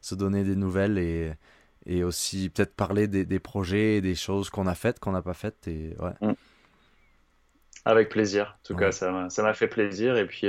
se 0.00 0.14
donner 0.16 0.44
des 0.44 0.56
nouvelles 0.56 0.98
et, 0.98 1.32
et 1.86 2.04
aussi 2.04 2.50
peut-être 2.50 2.74
parler 2.74 3.06
des, 3.08 3.24
des 3.24 3.38
projets 3.40 3.96
et 3.96 4.00
des 4.00 4.14
choses 4.16 4.50
qu'on 4.50 4.66
a 4.66 4.74
faites, 4.74 4.98
qu'on 5.00 5.12
n'a 5.12 5.22
pas 5.22 5.34
faites. 5.34 5.68
Et 5.68 5.94
ouais. 6.00 6.12
Avec 7.84 8.08
plaisir. 8.08 8.56
En 8.58 8.62
tout 8.66 8.74
Ouais. 8.74 8.80
cas, 8.80 8.90
ça 8.92 9.10
m'a 9.10 9.28
ça 9.30 9.42
m'a 9.42 9.54
fait 9.54 9.68
plaisir. 9.68 10.16
Et 10.16 10.26
puis, 10.26 10.48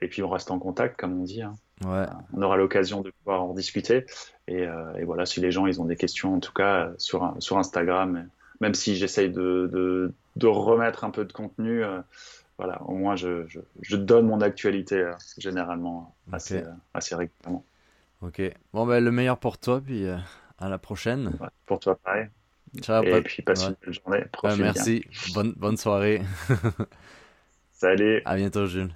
et 0.00 0.08
puis, 0.08 0.22
on 0.22 0.28
reste 0.28 0.50
en 0.50 0.58
contact, 0.58 0.98
comme 0.98 1.20
on 1.20 1.24
dit. 1.24 1.42
hein. 1.42 1.54
Ouais. 1.84 2.06
On 2.32 2.42
aura 2.42 2.56
l'occasion 2.56 3.00
de 3.00 3.10
pouvoir 3.10 3.42
en 3.42 3.52
discuter. 3.54 4.06
Et, 4.48 4.66
euh, 4.66 4.94
et 4.96 5.04
voilà, 5.04 5.26
si 5.26 5.40
les 5.40 5.50
gens 5.50 5.66
ils 5.66 5.80
ont 5.80 5.84
des 5.84 5.96
questions, 5.96 6.34
en 6.34 6.40
tout 6.40 6.52
cas, 6.52 6.90
sur, 6.98 7.24
Instagram, 7.56 8.28
même 8.60 8.74
si 8.74 8.94
j'essaye 8.96 9.30
de, 9.30 9.68
de, 9.72 10.12
de 10.36 10.46
remettre 10.46 11.04
un 11.04 11.10
peu 11.10 11.24
de 11.24 11.32
contenu, 11.32 11.82
euh, 11.84 12.00
voilà, 12.58 12.80
au 12.82 12.94
moins 12.94 13.16
je, 13.16 13.46
je, 13.48 13.58
je 13.82 13.96
donne 13.96 14.26
mon 14.26 14.40
actualité 14.40 14.96
euh, 15.00 15.12
généralement 15.38 16.14
assez, 16.32 16.62
régulièrement. 16.94 17.64
Ok. 18.22 18.40
Bon, 18.72 18.86
ben, 18.86 19.02
le 19.02 19.10
meilleur 19.10 19.38
pour 19.38 19.58
toi, 19.58 19.80
puis 19.84 20.06
à 20.58 20.68
la 20.68 20.78
prochaine. 20.78 21.32
Ouais. 21.40 21.48
Pour 21.66 21.80
toi, 21.80 21.96
pareil. 21.96 22.28
Ciao, 22.80 23.02
Et 23.04 23.20
puis, 23.22 23.42
passe 23.42 23.64
Ouais. 23.64 23.70
une 23.70 23.76
belle 23.84 23.94
journée. 23.94 24.24
Bien. 24.42 24.56
merci. 24.56 25.04
Bonne, 25.34 25.52
bonne 25.56 25.76
soirée. 25.76 26.22
Salut. 27.72 28.22
À 28.24 28.36
bientôt, 28.36 28.66
Jules. 28.66 28.94